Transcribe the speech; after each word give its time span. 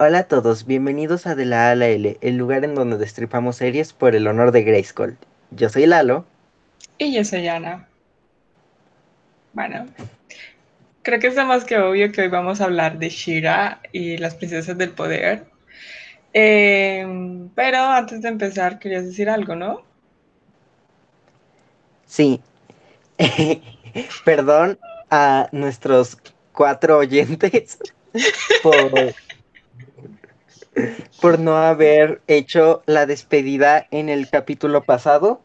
Hola 0.00 0.20
a 0.20 0.28
todos, 0.28 0.64
bienvenidos 0.64 1.26
a 1.26 1.34
De 1.34 1.44
la 1.44 1.68
A 1.68 1.72
a 1.72 1.74
la 1.74 1.88
L, 1.88 2.18
el 2.20 2.36
lugar 2.36 2.64
en 2.64 2.76
donde 2.76 2.98
destripamos 2.98 3.56
series 3.56 3.92
por 3.92 4.14
el 4.14 4.28
honor 4.28 4.52
de 4.52 4.62
Grayskull. 4.62 5.16
Yo 5.50 5.68
soy 5.68 5.86
Lalo. 5.86 6.24
Y 6.98 7.12
yo 7.12 7.24
soy 7.24 7.48
Ana. 7.48 7.88
Bueno, 9.54 9.86
creo 11.02 11.18
que 11.18 11.26
es 11.26 11.34
más 11.34 11.64
que 11.64 11.78
obvio 11.78 12.12
que 12.12 12.22
hoy 12.22 12.28
vamos 12.28 12.60
a 12.60 12.66
hablar 12.66 12.98
de 13.00 13.08
Shira 13.08 13.80
y 13.90 14.18
las 14.18 14.36
princesas 14.36 14.78
del 14.78 14.90
poder. 14.90 15.46
Eh, 16.32 17.48
pero 17.56 17.78
antes 17.78 18.22
de 18.22 18.28
empezar, 18.28 18.78
querías 18.78 19.04
decir 19.04 19.28
algo, 19.28 19.56
¿no? 19.56 19.82
Sí. 22.06 22.40
Perdón 24.24 24.78
a 25.10 25.48
nuestros 25.52 26.18
cuatro 26.52 26.98
oyentes 26.98 27.78
por, 28.62 29.14
por 31.20 31.38
no 31.38 31.56
haber 31.56 32.20
hecho 32.26 32.82
la 32.86 33.06
despedida 33.06 33.86
en 33.90 34.08
el 34.08 34.28
capítulo 34.28 34.82
pasado. 34.82 35.40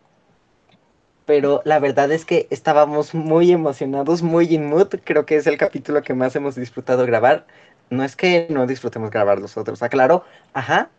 Pero 1.26 1.62
la 1.63 1.80
verdad 1.80 2.12
es 2.12 2.26
que 2.26 2.48
estábamos 2.49 3.13
muy 3.13 3.52
emocionados, 3.52 4.22
muy 4.23 4.53
in 4.53 4.66
mood. 4.67 4.89
Creo 5.03 5.26
que 5.26 5.38
es 5.38 5.48
el 5.48 5.58
capítulo 5.58 6.02
que 6.02 6.14
más 6.14 6.36
hemos 6.36 6.55
disfrutado 6.55 7.05
grabar. 7.05 7.45
No 7.89 8.03
es 8.03 8.16
que 8.16 8.48
no 8.50 8.67
disfrutemos 8.67 9.09
grabar 9.09 9.39
los 9.39 9.55
otros, 9.55 9.81
aclaro. 9.84 10.25
Ajá. 10.53 10.89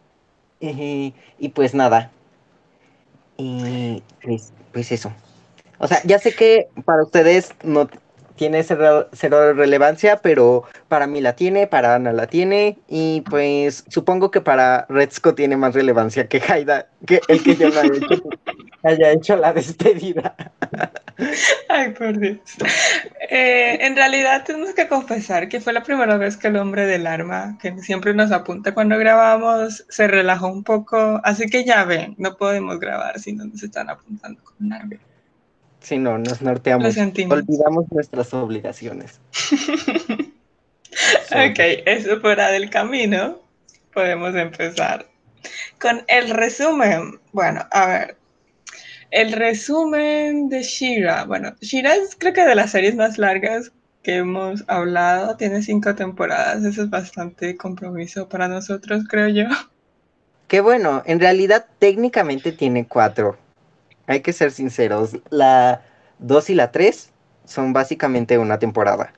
Y, 0.61 1.15
y 1.39 1.49
pues 1.51 1.75
nada. 1.75 2.11
Y 3.37 4.03
pues, 4.23 4.53
pues 4.73 4.93
eso. 4.93 5.13
O 5.79 5.89
sea, 5.89 6.01
ya 6.05 6.19
sé 6.19 6.35
que 6.35 6.69
para 6.85 7.03
ustedes 7.03 7.53
no 7.63 7.89
tiene 8.37 8.63
cero, 8.63 9.09
cero, 9.13 9.53
relevancia, 9.55 10.19
pero 10.19 10.65
para 10.89 11.07
mí 11.07 11.21
la 11.21 11.37
tiene, 11.37 11.67
para 11.67 11.95
Ana 11.95 12.13
la 12.13 12.27
tiene, 12.27 12.79
y 12.89 13.23
pues 13.23 13.85
supongo 13.89 14.31
que 14.31 14.41
para 14.41 14.87
Redsco 14.89 15.35
tiene 15.35 15.57
más 15.57 15.75
relevancia 15.75 16.29
que 16.29 16.43
Haida, 16.47 16.87
que 17.07 17.21
el 17.29 17.43
que 17.43 17.57
yo 17.57 17.71
no 17.71 17.81
haya 17.81 17.95
hecho, 17.95 18.23
haya 18.83 19.13
hecho 19.13 19.37
la 19.37 19.53
despedida. 19.53 20.35
Ay, 21.69 21.91
por 21.91 22.19
Dios. 22.19 22.39
Eh, 23.31 23.79
en 23.81 23.97
realidad 23.97 24.45
tenemos 24.45 24.75
que 24.75 24.89
confesar 24.89 25.49
que 25.49 25.61
fue 25.61 25.73
la 25.73 25.83
primera 25.83 26.17
vez 26.17 26.37
que 26.37 26.49
el 26.49 26.57
hombre 26.57 26.87
del 26.87 27.07
arma, 27.07 27.57
que 27.61 27.79
siempre 27.79 28.15
nos 28.15 28.33
apunta 28.33 28.75
cuando 28.75 28.99
grabamos, 28.99 29.85
se 29.89 30.09
relajó 30.09 30.49
un 30.49 30.65
poco, 30.65 31.21
así 31.25 31.47
que 31.47 31.65
ya 31.65 31.85
ven, 31.85 32.15
no 32.19 32.37
podemos 32.37 32.81
grabar 32.81 33.19
si 33.21 33.33
no 33.33 33.45
nos 33.45 33.63
están 33.63 33.91
apuntando 33.91 34.43
con 34.43 34.55
un 34.67 34.73
arma. 34.73 34.97
Si 35.85 35.99
no, 35.99 36.17
nos 36.17 36.41
norteamos. 36.41 36.97
Olvidamos 36.97 37.85
nuestras 37.93 38.33
obligaciones. 38.33 39.21
ok, 41.31 41.59
eso 41.85 42.21
fuera 42.23 42.49
del 42.49 42.71
camino. 42.71 43.39
Podemos 43.93 44.35
empezar 44.35 45.07
con 45.79 46.03
el 46.09 46.31
resumen. 46.31 47.21
Bueno, 47.33 47.67
a 47.71 47.87
ver. 47.87 48.17
El 49.11 49.33
resumen 49.33 50.49
de 50.49 50.63
Shira. 50.63 51.25
Bueno, 51.25 51.55
Shira 51.61 51.95
es 51.95 52.17
creo 52.19 52.33
que 52.33 52.47
de 52.47 52.55
las 52.55 52.71
series 52.71 52.97
más 52.97 53.19
largas 53.19 53.71
que 54.03 54.17
hemos 54.17 54.65
hablado. 54.69 55.37
Tiene 55.37 55.61
cinco 55.61 55.95
temporadas. 55.95 56.65
Eso 56.65 56.85
es 56.85 56.89
bastante 56.89 57.59
compromiso 57.59 58.27
para 58.27 58.49
nosotros, 58.49 59.05
creo 59.07 59.29
yo. 59.29 59.45
Qué 60.49 60.63
bueno. 60.63 61.03
En 61.05 61.21
realidad, 61.21 61.67
técnicamente 61.79 62.53
tiene 62.53 62.89
cuatro 62.89 63.37
hay 64.07 64.21
que 64.21 64.33
ser 64.33 64.51
sinceros, 64.51 65.17
la 65.31 65.83
2 66.19 66.51
y 66.51 66.55
la 66.55 66.73
3 66.73 67.11
son 67.45 67.73
básicamente 67.73 68.39
una 68.39 68.59
temporada. 68.59 69.13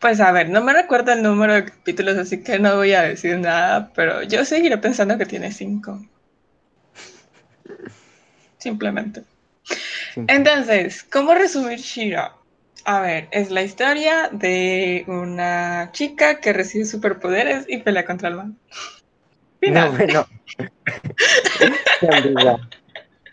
Pues 0.00 0.20
a 0.20 0.32
ver, 0.32 0.50
no 0.50 0.62
me 0.62 0.72
recuerdo 0.72 1.12
el 1.12 1.22
número 1.22 1.54
de 1.54 1.66
capítulos, 1.66 2.18
así 2.18 2.42
que 2.42 2.58
no 2.58 2.76
voy 2.76 2.92
a 2.92 3.02
decir 3.02 3.38
nada, 3.38 3.92
pero 3.94 4.22
yo 4.22 4.44
seguiré 4.44 4.78
pensando 4.78 5.16
que 5.16 5.26
tiene 5.26 5.52
5. 5.52 6.00
Simplemente. 8.58 9.22
Entonces, 10.16 11.04
¿cómo 11.04 11.34
resumir 11.34 11.78
Shira? 11.78 12.34
A 12.84 13.00
ver, 13.00 13.28
es 13.30 13.52
la 13.52 13.62
historia 13.62 14.28
de 14.32 15.04
una 15.06 15.90
chica 15.92 16.40
que 16.40 16.52
recibe 16.52 16.84
superpoderes 16.84 17.64
y 17.68 17.78
pelea 17.78 18.04
contra 18.04 18.28
el 18.28 18.36
mal. 18.36 18.54
No, 19.62 19.92
bueno. 19.92 20.26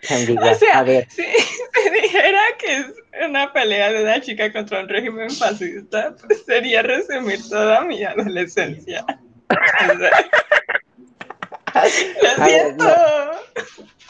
O 0.03 0.55
sea, 0.55 0.85
si 1.09 1.21
se 1.23 1.89
dijera 1.91 2.39
que 2.57 2.77
es 2.77 2.85
una 3.27 3.51
pelea 3.51 3.91
de 3.91 4.03
una 4.03 4.21
chica 4.21 4.51
contra 4.51 4.79
un 4.81 4.87
régimen 4.87 5.29
fascista, 5.29 6.15
pues 6.25 6.43
sería 6.45 6.81
resumir 6.81 7.39
toda 7.49 7.81
mi 7.81 8.03
adolescencia. 8.03 9.05
Lo 12.21 12.45
siento. 12.45 12.85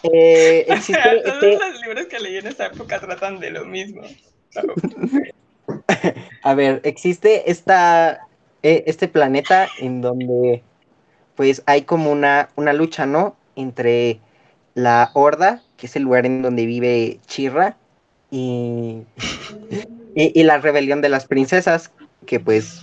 Eh, 0.04 0.66
existe, 0.68 1.22
todos 1.26 1.44
este... 1.44 1.58
los 1.58 1.82
libros 1.82 2.06
que 2.08 2.20
leí 2.20 2.38
en 2.38 2.48
esa 2.48 2.68
época 2.68 3.00
tratan 3.00 3.40
de 3.40 3.52
lo 3.52 3.66
mismo. 3.66 4.02
A 6.44 6.54
ver, 6.54 6.82
existe 6.84 7.50
esta, 7.52 8.28
eh, 8.64 8.84
este 8.88 9.08
planeta 9.08 9.68
en 9.80 10.02
donde 10.02 10.64
pues 11.36 11.64
hay 11.66 11.82
como 11.84 12.12
una, 12.12 12.50
una 12.56 12.74
lucha, 12.74 13.06
¿no? 13.06 13.36
Entre 13.56 14.20
la 14.74 15.12
Horda, 15.14 15.62
que 15.79 15.88
es 15.88 15.95
el 15.95 16.03
lugar 16.03 16.25
en 16.25 16.41
donde 16.41 16.66
vive 16.66 17.19
Chirra, 17.25 17.78
y, 18.31 19.06
y, 20.13 20.44
la 20.44 20.59
rebelión 20.59 21.01
de 21.01 21.09
las 21.09 21.25
princesas, 21.25 21.91
que 22.25 22.40
pues 22.40 22.81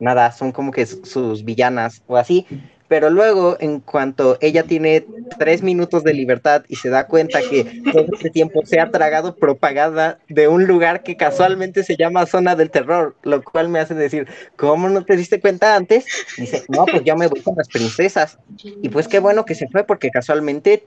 nada, 0.00 0.32
son 0.32 0.52
como 0.52 0.72
que 0.72 0.86
sus 0.86 1.44
villanas 1.44 2.02
o 2.06 2.16
así. 2.16 2.46
Pero 2.88 3.10
luego, 3.10 3.58
en 3.60 3.80
cuanto 3.80 4.38
ella 4.40 4.62
tiene 4.62 5.04
tres 5.38 5.62
minutos 5.62 6.04
de 6.04 6.14
libertad 6.14 6.64
y 6.68 6.76
se 6.76 6.88
da 6.88 7.06
cuenta 7.06 7.40
que 7.42 7.82
todo 7.92 8.06
este 8.14 8.30
tiempo 8.30 8.62
se 8.64 8.80
ha 8.80 8.90
tragado 8.90 9.36
propaganda 9.36 10.18
de 10.28 10.48
un 10.48 10.66
lugar 10.66 11.02
que 11.02 11.14
casualmente 11.14 11.84
se 11.84 11.96
llama 11.96 12.24
Zona 12.24 12.56
del 12.56 12.70
Terror, 12.70 13.14
lo 13.24 13.44
cual 13.44 13.68
me 13.68 13.78
hace 13.78 13.92
decir, 13.92 14.26
¿cómo 14.56 14.88
no 14.88 15.04
te 15.04 15.16
diste 15.16 15.38
cuenta 15.38 15.76
antes? 15.76 16.06
Dice, 16.38 16.64
no, 16.68 16.86
pues 16.86 17.04
ya 17.04 17.14
me 17.14 17.26
voy 17.26 17.42
con 17.42 17.56
las 17.56 17.68
princesas. 17.68 18.38
Y 18.82 18.88
pues 18.88 19.06
qué 19.06 19.18
bueno 19.18 19.44
que 19.44 19.54
se 19.54 19.68
fue 19.68 19.84
porque 19.84 20.10
casualmente 20.10 20.86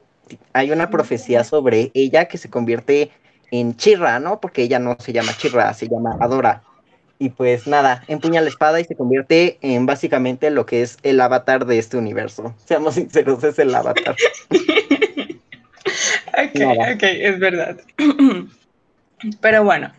hay 0.53 0.71
una 0.71 0.89
profecía 0.89 1.43
sobre 1.43 1.91
ella 1.93 2.25
que 2.25 2.37
se 2.37 2.49
convierte 2.49 3.11
en 3.51 3.75
Chirra, 3.75 4.19
¿no? 4.19 4.39
Porque 4.39 4.63
ella 4.63 4.79
no 4.79 4.97
se 4.99 5.13
llama 5.13 5.35
Chirra, 5.37 5.73
se 5.73 5.87
llama 5.87 6.17
Adora. 6.19 6.63
Y 7.19 7.29
pues 7.29 7.67
nada, 7.67 8.03
empuña 8.07 8.41
la 8.41 8.49
espada 8.49 8.79
y 8.79 8.83
se 8.83 8.95
convierte 8.95 9.59
en 9.61 9.85
básicamente 9.85 10.49
lo 10.49 10.65
que 10.65 10.81
es 10.81 10.97
el 11.03 11.21
avatar 11.21 11.65
de 11.65 11.77
este 11.77 11.97
universo. 11.97 12.55
Seamos 12.65 12.95
sinceros, 12.95 13.43
es 13.43 13.59
el 13.59 13.75
avatar. 13.75 14.15
ok, 16.27 16.61
ok, 16.95 17.03
es 17.03 17.39
verdad. 17.39 17.77
Pero 19.39 19.63
bueno, 19.63 19.93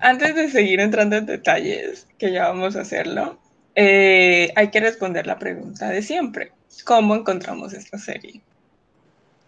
antes 0.00 0.34
de 0.34 0.48
seguir 0.48 0.80
entrando 0.80 1.16
en 1.16 1.26
detalles, 1.26 2.08
que 2.18 2.32
ya 2.32 2.48
vamos 2.48 2.74
a 2.76 2.80
hacerlo, 2.80 3.38
eh, 3.74 4.50
hay 4.56 4.68
que 4.68 4.80
responder 4.80 5.26
la 5.26 5.38
pregunta 5.38 5.90
de 5.90 6.00
siempre. 6.00 6.52
¿Cómo 6.84 7.14
encontramos 7.14 7.74
esta 7.74 7.98
serie? 7.98 8.40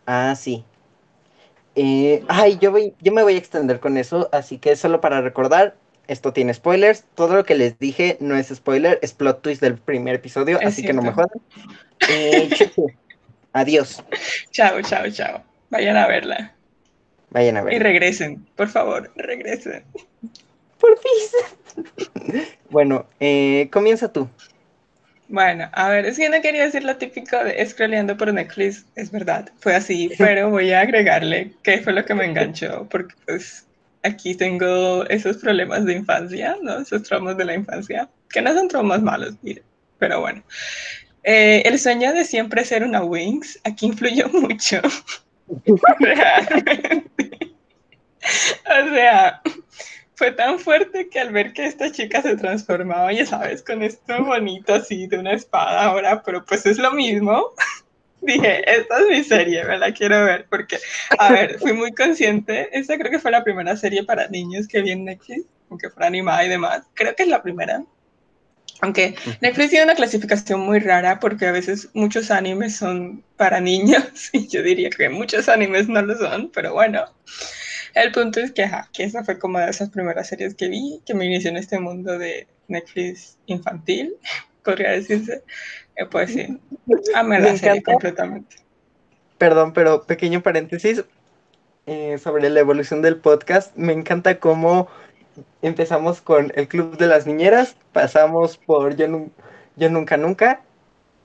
Ah, 0.06 0.34
sí. 0.36 0.64
Eh, 1.76 2.22
ay, 2.28 2.58
yo, 2.60 2.70
voy, 2.70 2.94
yo 3.00 3.12
me 3.12 3.22
voy 3.22 3.34
a 3.34 3.38
extender 3.38 3.80
con 3.80 3.96
eso, 3.96 4.28
así 4.32 4.58
que 4.58 4.76
solo 4.76 5.00
para 5.00 5.20
recordar, 5.20 5.74
esto 6.06 6.32
tiene 6.32 6.54
spoilers. 6.54 7.04
Todo 7.14 7.34
lo 7.34 7.44
que 7.44 7.54
les 7.54 7.78
dije 7.78 8.16
no 8.20 8.36
es 8.36 8.48
spoiler, 8.48 8.98
es 9.02 9.12
plot 9.12 9.42
twist 9.42 9.60
del 9.60 9.78
primer 9.78 10.16
episodio, 10.16 10.58
así 10.62 10.82
que 10.82 10.92
no 10.92 11.02
me 11.02 11.12
jodan. 11.12 11.30
Eh, 12.08 12.50
adiós. 13.52 14.04
Chao, 14.50 14.82
chao, 14.82 15.10
chao. 15.10 15.42
Vayan 15.70 15.96
a 15.96 16.06
verla. 16.06 16.54
Vayan 17.30 17.56
a 17.56 17.62
verla. 17.62 17.76
Y 17.76 17.82
regresen, 17.82 18.46
por 18.54 18.68
favor, 18.68 19.10
regresen. 19.16 19.84
Por 20.78 20.98
fin. 20.98 22.44
bueno, 22.70 23.06
eh, 23.18 23.68
comienza 23.72 24.12
tú. 24.12 24.28
Bueno, 25.34 25.68
a 25.72 25.88
ver, 25.88 26.06
es 26.06 26.16
que 26.16 26.28
no 26.28 26.40
quería 26.40 26.62
decir 26.62 26.84
lo 26.84 26.96
típico 26.96 27.36
de 27.42 27.66
scrolleando 27.66 28.16
por 28.16 28.32
Netflix, 28.32 28.86
es 28.94 29.10
verdad, 29.10 29.50
fue 29.58 29.74
así, 29.74 30.08
pero 30.16 30.48
voy 30.48 30.70
a 30.70 30.82
agregarle 30.82 31.52
qué 31.64 31.78
fue 31.78 31.92
lo 31.92 32.04
que 32.04 32.14
me 32.14 32.24
enganchó, 32.24 32.86
porque 32.88 33.16
pues 33.26 33.66
aquí 34.04 34.36
tengo 34.36 35.04
esos 35.06 35.38
problemas 35.38 35.86
de 35.86 35.94
infancia, 35.94 36.56
¿no? 36.62 36.78
Esos 36.78 37.02
traumas 37.02 37.36
de 37.36 37.46
la 37.46 37.54
infancia, 37.54 38.08
que 38.30 38.42
no 38.42 38.54
son 38.54 38.68
traumas 38.68 39.02
malos, 39.02 39.34
mire, 39.42 39.64
pero 39.98 40.20
bueno. 40.20 40.40
Eh, 41.24 41.62
el 41.64 41.80
sueño 41.80 42.12
de 42.12 42.24
siempre 42.24 42.64
ser 42.64 42.84
una 42.84 43.02
Wings, 43.02 43.58
aquí 43.64 43.86
influyó 43.86 44.28
mucho. 44.32 44.80
O 48.66 48.94
sea, 48.94 49.42
fue 50.14 50.32
tan 50.32 50.58
fuerte 50.58 51.08
que 51.08 51.20
al 51.20 51.32
ver 51.32 51.52
que 51.52 51.66
esta 51.66 51.90
chica 51.90 52.22
se 52.22 52.36
transformaba, 52.36 53.12
ya 53.12 53.26
sabes, 53.26 53.62
con 53.62 53.82
esto 53.82 54.24
bonito 54.24 54.74
así 54.74 55.06
de 55.06 55.18
una 55.18 55.32
espada 55.32 55.84
ahora, 55.84 56.22
pero 56.22 56.44
pues 56.44 56.66
es 56.66 56.78
lo 56.78 56.92
mismo, 56.92 57.50
dije, 58.20 58.62
esta 58.70 59.00
es 59.00 59.08
mi 59.08 59.24
serie, 59.24 59.64
me 59.64 59.78
la 59.78 59.92
quiero 59.92 60.24
ver, 60.24 60.46
porque, 60.48 60.78
a 61.18 61.32
ver, 61.32 61.58
fui 61.58 61.72
muy 61.72 61.92
consciente, 61.92 62.68
esta 62.72 62.96
creo 62.96 63.10
que 63.10 63.18
fue 63.18 63.30
la 63.30 63.44
primera 63.44 63.76
serie 63.76 64.04
para 64.04 64.28
niños 64.28 64.68
que 64.68 64.82
vi 64.82 64.92
en 64.92 65.04
Netflix, 65.04 65.44
con 65.68 65.78
que 65.78 65.90
fuera 65.90 66.06
animada 66.06 66.44
y 66.44 66.48
demás. 66.48 66.82
Creo 66.94 67.14
que 67.14 67.24
es 67.24 67.28
la 67.28 67.42
primera. 67.42 67.82
Aunque 68.80 69.14
Netflix 69.40 69.70
tiene 69.70 69.84
una 69.84 69.94
clasificación 69.94 70.60
muy 70.60 70.78
rara 70.78 71.20
porque 71.20 71.46
a 71.46 71.52
veces 71.52 71.88
muchos 71.94 72.30
animes 72.30 72.76
son 72.76 73.24
para 73.36 73.60
niños 73.60 74.04
y 74.32 74.48
yo 74.48 74.62
diría 74.62 74.90
que 74.90 75.08
muchos 75.08 75.48
animes 75.48 75.88
no 75.88 76.02
lo 76.02 76.16
son, 76.16 76.50
pero 76.50 76.74
bueno. 76.74 77.04
El 77.94 78.12
punto 78.12 78.40
es 78.40 78.52
que, 78.52 78.64
ajá, 78.64 78.88
que 78.92 79.04
esa 79.04 79.24
fue 79.24 79.38
como 79.38 79.58
de 79.58 79.70
esas 79.70 79.90
primeras 79.90 80.28
series 80.28 80.54
que 80.54 80.68
vi, 80.68 81.00
que 81.06 81.14
me 81.14 81.26
inició 81.26 81.50
en 81.50 81.56
este 81.56 81.78
mundo 81.78 82.18
de 82.18 82.48
Netflix 82.68 83.38
infantil, 83.46 84.14
podría 84.64 84.90
decirse. 84.90 85.42
Eh, 85.96 86.06
pues 86.06 86.32
sí, 86.32 86.60
amé 87.14 87.40
la 87.40 87.56
serie 87.56 87.82
completamente. 87.82 88.56
Perdón, 89.38 89.72
pero 89.72 90.04
pequeño 90.04 90.42
paréntesis 90.42 91.04
eh, 91.86 92.18
sobre 92.18 92.50
la 92.50 92.60
evolución 92.60 93.02
del 93.02 93.16
podcast. 93.16 93.76
Me 93.76 93.92
encanta 93.92 94.38
cómo 94.40 94.88
empezamos 95.62 96.20
con 96.20 96.52
el 96.56 96.68
Club 96.68 96.96
de 96.96 97.06
las 97.06 97.26
Niñeras, 97.26 97.76
pasamos 97.92 98.56
por 98.56 98.96
Yo, 98.96 99.28
Yo 99.76 99.90
Nunca 99.90 100.16
Nunca, 100.16 100.62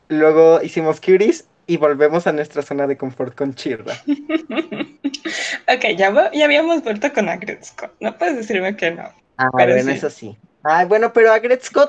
luego 0.07 0.61
hicimos 0.61 0.99
Curies 0.99 1.45
y 1.69 1.77
volvemos 1.77 2.25
a 2.25 2.31
nuestra 2.31 2.63
zona 2.63 2.87
de 2.87 2.97
confort 2.97 3.35
con 3.35 3.53
Chirra. 3.53 3.93
ok, 4.07 5.85
ya, 5.95 6.31
ya 6.33 6.45
habíamos 6.45 6.83
vuelto 6.83 7.13
con 7.13 7.29
Agretzko. 7.29 7.91
No 7.99 8.17
puedes 8.17 8.37
decirme 8.37 8.75
que 8.75 8.89
no. 8.89 9.03
Ah, 9.37 9.49
bueno, 9.53 9.75
eso 9.75 10.09
sí. 10.09 10.35
Ay, 10.63 10.87
bueno, 10.87 11.13
pero 11.13 11.31
a 11.31 11.39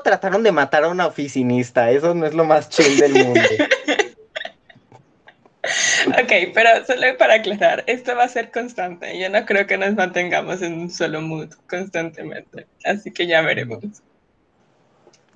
trataron 0.03 0.43
de 0.43 0.51
matar 0.51 0.83
a 0.83 0.89
una 0.89 1.07
oficinista. 1.07 1.89
Eso 1.89 2.13
no 2.13 2.27
es 2.27 2.35
lo 2.35 2.45
más 2.45 2.69
chill 2.69 2.99
del 2.99 3.25
mundo. 3.25 3.41
ok, 6.09 6.31
pero 6.53 6.85
solo 6.85 7.17
para 7.17 7.33
aclarar, 7.33 7.83
esto 7.87 8.15
va 8.15 8.25
a 8.25 8.29
ser 8.29 8.51
constante. 8.51 9.17
Yo 9.17 9.31
no 9.31 9.43
creo 9.47 9.65
que 9.65 9.79
nos 9.79 9.95
mantengamos 9.95 10.61
en 10.61 10.79
un 10.79 10.91
solo 10.91 11.21
mood 11.21 11.49
constantemente. 11.67 12.67
Así 12.85 13.09
que 13.09 13.25
ya 13.25 13.41
veremos. 13.41 13.83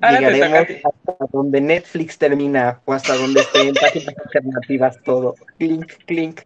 Llegaremos 0.01 0.67
hasta 0.83 1.25
donde 1.31 1.61
Netflix 1.61 2.17
termina 2.17 2.81
o 2.85 2.93
hasta 2.93 3.15
donde 3.15 3.41
estén 3.41 3.73
páginas 3.73 4.15
alternativas 4.25 5.01
todo. 5.03 5.35
Clink, 5.57 5.93
clink. 6.05 6.41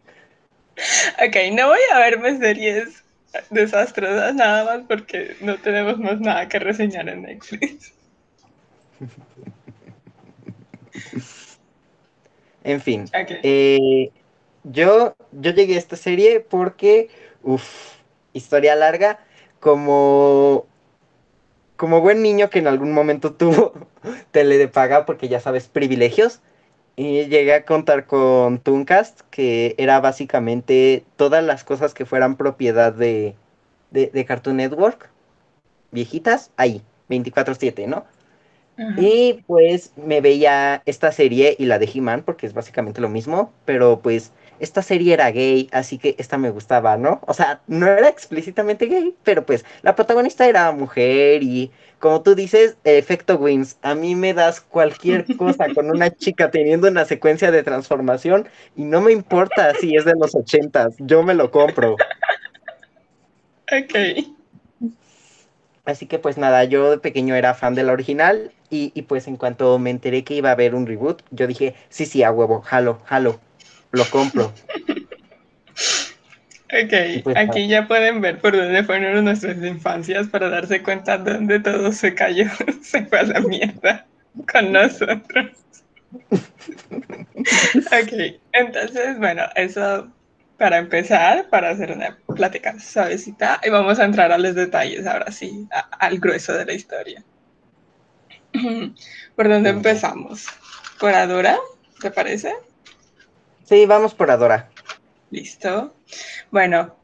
Ok, 1.25 1.36
no 1.54 1.68
voy 1.68 1.80
a 1.92 2.00
verme 2.00 2.38
series 2.38 3.04
desastrosas 3.50 4.34
nada 4.36 4.63
más 4.66 4.86
porque 4.88 5.36
no 5.42 5.57
tenemos 5.57 5.98
más 6.00 6.19
nada 6.19 6.48
que 6.48 6.60
reseñar 6.60 7.10
en 7.10 7.24
Netflix. 7.24 7.94
En 12.63 12.81
fin, 12.81 13.06
eh, 13.13 14.12
yo, 14.63 15.16
yo 15.31 15.51
llegué 15.51 15.75
a 15.75 15.80
esta 15.80 15.96
serie 15.96 16.40
porque, 16.42 17.10
uff, 17.42 17.96
historia 18.34 18.75
larga, 18.75 19.19
como 19.60 20.68
como 21.80 22.02
buen 22.02 22.22
niño 22.22 22.50
que 22.50 22.60
en 22.60 22.68
algún 22.68 22.92
momento 22.92 23.34
tuvo 23.36 23.74
tele 24.31 24.58
de 24.58 24.68
paga, 24.68 25.06
porque 25.06 25.30
ya 25.30 25.40
sabes, 25.40 25.68
privilegios, 25.68 26.42
y 26.98 27.26
llegué 27.28 27.54
a 27.54 27.66
contar 27.66 28.06
con 28.06 28.60
Tooncast, 28.60 29.22
que 29.31 29.76
era 29.78 30.02
básicamente 30.02 31.06
todas 31.16 31.42
las 31.42 31.64
cosas 31.64 31.94
que 31.94 32.06
fueran 32.06 32.36
propiedad 32.36 32.92
de, 32.92 33.36
de, 33.92 34.26
Cartoon 34.26 34.58
Network, 34.58 35.10
viejitas, 35.92 36.52
ahí, 36.58 36.84
24/7, 37.10 37.88
¿no? 37.88 38.06
Y 38.98 39.44
pues 39.48 39.94
me 39.96 40.22
veía 40.22 40.82
esta 40.86 41.12
serie 41.14 41.56
y 41.58 41.66
la 41.66 41.80
de 41.80 41.90
He-Man, 41.94 42.24
porque 42.24 42.46
es 42.46 42.54
básicamente 42.54 43.02
lo 43.02 43.10
mismo, 43.10 43.54
pero 43.66 44.02
pues 44.02 44.32
esta 44.60 44.82
serie 44.82 45.14
era 45.14 45.32
gay, 45.32 45.70
así 45.72 45.98
que 45.98 46.16
esta 46.18 46.38
me 46.38 46.50
gustaba, 46.50 46.98
¿no? 46.98 47.22
O 47.28 47.34
sea, 47.34 47.62
no 47.68 47.88
era 47.88 48.10
explícitamente 48.10 48.86
gay, 48.86 49.16
pero 49.24 49.46
pues 49.46 49.66
la 49.82 49.96
protagonista 49.96 50.48
era 50.48 50.72
mujer 50.72 51.44
y 51.44 51.72
como 52.00 52.22
tú 52.22 52.34
dices, 52.36 52.78
efecto 52.84 53.36
wins. 53.36 53.78
A 53.82 53.94
mí 53.94 54.16
me 54.16 54.34
das 54.34 54.62
cualquier 54.62 55.26
cosa 55.38 55.74
con 55.74 55.90
una 55.90 56.10
chica 56.16 56.50
teniendo 56.50 56.88
una 56.88 57.06
secuencia 57.06 57.52
de 57.52 57.64
transformación 57.64 58.48
y 58.76 58.84
no 58.84 59.02
me 59.02 59.12
importa 59.12 59.74
si 59.76 59.96
es 59.96 60.06
de 60.06 60.16
los 60.16 60.36
ochentas, 60.36 60.96
yo 61.00 61.24
me 61.24 61.34
lo 61.34 61.52
compro. 61.52 61.96
Ok. 63.72 64.26
Así 65.86 66.06
que 66.06 66.20
pues 66.20 66.38
nada, 66.38 66.64
yo 66.66 66.92
de 66.92 66.98
pequeño 67.00 67.36
era 67.36 67.54
fan 67.54 67.76
de 67.76 67.84
la 67.84 67.94
original 67.94 68.52
y, 68.70 68.92
y, 68.94 69.04
pues 69.04 69.28
en 69.28 69.38
cuanto 69.38 69.80
me 69.80 69.90
enteré 69.90 70.24
que 70.24 70.36
iba 70.36 70.50
a 70.50 70.52
haber 70.52 70.76
un 70.76 70.86
reboot, 70.86 71.24
yo 71.32 71.48
dije, 71.48 71.74
sí, 71.90 72.06
sí, 72.06 72.22
a 72.22 72.32
huevo, 72.32 72.62
jalo, 72.62 73.00
jalo 73.06 73.40
lo 73.91 74.06
compro. 74.09 74.53
Ok, 76.71 77.24
pues, 77.24 77.36
aquí 77.36 77.68
ya 77.68 77.88
pueden 77.88 78.21
ver 78.21 78.39
por 78.39 78.56
dónde 78.56 78.83
fueron 78.83 79.25
nuestras 79.25 79.57
infancias 79.57 80.27
para 80.27 80.50
darse 80.50 80.83
cuenta 80.83 81.18
de 81.18 81.33
dónde 81.33 81.59
todo 81.59 81.91
se 81.91 82.13
cayó, 82.13 82.45
se 82.83 83.07
fue 83.07 83.19
a 83.19 83.24
la 83.24 83.39
mierda 83.39 84.06
con 84.51 84.71
nosotros. 84.71 85.47
ok, 86.31 88.13
entonces, 88.53 89.18
bueno, 89.18 89.45
eso 89.56 90.12
para 90.59 90.77
empezar, 90.77 91.50
para 91.50 91.71
hacer 91.71 91.91
una 91.91 92.19
plática 92.36 92.80
suavecita, 92.80 93.59
y 93.63 93.69
vamos 93.71 93.97
a 93.97 94.06
entrar 94.06 94.31
a 94.31 94.38
los 94.38 94.53
detalles 94.53 95.07
ahora 95.07 95.31
sí, 95.31 95.68
al 96.00 96.19
grueso 96.19 96.53
de 96.53 96.65
la 96.65 96.74
historia. 96.74 97.24
¿Por 99.36 99.50
dónde 99.50 99.71
empezamos? 99.71 100.45
¿Por 101.00 101.15
Adora? 101.15 101.57
¿Te 102.00 102.12
parece? 102.12 102.53
Sí, 103.69 103.86
vamos 103.86 104.16
por 104.16 104.31
Adora. 104.31 104.68
Listo. 105.30 105.94
Bueno, 106.50 106.95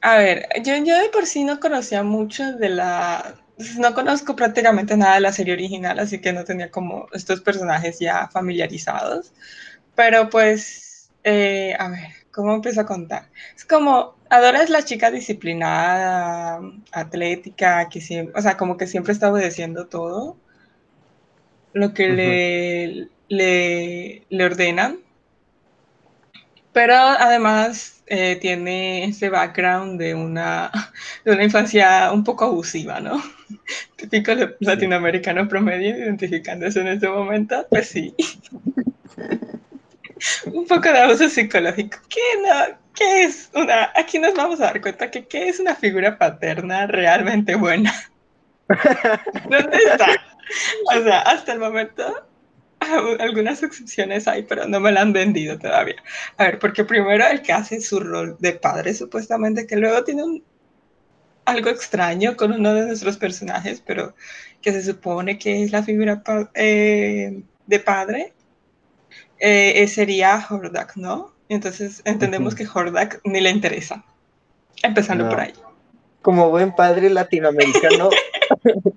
a 0.00 0.16
ver, 0.16 0.48
yo, 0.64 0.74
yo 0.78 1.00
de 1.00 1.08
por 1.10 1.24
sí 1.24 1.44
no 1.44 1.60
conocía 1.60 2.02
mucho 2.02 2.52
de 2.54 2.68
la... 2.68 3.36
No 3.78 3.94
conozco 3.94 4.34
prácticamente 4.34 4.96
nada 4.96 5.14
de 5.14 5.20
la 5.20 5.32
serie 5.32 5.52
original, 5.52 6.00
así 6.00 6.20
que 6.20 6.32
no 6.32 6.42
tenía 6.44 6.68
como 6.72 7.06
estos 7.12 7.42
personajes 7.42 8.00
ya 8.00 8.26
familiarizados. 8.26 9.32
Pero 9.94 10.28
pues, 10.30 11.12
eh, 11.22 11.76
a 11.78 11.88
ver, 11.90 12.08
¿cómo 12.32 12.56
empiezo 12.56 12.80
a 12.80 12.86
contar? 12.86 13.28
Es 13.54 13.64
como, 13.64 14.16
Adora 14.30 14.64
es 14.64 14.70
la 14.70 14.84
chica 14.84 15.12
disciplinada, 15.12 16.60
atlética, 16.90 17.88
que 17.88 18.00
siempre, 18.00 18.36
o 18.36 18.42
sea, 18.42 18.56
como 18.56 18.76
que 18.76 18.88
siempre 18.88 19.12
está 19.12 19.30
obedeciendo 19.30 19.86
todo 19.86 20.36
lo 21.72 21.94
que 21.94 22.08
le, 22.08 23.08
le, 23.28 24.26
le 24.28 24.44
ordenan 24.44 24.98
pero 26.72 26.94
además 26.94 28.02
eh, 28.06 28.36
tiene 28.40 29.04
ese 29.04 29.28
background 29.28 30.00
de 30.00 30.14
una, 30.14 30.70
de 31.24 31.32
una 31.32 31.44
infancia 31.44 32.10
un 32.12 32.24
poco 32.24 32.46
abusiva, 32.46 33.00
¿no? 33.00 33.22
Típico 33.96 34.32
latinoamericano 34.60 35.48
promedio 35.48 35.96
identificándose 35.96 36.80
en 36.80 36.88
este 36.88 37.08
momento, 37.08 37.66
pues 37.70 37.88
sí. 37.88 38.14
un 40.46 40.66
poco 40.66 40.92
de 40.92 40.98
abuso 40.98 41.28
psicológico. 41.28 41.98
¿Qué, 42.08 42.20
no? 42.42 42.78
¿Qué 42.94 43.24
es 43.24 43.50
una? 43.54 43.92
Aquí 43.94 44.18
nos 44.18 44.34
vamos 44.34 44.60
a 44.60 44.64
dar 44.64 44.80
cuenta 44.80 45.10
que 45.10 45.26
¿qué 45.26 45.48
es 45.48 45.60
una 45.60 45.74
figura 45.74 46.18
paterna 46.18 46.86
realmente 46.86 47.54
buena? 47.54 47.92
¿Dónde 49.48 49.76
está? 49.76 50.08
O 50.94 51.02
sea, 51.02 51.20
hasta 51.20 51.52
el 51.52 51.60
momento 51.60 52.26
algunas 53.20 53.62
excepciones 53.62 54.28
hay, 54.28 54.42
pero 54.42 54.66
no 54.66 54.80
me 54.80 54.92
la 54.92 55.02
han 55.02 55.12
vendido 55.12 55.58
todavía. 55.58 56.02
A 56.36 56.44
ver, 56.44 56.58
porque 56.58 56.84
primero 56.84 57.26
el 57.26 57.42
que 57.42 57.52
hace 57.52 57.80
su 57.80 58.00
rol 58.00 58.36
de 58.38 58.52
padre, 58.52 58.94
supuestamente, 58.94 59.66
que 59.66 59.76
luego 59.76 60.04
tiene 60.04 60.42
algo 61.44 61.70
extraño 61.70 62.36
con 62.36 62.52
uno 62.52 62.74
de 62.74 62.86
nuestros 62.86 63.16
personajes, 63.16 63.82
pero 63.84 64.14
que 64.62 64.72
se 64.72 64.82
supone 64.82 65.38
que 65.38 65.62
es 65.62 65.72
la 65.72 65.82
figura 65.82 66.22
eh, 66.54 67.42
de 67.66 67.80
padre, 67.80 68.32
eh, 69.38 69.88
sería 69.88 70.46
Hordak, 70.48 70.96
¿no? 70.96 71.32
Entonces 71.48 72.02
entendemos 72.04 72.54
que 72.54 72.66
Hordak 72.72 73.20
ni 73.24 73.40
le 73.40 73.50
interesa. 73.50 74.04
Empezando 74.82 75.28
por 75.28 75.40
ahí. 75.40 75.52
Como 76.22 76.50
buen 76.50 76.74
padre 76.74 77.10
latinoamericano, 77.10 78.10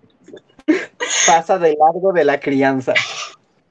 pasa 1.26 1.58
de 1.58 1.76
largo 1.80 2.12
de 2.14 2.26
la 2.26 2.40
crianza. 2.40 2.94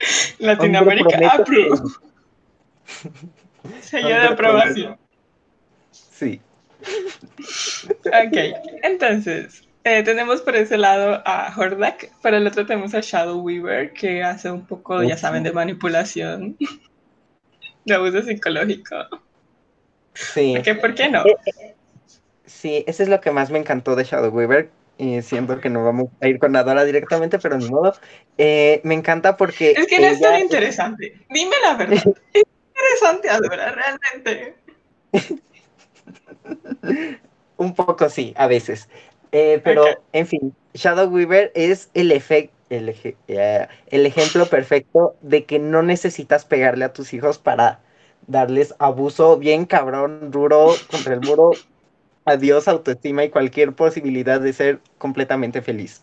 Latinoamérica 0.39 1.19
approve. 1.33 1.81
Sello 3.81 4.09
de 4.09 4.27
aprobación. 4.27 4.99
Sí. 5.91 6.41
Ok, 8.07 8.37
entonces, 8.83 9.65
eh, 9.85 10.03
tenemos 10.03 10.41
por 10.43 10.57
ese 10.57 10.79
lado 10.79 11.23
a 11.25 11.53
Hordak, 11.57 12.11
por 12.21 12.35
el 12.35 12.47
otro 12.47 12.67
tenemos 12.67 12.95
a 12.95 13.01
Shadow 13.01 13.41
Weaver, 13.41 13.93
que 13.93 14.23
hace 14.23 14.51
un 14.51 14.67
poco, 14.67 15.03
ya 15.03 15.17
saben, 15.17 15.43
de 15.43 15.53
manipulación, 15.53 16.57
de 17.85 17.95
abuso 17.95 18.23
psicológico. 18.23 18.97
Sí. 20.15 20.57
¿Por 20.81 20.95
qué, 20.95 21.09
no? 21.09 21.25
Sí, 22.45 22.85
eso 22.87 23.03
es 23.03 23.09
lo 23.09 23.21
que 23.21 23.31
más 23.31 23.51
me 23.51 23.59
encantó 23.59 23.97
de 23.97 24.05
Shadow 24.05 24.31
Weaver, 24.31 24.71
y 24.99 25.23
siento 25.23 25.61
que 25.61 25.69
no 25.71 25.85
vamos 25.85 26.09
a 26.21 26.29
ir 26.29 26.39
con 26.39 26.55
Adora 26.55 26.85
directamente, 26.85 27.39
pero 27.39 27.59
ni 27.59 27.69
modo. 27.69 27.95
Eh, 28.39 28.81
me 28.85 28.95
encanta 28.95 29.37
porque. 29.37 29.73
Es 29.73 29.87
que 29.87 29.99
no 29.99 30.07
es 30.07 30.21
tan 30.21 30.41
interesante. 30.41 31.15
Dime 31.31 31.57
la 31.63 31.75
verdad. 31.75 31.97
es 32.33 32.45
interesante 32.75 33.31
Adora, 33.31 33.73
realmente. 33.73 34.55
Un 37.57 37.75
poco 37.75 38.09
sí, 38.09 38.35
a 38.37 38.47
veces. 38.47 38.89
Eh, 39.33 39.61
pero, 39.65 39.85
en 40.13 40.27
fin, 40.27 40.55
Shadow 40.75 41.09
Weaver 41.09 41.53
es 41.55 41.91
el 41.95 42.13
efecto. 42.13 42.55
El, 42.71 42.89
eje- 42.89 43.17
eh, 43.29 43.69
el 43.89 44.07
ejemplo 44.07 44.47
perfecto 44.47 45.15
de 45.21 45.45
que 45.45 45.59
no 45.59 45.83
necesitas 45.83 46.47
pegarle 46.47 46.87
a 46.87 46.95
tus 46.95 47.13
hijos 47.13 47.37
para 47.39 47.81
darles 48.27 48.75
abuso 48.79 49.37
bien 49.37 49.67
cabrón, 49.67 50.31
duro 50.31 50.75
contra 50.91 51.13
el 51.13 51.21
muro, 51.21 51.51
adiós 52.25 52.69
autoestima 52.69 53.25
y 53.25 53.31
cualquier 53.31 53.73
posibilidad 53.75 54.41
de 54.41 54.53
ser 54.53 54.81
completamente 54.99 55.63
feliz. 55.63 56.03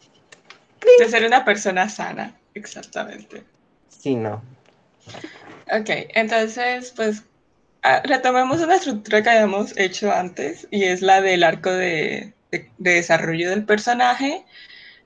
De 0.97 1.09
ser 1.09 1.25
una 1.25 1.45
persona 1.45 1.89
sana, 1.89 2.39
exactamente. 2.53 3.43
Sí, 3.88 4.15
no. 4.15 4.41
Ok, 5.71 5.89
entonces, 6.15 6.93
pues, 6.95 7.23
ah, 7.83 8.01
retomemos 8.03 8.61
una 8.61 8.75
estructura 8.75 9.21
que 9.21 9.29
habíamos 9.29 9.77
hecho 9.77 10.11
antes 10.11 10.67
y 10.71 10.83
es 10.85 11.01
la 11.01 11.21
del 11.21 11.43
arco 11.43 11.71
de, 11.71 12.33
de- 12.51 12.71
de 12.77 12.91
desarrollo 12.95 13.49
del 13.49 13.65
personaje. 13.65 14.45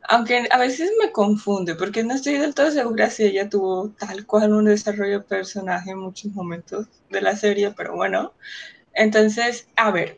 Aunque 0.10 0.48
a 0.51 0.58
veces 0.58 0.91
me 1.01 1.12
confunde 1.12 1.75
porque 1.75 2.03
no 2.03 2.13
estoy 2.15 2.36
del 2.38 2.55
todo 2.55 2.72
segura 2.72 3.10
si 3.10 3.24
ella 3.25 3.50
tuvo 3.50 3.89
tal 3.91 4.25
cual 4.25 4.53
un 4.53 4.65
desarrollo 4.65 5.20
de 5.20 5.25
personaje 5.25 5.91
en 5.91 6.00
muchos 6.00 6.32
momentos 6.34 6.88
de 7.10 7.22
la 7.22 7.36
serie, 7.36 7.72
pero 7.72 7.96
bueno. 7.96 8.34
Entonces, 8.93 9.67
a 9.75 9.91
ver, 9.91 10.17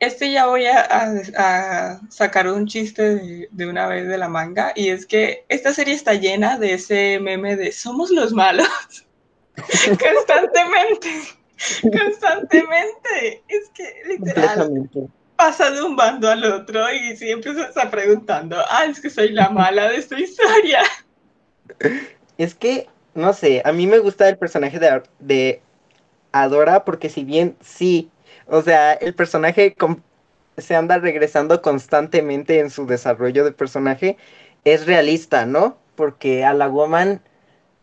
este 0.00 0.32
ya 0.32 0.46
voy 0.46 0.64
a, 0.66 2.00
sacar 2.08 2.48
un 2.48 2.66
chiste 2.66 3.16
de, 3.16 3.48
de 3.50 3.66
una 3.66 3.86
vez 3.86 4.08
de 4.08 4.18
la 4.18 4.28
manga 4.28 4.72
y 4.74 4.88
es 4.88 5.06
que 5.06 5.44
esta 5.48 5.72
serie 5.72 5.94
está 5.94 6.14
llena 6.14 6.58
de 6.58 6.74
ese 6.74 7.20
meme 7.20 7.56
de 7.56 7.70
somos 7.70 8.10
los 8.10 8.32
malos 8.32 8.68
constantemente, 9.98 11.08
constantemente. 11.82 13.42
Es 13.48 13.68
que 13.74 14.02
literal 14.06 14.88
pasa 15.36 15.70
de 15.70 15.82
un 15.82 15.96
bando 15.96 16.28
al 16.28 16.44
otro 16.44 16.92
y 16.92 17.16
siempre 17.16 17.54
se 17.54 17.62
está 17.62 17.90
preguntando, 17.90 18.56
ah, 18.68 18.84
es 18.84 19.00
que 19.00 19.08
soy 19.08 19.30
la 19.30 19.48
mala 19.48 19.88
de 19.88 19.96
esta 19.96 20.18
historia. 20.18 20.82
Es 22.36 22.54
que, 22.54 22.88
no 23.14 23.32
sé, 23.32 23.62
a 23.64 23.72
mí 23.72 23.86
me 23.86 23.98
gusta 23.98 24.28
el 24.28 24.36
personaje 24.36 24.78
de, 24.78 25.02
de 25.18 25.62
Adora 26.32 26.84
porque 26.84 27.08
si 27.08 27.24
bien 27.24 27.56
sí, 27.62 28.10
o 28.50 28.62
sea, 28.62 28.92
el 28.94 29.14
personaje 29.14 29.76
se 30.58 30.76
anda 30.76 30.98
regresando 30.98 31.62
constantemente 31.62 32.60
en 32.60 32.70
su 32.70 32.86
desarrollo 32.86 33.44
de 33.44 33.52
personaje, 33.52 34.16
es 34.64 34.86
realista, 34.86 35.46
¿no? 35.46 35.78
Porque 35.94 36.44
a 36.44 36.52
la 36.54 36.68
woman 36.68 37.22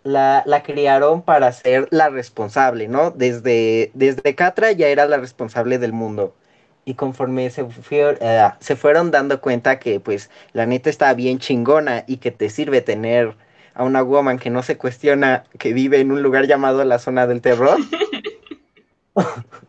la, 0.04 0.44
la 0.46 0.64
criaron 0.64 1.22
para 1.22 1.52
ser 1.52 1.88
la 1.92 2.10
responsable, 2.10 2.88
¿no? 2.88 3.12
Desde, 3.12 3.92
desde 3.94 4.36
Catra 4.36 4.72
ya 4.72 4.88
era 4.88 5.06
la 5.06 5.18
responsable 5.18 5.80
del 5.80 5.94
mundo. 5.94 6.36
Y 6.86 6.94
conforme 6.96 7.50
se, 7.50 7.66
eh, 7.92 8.50
se 8.60 8.76
fueron 8.76 9.12
dando 9.12 9.42
cuenta 9.42 9.80
que 9.80 10.00
pues 10.00 10.30
la 10.54 10.66
neta 10.66 10.90
está 10.90 11.14
bien 11.14 11.40
chingona 11.40 12.06
y 12.08 12.18
que 12.18 12.32
te 12.32 12.50
sirve 12.50 12.82
tener 12.82 13.36
a 13.74 13.84
una 13.84 14.02
woman 14.02 14.40
que 14.40 14.50
no 14.50 14.64
se 14.64 14.78
cuestiona 14.78 15.44
que 15.60 15.74
vive 15.74 16.00
en 16.00 16.12
un 16.12 16.24
lugar 16.24 16.48
llamado 16.48 16.84
la 16.86 17.00
zona 17.00 17.28
del 17.28 17.42
terror, 17.42 17.78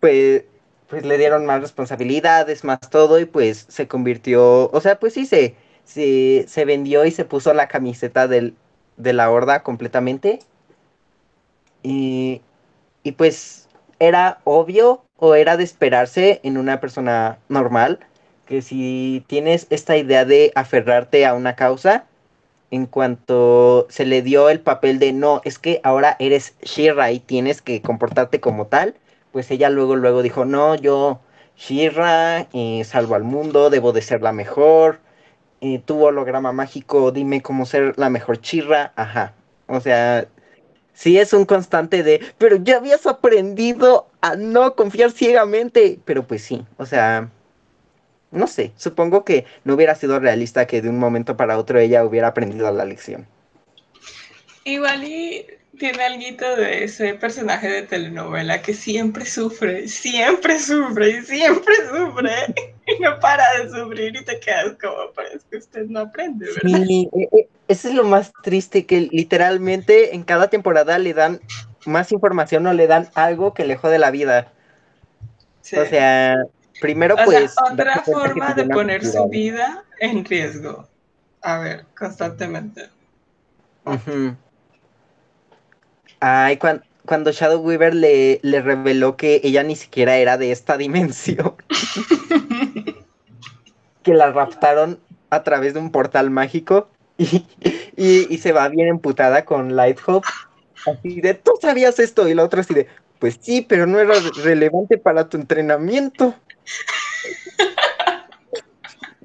pues, 0.00 0.44
pues 0.88 1.04
le 1.04 1.18
dieron 1.18 1.46
más 1.46 1.60
responsabilidades, 1.60 2.64
más 2.64 2.80
todo 2.90 3.18
y 3.20 3.24
pues 3.26 3.66
se 3.68 3.88
convirtió, 3.88 4.70
o 4.70 4.80
sea, 4.80 4.98
pues 4.98 5.14
sí 5.14 5.26
se, 5.26 5.54
se, 5.84 6.44
se 6.48 6.64
vendió 6.64 7.04
y 7.04 7.10
se 7.10 7.24
puso 7.24 7.52
la 7.54 7.68
camiseta 7.68 8.28
del, 8.28 8.54
de 8.96 9.12
la 9.12 9.30
horda 9.30 9.62
completamente. 9.62 10.40
Y, 11.82 12.42
y 13.02 13.12
pues 13.12 13.68
era 13.98 14.40
obvio 14.44 15.02
o 15.16 15.34
era 15.34 15.56
de 15.56 15.64
esperarse 15.64 16.40
en 16.42 16.58
una 16.58 16.80
persona 16.80 17.38
normal 17.48 18.00
que 18.46 18.62
si 18.62 19.24
tienes 19.26 19.66
esta 19.70 19.96
idea 19.96 20.24
de 20.24 20.52
aferrarte 20.54 21.26
a 21.26 21.34
una 21.34 21.54
causa, 21.54 22.06
en 22.70 22.86
cuanto 22.86 23.86
se 23.90 24.06
le 24.06 24.22
dio 24.22 24.48
el 24.50 24.60
papel 24.60 24.98
de 24.98 25.12
no, 25.12 25.40
es 25.44 25.58
que 25.58 25.80
ahora 25.84 26.16
eres 26.18 26.54
Shira 26.62 27.12
y 27.12 27.20
tienes 27.20 27.62
que 27.62 27.82
comportarte 27.82 28.40
como 28.40 28.66
tal, 28.66 28.94
pues 29.32 29.50
ella 29.50 29.70
luego 29.70 29.96
luego 29.96 30.22
dijo, 30.22 30.44
no, 30.44 30.74
yo 30.74 31.20
Shira, 31.56 32.48
eh, 32.52 32.82
salvo 32.84 33.14
al 33.14 33.24
mundo, 33.24 33.70
debo 33.70 33.92
de 33.92 34.02
ser 34.02 34.22
la 34.22 34.32
mejor, 34.32 35.00
eh, 35.60 35.80
tu 35.84 36.02
holograma 36.04 36.52
mágico, 36.52 37.10
dime 37.10 37.42
cómo 37.42 37.66
ser 37.66 37.94
la 37.98 38.10
mejor 38.10 38.40
Shira, 38.40 38.92
ajá. 38.96 39.34
O 39.66 39.80
sea, 39.80 40.28
sí 40.94 41.18
es 41.18 41.32
un 41.32 41.44
constante 41.44 42.02
de, 42.02 42.20
pero 42.38 42.56
ya 42.56 42.76
habías 42.76 43.06
aprendido 43.06 44.08
a 44.20 44.36
no 44.36 44.74
confiar 44.74 45.10
ciegamente, 45.10 45.98
pero 46.04 46.26
pues 46.26 46.42
sí, 46.42 46.64
o 46.76 46.86
sea, 46.86 47.28
no 48.30 48.46
sé, 48.46 48.72
supongo 48.76 49.24
que 49.24 49.44
no 49.64 49.74
hubiera 49.74 49.94
sido 49.94 50.20
realista 50.20 50.66
que 50.66 50.82
de 50.82 50.88
un 50.88 50.98
momento 50.98 51.36
para 51.36 51.58
otro 51.58 51.78
ella 51.78 52.04
hubiera 52.04 52.28
aprendido 52.28 52.70
la 52.70 52.84
lección. 52.84 53.26
Igual 54.64 55.04
y 55.04 55.46
tiene 55.76 56.02
algo 56.04 56.56
de 56.56 56.84
ese 56.84 57.14
personaje 57.14 57.68
de 57.68 57.82
telenovela 57.82 58.62
que 58.62 58.74
siempre 58.74 59.26
sufre, 59.26 59.88
siempre 59.88 60.58
sufre 60.58 61.10
y 61.10 61.22
siempre 61.22 61.74
sufre 61.88 62.32
y 62.86 63.02
no 63.02 63.18
para 63.20 63.44
de 63.58 63.70
sufrir 63.70 64.16
y 64.16 64.24
te 64.24 64.40
quedas 64.40 64.76
como, 64.80 65.12
pero 65.14 65.28
es 65.28 65.44
que 65.44 65.58
usted 65.58 65.86
no 65.86 66.00
aprende, 66.00 66.46
¿verdad? 66.46 66.84
Sí, 66.86 67.08
eh, 67.12 67.28
eh, 67.32 67.48
eso 67.68 67.88
es 67.88 67.94
lo 67.94 68.04
más 68.04 68.32
triste, 68.42 68.86
que 68.86 69.02
literalmente 69.12 70.14
en 70.14 70.22
cada 70.22 70.48
temporada 70.48 70.98
le 70.98 71.12
dan 71.12 71.40
más 71.84 72.12
información 72.12 72.66
o 72.66 72.72
le 72.72 72.86
dan 72.86 73.08
algo 73.14 73.52
que 73.54 73.64
le 73.64 73.76
jode 73.76 73.98
la 73.98 74.10
vida. 74.10 74.52
Sí. 75.60 75.76
O 75.76 75.86
sea, 75.86 76.36
primero 76.80 77.14
O 77.14 77.24
pues... 77.24 77.52
sea, 77.54 77.72
otra 77.72 78.02
forma 78.02 78.54
de 78.54 78.64
poner 78.64 79.04
su 79.04 79.28
vida 79.28 79.84
en 80.00 80.24
riesgo. 80.24 80.88
A 81.42 81.58
ver, 81.58 81.84
constantemente. 81.96 82.88
Ujú. 83.84 84.34
Ay, 86.20 86.56
cuan- 86.58 86.84
cuando 87.06 87.32
Shadow 87.32 87.60
Weaver 87.60 87.94
le, 87.94 88.40
le 88.42 88.60
reveló 88.60 89.16
que 89.16 89.40
ella 89.44 89.62
ni 89.62 89.76
siquiera 89.76 90.16
era 90.16 90.36
de 90.36 90.52
esta 90.52 90.76
dimensión, 90.76 91.56
que 94.02 94.14
la 94.14 94.30
raptaron 94.32 95.00
a 95.30 95.42
través 95.42 95.74
de 95.74 95.80
un 95.80 95.90
portal 95.92 96.30
mágico 96.30 96.90
y, 97.16 97.46
y- 97.96 98.26
y 98.32 98.38
se 98.38 98.52
va 98.52 98.68
bien 98.68 98.88
emputada 98.88 99.44
con 99.44 99.76
Lighthope. 99.76 100.26
Así 100.86 101.20
de, 101.20 101.34
tú 101.34 101.52
sabías 101.60 101.98
esto, 101.98 102.28
y 102.28 102.34
la 102.34 102.44
otra 102.44 102.60
así 102.62 102.72
de, 102.74 102.86
pues 103.18 103.38
sí, 103.40 103.62
pero 103.62 103.86
no 103.86 103.98
era 104.00 104.14
re- 104.20 104.30
relevante 104.42 104.96
para 104.98 105.28
tu 105.28 105.36
entrenamiento. 105.36 106.34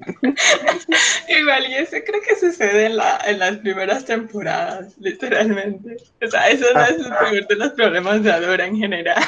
Igual, 1.28 1.66
y 1.70 1.74
ese 1.74 2.04
creo 2.04 2.20
que 2.22 2.36
sucede 2.36 2.86
en, 2.86 2.96
la, 2.96 3.18
en 3.26 3.38
las 3.38 3.56
primeras 3.58 4.04
temporadas, 4.04 4.94
literalmente. 4.98 5.96
O 6.24 6.26
sea, 6.28 6.48
eso 6.48 6.66
no 6.74 6.80
Ah. 6.80 6.88
es 6.88 6.96
el 6.98 7.14
primer 7.16 7.46
de 7.46 7.56
los 7.56 7.72
problemas 7.72 8.22
de 8.22 8.32
Adora 8.32 8.66
en 8.66 8.76
general. 8.76 9.22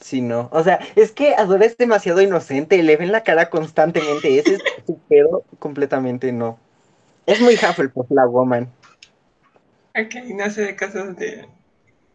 Sí, 0.00 0.20
no. 0.20 0.48
O 0.52 0.62
sea, 0.62 0.80
es 0.96 1.12
que 1.12 1.34
Adora 1.34 1.64
es 1.66 1.76
demasiado 1.78 2.20
inocente, 2.20 2.82
le 2.82 2.96
ven 2.96 3.12
la 3.12 3.22
cara 3.22 3.48
constantemente. 3.50 4.38
Ese 4.38 4.54
es 4.56 4.62
su 4.86 4.98
pedo 5.08 5.44
completamente 5.58 6.32
no. 6.32 6.58
Es 7.26 7.40
muy 7.40 7.54
Hufflepuff 7.54 8.10
la 8.10 8.26
woman. 8.26 8.70
Ok, 9.96 10.14
no 10.34 10.50
sé 10.50 10.62
de 10.62 10.76
casos 10.76 11.16
de, 11.16 11.48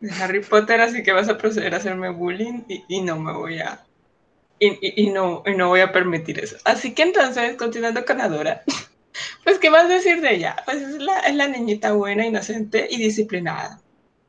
de 0.01 0.12
Harry 0.21 0.41
Potter, 0.43 0.81
así 0.81 1.01
que 1.03 1.13
vas 1.13 1.29
a 1.29 1.38
proceder 1.38 1.74
a 1.74 1.77
hacerme 1.77 2.09
bullying 2.09 2.63
y, 2.67 2.83
y 2.88 3.01
no 3.01 3.17
me 3.19 3.33
voy 3.33 3.59
a. 3.59 3.88
Y, 4.59 4.67
y- 4.67 5.03
y 5.05 5.09
no, 5.09 5.43
y 5.45 5.55
no 5.55 5.69
voy 5.69 5.79
a 5.81 5.91
permitir 5.91 6.39
eso. 6.39 6.57
Así 6.65 6.93
que 6.93 7.03
entonces, 7.03 7.55
continuando 7.55 8.03
con 8.05 8.19
Adora, 8.21 8.63
pues, 9.43 9.57
¿qué 9.59 9.69
más 9.69 9.87
decir 9.89 10.21
de 10.21 10.35
ella? 10.35 10.55
Pues 10.65 10.77
es 10.81 10.95
la, 11.01 11.19
es 11.19 11.35
la 11.35 11.47
niñita 11.47 11.93
buena, 11.93 12.25
inocente 12.25 12.87
y 12.89 12.97
disciplinada. 12.97 13.79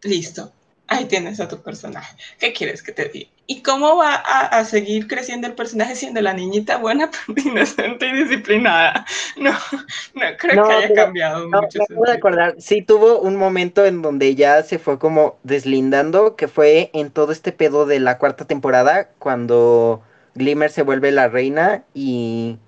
Listo. 0.03 0.53
Ahí 0.93 1.05
tienes 1.05 1.39
a 1.39 1.47
tu 1.47 1.63
personaje. 1.63 2.17
¿Qué 2.41 2.53
quieres 2.53 2.83
que 2.83 2.91
te 2.91 3.05
diga? 3.09 3.31
¿Y 3.47 3.63
cómo 3.63 3.97
va 3.97 4.15
a, 4.15 4.47
a 4.47 4.65
seguir 4.65 5.07
creciendo 5.07 5.47
el 5.47 5.55
personaje 5.55 5.95
siendo 5.95 6.21
la 6.21 6.33
niñita 6.33 6.79
buena, 6.79 7.11
pero 7.27 7.49
inocente 7.49 8.07
y 8.09 8.13
disciplinada? 8.25 9.07
No, 9.37 9.53
no 9.53 10.23
creo 10.37 10.57
No, 10.57 10.67
que 10.69 10.75
haya 10.75 10.89
pero- 10.89 11.05
cambiado 11.05 11.49
No, 11.49 11.63
mucho. 11.63 11.79
de 11.79 11.87
sentido. 11.87 12.13
acordar. 12.13 12.55
Sí, 12.59 12.83
tuvo 12.83 13.21
un 13.21 13.37
momento 13.37 13.85
en 13.87 14.03
donde 14.03 14.35
ya 14.35 14.63
se 14.65 14.81
fue 14.81 14.99
como 14.99 15.39
deslindando, 15.45 16.35
que 16.35 16.49
fue 16.49 16.91
en 16.93 17.11
todo 17.13 17.31
este 17.31 17.53
pedo 17.53 17.87
de 17.87 18.01
la 18.01 18.19
cuarta 18.19 18.45
temporada, 18.47 19.11
cuando 19.21 20.03
Glimmer 20.41 20.71
se 20.71 20.83
vuelve 20.83 21.13
la 21.13 21.29
reina 21.29 21.85
y, 21.95 22.59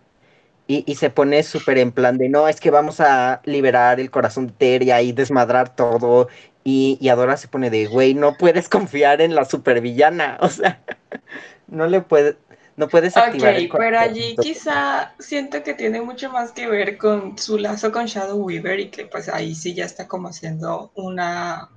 y, 0.67 0.85
y 0.87 0.95
se 0.95 1.11
pone 1.11 1.43
súper 1.43 1.79
en 1.79 1.91
plan 1.93 2.19
de, 2.19 2.29
no, 2.29 2.47
es 2.49 2.61
que 2.61 2.71
vamos 2.71 3.00
a 3.00 3.41
liberar 3.45 3.99
el 3.99 4.11
corazón 4.11 4.47
de 4.49 4.52
Teria 4.52 5.02
y 5.02 5.12
desmadrar 5.12 5.75
todo. 5.75 6.29
Y, 6.64 6.99
y 7.00 7.09
Adora 7.09 7.37
se 7.37 7.49
pone 7.49 7.71
de, 7.71 7.87
güey, 7.87 8.14
no 8.14 8.37
puedes 8.37 8.69
confiar 8.69 9.21
en 9.21 9.35
la 9.35 9.45
supervillana. 9.45 10.38
O 10.41 10.49
sea, 10.49 10.81
no 11.67 11.87
le 11.87 12.02
puedes, 12.02 12.37
no 12.76 12.88
puedes 12.88 13.17
activar 13.17 13.55
el 13.55 13.67
Ok, 13.67 13.76
pero 13.79 13.99
allí 13.99 14.37
quizá 14.41 15.14
siento 15.19 15.62
que 15.62 15.75
tiene 15.75 16.00
mucho 16.00 16.31
más 16.31 16.52
que 16.52 16.67
ver 16.69 16.99
con 16.99 17.37
su 17.38 17.59
lazo 17.59 17.91
con 17.91 18.07
Shadow 18.07 18.38
Weaver 18.38 18.81
y 18.81 18.91
que 18.91 19.07
pues 19.07 19.29
ahí 19.29 19.55
sí 19.55 19.75
ya 19.75 19.85
está 19.85 20.07
como 20.07 20.29
haciendo 20.29 20.93
una, 20.95 21.71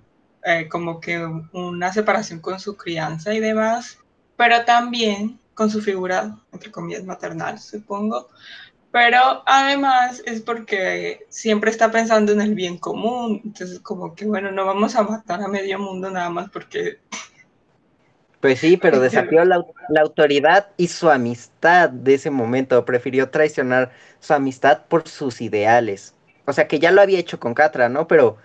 eh, 0.44 0.68
como 0.70 1.00
que 1.00 1.20
una 1.54 1.92
separación 1.92 2.40
con 2.40 2.60
su 2.60 2.78
crianza 2.78 3.34
y 3.34 3.40
demás. 3.40 3.98
Pero 4.38 4.66
también 4.66 5.40
con 5.56 5.70
su 5.70 5.82
figura, 5.82 6.38
entre 6.52 6.72
comillas, 6.72 7.04
maternal, 7.04 7.58
supongo. 7.60 8.30
Pero 8.92 9.44
además 9.46 10.22
es 10.26 10.42
porque 10.42 11.26
siempre 11.30 11.72
está 11.72 11.92
pensando 11.92 12.32
en 12.32 12.42
el 12.42 12.56
bien 12.56 12.78
común. 12.78 13.42
Entonces, 13.44 13.80
como 13.80 14.16
que, 14.16 14.26
bueno, 14.26 14.52
no 14.52 14.66
vamos 14.66 14.96
a 14.96 15.04
matar 15.04 15.42
a 15.42 15.48
medio 15.48 15.80
mundo 15.80 16.12
nada 16.12 16.30
más 16.30 16.50
porque... 16.50 17.00
Pues 18.42 18.60
sí, 18.60 18.78
pero 18.78 19.00
desafió 19.00 19.44
la, 19.44 19.66
la 19.90 20.02
autoridad 20.02 20.68
y 20.78 20.90
su 20.90 21.10
amistad 21.10 21.90
de 21.90 22.14
ese 22.14 22.30
momento. 22.30 22.86
Prefirió 22.86 23.32
traicionar 23.32 23.92
su 24.20 24.36
amistad 24.36 24.84
por 24.88 25.08
sus 25.08 25.42
ideales. 25.42 26.14
O 26.46 26.54
sea, 26.54 26.68
que 26.68 26.78
ya 26.78 26.92
lo 26.92 27.02
había 27.02 27.18
hecho 27.18 27.40
con 27.40 27.56
Catra, 27.56 27.90
¿no? 27.90 28.08
Pero, 28.08 28.38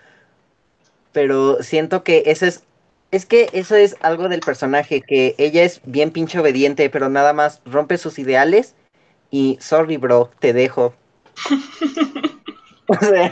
pero 1.11 1.61
siento 1.61 2.03
que 2.03 2.23
ese 2.25 2.47
es 2.47 2.63
es 3.11 3.25
que 3.25 3.49
eso 3.53 3.75
es 3.75 3.97
algo 4.01 4.29
del 4.29 4.39
personaje, 4.39 5.01
que 5.01 5.35
ella 5.37 5.63
es 5.63 5.81
bien 5.85 6.11
pinche 6.11 6.39
obediente, 6.39 6.89
pero 6.89 7.09
nada 7.09 7.33
más 7.33 7.61
rompe 7.65 7.97
sus 7.97 8.17
ideales 8.19 8.75
y 9.29 9.57
sorry 9.61 9.97
bro, 9.97 10.31
te 10.39 10.53
dejo. 10.53 10.93
o 12.87 12.95
sea, 12.95 13.31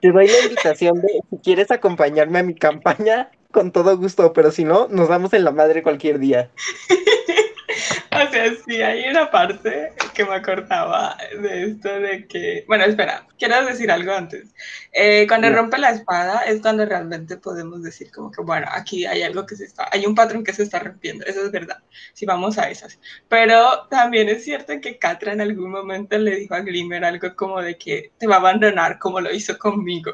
te 0.00 0.12
doy 0.12 0.26
la 0.26 0.40
invitación 0.40 1.00
de 1.00 1.08
si 1.30 1.36
quieres 1.38 1.70
acompañarme 1.70 2.38
a 2.38 2.42
mi 2.42 2.54
campaña, 2.54 3.30
con 3.50 3.72
todo 3.72 3.96
gusto, 3.96 4.32
pero 4.32 4.50
si 4.50 4.64
no, 4.64 4.88
nos 4.88 5.08
vamos 5.08 5.32
en 5.32 5.44
la 5.44 5.52
madre 5.52 5.82
cualquier 5.82 6.18
día. 6.18 6.50
O 8.14 8.30
sea, 8.30 8.52
sí, 8.64 8.80
hay 8.80 9.08
una 9.08 9.30
parte 9.30 9.92
que 10.14 10.24
me 10.24 10.34
acordaba 10.34 11.16
de 11.40 11.64
esto 11.64 11.88
de 12.00 12.26
que, 12.26 12.64
bueno, 12.68 12.84
espera, 12.84 13.26
quiero 13.38 13.64
decir 13.64 13.90
algo 13.90 14.12
antes. 14.12 14.54
Eh, 14.92 15.26
cuando 15.26 15.50
rompe 15.50 15.78
la 15.78 15.90
espada 15.90 16.44
es 16.44 16.60
cuando 16.60 16.86
realmente 16.86 17.36
podemos 17.36 17.82
decir 17.82 18.10
como 18.12 18.30
que, 18.30 18.42
bueno, 18.42 18.66
aquí 18.70 19.04
hay 19.04 19.22
algo 19.22 19.44
que 19.46 19.56
se 19.56 19.64
está, 19.64 19.88
hay 19.90 20.06
un 20.06 20.14
patrón 20.14 20.44
que 20.44 20.52
se 20.52 20.62
está 20.62 20.78
rompiendo, 20.78 21.24
eso 21.26 21.44
es 21.44 21.50
verdad, 21.50 21.78
si 22.12 22.24
vamos 22.24 22.56
a 22.58 22.70
esas. 22.70 22.98
Pero 23.28 23.86
también 23.90 24.28
es 24.28 24.44
cierto 24.44 24.74
que 24.80 24.98
Catra 24.98 25.32
en 25.32 25.40
algún 25.40 25.70
momento 25.70 26.16
le 26.16 26.36
dijo 26.36 26.54
a 26.54 26.60
Glimmer 26.60 27.04
algo 27.04 27.34
como 27.34 27.60
de 27.60 27.76
que 27.76 28.12
te 28.18 28.26
va 28.26 28.36
a 28.36 28.38
abandonar 28.38 28.98
como 28.98 29.20
lo 29.20 29.32
hizo 29.32 29.58
conmigo. 29.58 30.12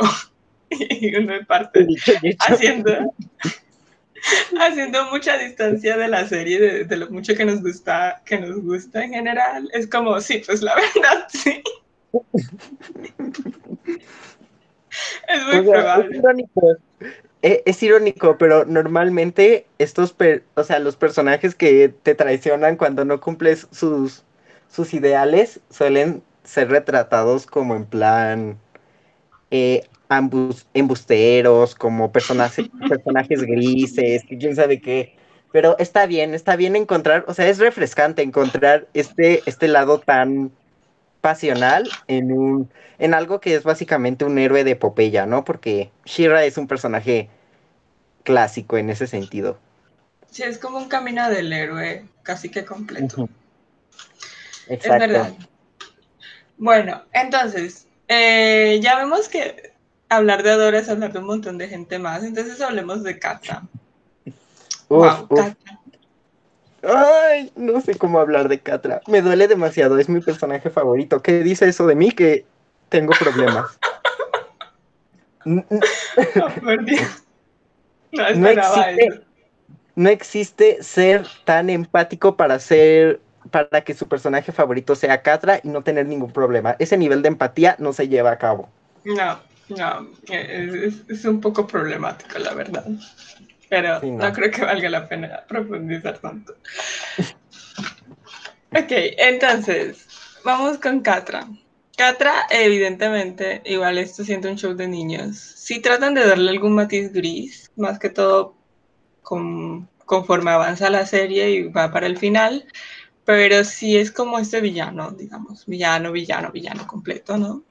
y 0.71 1.15
uno 1.17 1.35
parte 1.47 1.87
haciendo 2.39 3.13
haciendo 4.61 5.11
mucha 5.11 5.39
distancia 5.39 5.97
de 5.97 6.09
la 6.09 6.27
serie, 6.29 6.85
de, 6.85 6.97
lo 6.97 7.09
mucho 7.11 7.35
que 7.35 7.45
nos 7.45 7.63
gusta, 7.63 8.23
que 8.25 8.39
nos 8.39 8.63
gusta 8.63 9.05
en 9.05 9.13
general. 9.13 9.69
Es 9.73 9.87
como, 9.87 10.21
sí, 10.21 10.43
pues 10.45 10.63
la 10.63 10.75
verdad, 10.95 11.27
sí. 11.29 11.63
es 15.29 15.47
muy 15.47 15.63
probable. 15.63 16.09
Es 16.11 16.19
irónico. 16.19 16.77
Es, 17.43 17.83
irónico, 17.83 18.37
pero 18.37 18.67
normalmente 18.67 19.67
estos, 19.79 20.15
o 20.55 20.65
sea, 20.65 20.79
los 20.79 20.97
personajes 20.97 21.55
que 21.55 21.89
te 21.89 22.15
traicionan 22.15 22.77
cuando 22.77 23.07
no 23.07 23.19
cumples 23.19 23.67
sus, 23.71 24.25
sus 24.69 24.93
ideales 24.93 25.61
suelen 25.71 26.23
ser 26.45 26.69
retratados 26.69 27.47
como 27.47 27.77
en 27.77 27.87
plan, 27.87 28.59
eh, 29.51 29.89
embusteros, 30.75 31.75
como 31.75 32.11
personajes, 32.11 32.69
personajes 32.89 33.43
grises, 33.43 34.23
quién 34.29 34.57
sabe 34.57 34.81
qué. 34.81 35.15
Pero 35.53 35.77
está 35.79 36.07
bien, 36.07 36.35
está 36.35 36.57
bien 36.57 36.77
encontrar, 36.77 37.25
o 37.27 37.35
sea, 37.35 37.49
es 37.49 37.59
refrescante 37.59 38.23
encontrar 38.23 38.89
este, 38.95 39.43
este 39.47 39.69
lado 39.69 39.99
tan 39.99 40.53
pasional 41.21 41.89
en 42.07 42.33
un 42.33 42.71
en 42.99 43.15
algo 43.15 43.41
que 43.41 43.55
es 43.55 43.63
básicamente 43.63 44.27
un 44.27 44.39
héroe 44.39 44.63
de 44.63 44.73
epopeya, 44.73 45.25
¿no? 45.25 45.45
Porque 45.45 45.91
Shira 46.05 46.45
es 46.45 46.59
un 46.59 46.69
personaje 46.69 47.31
clásico 48.25 48.77
en 48.77 48.91
ese 48.91 49.07
sentido. 49.07 49.59
Sí, 50.31 50.43
es 50.43 50.59
como 50.59 50.79
un 50.79 50.89
camino 50.89 51.29
del 51.31 51.53
héroe 51.53 52.05
casi 52.23 52.51
que 52.51 52.65
completo. 52.65 53.29
Es 54.69 54.87
verdad. 54.87 55.33
Bueno, 56.59 57.03
entonces, 57.13 57.87
eh, 58.07 58.79
ya 58.83 58.97
vemos 58.97 59.29
que 59.29 59.70
hablar 60.11 60.43
de 60.43 60.51
Adora 60.51 60.79
es 60.79 60.89
hablar 60.89 61.13
de 61.13 61.21
un 61.21 61.27
montón 61.27 61.57
de 61.57 61.69
gente 61.69 61.99
más, 61.99 62.23
entonces 62.23 62.61
hablemos 62.61 63.03
de 63.03 63.19
Kata. 63.19 63.63
wow, 64.89 65.27
Ay, 66.83 67.53
no 67.57 67.81
sé 67.81 67.97
cómo 67.97 68.21
hablar 68.21 68.49
de 68.49 68.61
Catra. 68.61 69.03
Me 69.07 69.23
duele 69.23 69.49
demasiado, 69.49 69.99
es 69.99 70.09
mi 70.09 70.21
personaje 70.21 70.71
favorito. 70.71 71.23
¿Qué 71.23 71.43
dice 71.43 71.69
eso 71.69 71.87
de 71.87 71.95
mí? 71.95 72.11
Que 72.11 72.47
tengo 72.89 73.13
problemas. 73.19 73.79
no, 75.45 75.65
no, 78.13 78.49
existe, 78.49 79.23
no 79.95 80.09
existe 80.09 80.83
ser 80.83 81.27
tan 81.45 81.71
empático 81.71 82.37
para 82.37 82.59
ser 82.59 83.21
para 83.51 83.81
que 83.83 83.95
su 83.95 84.07
personaje 84.07 84.53
favorito 84.53 84.95
sea 84.95 85.23
Catra 85.23 85.61
y 85.63 85.69
no 85.69 85.83
tener 85.83 86.07
ningún 86.07 86.33
problema. 86.33 86.77
Ese 86.79 86.99
nivel 86.99 87.23
de 87.23 87.29
empatía 87.29 87.77
no 87.79 87.93
se 87.93 88.09
lleva 88.09 88.31
a 88.33 88.39
cabo. 88.39 88.69
No, 89.05 89.41
no, 89.71 90.09
es, 90.29 91.25
un 91.25 91.41
poco 91.41 91.67
problemático, 91.67 92.39
la 92.39 92.55
verdad. 92.55 92.87
Pero 93.69 94.01
no. 94.03 94.33
creo 94.33 94.51
que 94.51 94.63
valga 94.63 94.91
la 94.91 95.09
pena 95.09 95.45
profundizar 95.47 96.19
tanto. 96.19 96.55
ok, 98.73 98.91
entonces, 99.19 100.07
vamos 100.45 100.79
con 100.79 101.01
Catra. 101.01 101.49
Catra, 101.97 102.47
evidentemente, 102.51 103.63
igual 103.65 103.99
esto 103.99 104.25
siente 104.25 104.49
un 104.49 104.57
show 104.57 104.75
de 104.75 104.89
niños. 104.89 105.37
Si 105.39 105.81
tratan 105.81 106.15
de 106.15 106.27
darle 106.27 106.51
algún 106.51 106.75
matiz 106.75 107.13
gris, 107.13 107.71
más 107.77 107.99
que 107.99 108.11
todo 108.11 108.57
conforme 110.07 110.51
avanza 110.51 110.91
la 110.91 111.07
serie 111.07 111.51
y 111.51 111.69
va 111.69 111.93
para 111.93 112.07
el 112.07 112.19
final, 112.19 112.67
pero 113.25 113.63
sí 113.63 113.97
es 113.97 114.11
como 114.11 114.39
este 114.41 114.61
villano, 114.61 115.13
digamos, 115.13 115.67
villano, 115.67 116.11
villano, 116.11 116.51
villano 116.51 116.87
completo, 116.87 117.37
¿no? 117.37 117.63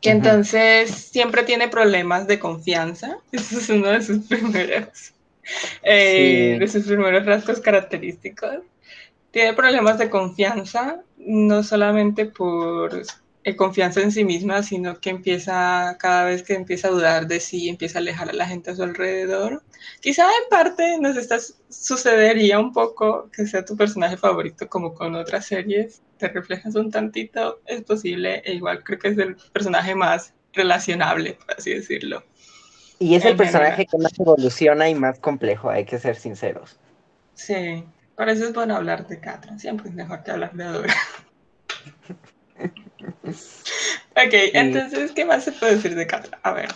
Que 0.00 0.10
entonces 0.10 0.90
siempre 0.90 1.42
tiene 1.42 1.68
problemas 1.68 2.26
de 2.26 2.38
confianza. 2.38 3.18
Eso 3.32 3.58
es 3.58 3.68
uno 3.68 3.88
de 3.88 4.02
sus 4.02 4.26
primeros, 4.26 5.12
eh, 5.82 6.56
de 6.58 6.68
sus 6.68 6.86
primeros 6.86 7.24
rasgos 7.26 7.60
característicos. 7.60 8.58
Tiene 9.30 9.52
problemas 9.54 9.98
de 9.98 10.08
confianza, 10.08 11.00
no 11.18 11.62
solamente 11.62 12.26
por 12.26 12.94
confianza 13.54 14.00
en 14.00 14.10
sí 14.10 14.24
misma, 14.24 14.64
sino 14.64 14.98
que 14.98 15.10
empieza, 15.10 15.96
cada 16.00 16.24
vez 16.24 16.42
que 16.42 16.54
empieza 16.54 16.88
a 16.88 16.90
dudar 16.90 17.28
de 17.28 17.38
sí, 17.38 17.68
empieza 17.68 17.98
a 17.98 18.00
alejar 18.00 18.28
a 18.28 18.32
la 18.32 18.46
gente 18.46 18.72
a 18.72 18.74
su 18.74 18.82
alrededor. 18.82 19.62
Quizá 20.00 20.24
en 20.24 20.48
parte 20.50 20.98
nos 20.98 21.16
está, 21.16 21.38
sucedería 21.68 22.58
un 22.58 22.72
poco 22.72 23.30
que 23.30 23.46
sea 23.46 23.64
tu 23.64 23.76
personaje 23.76 24.16
favorito 24.16 24.68
como 24.68 24.94
con 24.94 25.14
otras 25.14 25.46
series, 25.46 26.02
te 26.18 26.26
reflejas 26.26 26.74
un 26.74 26.90
tantito, 26.90 27.60
es 27.66 27.82
posible, 27.82 28.42
e 28.44 28.54
igual 28.54 28.82
creo 28.82 28.98
que 28.98 29.08
es 29.08 29.18
el 29.18 29.36
personaje 29.52 29.94
más 29.94 30.34
relacionable, 30.52 31.34
por 31.34 31.54
así 31.56 31.72
decirlo. 31.72 32.24
Y 32.98 33.14
es 33.14 33.24
el 33.24 33.36
personaje 33.36 33.86
que 33.86 33.98
más 33.98 34.18
evoluciona 34.18 34.88
y 34.88 34.96
más 34.96 35.20
complejo, 35.20 35.70
hay 35.70 35.84
que 35.84 36.00
ser 36.00 36.16
sinceros. 36.16 36.80
Sí, 37.34 37.84
por 38.16 38.28
eso 38.28 38.46
es 38.46 38.52
bueno 38.52 38.74
hablar 38.74 39.06
de 39.06 39.20
Catra, 39.20 39.56
siempre 39.56 39.88
es 39.88 39.94
mejor 39.94 40.24
que 40.24 40.32
hablar 40.32 40.52
de 40.54 40.64
Adora. 40.64 40.94
ok, 42.62 44.34
entonces, 44.52 45.12
¿qué 45.12 45.24
más 45.24 45.44
se 45.44 45.52
puede 45.52 45.76
decir 45.76 45.94
de 45.94 46.06
Catra? 46.06 46.38
A 46.42 46.52
ver. 46.52 46.68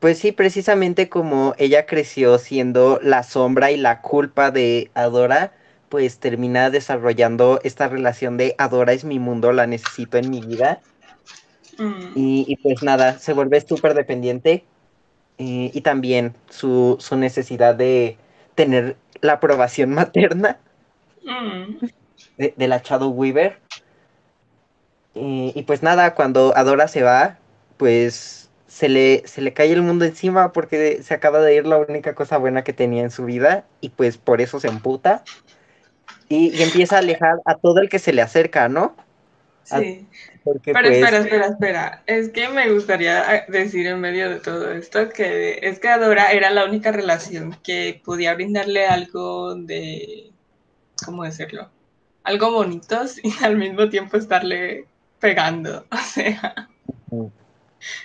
Pues 0.00 0.18
sí, 0.18 0.32
precisamente 0.32 1.08
como 1.08 1.54
ella 1.56 1.86
creció 1.86 2.38
siendo 2.38 3.00
la 3.02 3.22
sombra 3.22 3.70
y 3.70 3.78
la 3.78 4.02
culpa 4.02 4.50
de 4.50 4.90
Adora, 4.94 5.52
pues 5.88 6.18
termina 6.18 6.70
desarrollando 6.70 7.60
esta 7.62 7.88
relación 7.88 8.36
de 8.36 8.54
Adora 8.58 8.92
es 8.92 9.04
mi 9.04 9.18
mundo, 9.18 9.52
la 9.52 9.66
necesito 9.66 10.18
en 10.18 10.28
mi 10.28 10.40
vida. 10.40 10.80
Mm. 11.78 12.12
Y, 12.14 12.56
pues 12.62 12.82
nada, 12.82 13.18
se 13.18 13.32
vuelve 13.32 13.60
súper 13.60 13.94
dependiente. 13.94 14.64
Y, 15.38 15.80
también 15.80 16.34
su, 16.50 16.98
necesidad 17.16 17.74
de 17.74 18.18
tener 18.54 18.96
la 19.20 19.34
aprobación 19.34 19.90
materna 19.94 20.58
mm. 21.24 21.86
de, 22.36 22.54
de, 22.56 22.68
la 22.68 22.82
Shadow 22.84 23.10
Weaver. 23.10 23.58
Y, 25.14 25.62
pues 25.66 25.82
nada, 25.82 26.14
cuando 26.14 26.56
Adora 26.56 26.88
se 26.88 27.02
va, 27.02 27.38
pues 27.76 28.50
se 28.66 28.88
le, 28.88 29.22
se 29.26 29.40
le 29.40 29.52
cae 29.52 29.72
el 29.72 29.82
mundo 29.82 30.04
encima 30.04 30.52
porque 30.52 31.02
se 31.04 31.14
acaba 31.14 31.40
de 31.40 31.54
ir 31.54 31.66
la 31.66 31.78
única 31.78 32.14
cosa 32.14 32.36
buena 32.38 32.64
que 32.64 32.72
tenía 32.72 33.02
en 33.02 33.12
su 33.12 33.24
vida 33.24 33.64
y 33.80 33.90
pues 33.90 34.16
por 34.16 34.40
eso 34.40 34.58
se 34.58 34.66
emputa 34.66 35.22
y, 36.28 36.60
empieza 36.62 36.96
a 36.96 36.98
alejar 36.98 37.36
a 37.44 37.54
todo 37.54 37.80
el 37.80 37.88
que 37.88 38.00
se 38.00 38.12
le 38.12 38.22
acerca, 38.22 38.68
¿no? 38.68 38.96
Sí. 39.62 40.06
Pero 40.44 40.60
pues 40.62 40.76
espera, 40.76 41.18
espera, 41.18 41.46
espera. 41.46 42.02
Es 42.06 42.28
que 42.30 42.48
me 42.48 42.70
gustaría 42.70 43.46
decir 43.48 43.86
en 43.86 44.00
medio 44.00 44.28
de 44.28 44.40
todo 44.40 44.72
esto 44.72 45.08
que 45.08 45.58
es 45.62 45.78
que 45.78 45.88
Adora 45.88 46.32
era 46.32 46.50
la 46.50 46.66
única 46.66 46.92
relación 46.92 47.56
que 47.62 48.02
podía 48.04 48.34
brindarle 48.34 48.86
algo 48.86 49.54
de, 49.54 50.32
¿cómo 51.04 51.24
decirlo? 51.24 51.70
Algo 52.24 52.50
bonito 52.50 53.00
y 53.22 53.32
al 53.42 53.56
mismo 53.56 53.88
tiempo 53.88 54.16
estarle 54.16 54.86
pegando, 55.24 55.86
o 55.90 55.96
sea, 55.96 56.68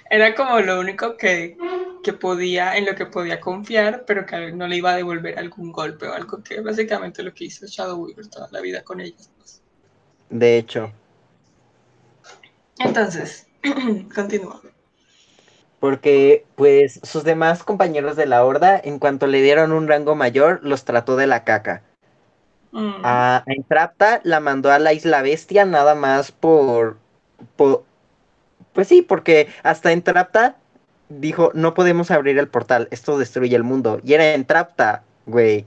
era 0.10 0.34
como 0.36 0.62
lo 0.62 0.79
único 0.79 1.17
que 1.17 1.58
que 2.01 2.13
podía, 2.13 2.77
en 2.77 2.86
lo 2.86 2.95
que 2.95 3.05
podía 3.05 3.41
confiar, 3.41 4.05
pero 4.05 4.25
que 4.25 4.53
no 4.53 4.67
le 4.67 4.77
iba 4.77 4.91
a 4.91 4.95
devolver 4.95 5.38
algún 5.38 5.73
golpe 5.73 6.08
o 6.08 6.13
algo 6.13 6.41
que 6.41 6.62
básicamente 6.62 7.23
lo 7.23 7.34
que 7.34 7.43
hizo 7.43 7.65
Shadow 7.65 7.97
Weaver 7.97 8.27
toda 8.27 8.47
la 8.51 8.62
vida 8.62 8.84
con 8.84 9.01
ellas. 9.01 9.29
Pues. 9.38 9.62
De 10.29 10.58
hecho. 10.58 10.93
Entonces, 12.79 13.47
continúa. 14.15 14.62
Porque, 15.82 16.45
pues, 16.55 17.01
sus 17.03 17.25
demás 17.25 17.63
compañeros 17.63 18.15
de 18.15 18.27
la 18.27 18.45
horda, 18.45 18.79
en 18.82 18.97
cuanto 18.97 19.27
le 19.27 19.41
dieron 19.41 19.73
un 19.73 19.89
rango 19.89 20.15
mayor, 20.15 20.62
los 20.63 20.86
trató 20.86 21.17
de 21.17 21.27
la 21.27 21.43
caca. 21.43 21.84
Mm. 22.71 23.01
A 23.03 23.43
Entrapta 23.45 24.21
la 24.23 24.39
mandó 24.39 24.71
a 24.71 24.79
la 24.79 24.93
Isla 24.93 25.21
Bestia 25.21 25.65
nada 25.65 25.95
más 25.95 26.32
por, 26.32 26.97
Pues 27.56 28.88
sí, 28.88 29.02
porque 29.02 29.47
hasta 29.63 29.91
Entrapta 29.91 30.58
dijo, 31.10 31.52
no 31.54 31.73
podemos 31.73 32.12
abrir 32.12 32.38
el 32.38 32.47
portal, 32.47 32.88
esto 32.91 33.17
destruye 33.17 33.56
el 33.56 33.63
mundo. 33.63 33.99
Y 34.04 34.13
era 34.13 34.34
Entrapta, 34.34 35.04
güey. 35.25 35.65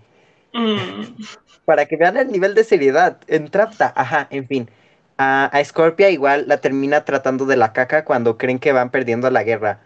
Mm. 0.52 1.22
Para 1.64 1.86
que 1.86 1.96
vean 1.96 2.16
el 2.16 2.28
nivel 2.28 2.54
de 2.54 2.64
seriedad. 2.64 3.18
Entrapta, 3.26 3.92
ajá, 3.96 4.28
en 4.30 4.46
fin. 4.46 4.70
A, 5.18 5.46
a 5.46 5.64
Scorpia 5.64 6.10
igual 6.10 6.46
la 6.48 6.58
termina 6.58 7.04
tratando 7.04 7.46
de 7.46 7.56
la 7.56 7.72
caca 7.72 8.04
cuando 8.04 8.38
creen 8.38 8.58
que 8.58 8.72
van 8.72 8.90
perdiendo 8.90 9.30
la 9.30 9.42
guerra. 9.42 9.80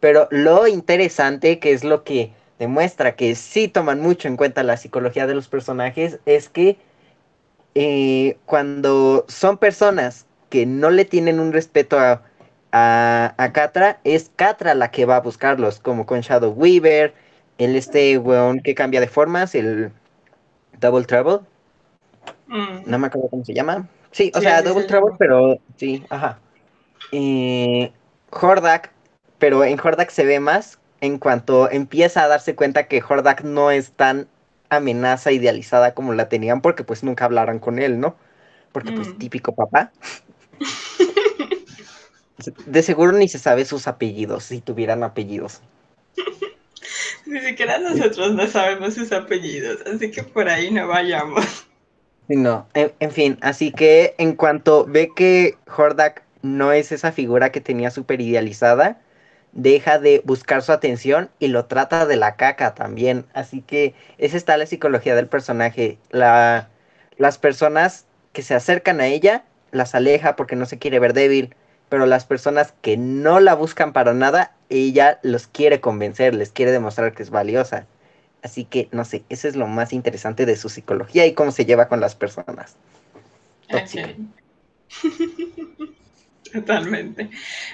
Pero 0.00 0.28
lo 0.30 0.66
interesante, 0.66 1.58
que 1.58 1.72
es 1.72 1.84
lo 1.84 2.04
que 2.04 2.32
demuestra 2.58 3.16
que 3.16 3.34
sí 3.34 3.68
toman 3.68 4.00
mucho 4.00 4.28
en 4.28 4.36
cuenta 4.36 4.62
la 4.62 4.76
psicología 4.76 5.26
de 5.26 5.34
los 5.34 5.48
personajes, 5.48 6.20
es 6.26 6.48
que 6.48 6.78
eh, 7.74 8.38
cuando 8.46 9.24
son 9.28 9.58
personas 9.58 10.26
que 10.48 10.66
no 10.66 10.90
le 10.90 11.04
tienen 11.04 11.40
un 11.40 11.52
respeto 11.52 11.98
a, 11.98 12.22
a, 12.72 13.52
Catra, 13.52 14.00
es 14.04 14.30
Catra 14.36 14.74
la 14.74 14.90
que 14.90 15.06
va 15.06 15.16
a 15.16 15.20
buscarlos, 15.20 15.80
como 15.80 16.06
con 16.06 16.20
Shadow 16.20 16.52
Weaver, 16.52 17.14
el 17.58 17.76
este 17.76 18.18
weón 18.18 18.60
que 18.60 18.74
cambia 18.74 19.00
de 19.00 19.08
formas, 19.08 19.54
el 19.54 19.90
Double 20.80 21.04
Trouble. 21.04 21.40
Mm. 22.48 22.82
No 22.86 22.98
me 22.98 23.06
acuerdo 23.06 23.28
cómo 23.28 23.44
se 23.44 23.54
llama. 23.54 23.88
Sí, 24.10 24.30
o 24.34 24.40
sea, 24.40 24.62
Double 24.62 24.84
Trouble, 24.84 25.14
pero 25.18 25.58
sí, 25.76 26.04
ajá. 26.10 26.38
Eh, 27.12 27.92
Hordak, 28.30 28.90
pero 29.38 29.64
en 29.64 29.78
Hordak 29.80 30.10
se 30.10 30.24
ve 30.24 30.40
más 30.40 30.78
en 31.00 31.18
cuanto 31.18 31.70
empieza 31.70 32.24
a 32.24 32.28
darse 32.28 32.54
cuenta 32.54 32.88
que 32.88 33.02
Hordak 33.06 33.42
no 33.42 33.70
es 33.70 33.92
tan 33.92 34.28
amenaza 34.68 35.32
idealizada 35.32 35.94
como 35.94 36.12
la 36.14 36.28
tenían 36.28 36.60
porque 36.60 36.84
pues 36.84 37.04
nunca 37.04 37.24
hablaron 37.24 37.58
con 37.58 37.78
él, 37.78 38.00
¿no? 38.00 38.16
Porque 38.72 38.92
pues 38.92 39.08
mm. 39.08 39.18
típico 39.18 39.54
papá. 39.54 39.92
De 42.66 42.82
seguro 42.82 43.12
ni 43.12 43.28
se 43.28 43.38
sabe 43.38 43.64
sus 43.64 43.86
apellidos, 43.86 44.44
si 44.44 44.60
tuvieran 44.60 45.02
apellidos. 45.02 45.60
Ni 47.26 47.40
siquiera 47.40 47.78
nosotros 47.78 48.34
no 48.34 48.46
sabemos 48.46 48.94
sus 48.94 49.10
apellidos, 49.12 49.80
así 49.92 50.10
que 50.10 50.22
por 50.22 50.48
ahí 50.48 50.70
no 50.70 50.86
vayamos. 50.86 51.66
No, 52.28 52.68
en, 52.74 52.92
en 53.00 53.10
fin, 53.10 53.38
así 53.40 53.72
que 53.72 54.14
en 54.18 54.34
cuanto 54.34 54.84
ve 54.86 55.10
que 55.14 55.56
Hordak 55.76 56.22
no 56.42 56.72
es 56.72 56.92
esa 56.92 57.12
figura 57.12 57.50
que 57.50 57.60
tenía 57.60 57.90
súper 57.90 58.20
idealizada, 58.20 59.00
deja 59.52 59.98
de 59.98 60.22
buscar 60.24 60.62
su 60.62 60.72
atención 60.72 61.30
y 61.38 61.48
lo 61.48 61.64
trata 61.66 62.06
de 62.06 62.16
la 62.16 62.36
caca 62.36 62.74
también. 62.74 63.26
Así 63.32 63.62
que 63.62 63.94
esa 64.18 64.36
está 64.36 64.56
la 64.56 64.66
psicología 64.66 65.14
del 65.14 65.28
personaje. 65.28 65.98
La, 66.10 66.68
las 67.16 67.38
personas 67.38 68.06
que 68.32 68.42
se 68.42 68.54
acercan 68.54 69.00
a 69.00 69.06
ella 69.06 69.44
las 69.72 69.94
aleja 69.94 70.36
porque 70.36 70.56
no 70.56 70.66
se 70.66 70.78
quiere 70.78 70.98
ver 70.98 71.14
débil, 71.14 71.54
pero 71.88 72.06
las 72.06 72.24
personas 72.24 72.74
que 72.82 72.96
no 72.96 73.40
la 73.40 73.54
buscan 73.54 73.92
para 73.92 74.14
nada, 74.14 74.52
ella 74.68 75.18
los 75.22 75.46
quiere 75.46 75.80
convencer, 75.80 76.34
les 76.34 76.50
quiere 76.50 76.72
demostrar 76.72 77.14
que 77.14 77.22
es 77.22 77.30
valiosa. 77.30 77.86
Así 78.42 78.64
que, 78.64 78.88
no 78.92 79.04
sé, 79.04 79.24
eso 79.28 79.48
es 79.48 79.56
lo 79.56 79.66
más 79.66 79.92
interesante 79.92 80.46
de 80.46 80.56
su 80.56 80.68
psicología 80.68 81.26
y 81.26 81.34
cómo 81.34 81.50
se 81.52 81.64
lleva 81.64 81.88
con 81.88 82.00
las 82.00 82.14
personas. 82.14 82.76
Totalmente. 86.52 87.30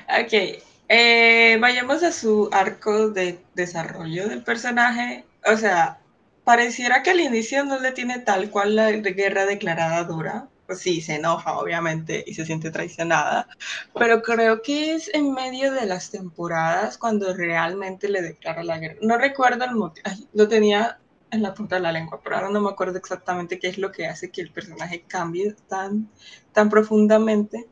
Ok, 0.09 0.63
eh, 0.89 1.59
vayamos 1.61 2.03
a 2.03 2.13
su 2.13 2.49
arco 2.53 3.11
de 3.11 3.39
desarrollo 3.55 4.29
del 4.29 4.43
personaje. 4.43 5.25
O 5.47 5.57
sea, 5.57 5.99
pareciera 6.45 7.03
que 7.03 7.11
al 7.11 7.21
inicio 7.21 7.65
no 7.65 7.79
le 7.79 7.93
tiene 7.93 8.19
tal 8.19 8.51
cual 8.51 8.77
la 8.77 8.91
guerra 8.91 9.47
declarada 9.47 10.05
dura. 10.05 10.49
Pues 10.73 10.81
sí, 10.81 11.03
se 11.03 11.17
enoja, 11.17 11.59
obviamente, 11.59 12.25
y 12.27 12.33
se 12.33 12.47
siente 12.47 12.71
traicionada. 12.71 13.47
Pero 13.93 14.23
creo 14.23 14.63
que 14.63 14.95
es 14.95 15.11
en 15.13 15.35
medio 15.35 15.71
de 15.71 15.85
las 15.85 16.11
temporadas 16.11 16.97
cuando 16.97 17.35
realmente 17.35 18.09
le 18.09 18.23
declara 18.23 18.65
la 18.65 18.79
guerra. 18.79 18.97
No 19.03 19.19
recuerdo 19.19 19.67
el 19.67 19.73
motivo. 19.73 20.09
Lo 20.33 20.49
tenía 20.49 20.99
en 21.31 21.43
la 21.43 21.53
punta 21.53 21.77
de 21.77 21.83
la 21.83 21.93
lengua, 21.93 22.21
pero 22.25 22.37
ahora 22.37 22.49
no 22.49 22.63
me 22.63 22.71
acuerdo 22.71 22.97
exactamente 22.97 23.59
qué 23.59 23.69
es 23.69 23.77
lo 23.77 23.93
que 23.93 24.07
hace 24.07 24.31
que 24.31 24.41
el 24.41 24.51
personaje 24.51 25.05
cambie 25.07 25.55
tan, 25.69 26.09
tan 26.55 26.71
profundamente 26.71 27.69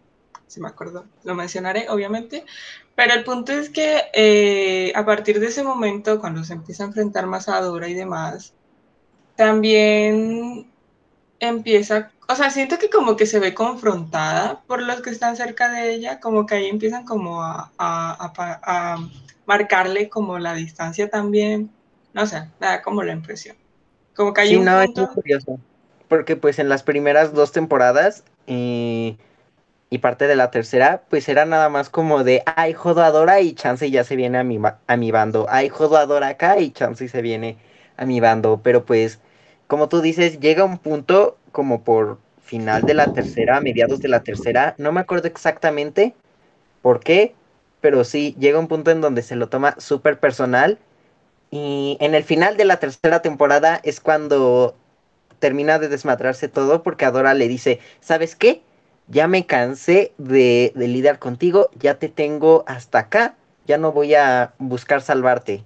si 0.47 0.61
me 0.61 0.69
acuerdo, 0.69 1.07
lo 1.23 1.35
mencionaré 1.35 1.89
obviamente, 1.89 2.45
pero 2.97 3.15
el 3.15 3.25
punto 3.25 3.53
es 3.53 3.71
que 3.71 4.03
eh, 4.13 4.93
a 4.95 5.07
partir 5.07 5.41
de 5.41 5.47
ese 5.47 5.63
momento, 5.63 6.21
cuando 6.21 6.45
se 6.45 6.53
empieza 6.55 6.83
a 6.83 6.89
enfrentar 6.89 7.27
más 7.27 7.49
a 7.49 7.61
Dora 7.61 7.89
y 7.89 7.95
demás, 7.95 8.53
también 9.37 10.71
empieza, 11.41 12.11
o 12.29 12.35
sea, 12.35 12.51
siento 12.51 12.79
que 12.79 12.91
como 12.91 13.17
que 13.17 13.27
se 13.27 13.41
ve 13.41 13.55
confrontada 13.55 14.61
por 14.67 14.83
los 14.83 15.01
que 15.01 15.11
están 15.11 15.37
cerca 15.37 15.71
de 15.71 15.93
ella, 15.93 16.21
como 16.21 16.47
que 16.47 16.55
ahí 16.55 16.69
empiezan 16.69 17.05
como 17.05 17.43
a, 17.43 17.71
a, 17.79 18.99
marcarle 19.47 20.09
como 20.09 20.39
la 20.39 20.55
distancia 20.55 21.11
también, 21.11 21.71
no 22.13 22.27
sé, 22.27 22.49
da 22.61 22.83
como 22.83 23.03
la 23.03 23.13
impresión. 23.13 23.57
Como 24.15 24.33
que 24.33 24.43
hay 24.43 24.57
un 24.57 24.65
no, 24.65 24.81
es 24.81 24.91
muy 24.95 25.07
curioso, 25.07 25.59
porque 26.07 26.37
pues 26.37 26.59
en 26.59 26.69
las 26.69 26.83
primeras 26.83 27.33
dos 27.33 27.51
temporadas... 27.53 28.23
Eh 28.47 29.17
y 29.91 29.99
parte 29.99 30.29
de 30.29 30.37
la 30.37 30.53
tercera, 30.53 31.03
pues 31.11 31.29
era 31.29 31.45
nada 31.45 31.69
más 31.69 31.91
como 31.91 32.23
de, 32.23 32.45
ay, 32.47 32.73
jodo 32.75 33.03
y 33.41 33.55
Chance 33.55 33.91
ya 33.91 34.05
se 34.05 34.15
viene 34.15 34.39
a 34.39 34.45
mi, 34.45 34.61
a 34.87 34.97
mi 34.97 35.11
bando. 35.11 35.47
Ay, 35.51 35.69
jodo 35.69 35.99
acá 36.25 36.61
y 36.61 36.71
Chance 36.71 37.09
se 37.09 37.23
viene 37.23 37.59
a 37.97 38.07
mi 38.07 38.21
bando. 38.21 38.61
Pero 38.63 38.85
pues, 38.85 39.19
como 39.71 39.89
tú 39.89 40.03
dices, 40.03 40.41
llega 40.41 40.65
un 40.65 40.79
punto 40.79 41.39
como 41.53 41.83
por 41.83 42.19
final 42.43 42.85
de 42.85 42.93
la 42.93 43.13
tercera, 43.13 43.61
mediados 43.61 44.01
de 44.01 44.09
la 44.09 44.23
tercera, 44.23 44.75
no 44.77 44.91
me 44.91 45.01
acuerdo 45.01 45.29
exactamente 45.29 46.15
por 46.83 47.01
qué, 47.01 47.35
pero 47.81 48.05
sí, 48.05 48.37
llega 48.39 48.59
un 48.59 48.69
punto 48.69 48.91
en 48.91 49.01
donde 49.01 49.23
se 49.23 49.37
lo 49.37 49.49
toma 49.49 49.77
súper 49.79 50.21
personal. 50.21 50.79
Y 51.51 51.97
en 52.01 52.15
el 52.15 52.25
final 52.25 52.57
de 52.57 52.65
la 52.65 52.79
tercera 52.79 53.23
temporada 53.23 53.81
es 53.83 54.01
cuando 54.01 54.75
termina 55.39 55.79
de 55.79 55.89
desmadrarse 55.89 56.49
todo 56.49 56.83
porque 56.83 57.07
Adora 57.07 57.33
le 57.35 57.49
dice, 57.49 57.81
¿sabes 58.01 58.37
qué? 58.37 58.63
ya 59.11 59.27
me 59.27 59.45
cansé 59.45 60.13
de, 60.19 60.73
lidiar 60.77 61.19
contigo, 61.19 61.69
ya 61.75 61.99
te 61.99 62.09
tengo 62.09 62.65
hasta 62.67 63.01
acá, 63.01 63.35
ya 63.67 63.77
no 63.77 63.93
voy 63.93 64.15
a 64.15 64.55
buscar 64.59 65.03
salvarte. 65.03 65.65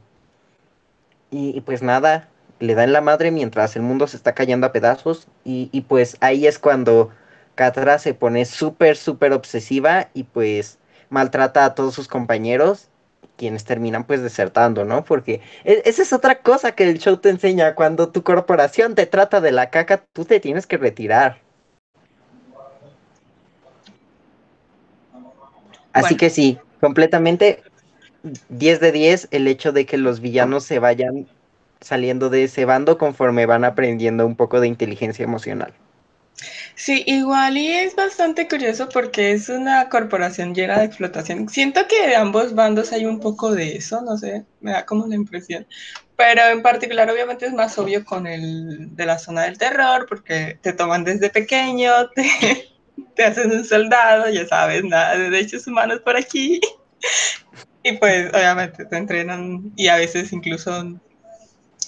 Y, 1.30 1.60
pues 1.62 1.82
nada, 1.82 2.28
le 2.60 2.74
da 2.74 2.84
en 2.84 2.92
la 2.92 3.00
madre 3.00 3.30
mientras 3.30 3.76
el 3.76 3.82
mundo 3.82 4.06
se 4.06 4.16
está 4.16 4.34
cayendo 4.34 4.66
a 4.66 4.72
pedazos 4.72 5.26
y, 5.44 5.68
y 5.72 5.82
pues 5.82 6.16
ahí 6.20 6.46
es 6.46 6.58
cuando 6.58 7.10
Catra 7.54 7.98
se 7.98 8.14
pone 8.14 8.44
súper, 8.44 8.96
súper 8.96 9.32
obsesiva 9.32 10.08
y 10.14 10.24
pues 10.24 10.78
maltrata 11.10 11.64
a 11.64 11.74
todos 11.74 11.94
sus 11.94 12.08
compañeros 12.08 12.88
quienes 13.36 13.64
terminan 13.64 14.04
pues 14.04 14.22
desertando, 14.22 14.84
¿no? 14.84 15.04
Porque 15.04 15.40
e, 15.64 15.82
esa 15.84 16.02
es 16.02 16.12
otra 16.12 16.36
cosa 16.40 16.72
que 16.72 16.84
el 16.84 16.98
show 16.98 17.16
te 17.16 17.30
enseña, 17.30 17.74
cuando 17.74 18.10
tu 18.10 18.22
corporación 18.22 18.94
te 18.94 19.06
trata 19.06 19.40
de 19.40 19.52
la 19.52 19.70
caca, 19.70 20.04
tú 20.12 20.24
te 20.24 20.40
tienes 20.40 20.66
que 20.66 20.76
retirar. 20.76 21.38
Así 25.92 26.16
que 26.16 26.30
sí, 26.30 26.58
completamente 26.80 27.62
10 28.48 28.80
de 28.80 28.92
10 28.92 29.28
el 29.30 29.46
hecho 29.46 29.72
de 29.72 29.86
que 29.86 29.96
los 29.96 30.20
villanos 30.20 30.64
se 30.64 30.78
vayan 30.78 31.28
saliendo 31.84 32.30
de 32.30 32.44
ese 32.44 32.64
bando 32.64 32.98
conforme 32.98 33.46
van 33.46 33.64
aprendiendo 33.64 34.26
un 34.26 34.36
poco 34.36 34.60
de 34.60 34.68
inteligencia 34.68 35.24
emocional. 35.24 35.74
Sí, 36.74 37.04
igual 37.06 37.56
y 37.56 37.68
es 37.68 37.94
bastante 37.94 38.48
curioso 38.48 38.88
porque 38.88 39.32
es 39.32 39.48
una 39.48 39.88
corporación 39.88 40.54
llena 40.54 40.78
de 40.78 40.86
explotación. 40.86 41.48
Siento 41.48 41.86
que 41.88 42.08
de 42.08 42.16
ambos 42.16 42.54
bandos 42.54 42.92
hay 42.92 43.06
un 43.06 43.20
poco 43.20 43.54
de 43.54 43.76
eso, 43.76 44.02
no 44.02 44.18
sé, 44.18 44.44
me 44.60 44.72
da 44.72 44.84
como 44.84 45.06
la 45.06 45.14
impresión. 45.14 45.66
Pero 46.16 46.42
en 46.42 46.62
particular 46.62 47.10
obviamente 47.10 47.46
es 47.46 47.52
más 47.52 47.78
obvio 47.78 48.04
con 48.04 48.26
el 48.26 48.94
de 48.96 49.06
la 49.06 49.18
zona 49.18 49.42
del 49.42 49.58
terror 49.58 50.06
porque 50.08 50.58
te 50.62 50.72
toman 50.72 51.04
desde 51.04 51.30
pequeño, 51.30 51.92
te, 52.14 52.68
te 53.14 53.24
hacen 53.24 53.52
un 53.52 53.64
soldado, 53.64 54.28
ya 54.30 54.46
sabes, 54.46 54.84
nada 54.84 55.16
de 55.16 55.30
derechos 55.30 55.66
humanos 55.66 56.00
por 56.00 56.16
aquí. 56.16 56.60
Y 57.86 57.98
pues 57.98 58.30
obviamente 58.32 58.86
te 58.86 58.96
entrenan 58.96 59.70
y 59.76 59.88
a 59.88 59.96
veces 59.96 60.32
incluso 60.32 60.98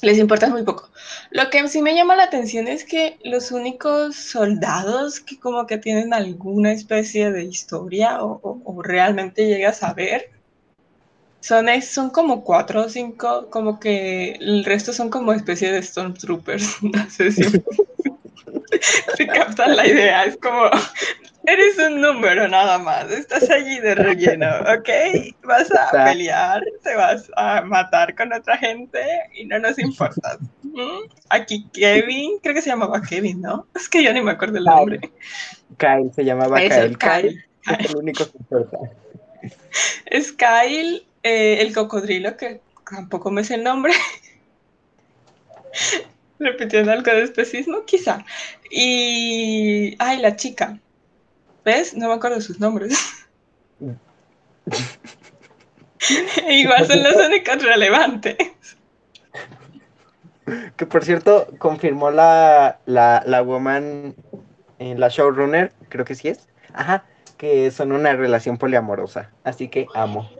les 0.02 0.18
importa 0.18 0.48
muy 0.48 0.62
poco. 0.62 0.88
Lo 1.30 1.50
que 1.50 1.66
sí 1.68 1.82
me 1.82 1.94
llama 1.94 2.16
la 2.16 2.24
atención 2.24 2.68
es 2.68 2.84
que 2.84 3.18
los 3.24 3.50
únicos 3.50 4.16
soldados 4.16 5.20
que 5.20 5.38
como 5.38 5.66
que 5.66 5.78
tienen 5.78 6.12
alguna 6.12 6.72
especie 6.72 7.30
de 7.30 7.44
historia 7.44 8.18
o, 8.22 8.82
realmente 8.82 9.46
llegas 9.46 9.82
a 9.82 9.94
ver 9.94 10.30
Son, 11.40 11.66
son 11.82 12.10
como 12.10 12.42
cuatro 12.44 12.82
o 12.84 12.88
cinco, 12.88 13.48
como 13.50 13.78
que 13.78 14.32
el 14.40 14.64
resto 14.64 14.92
son 14.92 15.10
como 15.10 15.32
especie 15.32 15.72
de 15.72 15.82
Stormtroopers. 15.82 16.78
No 16.82 17.10
sé 17.10 17.30
si, 17.32 17.44
si 19.16 19.26
captan 19.26 19.76
la 19.76 19.86
idea. 19.86 20.24
Es 20.24 20.36
como, 20.36 20.70
eres 21.46 21.78
un 21.78 22.00
número 22.00 22.48
nada 22.48 22.78
más. 22.78 23.10
Estás 23.10 23.48
allí 23.50 23.78
de 23.78 23.94
relleno, 23.94 24.46
¿ok? 24.60 24.88
Vas 25.44 25.70
a 25.72 26.04
pelear, 26.04 26.62
te 26.82 26.94
vas 26.94 27.30
a 27.36 27.62
matar 27.62 28.14
con 28.14 28.32
otra 28.32 28.58
gente 28.58 29.00
y 29.34 29.46
no 29.46 29.58
nos 29.58 29.78
importa. 29.78 30.38
Aquí 31.30 31.66
Kevin, 31.72 32.38
creo 32.42 32.54
que 32.54 32.62
se 32.62 32.70
llamaba 32.70 33.00
Kevin, 33.00 33.40
¿no? 33.40 33.66
Es 33.74 33.88
que 33.88 34.02
yo 34.02 34.12
ni 34.12 34.20
me 34.20 34.32
acuerdo 34.32 34.58
el 34.58 34.64
nombre. 34.64 35.00
Kyle, 35.78 36.12
se 36.14 36.24
llamaba 36.24 36.58
Kyle. 36.58 36.98
Kyle. 36.98 37.44
Es 37.78 37.90
el 37.90 37.96
único 37.96 38.24
que 38.24 38.38
importa. 38.38 38.78
Es 40.06 40.32
Kyle, 40.32 41.04
eh, 41.22 41.58
el 41.60 41.74
cocodrilo, 41.74 42.36
que 42.36 42.60
tampoco 42.90 43.30
me 43.30 43.44
sé 43.44 43.54
el 43.54 43.64
nombre. 43.64 43.92
Repitiendo 46.38 46.92
algo 46.92 47.10
de 47.10 47.22
especismo, 47.22 47.84
quizá. 47.86 48.24
Y. 48.70 49.96
Ay, 49.98 50.18
la 50.18 50.36
chica. 50.36 50.78
¿Ves? 51.66 51.94
No 51.96 52.08
me 52.08 52.14
acuerdo 52.14 52.36
de 52.36 52.42
sus 52.42 52.60
nombres. 52.60 53.26
Igual 56.48 56.86
son 56.86 57.02
los 57.02 57.16
únicos 57.16 57.60
relevantes. 57.60 58.36
Que 60.76 60.86
por 60.86 61.04
cierto, 61.04 61.48
confirmó 61.58 62.12
la, 62.12 62.78
la, 62.86 63.24
la 63.26 63.42
woman 63.42 64.14
en 64.78 65.00
la 65.00 65.08
showrunner, 65.08 65.72
creo 65.88 66.04
que 66.04 66.14
sí 66.14 66.28
es. 66.28 66.46
Ajá, 66.72 67.04
que 67.36 67.68
son 67.72 67.90
una 67.90 68.14
relación 68.14 68.58
poliamorosa. 68.58 69.32
Así 69.42 69.66
que 69.66 69.88
amo. 69.92 70.30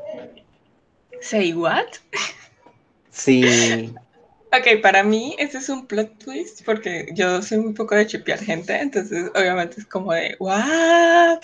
¿Say 1.20 1.52
what? 1.54 1.86
Sí. 3.10 3.92
Ok, 4.52 4.80
para 4.80 5.02
mí 5.02 5.34
ese 5.38 5.58
es 5.58 5.68
un 5.68 5.86
plot 5.86 6.18
twist 6.24 6.64
porque 6.64 7.08
yo 7.12 7.42
soy 7.42 7.58
un 7.58 7.74
poco 7.74 7.94
de 7.94 8.06
chipear 8.06 8.38
gente, 8.38 8.78
entonces 8.78 9.30
obviamente 9.34 9.80
es 9.80 9.86
como 9.86 10.12
de, 10.12 10.36
¿what? 10.38 11.40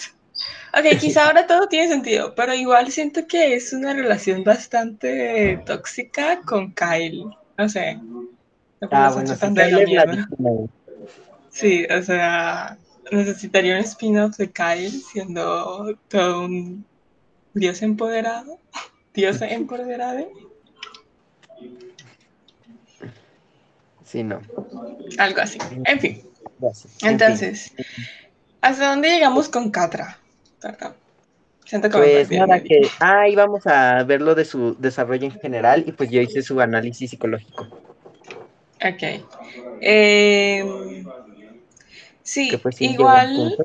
Ok, 0.75 0.85
quizá 1.01 1.27
ahora 1.27 1.47
todo 1.47 1.67
tiene 1.69 1.88
sentido, 1.88 2.35
pero 2.35 2.55
igual 2.55 2.91
siento 2.91 3.27
que 3.27 3.55
es 3.55 3.73
una 3.73 3.93
relación 3.93 4.45
bastante 4.45 5.61
tóxica 5.67 6.41
con 6.43 6.73
Kyle. 6.73 7.27
No 7.59 7.69
sé. 7.69 7.99
ah, 8.91 9.11
bueno, 9.12 9.37
la 9.41 10.29
Sí, 11.51 11.85
o 11.85 12.03
sea, 12.03 12.79
necesitaría 13.11 13.77
un 13.77 13.83
spin-off 13.83 14.37
de 14.38 14.51
Kyle 14.51 14.91
siendo 14.91 15.99
todo 16.09 16.45
un 16.45 16.87
dios 17.53 17.83
empoderado. 17.83 18.59
Dios 19.15 19.43
empoderado. 19.43 20.27
Sí, 24.12 24.22
no. 24.22 24.42
Algo 25.16 25.40
así. 25.40 25.57
En 25.87 25.98
fin. 25.98 26.22
Entonces, 27.01 27.72
¿hasta 28.61 28.90
dónde 28.90 29.09
llegamos 29.09 29.48
con 29.48 29.70
Catra? 29.70 30.18
Siento 31.64 31.88
que 31.88 31.96
pues 31.96 32.31
nada, 32.31 32.62
que 32.62 32.83
ahí 33.01 33.35
vamos 33.35 33.66
a 33.66 34.03
ver 34.05 34.20
lo 34.20 34.35
de 34.35 34.44
su 34.44 34.77
desarrollo 34.79 35.25
en 35.25 35.40
general 35.40 35.85
y 35.87 35.92
pues 35.92 36.11
yo 36.11 36.20
hice 36.20 36.42
su 36.42 36.61
análisis 36.61 37.09
psicológico. 37.09 37.66
Ok. 38.85 39.03
Eh, 39.81 41.03
sí, 42.22 42.61
igual 42.81 43.57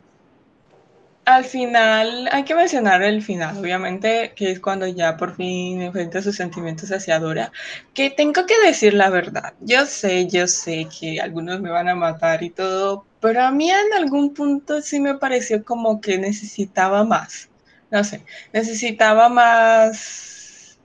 al 1.27 1.43
final, 1.43 2.29
hay 2.31 2.45
que 2.45 2.55
mencionar 2.55 3.03
el 3.03 3.21
final, 3.21 3.57
obviamente, 3.57 4.31
que 4.33 4.49
es 4.49 4.61
cuando 4.61 4.87
ya 4.87 5.17
por 5.17 5.35
fin 5.35 5.81
enfrenta 5.81 6.21
sus 6.21 6.37
sentimientos 6.37 6.89
hacia 6.89 7.19
Dora, 7.19 7.51
que 7.93 8.09
tengo 8.09 8.45
que 8.45 8.57
decir 8.65 8.93
la 8.93 9.09
verdad. 9.09 9.53
Yo 9.59 9.85
sé, 9.85 10.27
yo 10.29 10.47
sé 10.47 10.87
que 10.97 11.19
algunos 11.19 11.59
me 11.59 11.69
van 11.69 11.89
a 11.89 11.95
matar 11.95 12.43
y 12.43 12.49
todo, 12.49 13.05
pero 13.19 13.41
a 13.43 13.51
mí 13.51 13.69
en 13.69 13.93
algún 13.93 14.33
punto 14.33 14.81
sí 14.81 15.01
me 15.01 15.15
pareció 15.15 15.65
como 15.65 15.99
que 15.99 16.17
necesitaba 16.17 17.03
más. 17.03 17.49
No 17.91 18.05
sé, 18.05 18.23
necesitaba 18.53 19.27
más 19.27 20.79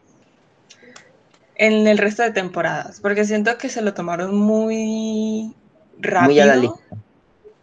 en 1.54 1.86
el 1.86 1.98
resto 1.98 2.24
de 2.24 2.32
temporadas, 2.32 2.98
porque 3.00 3.24
siento 3.24 3.56
que 3.58 3.68
se 3.68 3.80
lo 3.80 3.94
tomaron 3.94 4.34
muy 4.34 5.54
rápido. 6.00 6.32
Muy 6.32 6.40
a 6.40 6.56
la 6.56 6.72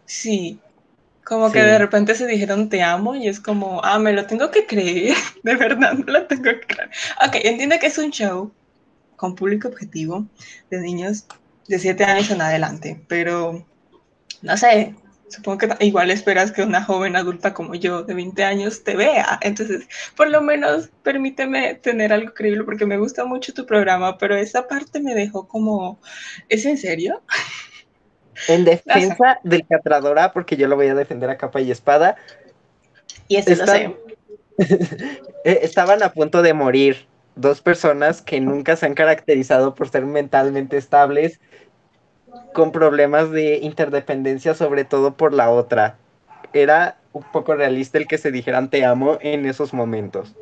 Sí, 0.06 0.58
como 1.30 1.52
que 1.52 1.62
de 1.62 1.78
repente 1.78 2.16
se 2.16 2.26
dijeron 2.26 2.68
te 2.68 2.82
amo 2.82 3.14
y 3.14 3.28
es 3.28 3.38
como, 3.38 3.80
ah, 3.84 4.00
me 4.00 4.12
lo 4.12 4.26
tengo 4.26 4.50
que 4.50 4.66
creer, 4.66 5.14
de 5.44 5.54
verdad, 5.54 5.92
me 5.92 6.12
lo 6.12 6.26
tengo 6.26 6.42
que 6.42 6.66
creer. 6.66 6.90
Ok, 7.24 7.36
entiendo 7.44 7.76
que 7.78 7.86
es 7.86 7.98
un 7.98 8.10
show 8.10 8.52
con 9.14 9.36
público 9.36 9.68
objetivo 9.68 10.26
de 10.70 10.80
niños 10.80 11.26
de 11.68 11.78
7 11.78 12.02
años 12.02 12.32
en 12.32 12.42
adelante, 12.42 13.00
pero 13.06 13.64
no 14.42 14.56
sé, 14.56 14.96
supongo 15.28 15.58
que 15.58 15.86
igual 15.86 16.10
esperas 16.10 16.50
que 16.50 16.64
una 16.64 16.82
joven 16.82 17.14
adulta 17.14 17.54
como 17.54 17.76
yo 17.76 18.02
de 18.02 18.14
20 18.14 18.42
años 18.42 18.82
te 18.82 18.96
vea. 18.96 19.38
Entonces, 19.40 19.86
por 20.16 20.28
lo 20.30 20.40
menos 20.40 20.90
permíteme 21.04 21.76
tener 21.76 22.12
algo 22.12 22.34
creíble 22.34 22.64
porque 22.64 22.86
me 22.86 22.98
gusta 22.98 23.24
mucho 23.24 23.54
tu 23.54 23.66
programa, 23.66 24.18
pero 24.18 24.34
esa 24.34 24.66
parte 24.66 24.98
me 24.98 25.14
dejó 25.14 25.46
como, 25.46 26.00
¿es 26.48 26.66
en 26.66 26.76
serio? 26.76 27.22
En 28.48 28.64
defensa 28.64 29.38
del 29.42 29.66
Catradora, 29.66 30.32
porque 30.32 30.56
yo 30.56 30.68
lo 30.68 30.76
voy 30.76 30.88
a 30.88 30.94
defender 30.94 31.30
a 31.30 31.36
capa 31.36 31.60
y 31.60 31.70
espada. 31.70 32.16
Y 33.28 33.36
eso 33.36 33.54
lo 33.54 33.66
sé. 33.66 33.96
Eh, 35.42 35.60
estaban 35.62 36.02
a 36.02 36.12
punto 36.12 36.42
de 36.42 36.52
morir 36.52 37.06
dos 37.34 37.62
personas 37.62 38.20
que 38.20 38.42
nunca 38.42 38.76
se 38.76 38.84
han 38.84 38.92
caracterizado 38.92 39.74
por 39.74 39.88
ser 39.88 40.04
mentalmente 40.04 40.76
estables, 40.76 41.40
con 42.52 42.70
problemas 42.70 43.30
de 43.30 43.56
interdependencia, 43.56 44.54
sobre 44.54 44.84
todo 44.84 45.14
por 45.14 45.32
la 45.32 45.50
otra. 45.50 45.96
Era 46.52 46.98
un 47.14 47.22
poco 47.32 47.54
realista 47.54 47.96
el 47.96 48.06
que 48.06 48.18
se 48.18 48.30
dijeran 48.30 48.68
te 48.68 48.84
amo 48.84 49.16
en 49.22 49.46
esos 49.46 49.72
momentos. 49.72 50.34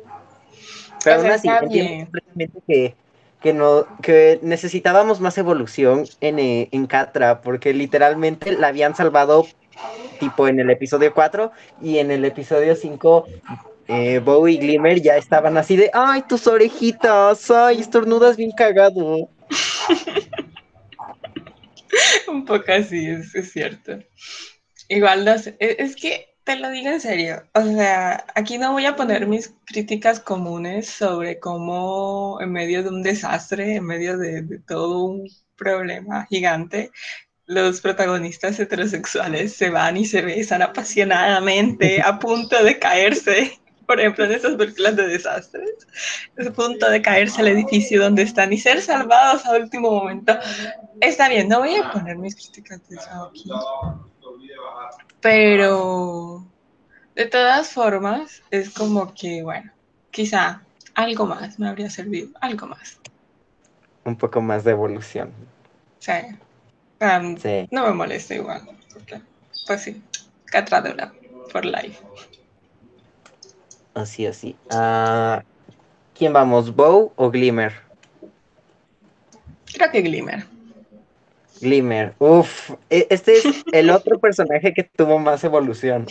Pero 1.03 1.21
aún 1.21 1.31
así, 1.31 1.47
entiendo 1.47 2.19
que 2.67 2.95
que, 3.41 3.53
no, 3.53 3.85
que 4.01 4.39
necesitábamos 4.41 5.21
más 5.21 5.37
evolución 5.37 6.05
en, 6.21 6.39
eh, 6.39 6.69
en 6.71 6.87
Catra, 6.87 7.41
porque 7.41 7.73
literalmente 7.73 8.53
la 8.53 8.67
habían 8.67 8.95
salvado 8.95 9.45
tipo 10.19 10.47
en 10.47 10.59
el 10.59 10.69
episodio 10.69 11.13
4 11.13 11.51
y 11.81 11.99
en 11.99 12.11
el 12.11 12.25
episodio 12.25 12.75
5 12.75 13.25
eh, 13.87 14.19
Bow 14.19 14.47
y 14.47 14.57
Glimmer 14.57 15.01
ya 15.01 15.17
estaban 15.17 15.57
así 15.57 15.75
de, 15.75 15.89
ay, 15.93 16.23
tus 16.29 16.45
orejitas, 16.45 17.49
ay, 17.49 17.79
estornudas 17.79 18.37
bien 18.37 18.51
cagado. 18.51 19.29
Un 22.27 22.45
poco 22.45 22.71
así, 22.71 23.07
es, 23.07 23.51
cierto. 23.51 23.97
Igual, 24.89 25.39
sé, 25.39 25.55
e, 25.59 25.77
es 25.79 25.95
que 25.95 26.28
te 26.49 26.55
lo 26.55 26.71
digo 26.71 26.89
en 26.89 26.99
serio. 26.99 27.43
O 27.53 27.61
sea, 27.61 28.25
aquí 28.33 28.57
no 28.57 28.71
voy 28.71 28.87
a 28.87 28.95
poner 28.95 29.27
mis 29.27 29.53
críticas 29.65 30.19
comunes 30.19 30.89
sobre 30.89 31.39
cómo 31.39 32.39
en 32.41 32.51
medio 32.51 32.81
de 32.81 32.89
un 32.89 33.03
desastre, 33.03 33.75
en 33.75 33.85
medio 33.85 34.17
de, 34.17 34.59
todo 34.65 35.03
un 35.03 35.29
problema 35.55 36.25
gigante, 36.25 36.89
los 37.45 37.81
protagonistas 37.81 38.59
heterosexuales 38.59 39.53
se 39.53 39.69
van 39.69 39.97
y 39.97 40.05
se 40.05 40.23
besan 40.23 40.63
apasionadamente 40.63 42.01
a 42.03 42.17
punto 42.17 42.63
de 42.63 42.79
caerse. 42.79 43.59
Por 43.85 43.99
ejemplo, 43.99 44.25
en 44.25 44.31
esas 44.31 44.55
películas 44.55 44.95
de 44.95 45.07
desastres, 45.07 45.69
a 46.35 46.51
punto 46.51 46.89
de 46.89 47.03
caerse 47.03 47.41
el 47.41 47.49
edificio 47.49 48.01
donde 48.01 48.23
están 48.23 48.51
y 48.51 48.57
ser 48.57 48.81
salvados 48.81 49.45
a 49.45 49.51
último 49.51 49.91
momento. 49.91 50.35
Está 50.99 51.29
bien, 51.29 51.47
no 51.47 51.59
voy 51.59 51.75
a 51.75 51.91
poner 51.91 52.17
mis 52.17 52.35
críticas 52.35 52.81
de 52.89 52.95
eso 52.95 53.29
aquí 53.29 53.51
pero 55.21 56.45
de 57.15 57.25
todas 57.25 57.69
formas, 57.69 58.41
es 58.51 58.69
como 58.69 59.13
que, 59.13 59.43
bueno, 59.43 59.71
quizá 60.11 60.61
algo 60.95 61.25
más 61.25 61.59
me 61.59 61.67
habría 61.67 61.89
servido, 61.89 62.29
algo 62.41 62.67
más. 62.67 62.99
Un 64.05 64.15
poco 64.17 64.41
más 64.41 64.63
de 64.63 64.71
evolución. 64.71 65.31
Sí. 65.99 66.13
No 67.71 67.85
me 67.85 67.93
molesta 67.93 68.35
igual. 68.35 68.61
pues 69.67 69.81
sí, 69.81 70.01
catradora 70.45 71.13
por 71.51 71.65
life. 71.65 72.03
Así, 73.93 74.25
así. 74.25 74.55
Uh, 74.71 75.41
¿Quién 76.17 76.33
vamos, 76.33 76.75
Bow 76.75 77.11
o 77.15 77.31
Glimmer? 77.31 77.73
Creo 79.73 79.91
que 79.91 80.01
Glimmer. 80.01 80.45
Glimmer, 81.61 82.13
uff, 82.19 82.71
e, 82.89 83.07
este 83.09 83.37
es 83.37 83.45
el 83.71 83.89
otro 83.89 84.19
personaje 84.19 84.73
que 84.73 84.83
tuvo 84.83 85.19
más 85.19 85.43
evolución. 85.43 86.05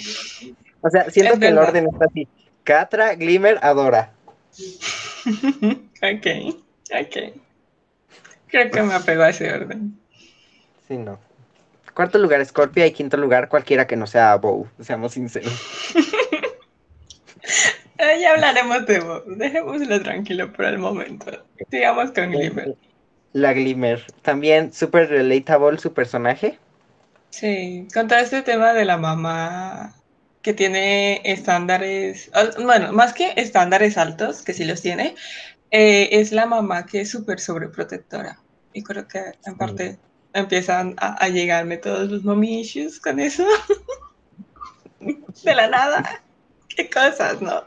O 0.81 0.91
sea, 0.91 1.11
siento 1.11 1.39
que 1.39 1.49
el 1.49 1.59
orden 1.59 1.89
está 1.93 2.07
así. 2.07 2.29
Catra, 2.65 3.15
Glimmer, 3.15 3.59
Adora. 3.63 4.13
ok, 5.27 6.27
ok. 7.01 7.17
Creo 8.49 8.71
que 8.71 8.83
me 8.83 8.95
apego 8.95 9.23
a 9.23 9.31
ese 9.31 9.53
orden. 9.53 9.99
Sí, 10.87 10.97
no. 10.97 11.19
Cuarto 11.95 12.19
lugar, 12.19 12.45
Scorpia 12.45 12.87
y 12.87 12.93
quinto 12.93 13.17
lugar, 13.17 13.49
cualquiera 13.49 13.87
que 13.87 13.97
no 13.97 14.07
sea 14.07 14.37
Bow, 14.37 14.69
seamos 14.81 15.13
sinceros. 15.13 15.53
ya 17.99 18.33
hablaremos 18.33 18.87
de 18.87 19.01
vos. 19.01 19.23
Dejémoslo 19.27 20.01
tranquilo 20.03 20.53
por 20.53 20.67
el 20.67 20.79
momento. 20.79 21.45
Sigamos 21.71 22.13
con 22.13 22.31
Glimmer. 22.31 22.77
La 23.41 23.53
Glimmer. 23.53 24.05
También 24.23 24.73
súper 24.73 25.09
relatable 25.09 25.79
su 25.79 25.93
personaje. 25.93 26.59
Sí, 27.31 27.87
con 27.93 28.09
todo 28.09 28.19
este 28.19 28.43
tema 28.43 28.73
de 28.73 28.85
la 28.85 28.97
mamá 28.97 29.95
que 30.43 30.55
tiene 30.55 31.21
estándares, 31.25 32.31
bueno, 32.63 32.93
más 32.93 33.13
que 33.13 33.33
estándares 33.37 33.99
altos, 33.99 34.43
que 34.43 34.55
sí 34.55 34.65
los 34.65 34.81
tiene, 34.81 35.15
eh, 35.71 36.09
es 36.13 36.33
la 36.33 36.47
mamá 36.47 36.87
que 36.87 37.03
es 37.03 37.11
súper 37.11 37.41
sobreprotectora. 37.41 38.39
Y 38.73 38.83
creo 38.83 39.07
que 39.07 39.21
en 39.45 39.57
parte 39.57 39.99
empiezan 40.33 40.95
a, 40.99 41.29
llegarme 41.29 41.77
todos 41.77 42.11
los 42.11 42.25
mommy 42.25 42.61
issues 42.61 43.01
con 43.01 43.21
eso. 43.21 43.45
de 45.01 45.55
la 45.55 45.69
nada. 45.69 46.23
Qué 46.69 46.89
cosas, 46.89 47.41
¿no? 47.41 47.65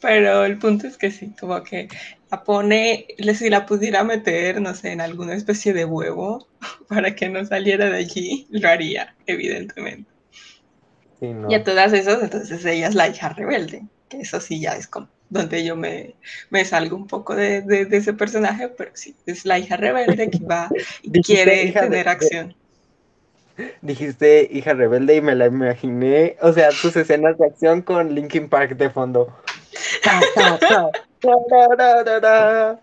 Pero 0.00 0.44
el 0.44 0.58
punto 0.58 0.86
es 0.86 0.96
que 0.96 1.10
sí, 1.10 1.34
como 1.38 1.62
que 1.64 1.88
la 2.32 2.44
pone, 2.44 3.06
si 3.34 3.50
la 3.50 3.66
pudiera 3.66 4.02
meter, 4.04 4.60
no 4.60 4.74
sé, 4.74 4.92
en 4.92 5.02
alguna 5.02 5.34
especie 5.34 5.74
de 5.74 5.84
huevo 5.84 6.48
para 6.88 7.14
que 7.14 7.28
no 7.28 7.44
saliera 7.44 7.90
de 7.90 7.98
allí, 7.98 8.46
lo 8.50 8.68
haría, 8.68 9.14
evidentemente. 9.26 10.10
Y 11.20 11.54
a 11.54 11.62
todas 11.62 11.92
esas, 11.92 12.20
entonces 12.20 12.64
ella 12.64 12.88
es 12.88 12.96
la 12.96 13.08
hija 13.08 13.28
rebelde, 13.28 13.84
que 14.08 14.22
eso 14.22 14.40
sí 14.40 14.60
ya 14.60 14.72
es 14.72 14.88
como 14.88 15.08
donde 15.28 15.64
yo 15.64 15.76
me, 15.76 16.14
me 16.50 16.64
salgo 16.64 16.94
un 16.96 17.06
poco 17.06 17.34
de, 17.34 17.62
de, 17.62 17.86
ese 17.96 18.12
personaje, 18.12 18.68
pero 18.68 18.90
sí, 18.92 19.14
es 19.24 19.46
la 19.46 19.58
hija 19.58 19.78
rebelde 19.78 20.28
que 20.28 20.40
va 20.40 20.68
y 21.02 21.22
quiere 21.22 21.72
tener 21.72 22.08
acción. 22.08 22.54
Dijiste 23.80 24.48
hija 24.52 24.74
rebelde 24.74 25.16
y 25.16 25.20
me 25.20 25.34
la 25.34 25.46
imaginé, 25.46 26.36
o 26.42 26.52
sea, 26.52 26.68
tus 26.70 26.96
escenas 26.96 27.38
de 27.38 27.46
acción 27.46 27.80
con 27.80 28.14
Linkin 28.14 28.48
Park 28.48 28.76
de 28.76 28.90
fondo. 28.90 29.34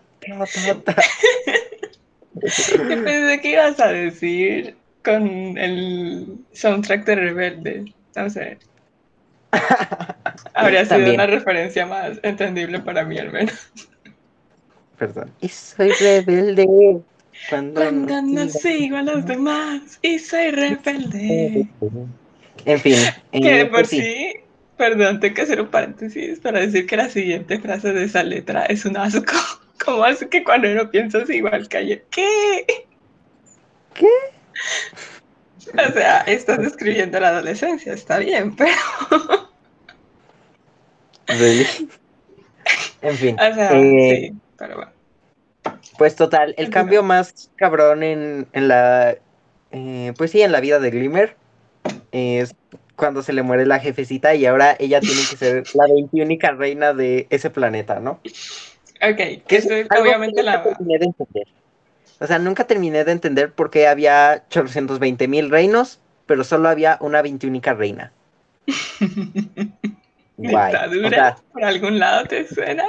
Pensé 2.40 3.40
que 3.40 3.50
ibas 3.50 3.80
a 3.80 3.88
decir 3.88 4.76
con 5.04 5.58
el 5.58 6.38
soundtrack 6.52 7.04
de 7.04 7.14
Rebelde. 7.14 7.94
No 8.16 8.30
sé. 8.30 8.58
Habría 10.54 10.84
sido 10.84 11.14
una 11.14 11.26
referencia 11.26 11.86
más 11.86 12.18
entendible 12.22 12.80
para 12.80 13.04
mí 13.04 13.18
al 13.18 13.32
menos. 13.32 13.70
Perdón. 14.98 15.30
Y 15.40 15.48
soy 15.48 15.90
rebelde. 15.92 16.66
Cuando, 17.48 17.90
no, 17.90 18.48
sigo 18.48 18.98
a 18.98 19.02
los 19.02 19.24
demás. 19.24 19.98
Y 20.02 20.18
soy 20.18 20.50
rebelde. 20.50 21.66
En 22.66 22.80
fin. 22.80 22.96
que 23.32 23.64
por 23.64 23.70
pues 23.70 23.88
sí, 23.88 24.34
perdón, 24.80 25.20
tengo 25.20 25.34
que 25.34 25.42
hacer 25.42 25.60
un 25.60 25.68
paréntesis 25.68 26.40
para 26.40 26.60
decir 26.60 26.86
que 26.86 26.96
la 26.96 27.10
siguiente 27.10 27.58
frase 27.58 27.92
de 27.92 28.04
esa 28.04 28.22
letra 28.22 28.64
es 28.64 28.86
un 28.86 28.96
asco. 28.96 29.34
¿Cómo 29.84 30.02
hace 30.04 30.26
que 30.26 30.42
cuando 30.42 30.70
uno 30.70 30.90
piensa 30.90 31.18
igual 31.28 31.68
que 31.68 31.76
ayer? 31.76 32.04
¿Qué? 32.10 32.64
¿Qué? 33.92 34.06
O 35.68 35.92
sea, 35.92 36.20
estás 36.22 36.58
describiendo 36.58 37.20
la 37.20 37.28
adolescencia, 37.28 37.92
está 37.92 38.18
bien, 38.18 38.56
pero. 38.56 38.72
En 43.02 43.16
fin. 43.16 43.36
O 43.38 43.54
sea, 43.54 43.70
eh, 43.72 44.30
sí, 44.30 44.36
pero 44.58 44.76
bueno. 44.76 44.92
Pues 45.96 46.16
total, 46.16 46.54
el 46.56 46.70
cambio 46.70 47.02
más 47.02 47.50
cabrón 47.56 48.02
en, 48.02 48.48
en 48.52 48.68
la. 48.68 49.16
Eh, 49.70 50.12
pues 50.16 50.32
sí, 50.32 50.40
en 50.40 50.52
la 50.52 50.60
vida 50.60 50.80
de 50.80 50.90
Glimmer 50.90 51.36
es 52.12 52.54
cuando 53.00 53.22
se 53.22 53.32
le 53.32 53.42
muere 53.42 53.64
la 53.66 53.80
jefecita 53.80 54.34
y 54.34 54.44
ahora 54.44 54.76
ella 54.78 55.00
tiene 55.00 55.22
que 55.28 55.36
ser 55.36 55.64
la 55.74 55.86
21 55.86 56.36
reina 56.56 56.92
de 56.92 57.26
ese 57.30 57.48
planeta, 57.48 57.98
¿no? 57.98 58.20
Ok, 59.02 59.42
que 59.46 59.56
es 59.56 59.66
obviamente 59.98 60.42
la. 60.42 60.62
O 62.20 62.26
sea, 62.26 62.38
nunca 62.38 62.66
terminé 62.66 63.02
de 63.04 63.12
entender 63.12 63.52
por 63.52 63.70
qué 63.70 63.88
había 63.88 64.44
820 64.48 65.26
mil 65.26 65.48
reinos, 65.50 65.98
pero 66.26 66.44
solo 66.44 66.68
había 66.68 66.98
una 67.00 67.22
21 67.22 67.60
reina. 67.74 68.12
¿Dictadura? 70.36 71.38
¿Por 71.52 71.64
algún 71.64 71.98
lado 71.98 72.26
te 72.26 72.46
suena? 72.46 72.84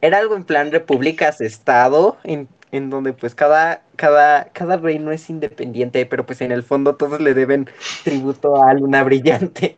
Era 0.00 0.18
algo 0.18 0.34
en 0.34 0.44
plan 0.44 0.72
repúblicas, 0.72 1.40
estado, 1.40 2.18
en, 2.24 2.48
en 2.72 2.90
donde 2.90 3.12
pues 3.12 3.34
cada, 3.34 3.82
cada, 3.96 4.50
cada 4.52 4.76
reino 4.76 5.12
es 5.12 5.30
independiente, 5.30 6.06
pero 6.06 6.26
pues 6.26 6.40
en 6.40 6.52
el 6.52 6.62
fondo 6.62 6.96
todos 6.96 7.20
le 7.20 7.34
deben 7.34 7.68
tributo 8.04 8.62
a 8.62 8.74
Luna 8.74 9.02
Brillante. 9.02 9.76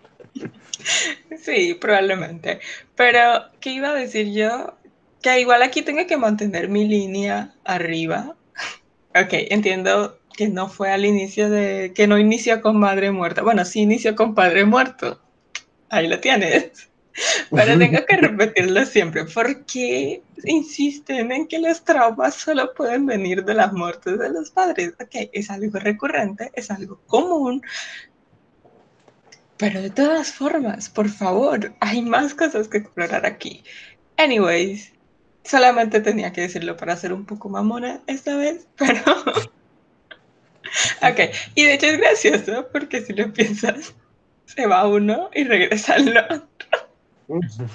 Sí, 1.41 1.75
probablemente. 1.75 2.61
Pero, 2.95 3.21
¿qué 3.61 3.71
iba 3.71 3.91
a 3.91 3.95
decir 3.95 4.33
yo? 4.33 4.75
Que 5.23 5.41
igual 5.41 5.63
aquí 5.63 5.83
tengo 5.83 6.07
que 6.07 6.17
mantener 6.17 6.69
mi 6.69 6.87
línea 6.87 7.55
arriba. 7.65 8.37
Ok, 9.15 9.33
entiendo 9.51 10.19
que 10.37 10.49
no 10.49 10.69
fue 10.69 10.93
al 10.93 11.05
inicio 11.05 11.51
de, 11.51 11.93
que 11.95 12.07
no 12.07 12.19
inició 12.19 12.61
con 12.61 12.79
madre 12.79 13.11
muerta. 13.11 13.43
Bueno, 13.43 13.65
sí 13.65 13.81
inició 13.81 14.15
con 14.15 14.35
padre 14.35 14.65
muerto. 14.65 15.21
Ahí 15.91 16.07
lo 16.07 16.21
tienes. 16.21 16.89
Pero 17.51 17.79
tengo 17.79 18.05
que 18.07 18.17
repetirlo 18.21 18.85
siempre. 18.87 19.25
¿Por 19.25 19.65
qué 19.65 20.23
insisten 20.45 21.33
en 21.33 21.49
que 21.49 21.59
los 21.59 21.85
traumas 21.85 22.35
solo 22.35 22.73
pueden 22.75 23.07
venir 23.07 23.45
de 23.45 23.55
las 23.55 23.73
muertes 23.73 24.19
de 24.19 24.31
los 24.31 24.51
padres? 24.51 24.95
Ok, 25.01 25.31
es 25.33 25.51
algo 25.51 25.79
recurrente, 25.79 26.51
es 26.55 26.71
algo 26.71 27.01
común. 27.07 27.63
Pero 29.57 29.83
de 29.83 29.91
todas 29.91 30.33
formas, 30.33 30.89
por 30.89 31.09
favor, 31.09 31.75
hay 31.81 32.03
más 32.03 32.35
cosas 32.35 32.69
que 32.69 32.79
explorar 32.79 33.27
aquí. 33.27 33.65
Anyways, 34.17 34.93
Solamente 35.49 36.01
tenía 36.01 36.31
que 36.31 36.43
decirlo 36.43 36.77
para 36.77 36.95
ser 36.95 37.15
un 37.15 37.25
poco 37.25 37.49
mamona 37.49 38.03
esta 38.07 38.37
vez, 38.37 38.67
pero... 38.77 39.01
ok, 41.01 41.21
y 41.55 41.65
de 41.65 41.73
hecho 41.73 41.87
es 41.87 41.97
gracioso 41.97 42.69
porque 42.71 43.01
si 43.01 43.15
lo 43.15 43.33
piensas, 43.33 43.95
se 44.45 44.67
va 44.67 44.87
uno 44.87 45.31
y 45.35 45.45
regresa 45.45 45.95
al 45.95 46.19
otro. 46.19 46.68
Cuando 47.29 47.69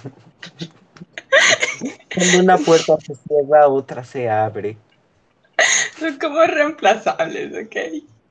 una 2.40 2.58
puerta 2.58 2.98
se 3.00 3.16
cierra, 3.16 3.68
otra 3.68 4.04
se 4.04 4.30
abre. 4.30 4.78
Son 6.00 6.18
como 6.18 6.44
reemplazables, 6.44 7.66
¿ok? 7.66 7.76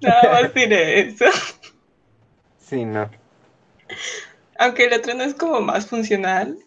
Nada 0.01 0.33
más 0.33 0.55
diré 0.55 1.01
eso. 1.01 1.27
Sí, 2.59 2.85
no. 2.85 3.09
Aunque 4.59 4.87
el 4.87 4.93
otro 4.93 5.15
no 5.15 5.23
es 5.23 5.35
como 5.35 5.61
más 5.61 5.87
funcional, 5.87 6.59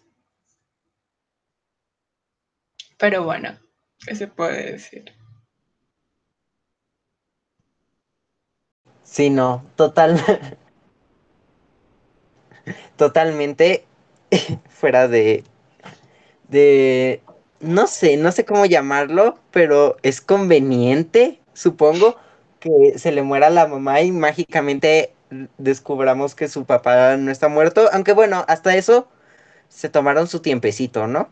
Pero 2.98 3.24
bueno, 3.24 3.58
¿qué 4.06 4.14
se 4.14 4.26
puede 4.26 4.72
decir? 4.72 5.12
Sí, 9.04 9.30
no, 9.30 9.64
total. 9.76 10.20
Totalmente 12.96 13.85
fuera 14.68 15.08
de. 15.08 15.44
de. 16.48 17.22
No 17.60 17.86
sé, 17.86 18.16
no 18.18 18.32
sé 18.32 18.44
cómo 18.44 18.66
llamarlo, 18.66 19.38
pero 19.50 19.96
es 20.02 20.20
conveniente, 20.20 21.40
supongo, 21.54 22.16
que 22.60 22.98
se 22.98 23.12
le 23.12 23.22
muera 23.22 23.48
la 23.50 23.66
mamá 23.66 24.02
y 24.02 24.12
mágicamente 24.12 25.14
descubramos 25.58 26.34
que 26.34 26.48
su 26.48 26.66
papá 26.66 27.16
no 27.16 27.30
está 27.30 27.48
muerto. 27.48 27.88
Aunque 27.92 28.12
bueno, 28.12 28.44
hasta 28.48 28.76
eso 28.76 29.08
se 29.68 29.88
tomaron 29.90 30.28
su 30.28 30.40
tiempecito, 30.40 31.06
¿no? 31.08 31.30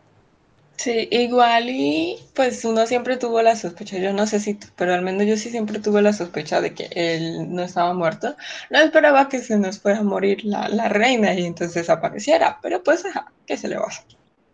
Sí, 0.77 1.07
igual 1.09 1.69
y 1.69 2.19
pues 2.33 2.65
uno 2.65 2.85
siempre 2.85 3.15
tuvo 3.15 3.41
la 3.41 3.55
sospecha, 3.55 3.97
yo 3.97 4.11
no 4.11 4.27
sé 4.27 4.41
si, 4.41 4.59
pero 4.75 4.93
al 4.93 5.01
menos 5.01 5.25
yo 5.25 5.37
sí 5.37 5.49
siempre 5.49 5.79
tuve 5.79 6.01
la 6.01 6.11
sospecha 6.11 6.59
de 6.59 6.73
que 6.73 6.89
él 6.91 7.53
no 7.53 7.63
estaba 7.63 7.93
muerto. 7.93 8.35
No 8.69 8.79
esperaba 8.79 9.29
que 9.29 9.39
se 9.39 9.57
nos 9.57 9.79
fuera 9.79 9.99
a 9.99 10.03
morir 10.03 10.43
la, 10.43 10.89
reina 10.89 11.33
y 11.33 11.45
entonces 11.45 11.89
apareciera, 11.89 12.59
pero 12.61 12.83
pues 12.83 13.05
ajá, 13.05 13.31
¿qué 13.45 13.57
se 13.57 13.69
le 13.69 13.77
va 13.77 13.85
a 13.85 13.87
hacer? 13.87 14.05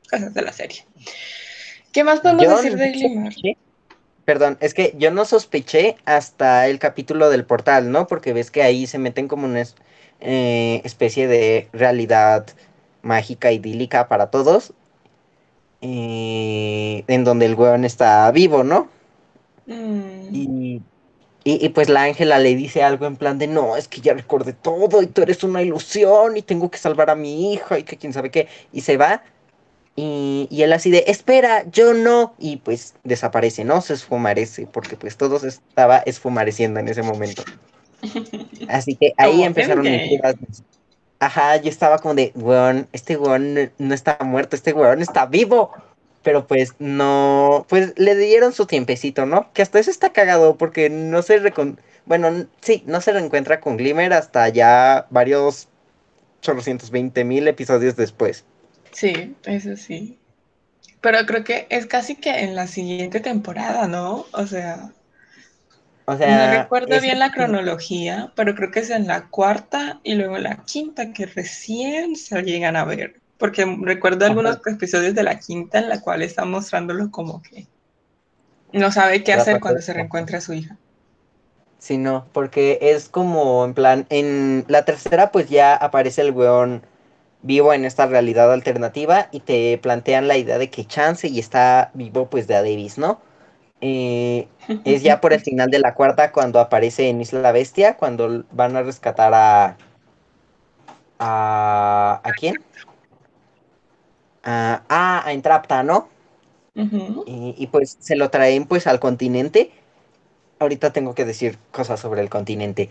Cosas 0.10 0.34
de 0.34 0.42
la 0.42 0.54
serie. 0.54 0.86
¿Qué 1.92 2.04
más 2.04 2.20
podemos 2.20 2.62
decir 2.62 2.78
de 2.78 2.92
Glimmer? 2.92 3.34
Perdón, 4.24 4.58
es 4.62 4.76
que 4.76 4.94
yo 4.98 5.10
no 5.10 5.26
sospeché 5.26 5.98
hasta 6.06 6.68
el 6.68 6.78
capítulo 6.78 7.30
del 7.32 7.46
portal, 7.46 7.92
¿no? 7.92 8.06
Porque 8.06 8.34
ves 8.34 8.52
que 8.52 8.62
ahí 8.62 8.86
se 8.86 9.00
meten 9.00 9.28
como 9.28 9.46
una 9.46 9.64
eh, 10.20 10.82
especie 10.84 11.28
de 11.28 11.68
realidad 11.74 12.46
mágica, 13.02 13.52
idílica 13.52 14.08
para 14.08 14.30
todos 14.30 14.74
eh, 15.82 17.04
en 17.08 17.24
donde 17.24 17.46
el 17.46 17.56
weón 17.56 17.86
está 17.86 18.32
vivo, 18.32 18.64
¿no? 18.64 18.90
Mm. 19.66 20.34
Y, 20.34 20.82
y, 21.44 21.70
pues 21.70 21.90
la 21.90 22.04
Ángela 22.04 22.38
le 22.40 22.56
dice 22.56 22.84
algo 22.84 23.08
en 23.08 23.16
plan 23.16 23.40
de, 23.40 23.48
no, 23.48 23.76
es 23.76 23.88
que 23.88 24.02
ya 24.02 24.14
recordé 24.14 24.54
todo 24.54 25.02
y 25.02 25.08
tú 25.08 25.24
eres 25.24 25.44
una 25.44 25.64
ilusión 25.64 26.38
y 26.38 26.44
tengo 26.44 26.70
que 26.70 26.78
salvar 26.78 27.10
a 27.10 27.16
mi 27.16 27.54
hija 27.54 27.80
y 27.80 27.84
que 27.84 27.98
quién 27.98 28.14
sabe 28.14 28.30
qué. 28.30 28.48
Y 28.72 28.82
se 28.82 28.98
va 28.98 29.24
y, 29.96 30.48
y 30.50 30.64
él 30.64 30.74
así 30.74 30.90
de, 30.90 31.04
espera, 31.08 31.66
yo 31.70 31.94
no. 31.94 32.34
Y 32.40 32.58
pues 32.58 32.96
desaparece, 33.04 33.64
¿no? 33.66 33.82
Se 33.82 33.94
esfumarece 33.94 34.68
porque 34.68 34.96
pues 34.96 35.18
todo 35.18 35.40
se 35.40 35.50
estaba 35.50 35.98
esfumareciendo 36.00 36.80
en 36.80 36.88
ese 36.88 37.04
momento. 37.04 37.44
Así 38.68 38.96
que 38.96 39.14
ahí 39.18 39.44
empezaron 39.44 39.84
mis. 39.84 40.20
Ajá, 41.22 41.56
yo 41.58 41.70
estaba 41.70 42.00
como 42.00 42.16
de, 42.16 42.32
weón, 42.34 42.88
este 42.94 43.16
weón 43.16 43.72
no 43.78 43.94
está 43.94 44.18
muerto, 44.22 44.56
este 44.56 44.74
weón 44.74 45.04
está 45.04 45.28
vivo. 45.28 45.72
Pero 46.24 46.48
pues 46.48 46.74
no, 46.80 47.68
pues 47.70 47.94
le 47.96 48.16
dieron 48.16 48.54
su 48.54 48.66
tiempecito, 48.66 49.28
¿no? 49.28 49.54
Que 49.54 49.62
hasta 49.62 49.78
eso 49.78 49.92
está 49.92 50.14
cagado 50.14 50.58
porque 50.58 50.90
no 50.90 51.22
se 51.22 51.38
recon... 51.38 51.80
Bueno, 52.06 52.48
sí, 52.62 52.84
no 52.88 53.02
se 53.02 53.14
reencuentra 53.14 53.60
con 53.60 53.78
Glimmer 53.78 54.14
hasta 54.14 54.50
ya 54.50 55.06
varios 55.12 55.68
820 56.40 57.24
mil 57.24 57.48
episodios 57.48 57.96
después. 57.96 58.44
Sí, 58.92 59.36
eso 59.46 59.78
sí. 59.78 60.18
Pero 61.02 61.24
creo 61.28 61.44
que 61.44 61.68
es 61.70 61.86
casi 61.86 62.16
que 62.16 62.32
en 62.40 62.56
la 62.56 62.66
siguiente 62.66 63.20
temporada, 63.20 63.88
¿no? 63.88 64.26
O 64.34 64.48
sea, 64.48 64.92
O 66.06 66.18
sea, 66.18 66.48
no 66.48 66.62
recuerdo 66.64 67.00
bien 67.00 67.20
la 67.20 67.32
cronología, 67.32 68.32
pero 68.36 68.56
creo 68.56 68.72
que 68.72 68.80
es 68.80 68.90
en 68.90 69.08
la 69.08 69.28
cuarta 69.28 70.00
y 70.04 70.16
luego 70.16 70.38
en 70.38 70.44
la 70.44 70.58
quinta 70.64 71.14
que 71.14 71.26
recién 71.26 72.16
se 72.16 72.42
llegan 72.42 72.76
a 72.76 72.86
ver. 72.86 73.20
Porque 73.38 73.66
recuerdo 73.82 74.26
algunos 74.26 74.60
episodios 74.66 75.16
de 75.16 75.24
la 75.24 75.40
quinta 75.40 75.80
en 75.80 75.90
la 75.90 76.02
cual 76.02 76.22
está 76.22 76.46
mostrándolo 76.46 77.10
como 77.12 77.42
que 77.42 77.68
no 78.74 78.92
sabe 78.92 79.24
qué 79.24 79.34
hacer 79.34 79.60
cuando 79.60 79.82
se 79.82 79.94
reencuentra 79.94 80.38
a 80.38 80.42
su 80.42 80.54
hija. 80.54 80.78
Sí, 81.80 81.98
no, 81.98 82.28
porque 82.32 82.78
es 82.82 83.10
como 83.10 83.66
en 83.66 83.74
plan, 83.74 84.06
en 84.10 84.66
la 84.68 84.86
tercera 84.86 85.32
pues 85.32 85.50
ya 85.50 85.76
aparece 85.76 86.22
el 86.22 86.32
weón 86.32 86.84
vivo 87.42 87.74
en 87.74 87.86
esta 87.86 88.06
realidad 88.06 88.54
alternativa 88.54 89.30
y 89.32 89.40
te 89.40 89.80
plantean 89.80 90.28
la 90.28 90.38
idea 90.38 90.60
de 90.60 90.70
que 90.70 90.86
Chance 90.86 91.28
y 91.28 91.40
está 91.40 91.90
vivo 91.96 92.30
pues 92.30 92.48
de 92.48 92.56
a 92.56 92.62
Davis, 92.62 93.00
¿no? 93.00 93.20
Eh, 93.82 94.48
es 94.86 95.02
ya 95.02 95.20
por 95.20 95.34
el 95.34 95.42
final 95.42 95.72
de 95.72 95.80
la 95.80 95.96
cuarta 95.96 96.32
cuando 96.32 96.60
aparece 96.60 97.10
en 97.10 97.20
Isla 97.20 97.52
Bestia, 97.52 97.98
cuando 97.98 98.46
van 98.52 98.76
a 98.76 98.84
rescatar 98.84 99.34
a... 99.34 99.78
¿A, 101.18 102.22
¿a 102.24 102.32
quién? 102.32 102.56
A, 104.44 104.84
ah, 104.90 105.24
a 105.26 105.34
Entrapta, 105.34 105.84
¿no? 105.84 106.10
Y, 107.26 107.68
pues 107.68 107.98
se 108.00 108.16
lo 108.16 108.30
traen 108.30 108.66
pues 108.66 108.88
al 108.88 109.00
continente. 109.00 109.72
Ahorita 110.60 110.94
tengo 110.94 111.14
que 111.14 111.26
decir 111.26 111.58
cosas 111.72 112.00
sobre 112.00 112.22
el 112.22 112.30
continente. 112.30 112.90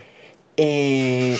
Eh, 0.55 1.37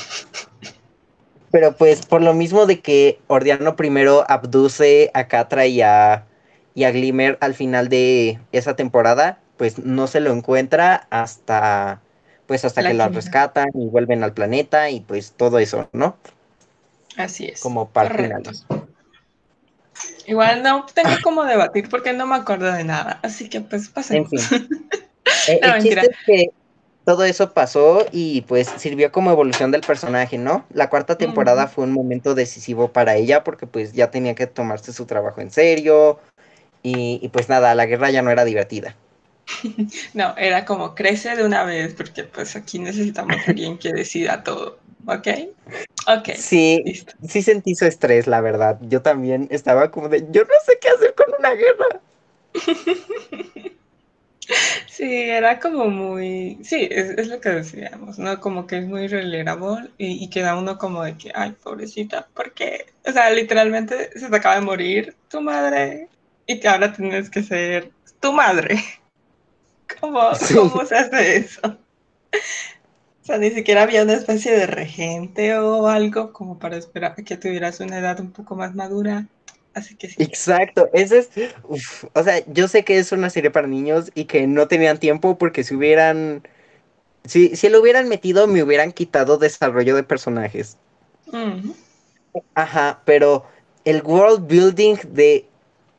pero 1.52 1.76
pues 1.76 2.06
por 2.06 2.22
lo 2.22 2.34
mismo 2.34 2.66
de 2.66 2.80
que 2.80 3.20
Ordiano 3.28 3.76
primero 3.76 4.26
abduce 4.28 5.12
a 5.14 5.28
Catra 5.28 5.68
y 5.68 5.82
a, 5.82 6.26
y 6.76 6.84
a 6.86 6.92
Glimmer 6.92 7.38
al 7.42 7.54
final 7.54 7.90
de 7.90 8.40
esa 8.52 8.76
temporada, 8.76 9.40
pues 9.58 9.80
no 9.80 10.08
se 10.08 10.20
lo 10.20 10.32
encuentra 10.32 11.08
hasta 11.10 12.02
pues 12.48 12.66
hasta 12.66 12.82
La 12.82 12.90
que 12.90 12.96
quinta. 12.98 13.10
rescatan 13.10 13.70
y 13.76 13.88
vuelven 13.88 14.24
al 14.24 14.34
planeta 14.34 14.90
y 14.90 15.00
pues 15.02 15.32
todo 15.38 15.60
eso, 15.60 15.90
¿no? 15.94 16.18
Así 17.18 17.46
es. 17.46 17.62
Como 17.62 17.90
para 17.90 18.10
finales. 18.10 18.66
Igual 20.28 20.64
no 20.64 20.86
tengo 20.94 21.10
como 21.24 21.44
debatir 21.44 21.90
porque 21.90 22.14
no 22.14 22.26
me 22.26 22.36
acuerdo 22.36 22.72
de 22.72 22.84
nada. 22.84 23.20
Así 23.24 23.50
que 23.50 23.62
pues 23.62 23.88
En 23.88 23.94
pasemos. 23.94 24.30
fin. 24.30 24.40
Eh, 25.48 25.60
No, 25.64 25.76
el 25.76 25.82
chiste 25.82 26.08
es 26.08 26.18
que 26.26 26.46
todo 27.06 27.24
eso 27.24 27.54
pasó 27.54 28.06
y 28.12 28.42
pues 28.42 28.68
sirvió 28.78 29.12
como 29.12 29.32
evolución 29.32 29.72
del 29.72 29.82
personaje, 29.82 30.38
¿no? 30.38 30.66
La 30.74 30.90
cuarta 30.90 31.18
temporada 31.18 31.68
fue 31.68 31.84
un 31.86 31.94
momento 31.94 32.36
decisivo 32.36 32.92
para 32.92 33.16
ella 33.16 33.44
porque 33.44 33.66
pues 33.68 33.94
ya 33.94 34.12
tenía 34.12 34.36
que 34.36 34.48
tomarse 34.48 34.94
su 34.94 35.06
trabajo 35.06 35.42
en 35.42 35.52
serio 35.52 36.20
y, 36.84 37.20
y, 37.22 37.30
pues 37.30 37.50
nada, 37.50 37.76
la 37.76 37.86
guerra 37.86 38.10
ya 38.12 38.22
no 38.22 38.32
era 38.32 38.46
divertida. 38.46 38.96
No, 40.14 40.36
era 40.38 40.66
como 40.66 40.96
crece 40.96 41.36
de 41.36 41.44
una 41.44 41.64
vez 41.64 41.94
porque 41.94 42.24
pues 42.24 42.56
aquí 42.56 42.80
necesitamos 42.80 43.36
a 43.38 43.52
alguien 43.52 43.78
que 43.78 43.92
decida 43.92 44.44
todo. 44.44 44.80
¿Ok? 45.06 45.28
Ok. 46.08 46.30
Sí, 46.36 46.82
Listo. 46.86 47.14
sí 47.28 47.42
sentí 47.42 47.76
su 47.76 47.86
estrés, 47.86 48.28
la 48.28 48.42
verdad. 48.42 48.78
Yo 48.82 49.02
también 49.02 49.48
estaba 49.52 49.92
como 49.92 50.10
de, 50.10 50.28
yo 50.32 50.44
no 50.44 50.54
sé 50.66 50.78
qué 50.80 50.90
hacer 50.90 51.16
con 51.16 51.28
una 51.38 51.52
guerra. 51.52 52.02
Sí, 54.88 55.06
era 55.30 55.60
como 55.60 55.86
muy, 55.88 56.60
sí, 56.64 56.88
es, 56.92 57.12
es 57.12 57.28
lo 57.28 57.40
que 57.40 57.50
decíamos, 57.50 58.20
¿no? 58.20 58.40
Como 58.40 58.68
que 58.68 58.78
es 58.80 58.86
muy 58.88 59.08
relatable 59.08 59.90
y, 59.98 60.24
y 60.24 60.30
queda 60.30 60.58
uno 60.58 60.78
como 60.78 61.04
de 61.04 61.18
que, 61.18 61.32
ay, 61.34 61.52
pobrecita, 61.64 62.28
porque, 62.34 62.88
o 63.08 63.12
sea, 63.12 63.30
literalmente 63.32 64.10
se 64.20 64.30
te 64.30 64.36
acaba 64.36 64.56
de 64.56 64.62
morir 64.62 65.16
tu 65.30 65.42
madre 65.42 66.10
y 66.52 66.60
que 66.60 66.68
ahora 66.68 66.94
tienes 66.94 67.30
que 67.30 67.44
ser 67.44 67.92
tu 68.20 68.34
madre. 68.34 68.78
¿Cómo, 70.00 70.22
Sí. 70.34 70.56
cómo 70.56 70.86
se 70.86 70.96
hace 70.96 71.38
eso? 71.38 71.62
O 71.64 73.24
sea, 73.24 73.38
ni 73.38 73.52
siquiera 73.52 73.84
había 73.84 74.04
una 74.04 74.14
especie 74.14 74.52
de 74.52 74.66
regente 74.68 75.56
o 75.58 75.88
algo 75.88 76.34
como 76.34 76.58
para 76.60 76.78
esperar 76.78 77.16
que 77.16 77.38
tuvieras 77.38 77.80
una 77.80 78.00
edad 78.00 78.20
un 78.20 78.32
poco 78.32 78.56
más 78.56 78.74
madura. 78.74 79.28
Así 79.74 79.96
que 79.96 80.10
sí. 80.10 80.18
Exacto, 80.24 80.90
ese 80.94 81.20
es, 81.20 81.30
uf, 81.64 82.06
o 82.14 82.24
sea, 82.24 82.44
yo 82.48 82.68
sé 82.68 82.84
que 82.84 82.98
es 82.98 83.12
una 83.12 83.30
serie 83.30 83.52
para 83.52 83.68
niños 83.68 84.12
y 84.16 84.26
que 84.26 84.46
no 84.48 84.68
tenían 84.68 85.00
tiempo 85.00 85.38
porque 85.38 85.64
si 85.64 85.76
hubieran, 85.76 86.44
si, 87.26 87.56
si 87.56 87.70
lo 87.70 87.82
hubieran 87.82 88.10
metido 88.10 88.48
me 88.48 88.64
hubieran 88.64 88.92
quitado 88.94 89.38
desarrollo 89.38 89.96
de 89.96 90.04
personajes. 90.04 90.78
Ajá, 92.56 93.02
pero 93.06 93.46
el 93.86 94.02
world 94.04 94.48
building 94.48 94.96
de, 95.10 95.51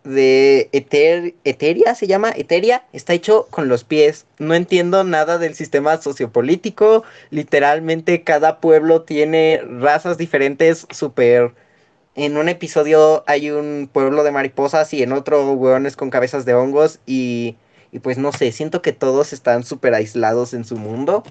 de 0.04 0.68
Eter, 0.72 1.34
Eteria, 1.44 1.94
se 1.94 2.06
llama 2.06 2.32
Eteria, 2.34 2.84
está 2.92 3.12
hecho 3.12 3.46
con 3.50 3.68
los 3.68 3.84
pies. 3.84 4.26
No 4.38 4.54
entiendo 4.54 5.04
nada 5.04 5.38
del 5.38 5.54
sistema 5.54 6.00
sociopolítico. 6.00 7.04
Literalmente 7.30 8.22
cada 8.24 8.60
pueblo 8.60 9.02
tiene 9.02 9.60
razas 9.64 10.18
diferentes, 10.18 10.86
súper... 10.90 11.52
En 12.14 12.36
un 12.36 12.50
episodio 12.50 13.24
hay 13.26 13.50
un 13.50 13.88
pueblo 13.90 14.22
de 14.22 14.32
mariposas 14.32 14.92
y 14.92 15.02
en 15.02 15.12
otro 15.12 15.50
hueones 15.52 15.96
con 15.96 16.10
cabezas 16.10 16.44
de 16.44 16.52
hongos 16.52 16.98
y, 17.06 17.56
y 17.90 18.00
pues 18.00 18.18
no 18.18 18.32
sé, 18.32 18.52
siento 18.52 18.82
que 18.82 18.92
todos 18.92 19.32
están 19.32 19.64
súper 19.64 19.94
aislados 19.94 20.52
en 20.52 20.66
su 20.66 20.76
mundo. 20.76 21.24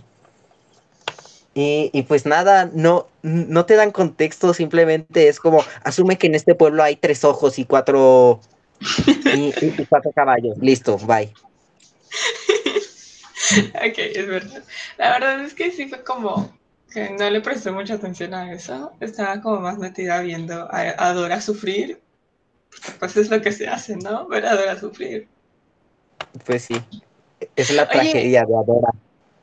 Y, 1.53 1.89
y, 1.93 2.03
pues 2.03 2.25
nada, 2.25 2.69
no, 2.73 3.07
no 3.23 3.65
te 3.65 3.75
dan 3.75 3.91
contexto, 3.91 4.53
simplemente 4.53 5.27
es 5.27 5.39
como, 5.39 5.65
asume 5.83 6.17
que 6.17 6.27
en 6.27 6.35
este 6.35 6.55
pueblo 6.55 6.81
hay 6.81 6.95
tres 6.95 7.25
ojos 7.25 7.59
y 7.59 7.65
cuatro, 7.65 8.39
y, 9.35 9.49
y- 9.65 9.85
cuatro 9.87 10.11
caballos. 10.11 10.57
Listo, 10.59 10.97
bye. 10.97 11.33
Ok, 13.75 13.97
es 13.97 14.27
verdad. 14.27 14.63
La 14.97 15.11
verdad 15.11 15.43
es 15.43 15.53
que 15.53 15.71
sí 15.71 15.87
fue 15.89 16.03
como 16.03 16.57
que 16.93 17.09
no 17.09 17.29
le 17.29 17.41
presté 17.41 17.71
mucha 17.71 17.95
atención 17.95 18.33
a 18.33 18.51
eso. 18.53 18.93
Estaba 19.01 19.41
como 19.41 19.59
más 19.59 19.77
metida 19.77 20.21
viendo 20.21 20.69
a, 20.71 20.93
a 20.97 21.13
Dora 21.13 21.41
sufrir. 21.41 22.01
Pues 22.99 23.17
es 23.17 23.29
lo 23.29 23.41
que 23.41 23.51
se 23.51 23.67
hace, 23.67 23.97
¿no? 23.97 24.27
Ver 24.27 24.45
a 24.45 24.55
Dora 24.55 24.79
sufrir. 24.79 25.27
Pues 26.45 26.63
sí, 26.63 26.81
es 27.55 27.71
la 27.71 27.83
Oye. 27.83 27.91
tragedia 27.91 28.45
de 28.45 28.55
Adora. 28.55 28.91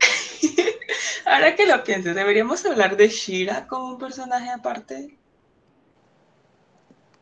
Ahora 1.27 1.55
que 1.55 1.67
lo 1.67 1.85
pienso, 1.85 2.15
¿deberíamos 2.15 2.65
hablar 2.65 2.97
de 2.97 3.09
Shira 3.09 3.67
como 3.67 3.89
un 3.89 3.99
personaje 3.99 4.49
aparte? 4.49 5.19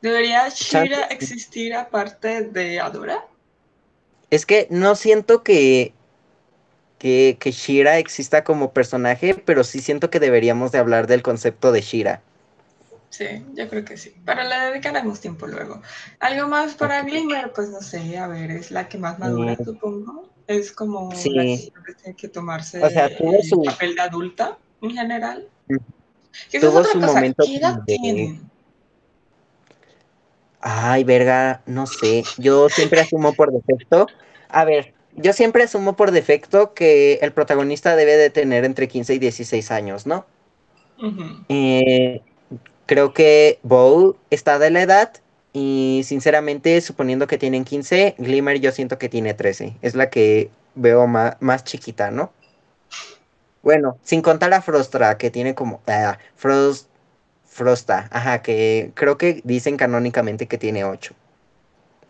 ¿Debería 0.02 0.48
Shira 0.48 1.08
sí. 1.08 1.14
existir 1.14 1.74
aparte 1.74 2.42
de 2.42 2.80
Adora? 2.80 3.24
Es 4.30 4.44
que 4.46 4.66
no 4.70 4.94
siento 4.94 5.42
que, 5.42 5.92
que, 6.98 7.36
que 7.40 7.50
Shira 7.52 7.98
exista 7.98 8.44
como 8.44 8.72
personaje, 8.72 9.34
pero 9.34 9.64
sí 9.64 9.80
siento 9.80 10.10
que 10.10 10.20
deberíamos 10.20 10.72
de 10.72 10.78
hablar 10.78 11.06
del 11.06 11.22
concepto 11.22 11.72
de 11.72 11.80
Shira. 11.80 12.22
Sí, 13.10 13.24
yo 13.54 13.68
creo 13.68 13.84
que 13.84 13.96
sí. 13.96 14.14
Pero 14.26 14.42
le 14.42 14.54
dedicaremos 14.56 15.20
tiempo 15.20 15.46
luego. 15.46 15.80
¿Algo 16.20 16.48
más 16.48 16.74
para. 16.74 17.02
Glimmer? 17.02 17.52
Pues 17.54 17.70
no 17.70 17.80
sé, 17.80 18.18
a 18.18 18.26
ver, 18.26 18.50
es 18.50 18.70
la 18.70 18.88
que 18.88 18.98
más 18.98 19.18
madura, 19.18 19.56
Mm. 19.58 19.64
supongo. 19.64 20.28
Es 20.46 20.70
como 20.72 21.10
Sí. 21.12 21.30
la 21.30 21.42
que 21.84 21.94
tiene 21.94 22.16
que 22.16 22.28
tomarse 22.28 22.82
O 22.82 22.90
sea, 22.90 23.16
tuvo 23.16 23.32
el 23.36 23.42
su- 23.44 23.62
papel 23.62 23.94
de 23.94 24.00
adulta 24.02 24.58
en 24.82 24.90
general. 24.90 25.48
Mm. 25.68 25.76
Esa 26.52 26.56
es 26.58 26.60
Tuvo 26.60 26.78
otra 26.80 26.92
su 26.92 27.00
cosa, 27.00 27.12
momento 27.14 27.44
¿qué 27.46 27.56
edad 27.56 27.74
de- 27.86 27.96
tienen? 27.96 28.50
Ay, 30.68 31.04
verga, 31.04 31.62
no 31.66 31.86
sé. 31.86 32.24
Yo 32.38 32.68
siempre 32.68 33.00
asumo 33.00 33.32
por 33.34 33.52
defecto. 33.52 34.08
A 34.48 34.64
ver, 34.64 34.94
yo 35.14 35.32
siempre 35.32 35.62
asumo 35.62 35.94
por 35.94 36.10
defecto 36.10 36.74
que 36.74 37.20
el 37.22 37.32
protagonista 37.32 37.94
debe 37.94 38.16
de 38.16 38.30
tener 38.30 38.64
entre 38.64 38.88
15 38.88 39.14
y 39.14 39.18
16 39.20 39.70
años, 39.70 40.06
¿no? 40.06 40.26
Eh, 41.48 42.20
creo 42.86 43.14
que 43.14 43.60
Bow 43.62 44.16
está 44.30 44.58
de 44.58 44.70
la 44.70 44.82
edad 44.82 45.12
y 45.52 46.02
sinceramente, 46.04 46.80
suponiendo 46.80 47.28
que 47.28 47.38
tienen 47.38 47.64
15, 47.64 48.16
Glimmer 48.18 48.58
yo 48.58 48.72
siento 48.72 48.98
que 48.98 49.08
tiene 49.08 49.34
13. 49.34 49.76
Es 49.82 49.94
la 49.94 50.10
que 50.10 50.50
veo 50.74 51.06
más, 51.06 51.36
más 51.38 51.62
chiquita, 51.62 52.10
¿no? 52.10 52.32
Bueno, 53.62 53.98
sin 54.02 54.20
contar 54.20 54.52
a 54.52 54.62
Frostra, 54.62 55.16
que 55.16 55.30
tiene 55.30 55.54
como... 55.54 55.80
ah, 55.86 56.18
Frost, 56.34 56.88
Frosta, 57.56 58.06
ajá, 58.12 58.42
que 58.42 58.92
creo 58.92 59.16
que 59.16 59.40
dicen 59.42 59.78
canónicamente 59.78 60.46
que 60.46 60.58
tiene 60.58 60.84
8. 60.84 61.14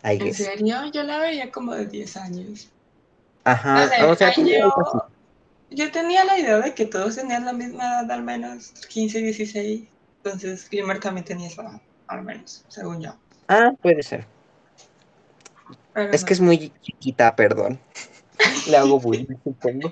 I 0.03 0.17
¿En 0.19 0.33
serio? 0.33 0.91
Yo 0.91 1.03
la 1.03 1.19
veía 1.19 1.49
como 1.51 1.73
de 1.73 1.85
10 1.85 2.17
años. 2.17 2.69
Ajá, 3.45 3.85
No 3.85 3.87
sé, 3.87 4.03
o 4.03 4.15
sea, 4.15 4.35
yo, 4.35 5.09
yo 5.69 5.91
tenía 5.91 6.25
la 6.25 6.37
idea 6.37 6.59
de 6.59 6.73
que 6.73 6.85
todos 6.85 7.15
tenían 7.15 7.45
la 7.45 7.53
misma 7.53 7.85
edad, 7.85 8.11
al 8.11 8.23
menos 8.23 8.71
15, 8.89 9.19
16, 9.21 9.87
Entonces 10.17 10.69
Glimmer 10.69 10.99
también 10.99 11.23
tenía 11.23 11.47
esa 11.47 11.61
edad, 11.61 11.81
al 12.07 12.23
menos, 12.23 12.65
según 12.67 12.99
yo. 12.99 13.15
Ah, 13.47 13.71
puede 13.81 14.03
ser. 14.03 14.25
Pero 15.93 16.11
Es 16.11 16.23
no 16.23 16.27
que 16.27 16.33
es 16.33 16.41
muy 16.41 16.73
chiquita, 16.81 17.33
perdón. 17.37 17.79
Le 18.67 18.75
hago 18.75 18.99
bullying, 18.99 19.27
supongo. 19.45 19.91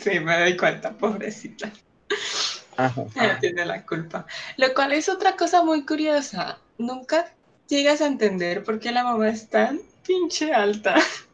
Sí, 0.00 0.20
me 0.20 0.38
doy 0.38 0.56
cuenta, 0.56 0.92
pobrecita. 0.92 1.72
Tiene 3.40 3.64
la 3.64 3.84
culpa. 3.84 4.26
Lo 4.56 4.72
cual 4.74 4.92
es 4.92 5.08
otra 5.08 5.36
cosa 5.36 5.62
muy 5.62 5.84
curiosa. 5.84 6.58
Nunca 6.78 7.26
llegas 7.68 8.00
a 8.00 8.06
entender 8.06 8.64
por 8.64 8.80
qué 8.80 8.92
la 8.92 9.04
mamá 9.04 9.28
es 9.28 9.48
tan 9.48 9.80
pinche 10.06 10.52
alta. 10.52 10.96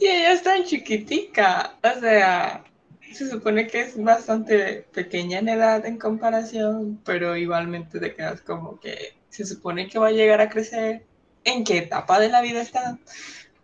Y 0.00 0.06
ella 0.06 0.32
es 0.32 0.44
tan 0.44 0.64
chiquitica. 0.64 1.74
O 1.82 2.00
sea, 2.00 2.64
se 3.12 3.28
supone 3.28 3.66
que 3.66 3.80
es 3.80 4.02
bastante 4.02 4.86
pequeña 4.92 5.40
en 5.40 5.48
edad 5.48 5.84
en 5.84 5.98
comparación, 5.98 7.00
pero 7.04 7.36
igualmente 7.36 7.98
te 7.98 8.14
quedas 8.14 8.40
como 8.42 8.78
que 8.78 9.16
se 9.30 9.44
supone 9.44 9.88
que 9.88 9.98
va 9.98 10.08
a 10.08 10.12
llegar 10.12 10.40
a 10.40 10.48
crecer. 10.48 11.04
¿En 11.44 11.64
qué 11.64 11.78
etapa 11.78 12.20
de 12.20 12.28
la 12.28 12.40
vida 12.42 12.60
está? 12.60 12.98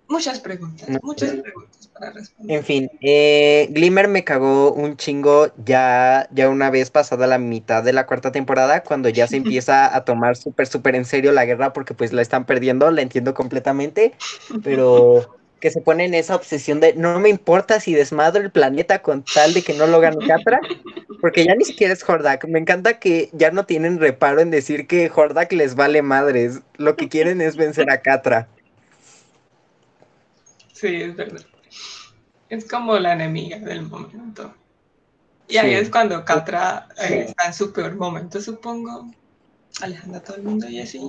Muchas 0.09 0.39
preguntas, 0.41 0.89
No 0.89 0.99
muchas 1.03 1.31
preguntas 1.31 1.89
para 1.89 2.11
responder. 2.13 2.59
En 2.59 2.65
fin, 2.65 2.91
eh, 3.01 3.69
Glimmer 3.71 4.07
me 4.09 4.23
cagó 4.23 4.73
un 4.73 4.97
chingo 4.97 5.51
ya, 5.65 6.29
ya 6.33 6.49
una 6.51 6.71
vez 6.71 6.91
pasada 6.91 7.27
la 7.27 7.39
mitad 7.39 7.83
de 7.83 7.93
la 7.93 8.07
cuarta 8.07 8.31
temporada, 8.31 8.83
cuando 8.83 9.09
ya 9.09 9.27
se 9.27 9.37
empieza 9.37 9.95
a 9.95 10.05
tomar 10.05 10.37
súper, 10.37 10.67
súper 10.67 10.95
en 10.95 11.05
serio 11.05 11.33
la 11.33 11.47
guerra 11.47 11.73
porque 11.73 11.95
pues 11.95 12.13
la 12.13 12.23
están 12.23 12.45
perdiendo, 12.45 12.91
la 12.91 13.03
entiendo 13.03 13.33
completamente, 13.33 14.13
pero 14.63 15.37
que 15.61 15.71
se 15.71 15.81
pone 15.81 16.05
en 16.05 16.13
esa 16.13 16.37
obsesión 16.37 16.81
de 16.81 16.93
no 16.93 17.19
me 17.21 17.31
importa 17.31 17.81
si 17.81 17.95
desmadro 17.95 18.43
el 18.43 18.51
planeta 18.51 19.01
con 19.01 19.25
tal 19.25 19.55
de 19.55 19.63
que 19.63 19.73
no 19.73 19.87
lo 19.87 19.99
gane 19.99 20.27
Catra, 20.27 20.61
porque 21.23 21.47
ya 21.47 21.55
ni 21.55 21.65
siquiera 21.65 21.95
es 21.95 22.07
Hordak. 22.07 22.47
Me 22.47 22.59
encanta 22.59 22.99
que 22.99 23.31
ya 23.33 23.51
no 23.51 23.65
tienen 23.65 23.99
reparo 23.99 24.41
en 24.41 24.51
decir 24.51 24.87
que 24.87 25.11
Hordak 25.15 25.51
les 25.53 25.75
vale 25.75 26.03
madres, 26.03 26.61
lo 26.77 26.97
que 26.97 27.09
quieren 27.09 27.41
es 27.41 27.57
vencer 27.57 27.89
a 27.91 28.03
Catra. 28.03 28.47
Sí, 30.75 30.89
es 31.03 31.17
verdad. 31.17 31.41
Es 32.51 32.69
como 32.69 32.99
la 32.99 33.15
enemiga 33.15 33.59
del 33.59 33.83
momento. 33.83 34.55
Y 35.49 35.57
ahí 35.57 35.71
Sí. 35.71 35.77
es 35.77 35.91
cuando 35.91 36.25
Catra 36.25 36.89
eh, 36.99 37.27
está 37.29 37.47
en 37.47 37.55
su 37.55 37.73
peor 37.73 37.95
momento, 37.97 38.41
supongo. 38.41 39.11
Alejando 39.81 40.19
a 40.19 40.21
todo 40.23 40.37
el 40.37 40.43
mundo 40.43 40.69
y 40.69 40.81
así. 40.81 41.01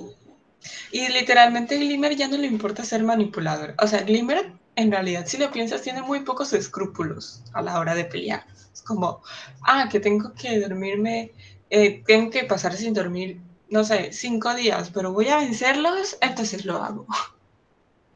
Y 0.92 1.08
literalmente 1.08 1.76
Glimmer 1.78 2.16
ya 2.16 2.28
no 2.28 2.36
le 2.36 2.46
importa 2.46 2.84
ser 2.84 3.02
manipulador. 3.02 3.74
O 3.82 3.86
sea, 3.86 4.02
Glimmer, 4.02 4.52
en 4.76 4.90
realidad, 4.90 5.26
si 5.26 5.36
lo 5.36 5.50
piensas, 5.52 5.82
tiene 5.82 6.02
muy 6.02 6.20
pocos 6.20 6.52
escrúpulos 6.52 7.42
a 7.52 7.62
la 7.62 7.78
hora 7.78 7.94
de 7.94 8.04
pelear. 8.04 8.44
Es 8.72 8.82
como, 8.82 9.22
ah, 9.62 9.88
que 9.90 10.00
tengo 10.00 10.32
que 10.34 10.60
dormirme, 10.60 11.32
eh, 11.70 12.02
tengo 12.06 12.30
que 12.30 12.44
pasar 12.44 12.74
sin 12.74 12.94
dormir, 12.94 13.40
no 13.70 13.84
sé, 13.84 14.12
cinco 14.12 14.54
días, 14.54 14.90
pero 14.92 15.12
voy 15.12 15.28
a 15.28 15.38
vencerlos, 15.38 16.16
entonces 16.20 16.64
lo 16.64 16.82
hago. 16.82 17.06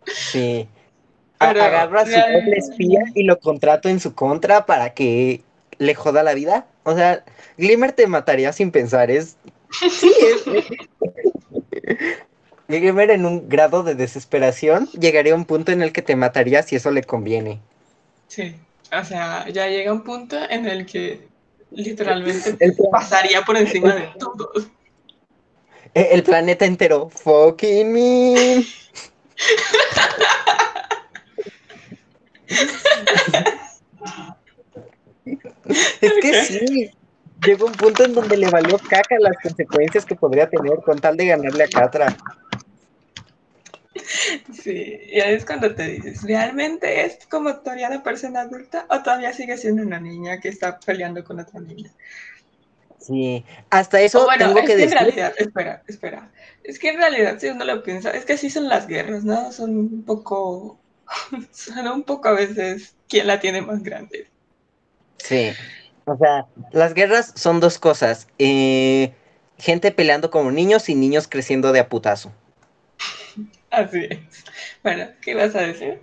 Sí. 0.07 0.69
Pero 1.41 1.63
agarra 1.65 2.03
a 2.03 2.07
su 2.07 2.13
doble 2.13 2.57
espía 2.57 3.01
y 3.15 3.25
lo 3.25 3.41
contrato 3.41 3.89
en 3.89 3.99
su 4.01 4.15
contra 4.15 4.67
para 4.67 4.95
que 4.95 5.43
le 5.79 5.95
joda 5.95 6.23
la 6.23 6.35
vida. 6.35 6.67
O 6.85 6.95
sea, 6.95 7.25
Glimmer 7.57 7.93
te 7.93 8.07
mataría 8.07 8.53
sin 8.53 8.71
pensar, 8.71 9.11
es... 9.11 9.37
Sí, 9.71 10.13
es... 10.21 10.45
Glimmer 12.69 13.11
en 13.11 13.27
un 13.27 13.49
grado 13.49 13.83
de 13.83 13.97
desesperación 13.97 14.89
llegaría 14.93 15.33
a 15.33 15.37
un 15.37 15.45
punto 15.45 15.73
en 15.73 15.83
el 15.83 15.93
que 15.93 16.03
te 16.03 16.15
mataría 16.15 16.63
si 16.63 16.77
eso 16.77 16.91
le 16.93 17.03
conviene. 17.03 17.59
Sí, 18.29 18.55
o 18.93 19.05
sea, 19.05 19.49
ya 19.49 19.67
llega 19.67 19.93
un 19.93 20.03
punto 20.03 20.37
en 20.49 20.67
el 20.67 20.87
que 20.87 21.29
literalmente 21.73 22.57
El 22.61 22.77
pasaría 22.91 23.43
por 23.43 23.57
encima 23.57 23.95
de 23.95 24.09
todos. 24.19 24.69
E- 25.95 26.11
El 26.13 26.23
planeta 26.23 26.65
entero, 26.65 27.09
fucking 27.11 27.93
me. 27.93 28.65
Es 36.01 36.13
que 36.21 36.35
sí, 36.35 36.91
llegó 37.45 37.67
un 37.67 37.73
punto 37.73 38.05
en 38.05 38.15
donde 38.15 38.37
le 38.37 38.51
valió 38.51 38.79
caca 38.79 39.17
las 39.21 39.37
consecuencias 39.43 40.05
que 40.05 40.17
podría 40.17 40.49
tener 40.49 40.79
con 40.85 40.99
tal 40.99 41.17
de 41.17 41.27
ganarle 41.27 41.65
a 41.65 41.69
Catra. 41.69 42.17
Sí, 44.53 44.99
y 45.13 45.21
ahí 45.21 45.35
es 45.35 45.45
cuando 45.45 45.75
te 45.75 45.85
dices, 45.85 46.23
¿realmente 46.23 47.05
es 47.05 47.27
como 47.27 47.57
todavía 47.61 47.89
una 47.89 48.03
persona 48.03 48.43
adulta 48.43 48.87
o 48.91 49.03
todavía 49.03 49.33
sigue 49.33 49.57
siendo 49.59 49.83
una 49.83 50.01
niña 50.01 50.41
que 50.41 50.49
está 50.49 50.79
peleando 50.81 51.25
con 51.25 51.41
otra 51.41 51.61
niña? 51.61 51.91
Sí, 52.99 53.45
hasta 53.71 54.01
eso 54.01 54.25
bueno, 54.25 54.37
tengo 54.37 54.55
es 54.55 54.67
que 54.67 54.75
que 54.75 54.85
en 54.85 54.91
decir. 54.91 54.93
realidad, 54.93 55.35
espera, 55.39 55.83
espera, 55.89 56.33
es 56.63 56.79
que 56.79 56.91
en 56.91 56.99
realidad 56.99 57.39
si 57.39 57.49
uno 57.49 57.65
lo 57.65 57.83
piensa, 57.83 58.11
es 58.11 58.25
que 58.27 58.35
así 58.35 58.51
son 58.51 58.69
las 58.69 58.87
guerras, 58.87 59.25
¿no? 59.25 59.51
Son 59.53 59.71
un 59.77 60.05
poco, 60.05 60.80
son 61.53 61.87
un 61.89 62.03
poco 62.05 62.29
a 62.29 62.33
veces 62.33 62.97
quién 63.09 63.27
la 63.27 63.41
tiene 63.41 63.63
más 63.63 63.83
grande. 63.83 64.31
Sí, 65.19 65.57
o 66.05 66.17
sea, 66.17 66.47
las 66.73 66.95
guerras 66.95 67.33
son 67.37 67.61
dos 67.61 67.79
cosas. 67.79 68.29
eh, 68.39 69.15
gente 69.59 69.93
peleando 69.93 70.31
como 70.31 70.51
niños 70.51 70.89
y 70.89 70.95
niños 70.95 71.29
creciendo 71.29 71.73
de 71.73 71.81
a 71.81 71.89
putazo. 71.89 72.33
Así 73.71 74.07
es. 74.11 74.45
Bueno, 74.83 75.09
¿qué 75.21 75.33
ibas 75.33 75.55
a 75.55 75.63
decir? 75.63 76.01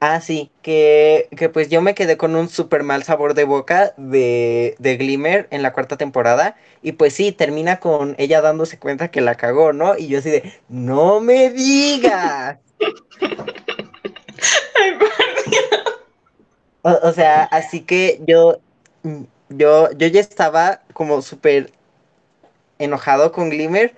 Ah, 0.00 0.20
sí, 0.20 0.52
que, 0.60 1.28
que 1.36 1.48
pues 1.48 1.70
yo 1.70 1.80
me 1.80 1.94
quedé 1.94 2.18
con 2.18 2.36
un 2.36 2.50
súper 2.50 2.82
mal 2.82 3.04
sabor 3.04 3.32
de 3.32 3.44
boca 3.44 3.94
de, 3.96 4.76
de 4.78 4.96
Glimmer 4.98 5.48
en 5.50 5.62
la 5.62 5.72
cuarta 5.72 5.96
temporada. 5.96 6.56
Y 6.82 6.92
pues 6.92 7.14
sí, 7.14 7.32
termina 7.32 7.80
con 7.80 8.14
ella 8.18 8.42
dándose 8.42 8.78
cuenta 8.78 9.10
que 9.10 9.22
la 9.22 9.36
cagó, 9.36 9.72
¿no? 9.72 9.96
Y 9.96 10.08
yo 10.08 10.18
así 10.18 10.30
de, 10.30 10.52
no 10.68 11.20
me 11.20 11.48
digas. 11.50 12.58
O, 16.82 17.12
sea, 17.12 17.44
así 17.44 17.80
que 17.80 18.20
yo, 18.26 18.58
mm, 19.04 19.22
yo, 19.48 19.90
yo 19.92 20.06
ya 20.06 20.20
estaba 20.20 20.82
como 20.92 21.22
súper 21.22 21.72
enojado 22.78 23.32
con 23.32 23.48
Glimmer, 23.48 23.94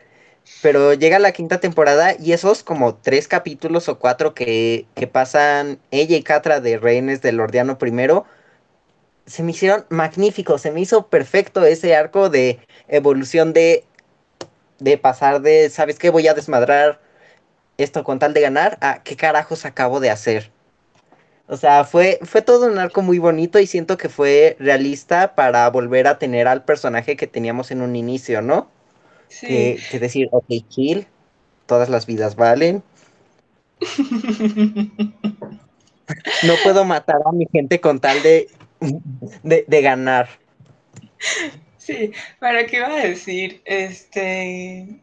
pero 0.63 0.95
llega 0.95 1.19
la 1.19 1.33
quinta 1.33 1.59
temporada 1.61 2.15
y 2.19 2.33
esos 2.33 2.63
como 2.63 2.95
tres 2.95 3.27
capítulos 3.27 3.89
o 3.89 3.99
cuatro 3.99 4.35
que, 4.35 4.87
que 4.95 5.07
pasan 5.09 5.81
ella 5.91 6.17
y 6.17 6.23
Catra 6.23 6.61
de 6.61 6.79
Rehenes 6.79 7.23
del 7.23 7.37
Lordiano 7.39 7.79
primero, 7.79 8.25
se 9.27 9.43
me 9.43 9.51
hicieron 9.51 9.85
magníficos, 9.89 10.63
se 10.63 10.71
me 10.71 10.81
hizo 10.81 11.09
perfecto 11.09 11.65
ese 11.65 11.97
arco 11.97 12.31
de 12.31 12.61
evolución 12.89 13.53
de, 13.53 13.85
de 14.79 14.99
pasar 14.99 15.41
de, 15.43 15.71
¿sabes 15.71 15.99
qué? 15.99 16.11
Voy 16.11 16.29
a 16.29 16.35
desmadrar 16.35 17.01
esto 17.79 18.05
con 18.05 18.19
tal 18.19 18.35
de 18.35 18.41
ganar, 18.43 18.79
a 18.81 19.03
qué 19.03 19.17
carajos 19.17 19.65
acabo 19.65 20.01
de 20.01 20.11
hacer. 20.11 20.51
O 21.49 21.57
sea, 21.57 21.85
fue, 21.85 22.19
fue 22.23 22.43
todo 22.43 22.67
un 22.67 22.79
arco 22.79 23.03
muy 23.03 23.19
bonito 23.19 23.59
y 23.61 23.67
siento 23.67 23.97
que 23.97 24.09
fue 24.09 24.57
realista 24.59 25.35
para 25.35 25.69
volver 25.71 26.09
a 26.09 26.19
tener 26.19 26.49
al 26.49 26.65
personaje 26.65 27.17
que 27.17 27.29
teníamos 27.29 27.71
en 27.71 27.83
un 27.83 27.95
inicio, 27.95 28.43
¿no? 28.43 28.69
Sí. 29.29 29.47
Que, 29.47 29.81
que 29.91 29.99
decir, 30.01 30.29
ok, 30.33 30.47
chill, 30.69 31.07
todas 31.67 31.89
las 31.89 32.07
vidas 32.07 32.35
valen, 32.35 32.83
no 36.43 36.55
puedo 36.63 36.85
matar 36.85 37.21
a 37.25 37.33
mi 37.33 37.47
gente 37.53 37.81
con 37.81 38.01
tal 38.01 38.23
de, 38.23 38.49
de, 39.43 39.65
de 39.67 39.83
ganar. 39.83 40.29
Sí, 41.79 42.13
para 42.39 42.67
qué 42.67 42.79
iba 42.79 42.89
a 42.89 43.07
decir, 43.07 43.61
este, 43.65 45.01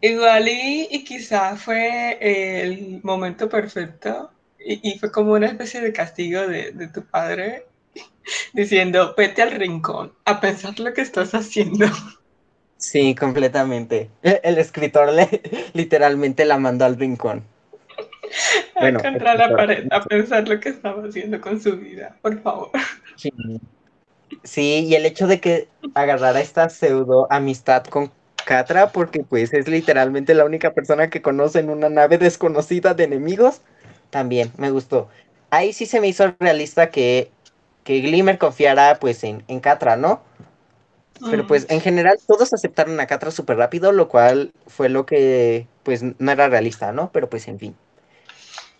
igual 0.00 0.48
y, 0.48 0.88
y 0.90 1.04
quizá 1.04 1.56
fue 1.56 2.18
el 2.20 3.00
momento 3.02 3.48
perfecto 3.48 4.30
y, 4.64 4.90
y 4.90 4.98
fue 4.98 5.10
como 5.10 5.32
una 5.32 5.46
especie 5.46 5.80
de 5.80 5.92
castigo 5.92 6.46
de, 6.46 6.72
de 6.72 6.88
tu 6.88 7.04
padre 7.04 7.66
diciendo, 8.52 9.14
vete 9.16 9.42
al 9.42 9.52
rincón 9.52 10.12
a 10.24 10.40
pensar 10.40 10.78
lo 10.78 10.92
que 10.92 11.02
estás 11.02 11.34
haciendo. 11.34 11.86
Sí, 12.82 13.14
completamente. 13.14 14.10
El, 14.22 14.58
escritor 14.58 15.12
le, 15.12 15.28
literalmente 15.72 16.44
la 16.44 16.58
mandó 16.58 16.84
al 16.84 16.98
rincón. 16.98 17.44
Bueno, 18.74 18.98
contra 18.98 19.34
la 19.34 19.54
pared 19.54 19.86
a 19.90 20.02
pensar 20.02 20.48
lo 20.48 20.58
que 20.58 20.70
estaba 20.70 21.06
haciendo 21.06 21.38
con 21.40 21.60
su 21.60 21.76
vida, 21.76 22.16
por 22.22 22.40
favor. 22.42 22.70
Sí. 23.14 23.30
Sí, 24.42 24.86
y 24.88 24.94
el 24.94 25.04
hecho 25.04 25.26
de 25.26 25.38
que 25.38 25.68
agarrara 25.94 26.40
esta 26.40 26.68
pseudo 26.70 27.26
amistad 27.30 27.84
con 27.84 28.10
Catra, 28.44 28.90
porque 28.90 29.22
pues 29.22 29.52
es 29.52 29.68
literalmente 29.68 30.34
la 30.34 30.46
única 30.46 30.72
persona 30.72 31.10
que 31.10 31.22
conoce 31.22 31.60
en 31.60 31.70
una 31.70 31.90
nave 31.90 32.18
desconocida 32.18 32.94
de 32.94 33.04
enemigos, 33.04 33.60
también 34.12 34.52
me 34.58 34.70
gustó. 34.70 35.10
Ahí 35.50 35.74
sí 35.74 35.86
se 35.86 36.00
me 36.02 36.08
hizo 36.08 36.34
realista 36.40 36.90
que, 36.92 37.32
que 37.84 38.00
Glimmer 38.02 38.38
confiara 38.38 38.98
pues 39.00 39.24
en, 39.24 39.44
en 39.48 39.60
Catra, 39.60 39.96
¿no? 39.96 40.22
Pero 41.28 41.46
pues 41.46 41.66
en 41.70 41.80
general 41.80 42.18
todos 42.26 42.52
aceptaron 42.52 43.00
a 43.00 43.06
Catra 43.06 43.30
súper 43.30 43.56
rápido, 43.56 43.92
lo 43.92 44.08
cual 44.08 44.52
fue 44.66 44.88
lo 44.88 45.06
que 45.06 45.66
pues 45.82 46.02
no 46.02 46.30
era 46.32 46.48
realista, 46.48 46.92
¿no? 46.92 47.10
Pero 47.12 47.30
pues 47.30 47.48
en 47.48 47.58
fin. 47.58 47.76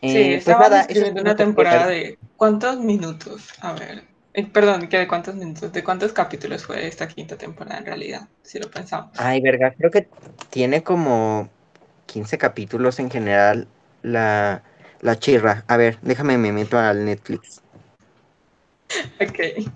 Sí, 0.04 0.18
Eh, 0.18 0.42
pues 0.44 0.58
nada, 0.58 0.82
es 0.82 1.00
una 1.00 1.36
temporada 1.36 1.86
de 1.86 2.18
¿cuántos 2.36 2.78
minutos? 2.80 3.48
A 3.60 3.72
ver, 3.72 4.04
Eh, 4.34 4.46
Perdón, 4.50 4.88
¿que 4.88 4.98
¿de 4.98 5.08
cuántos 5.08 5.34
minutos, 5.34 5.72
de 5.72 5.84
cuántos 5.84 6.12
capítulos 6.12 6.64
fue 6.64 6.86
esta 6.86 7.06
quinta 7.08 7.36
temporada 7.36 7.78
en 7.78 7.86
realidad? 7.86 8.28
Si 8.42 8.58
lo 8.58 8.70
pensamos. 8.70 9.12
Ay, 9.16 9.40
verga, 9.40 9.74
creo 9.76 9.90
que 9.90 10.08
tiene 10.50 10.82
como 10.82 11.48
15 12.06 12.38
capítulos 12.38 12.98
en 12.98 13.10
general 13.10 13.68
la, 14.02 14.62
la 15.02 15.18
chirra. 15.18 15.64
A 15.68 15.76
ver, 15.76 15.98
déjame 16.00 16.38
me 16.38 16.52
meto 16.52 16.78
al 16.78 17.04
Netflix. 17.04 17.60
Ok. 19.20 19.68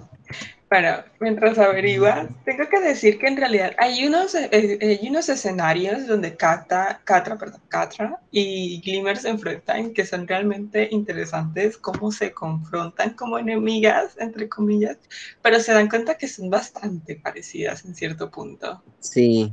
Bueno, 0.69 0.97
mientras 1.21 1.59
averiguas, 1.59 2.29
tengo 2.45 2.69
que 2.69 2.81
decir 2.81 3.21
que 3.21 3.29
en 3.29 3.37
realidad 3.37 3.73
hay 3.79 4.05
unos, 4.05 4.35
eh, 4.35 4.49
eh, 4.51 4.99
hay 5.01 5.09
unos 5.09 5.29
escenarios 5.29 6.09
donde 6.09 6.37
Kata, 6.37 7.03
Katra, 7.05 7.39
perdón, 7.39 7.63
Katra 7.69 8.19
y 8.33 8.81
Glimmer 8.81 9.17
se 9.17 9.29
enfrentan 9.29 9.95
que 9.95 10.05
son 10.05 10.27
realmente 10.27 10.89
interesantes, 10.91 11.77
cómo 11.77 12.11
se 12.11 12.33
confrontan 12.33 13.11
como 13.11 13.39
enemigas, 13.39 14.17
entre 14.19 14.49
comillas, 14.49 14.99
pero 15.41 15.61
se 15.61 15.73
dan 15.73 15.89
cuenta 15.89 16.19
que 16.19 16.27
son 16.27 16.51
bastante 16.51 17.15
parecidas 17.15 17.85
en 17.85 17.95
cierto 17.95 18.29
punto. 18.29 18.83
Sí, 18.99 19.53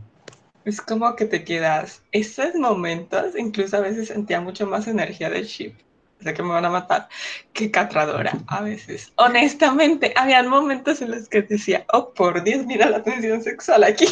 Es 0.66 0.82
como 0.82 1.16
que 1.16 1.26
te 1.26 1.43
quedas. 1.43 2.01
Esos 2.11 2.55
momentos, 2.55 3.38
incluso 3.38 3.78
a 3.78 3.82
veces 3.82 4.07
sentía 4.07 4.39
mucho 4.41 4.66
más 4.66 4.88
energía 4.88 5.30
del 5.30 5.45
ship. 5.45 5.76
Sé 6.22 6.34
que 6.34 6.41
me 6.41 6.49
van 6.49 6.64
a 6.66 6.70
matar, 6.70 7.09
que 7.51 7.70
Catradora 7.70 8.39
a 8.47 8.61
veces. 8.61 9.11
Honestamente, 9.18 10.14
habían 10.16 10.47
momentos 10.47 11.01
en 11.01 11.11
los 11.11 11.28
que 11.28 11.41
decía, 11.41 11.86
oh 11.91 12.14
por 12.14 12.43
Dios, 12.43 12.66
mira 12.66 12.89
la 12.89 13.03
tensión 13.03 13.41
sexual 13.43 13.84
aquí. 13.84 14.07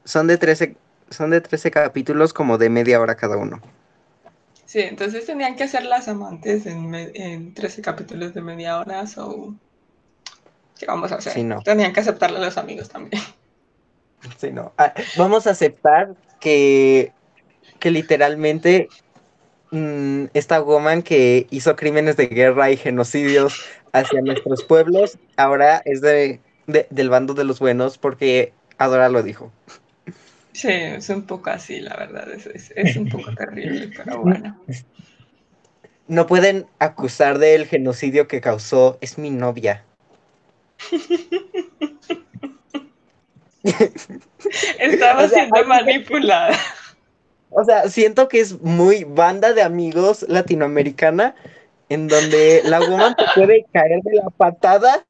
Son 0.06 0.28
de 0.28 0.38
13, 0.38 0.78
son 1.10 1.30
de 1.32 1.42
13 1.42 1.72
capítulos 1.72 2.34
como 2.34 2.58
de 2.58 2.70
media 2.70 3.02
hora 3.02 3.16
cada 3.16 3.38
uno. 3.38 3.62
Sí, 4.66 4.80
entonces 4.82 5.26
tenían 5.26 5.56
que 5.56 5.68
ser 5.68 5.84
las 5.86 6.08
amantes 6.08 6.66
en, 6.66 6.94
en 6.96 7.54
13 7.54 7.82
capítulos 7.82 8.34
de 8.34 8.42
media 8.42 8.80
hora, 8.80 9.08
so... 9.08 9.56
¿Qué 10.78 10.86
vamos 10.86 11.12
a 11.12 11.16
hacer? 11.16 11.34
Sí, 11.34 11.44
no. 11.44 11.62
Tenían 11.64 11.94
que 11.94 12.00
aceptarle 12.02 12.38
a 12.38 12.42
los 12.42 12.58
amigos 12.58 12.90
también. 12.90 13.22
Sí, 14.38 14.52
no. 14.52 14.74
Ah, 14.78 14.94
vamos 15.14 15.48
a 15.48 15.52
aceptar 15.52 16.16
que, 16.40 17.14
que 17.80 17.92
literalmente 17.92 18.90
mm, 19.72 20.26
esta 20.34 20.62
woman 20.62 21.04
que 21.04 21.48
hizo 21.52 21.76
crímenes 21.76 22.18
de 22.18 22.28
guerra 22.28 22.72
y 22.72 22.78
genocidios 22.78 23.62
hacia 23.94 24.22
nuestros 24.22 24.64
pueblos 24.66 25.20
ahora 25.38 25.82
es 25.86 26.02
de, 26.02 26.42
de- 26.68 26.88
del 26.92 27.10
bando 27.10 27.34
de 27.36 27.46
los 27.46 27.60
buenos 27.60 27.98
porque 28.00 28.54
Adora 28.80 29.10
lo 29.10 29.24
dijo. 29.24 29.54
Sí, 30.54 30.68
es 30.72 31.10
un 31.10 31.26
poco 31.28 31.50
así, 31.52 31.80
la 31.82 31.96
verdad. 31.96 32.30
Es, 32.32 32.48
es, 32.48 32.72
es 32.76 32.96
un 32.98 33.08
poco 33.10 33.34
terrible, 33.34 33.90
pero 33.96 34.22
bueno. 34.24 34.66
No 36.08 36.28
pueden 36.28 36.68
acusar 36.80 37.38
del 37.38 37.66
genocidio 37.68 38.28
que 38.28 38.42
causó. 38.42 38.98
Es 39.02 39.18
mi 39.18 39.30
novia. 39.30 39.87
Estaba 44.80 45.24
O 45.26 45.28
sea, 45.28 45.40
siendo 45.40 45.66
manipulada. 45.66 46.58
O 47.50 47.64
sea, 47.64 47.90
siento 47.90 48.28
que 48.28 48.40
es 48.40 48.62
muy 48.62 49.04
banda 49.04 49.54
de 49.54 49.62
amigos 49.64 50.26
latinoamericana 50.28 51.36
en 51.90 52.08
donde 52.08 52.62
la 52.66 52.80
woman 52.82 53.16
te 53.16 53.24
puede 53.34 53.66
caer 53.74 54.02
de 54.04 54.16
la 54.16 54.30
patada, 54.30 55.06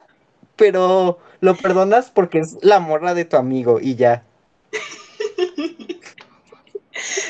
pero 0.55 1.19
lo 1.39 1.55
perdonas 1.55 2.11
porque 2.11 2.39
es 2.39 2.57
la 2.61 2.79
morra 2.79 3.13
de 3.13 3.25
tu 3.25 3.37
amigo 3.37 3.79
y 3.81 3.95
ya. 3.95 4.23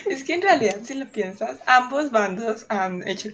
Es 0.09 0.23
que 0.23 0.33
en 0.33 0.41
realidad, 0.41 0.77
si 0.83 0.93
lo 0.93 1.05
piensas, 1.07 1.59
ambos 1.65 2.11
bandos 2.11 2.65
han 2.69 3.05
hecho, 3.07 3.29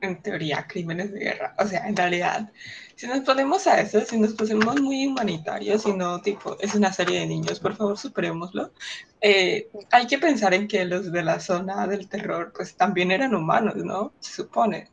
en 0.00 0.20
teoría, 0.22 0.66
crímenes 0.68 1.12
de 1.12 1.20
guerra. 1.20 1.54
O 1.58 1.66
sea, 1.66 1.86
en 1.86 1.96
realidad, 1.96 2.50
si 2.98 3.06
nos 3.06 3.20
ponemos 3.20 3.64
a 3.68 3.80
eso, 3.80 4.00
si 4.04 4.18
nos 4.18 4.32
ponemos 4.34 4.80
muy 4.80 5.06
humanitarios 5.06 5.86
y 5.86 5.92
no 5.92 6.20
tipo, 6.20 6.56
es 6.58 6.74
una 6.74 6.92
serie 6.92 7.20
de 7.20 7.26
niños, 7.26 7.60
por 7.60 7.76
favor, 7.76 7.96
superémoslo. 7.96 8.72
eh, 9.20 9.68
hay 9.92 10.08
que 10.08 10.18
pensar 10.18 10.52
en 10.52 10.66
que 10.66 10.84
los 10.84 11.12
de 11.12 11.22
la 11.22 11.38
zona 11.38 11.86
del 11.86 12.08
terror, 12.08 12.52
pues 12.52 12.74
también 12.74 13.12
eran 13.12 13.36
humanos, 13.36 13.76
¿no? 13.76 14.12
Se 14.18 14.32
supone. 14.32 14.88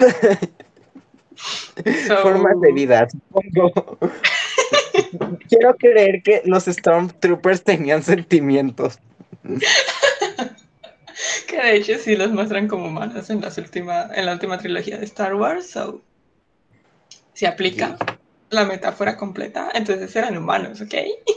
So- 2.06 2.18
Formas 2.22 2.60
de 2.60 2.72
vida, 2.72 3.08
supongo. 3.08 3.98
Quiero 5.48 5.76
creer 5.76 6.22
que 6.22 6.42
los 6.44 6.64
Stormtroopers 6.64 7.62
tenían 7.62 8.02
sentimientos. 8.02 8.98
Que 11.46 11.56
de 11.56 11.76
hecho 11.76 11.98
sí 11.98 12.16
los 12.16 12.32
muestran 12.32 12.66
como 12.66 12.86
humanos 12.86 13.28
en, 13.30 13.40
las 13.42 13.56
última, 13.58 14.08
en 14.14 14.26
la 14.26 14.32
última 14.32 14.58
trilogía 14.58 14.98
de 14.98 15.04
Star 15.04 15.34
Wars, 15.34 15.70
so 15.70 16.02
se 17.34 17.46
aplica 17.46 17.96
la 18.50 18.64
metáfora 18.64 19.16
completa, 19.16 19.70
entonces 19.74 20.14
eran 20.16 20.36
humanos, 20.36 20.80
¿ok? 20.80 20.94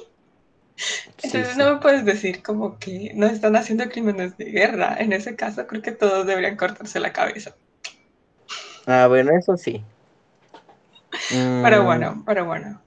Entonces 1.23 1.55
sí. 1.55 1.63
no 1.63 1.73
me 1.75 1.81
puedes 1.81 2.05
decir 2.05 2.43
como 2.43 2.77
que 2.77 3.11
no 3.15 3.27
están 3.27 3.55
haciendo 3.55 3.89
crímenes 3.89 4.37
de 4.37 4.45
guerra. 4.45 4.95
En 4.99 5.13
ese 5.13 5.35
caso 5.35 5.65
creo 5.67 5.81
que 5.81 5.91
todos 5.91 6.25
deberían 6.27 6.57
cortarse 6.57 6.99
la 6.99 7.13
cabeza. 7.13 7.55
Ah, 8.87 9.07
bueno, 9.07 9.31
eso 9.37 9.57
sí. 9.57 9.83
Pero 11.63 11.83
Mm, 11.83 11.85
bueno, 11.85 12.23
pero 12.25 12.45
bueno. 12.45 12.81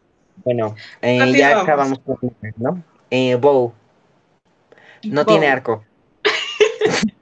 Bueno, 0.44 0.74
eh, 1.02 1.32
ya 1.36 1.60
acabamos 1.60 1.98
con 2.00 2.16
¿no? 2.56 2.82
Eh, 3.10 3.34
Bow, 3.34 3.72
no 5.04 5.26
tiene 5.26 5.48
arco. 5.48 5.84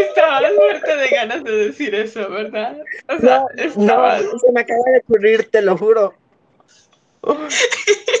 Estabas 0.00 0.52
muerta 0.58 0.96
de 0.96 1.08
ganas 1.08 1.44
de 1.44 1.52
decir 1.66 1.94
eso, 1.94 2.28
¿verdad? 2.30 2.76
O 3.08 3.18
sea, 3.18 3.40
No, 3.40 3.46
estabas... 3.56 4.22
no, 4.24 4.38
se 4.38 4.52
me 4.52 4.60
acaba 4.60 4.82
de 4.92 4.98
ocurrir, 4.98 5.50
te 5.50 5.62
lo 5.62 5.76
juro. 5.76 6.14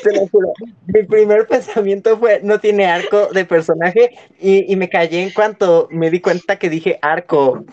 Te 0.02 0.14
lo 0.14 0.26
juro. 0.28 0.52
Mi 0.86 1.02
primer 1.02 1.46
pensamiento 1.46 2.18
fue, 2.18 2.40
no 2.42 2.58
tiene 2.58 2.86
arco 2.86 3.26
de 3.26 3.44
personaje 3.44 4.16
y, 4.40 4.72
y 4.72 4.76
me 4.76 4.88
callé 4.88 5.22
en 5.22 5.30
cuanto 5.30 5.88
me 5.90 6.10
di 6.10 6.20
cuenta 6.20 6.56
que 6.58 6.70
dije 6.70 6.98
arco. 7.02 7.64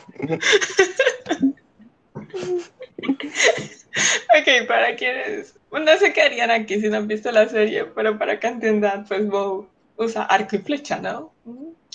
Ok, 4.34 4.68
para 4.68 4.96
quienes 4.96 5.56
no 5.72 5.98
sé 5.98 6.12
qué 6.14 6.22
harían 6.22 6.52
aquí 6.52 6.80
si 6.80 6.90
no 6.90 6.98
han 6.98 7.08
visto 7.08 7.32
la 7.32 7.48
serie, 7.48 7.86
pero 7.86 8.18
para 8.18 8.40
que 8.40 8.48
entiendan, 8.48 9.06
pues 9.06 9.28
Bow 9.28 9.68
usa 10.02 10.24
arco 10.24 10.56
y 10.56 10.60
flecha, 10.60 11.00
¿no? 11.00 11.34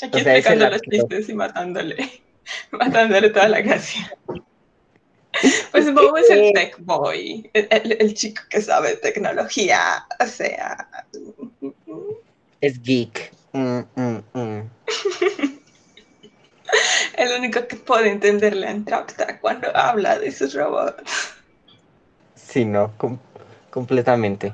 Aquí 0.03 0.21
O 0.21 0.25
sea, 0.25 0.37
explicando 0.37 0.71
los 0.71 0.81
chistes 0.83 1.29
y 1.29 1.35
matándole, 1.35 2.23
matándole 2.71 3.31
toda 3.31 3.49
la 3.49 3.61
gracia. 3.61 4.17
Pues 5.71 5.93
Bow 5.93 6.17
es 6.17 6.31
el 6.31 6.53
tech 6.55 6.77
boy, 6.81 7.51
el, 7.53 7.69
el- 7.71 7.97
el 8.01 8.15
chico 8.15 8.43
que 8.49 8.63
sabe 8.63 8.97
tecnología, 8.97 10.07
o 10.19 10.27
sea, 10.27 10.89
Es 12.61 12.83
geek. 12.83 13.33
Mm, 13.53 13.81
mm, 13.95 14.23
mm. 14.33 14.71
el 17.17 17.39
único 17.39 17.67
que 17.67 17.77
puede 17.77 18.11
entenderle 18.11 18.67
a 18.67 18.71
Antrocta 18.71 19.39
cuando 19.41 19.75
habla 19.77 20.19
de 20.19 20.31
sus 20.33 20.55
robots. 20.55 21.35
Sí, 22.35 22.65
no, 22.65 22.93
com- 22.97 23.19
completamente. 23.71 24.53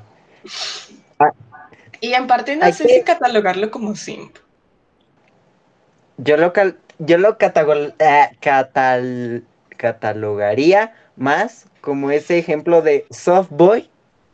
Y 2.03 2.13
en 2.15 2.27
parte 2.27 2.57
no 2.57 2.65
Hay 2.65 2.73
sé 2.73 2.85
que- 2.85 2.95
si 2.95 3.03
catalogarlo 3.03 3.71
como 3.71 3.95
simp. 3.95 4.35
Yo 6.17 6.35
lo, 6.35 6.51
cal- 6.51 6.77
yo 6.99 7.17
lo 7.17 7.37
catagol- 7.37 7.95
eh, 7.97 8.27
catal- 8.41 9.45
catalogaría 9.77 10.93
más 11.15 11.65
como 11.79 12.11
ese 12.11 12.37
ejemplo 12.37 12.81
de 12.81 13.05
soft 13.09 13.47
boy, 13.51 13.89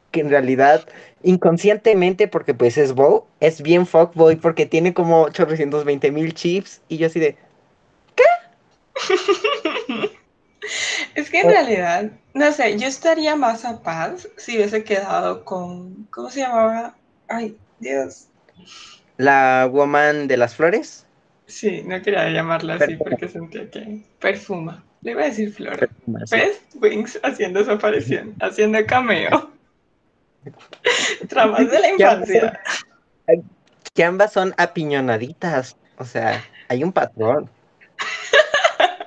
que 0.09 0.21
en 0.21 0.31
realidad 0.31 0.83
inconscientemente, 1.21 2.27
porque 2.27 2.55
pues 2.55 2.75
es 2.79 2.93
bow, 2.95 3.27
es 3.39 3.61
bien 3.61 3.85
fuckboy 3.85 4.37
porque 4.37 4.65
tiene 4.65 4.95
como 4.95 5.21
820 5.21 6.11
mil 6.11 6.33
chips 6.33 6.81
y 6.89 6.97
yo 6.97 7.05
así 7.05 7.19
de, 7.19 7.37
Es 11.13 11.29
que 11.29 11.41
en 11.41 11.47
Oh. 11.47 11.51
realidad, 11.51 12.11
no 12.33 12.51
sé, 12.51 12.79
yo 12.79 12.87
estaría 12.87 13.35
más 13.35 13.63
a 13.63 13.81
paz 13.83 14.27
si 14.37 14.55
hubiese 14.57 14.83
quedado 14.83 15.45
con, 15.45 16.07
¿cómo 16.11 16.31
se 16.31 16.39
llamaba? 16.41 16.95
Ay, 17.29 17.57
Dios. 17.79 18.27
la 19.17 19.67
woman 19.71 20.27
de 20.27 20.37
las 20.37 20.55
flores. 20.55 21.05
Sí, 21.45 21.81
no 21.85 22.01
quería 22.01 22.29
llamarla 22.29 22.75
así 22.75 22.85
Perfuma. 22.95 23.09
porque 23.09 23.27
sentía 23.27 23.69
que 23.69 24.01
perfuma. 24.19 24.83
Le 25.01 25.11
iba 25.11 25.21
a 25.23 25.25
decir 25.25 25.51
flor. 25.53 25.89
¿Ves? 26.05 26.61
Wings 26.75 27.19
haciendo 27.23 27.63
su 27.63 27.71
aparición, 27.71 28.35
haciendo 28.41 28.85
cameo. 28.85 29.51
Tramas 31.29 31.69
de 31.71 31.79
la 31.79 31.87
Que 31.97 32.03
ambas 32.05 32.29
infancia. 32.29 32.59
son- 33.27 33.49
Que 33.93 34.03
ambas 34.03 34.33
son 34.33 34.53
apiñonaditas, 34.57 35.75
o 35.97 36.05
sea, 36.05 36.43
hay 36.67 36.83
un 36.83 36.91
patrón. 36.91 37.49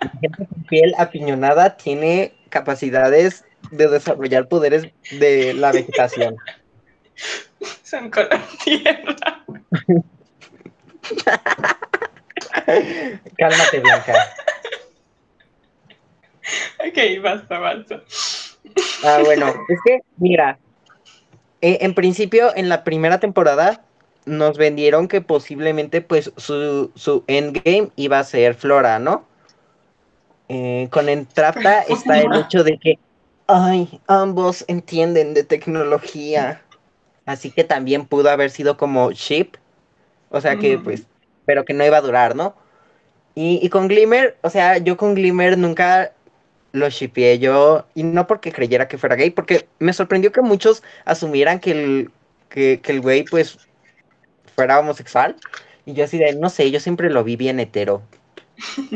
La 0.02 0.10
gente 0.20 0.46
con 0.46 0.62
piel 0.64 0.94
apiñonada 0.98 1.76
tiene 1.76 2.34
capacidades 2.48 3.44
de 3.70 3.88
desarrollar 3.88 4.48
poderes 4.48 4.86
de 5.18 5.54
la 5.54 5.72
vegetación. 5.72 6.36
Son 7.92 8.08
color 8.08 8.40
tierra. 8.64 9.44
Cálmate, 13.36 13.80
Blanca. 13.80 14.14
Ok, 16.88 17.22
basta, 17.22 17.58
basta. 17.58 18.02
Ah, 19.04 19.20
bueno, 19.22 19.48
es 19.68 19.78
que, 19.84 20.00
mira, 20.16 20.58
eh, 21.60 21.78
en 21.82 21.92
principio, 21.92 22.56
en 22.56 22.70
la 22.70 22.82
primera 22.82 23.20
temporada, 23.20 23.82
nos 24.24 24.56
vendieron 24.56 25.06
que 25.06 25.20
posiblemente, 25.20 26.00
pues, 26.00 26.32
su, 26.38 26.90
su 26.94 27.24
endgame 27.26 27.90
iba 27.96 28.18
a 28.18 28.24
ser 28.24 28.54
Flora, 28.54 29.00
¿no? 29.00 29.26
Eh, 30.48 30.88
con 30.90 31.10
Entrapta 31.10 31.82
está 31.82 32.20
el 32.22 32.32
hecho 32.40 32.64
de 32.64 32.78
que, 32.78 32.98
ay, 33.48 34.00
ambos 34.06 34.64
entienden 34.66 35.34
de 35.34 35.44
tecnología. 35.44 36.62
Así 37.26 37.50
que 37.50 37.64
también 37.64 38.06
pudo 38.06 38.30
haber 38.30 38.50
sido 38.50 38.76
como 38.76 39.12
ship. 39.12 39.56
O 40.30 40.40
sea 40.40 40.56
que, 40.56 40.78
pues, 40.78 41.04
pero 41.44 41.64
que 41.64 41.74
no 41.74 41.84
iba 41.84 41.98
a 41.98 42.02
durar, 42.02 42.34
¿no? 42.34 42.54
Y, 43.34 43.60
y 43.62 43.68
con 43.68 43.88
Glimmer, 43.88 44.36
o 44.42 44.50
sea, 44.50 44.78
yo 44.78 44.96
con 44.96 45.14
Glimmer 45.14 45.56
nunca 45.56 46.12
lo 46.72 46.88
shipeé 46.88 47.38
yo, 47.38 47.86
y 47.94 48.02
no 48.02 48.26
porque 48.26 48.52
creyera 48.52 48.88
que 48.88 48.98
fuera 48.98 49.14
gay, 49.16 49.30
porque 49.30 49.68
me 49.78 49.92
sorprendió 49.92 50.32
que 50.32 50.40
muchos 50.40 50.82
asumieran 51.04 51.60
que 51.60 51.70
el, 51.70 52.10
que, 52.48 52.80
que 52.80 52.92
el 52.92 53.00
güey, 53.00 53.24
pues, 53.24 53.58
fuera 54.54 54.80
homosexual. 54.80 55.36
Y 55.84 55.94
yo 55.94 56.04
así 56.04 56.18
de, 56.18 56.34
no 56.34 56.48
sé, 56.50 56.70
yo 56.70 56.80
siempre 56.80 57.10
lo 57.10 57.24
vi 57.24 57.36
bien 57.36 57.60
hetero. 57.60 58.02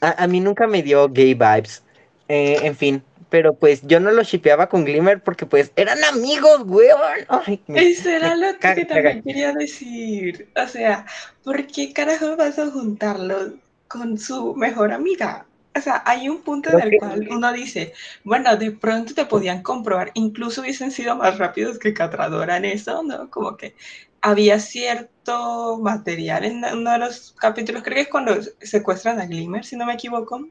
A, 0.00 0.24
a 0.24 0.26
mí 0.26 0.40
nunca 0.40 0.66
me 0.66 0.82
dio 0.82 1.08
gay 1.08 1.32
vibes. 1.32 1.84
Eh, 2.26 2.58
en 2.62 2.74
fin, 2.74 3.04
pero 3.32 3.54
pues 3.54 3.80
yo 3.86 3.98
no 3.98 4.10
lo 4.10 4.22
shipeaba 4.22 4.68
con 4.68 4.84
Glimmer 4.84 5.22
porque 5.22 5.46
pues 5.46 5.72
eran 5.74 6.04
amigos, 6.04 6.64
weón. 6.66 7.00
Ay, 7.28 7.62
me- 7.66 7.82
Eso 7.82 8.10
era 8.10 8.36
lo 8.36 8.58
que 8.58 8.84
también 8.84 9.22
quería 9.22 9.52
decir. 9.54 10.50
O 10.62 10.68
sea, 10.68 11.06
¿por 11.42 11.66
qué 11.66 11.94
carajo 11.94 12.36
vas 12.36 12.58
a 12.58 12.70
juntarlo 12.70 13.54
con 13.88 14.18
su 14.18 14.54
mejor 14.54 14.92
amiga? 14.92 15.46
O 15.74 15.80
sea, 15.80 16.02
hay 16.04 16.28
un 16.28 16.42
punto 16.42 16.68
en 16.76 16.80
el 16.82 16.90
que- 16.90 16.98
cual 16.98 17.26
uno 17.30 17.50
dice, 17.54 17.94
bueno, 18.22 18.54
de 18.58 18.70
pronto 18.72 19.14
te 19.14 19.24
podían 19.24 19.62
comprobar, 19.62 20.10
incluso 20.12 20.60
hubiesen 20.60 20.90
sido 20.90 21.16
más 21.16 21.38
rápidos 21.38 21.78
que 21.78 21.94
Catradora 21.94 22.58
en 22.58 22.66
eso, 22.66 23.02
¿no? 23.02 23.30
Como 23.30 23.56
que 23.56 23.74
había 24.20 24.58
cierto 24.60 25.78
material 25.78 26.44
en 26.44 26.62
uno 26.62 26.92
de 26.92 26.98
los 26.98 27.32
capítulos, 27.40 27.82
creo 27.82 27.94
que 27.94 28.00
es 28.02 28.08
cuando 28.08 28.36
secuestran 28.60 29.18
a 29.20 29.24
Glimmer, 29.26 29.64
si 29.64 29.76
no 29.76 29.86
me 29.86 29.94
equivoco, 29.94 30.46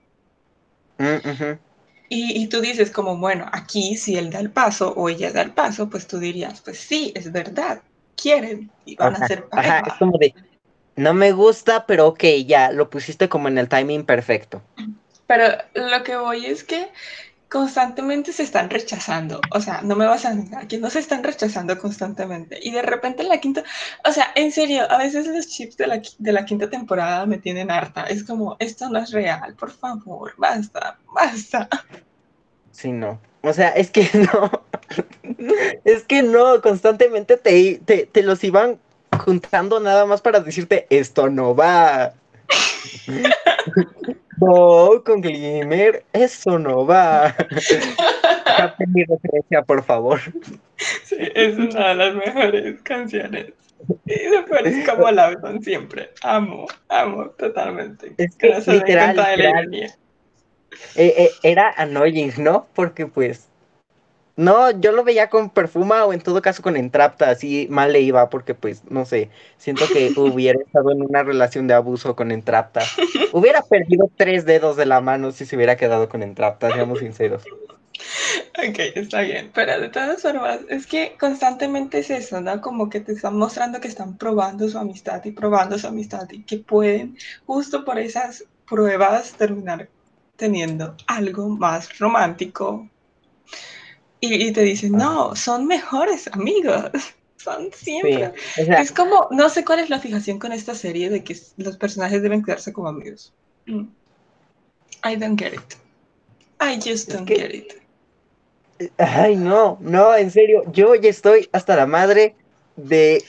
Mm. 0.98 1.60
Y, 2.12 2.42
y 2.44 2.48
tú 2.50 2.62
dices 2.62 2.92
como, 2.92 3.18
bueno, 3.18 3.48
aquí 3.54 3.96
si 3.98 4.18
él 4.18 4.30
da 4.32 4.40
el 4.40 4.52
paso 4.52 4.94
o 4.96 5.10
ella 5.10 5.32
da 5.32 5.42
el 5.42 5.54
paso, 5.54 5.90
pues 5.90 6.08
tú 6.08 6.20
dirías, 6.20 6.62
pues 6.62 6.80
sí, 6.80 7.12
es 7.16 7.32
verdad, 7.32 7.84
quieren 8.16 8.72
y 8.86 8.96
van 8.98 9.16
a 9.16 9.24
Ajá, 9.24 9.26
ser 9.26 9.50
Ajá, 9.56 9.80
pareja. 9.80 9.84
es 9.86 9.98
como 9.98 10.18
de, 10.18 10.34
no 10.98 11.14
me 11.14 11.32
gusta, 11.34 11.86
pero 11.88 12.08
ok, 12.08 12.24
ya, 12.46 12.72
lo 12.72 12.90
pusiste 12.90 13.30
como 13.30 13.48
en 13.50 13.58
el 13.58 13.70
timing 13.70 14.06
perfecto. 14.06 14.64
Pero 15.28 15.46
lo 15.76 16.04
que 16.04 16.18
voy 16.18 16.46
es 16.46 16.64
que 16.64 16.90
constantemente 17.52 18.32
se 18.32 18.44
están 18.44 18.70
rechazando. 18.70 19.42
O 19.52 19.60
sea, 19.60 19.82
no 19.82 19.98
me 19.98 20.06
vas 20.06 20.24
a 20.24 20.34
negar 20.34 20.68
que 20.68 20.78
no 20.78 20.90
se 20.90 21.00
están 21.00 21.22
rechazando 21.22 21.78
constantemente. 21.78 22.58
Y 22.64 22.72
de 22.72 22.82
repente 22.82 23.24
en 23.24 23.28
la 23.28 23.42
quinta, 23.42 23.64
o 24.08 24.12
sea, 24.14 24.32
en 24.36 24.54
serio, 24.54 24.90
a 24.90 24.98
veces 24.98 25.28
los 25.28 25.48
chips 25.50 25.76
de 25.76 25.88
la, 25.88 26.02
de 26.18 26.32
la 26.32 26.46
quinta 26.46 26.70
temporada 26.70 27.26
me 27.26 27.38
tienen 27.38 27.70
harta. 27.70 28.06
Es 28.06 28.24
como, 28.24 28.56
esto 28.60 28.90
no 28.90 29.00
es 29.00 29.12
real, 29.12 29.54
por 29.56 29.70
favor, 29.70 30.34
basta, 30.38 30.98
basta. 31.14 31.68
Sí, 32.72 32.94
no. 32.94 33.20
O 33.42 33.52
sea, 33.52 33.70
es 33.70 33.92
que 33.92 34.10
no. 34.14 34.50
Es 35.84 36.04
que 36.04 36.24
no, 36.24 36.62
constantemente 36.62 37.36
te, 37.36 37.82
te, 37.84 38.06
te 38.06 38.24
los 38.24 38.42
iban 38.46 38.80
juntando 39.26 39.82
nada 39.82 40.06
más 40.06 40.22
para 40.22 40.40
decirte, 40.40 40.88
esto 40.90 41.30
no 41.30 41.54
va. 41.54 42.14
No, 44.42 45.04
con 45.06 45.22
Glimmer, 45.22 46.04
eso 46.14 46.58
no 46.58 46.86
va. 46.86 47.36
Capten 48.58 48.92
mi 48.92 49.04
referencia, 49.04 49.62
por 49.62 49.84
favor. 49.84 50.20
Sí, 51.04 51.16
es 51.36 51.58
una 51.58 51.90
de 51.90 51.96
las 51.96 52.16
mejores 52.16 52.82
canciones. 52.82 53.54
Y 54.06 54.16
peor 54.50 54.68
es 54.68 54.90
como 54.90 55.12
la 55.12 55.30
besan 55.30 55.62
siempre. 55.62 56.10
Amo, 56.24 56.66
amo 56.90 57.30
totalmente. 57.38 58.14
Es 58.18 58.36
que, 58.36 58.50
no 58.50 58.62
se 58.62 58.74
literal, 58.74 59.16
de 59.16 59.22
la 59.22 59.62
ironía. 59.62 59.96
Eh, 60.96 61.14
eh, 61.18 61.30
era 61.44 61.74
annoying, 61.78 62.34
¿no? 62.38 62.68
Porque 62.74 63.06
pues. 63.06 63.51
No, 64.42 64.72
yo 64.72 64.92
lo 64.92 65.04
veía 65.04 65.30
con 65.30 65.52
Perfuma 65.52 66.04
o 66.04 66.14
en 66.14 66.20
todo 66.20 66.42
caso 66.42 66.64
con 66.64 66.76
Entrapta, 66.76 67.30
así 67.30 67.68
mal 67.70 67.94
le 67.94 68.02
iba, 68.02 68.28
porque 68.32 68.56
pues, 68.56 68.82
no 68.90 69.06
sé, 69.06 69.30
siento 69.58 69.86
que 69.94 70.14
hubiera 70.18 70.60
estado 70.60 70.92
en 70.92 71.04
una 71.04 71.22
relación 71.22 71.68
de 71.68 71.76
abuso 71.76 72.16
con 72.16 72.32
Entrapta. 72.32 72.82
Hubiera 73.34 73.62
perdido 73.62 74.10
tres 74.16 74.46
dedos 74.46 74.78
de 74.78 74.88
la 74.88 75.00
mano 75.00 75.32
si 75.32 75.46
se 75.46 75.56
hubiera 75.56 75.78
quedado 75.78 76.10
con 76.10 76.24
Entrapta, 76.24 76.74
seamos 76.74 76.98
sinceros. 77.00 77.44
Ok, 78.58 78.80
está 78.96 79.22
bien, 79.22 79.52
pero 79.54 79.80
de 79.80 79.90
todas 79.90 80.24
formas, 80.24 80.62
es 80.70 80.88
que 80.88 81.16
constantemente 81.20 82.00
es 82.00 82.10
eso, 82.10 82.42
¿no? 82.42 82.62
Como 82.62 82.90
que 82.90 83.00
te 83.00 83.12
están 83.12 83.38
mostrando 83.38 83.80
que 83.80 83.90
están 83.90 84.18
probando 84.18 84.68
su 84.68 84.80
amistad 84.80 85.24
y 85.24 85.34
probando 85.34 85.78
su 85.78 85.86
amistad 85.86 86.28
y 86.32 86.42
que 86.42 86.58
pueden, 86.58 87.16
justo 87.46 87.86
por 87.86 88.00
esas 88.00 88.46
pruebas, 88.68 89.34
terminar 89.34 89.88
teniendo 90.36 90.96
algo 91.06 91.48
más 91.48 92.00
romántico. 92.00 92.90
Y, 94.22 94.48
y 94.48 94.52
te 94.52 94.62
dicen, 94.62 94.94
no, 94.94 95.36
son 95.36 95.66
mejores 95.68 96.30
amigos, 96.32 96.92
son 97.38 97.70
siempre. 97.74 98.32
Es 98.56 98.92
como, 98.92 99.28
no 99.32 99.50
sé 99.50 99.66
cuál 99.66 99.80
es 99.80 99.90
la 99.90 100.00
fijación 100.00 100.40
con 100.40 100.52
esta 100.54 100.76
serie 100.76 101.10
de 101.10 101.24
que 101.24 101.36
los 101.58 101.76
personajes 101.78 102.22
deben 102.22 102.44
quedarse 102.44 102.72
como 102.72 102.88
amigos. 102.88 103.34
Mm. 103.66 103.86
I 105.04 105.16
don't 105.16 105.40
get 105.40 105.54
it. 105.54 105.74
I 106.62 106.76
just 106.76 106.88
Es 106.88 107.08
don't 107.10 107.28
que- 107.28 107.36
get 107.36 107.54
it. 107.56 108.92
ay, 109.00 109.36
no, 109.36 109.78
no, 109.82 110.16
en 110.16 110.30
serio, 110.32 110.64
yo 110.72 110.94
ya 110.96 111.10
estoy 111.10 111.50
hasta 111.52 111.76
la 111.76 111.88
madre 111.88 112.36
de 112.76 113.24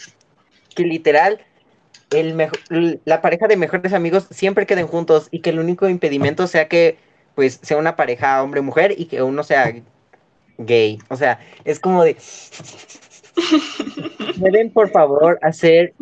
que 0.75 0.85
literal 0.85 1.41
el 2.11 2.35
mejo- 2.35 2.57
la 3.07 3.23
pareja 3.23 3.47
de 3.49 3.57
mejores 3.57 3.93
amigos 3.95 4.27
siempre 4.31 4.67
queden 4.67 4.87
juntos 4.87 5.29
y 5.31 5.41
que 5.41 5.51
el 5.51 5.59
único 5.59 5.89
impedimento 5.89 6.47
sea 6.47 6.69
que 6.69 6.99
pues 7.35 7.59
sea 7.63 7.79
una 7.79 7.97
pareja 7.97 8.43
hombre-mujer 8.43 8.95
y 8.99 9.07
que 9.07 9.23
uno 9.23 9.43
sea 9.43 9.75
gay. 10.59 10.99
O 11.09 11.17
sea, 11.17 11.39
es 11.65 11.81
como 11.81 12.05
de 12.05 12.17
pueden 14.39 14.71
por 14.71 14.91
favor 14.91 15.39
hacer 15.43 15.95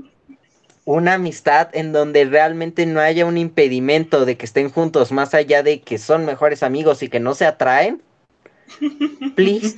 una 0.84 1.14
amistad 1.14 1.68
en 1.72 1.92
donde 1.92 2.24
realmente 2.24 2.86
no 2.86 3.00
haya 3.00 3.26
un 3.26 3.38
impedimento 3.38 4.24
de 4.24 4.36
que 4.36 4.46
estén 4.46 4.70
juntos 4.70 5.12
más 5.12 5.34
allá 5.34 5.62
de 5.62 5.80
que 5.80 5.98
son 5.98 6.24
mejores 6.24 6.62
amigos 6.62 7.02
y 7.02 7.08
que 7.08 7.20
no 7.20 7.34
se 7.34 7.46
atraen. 7.46 8.02
Please. 9.36 9.76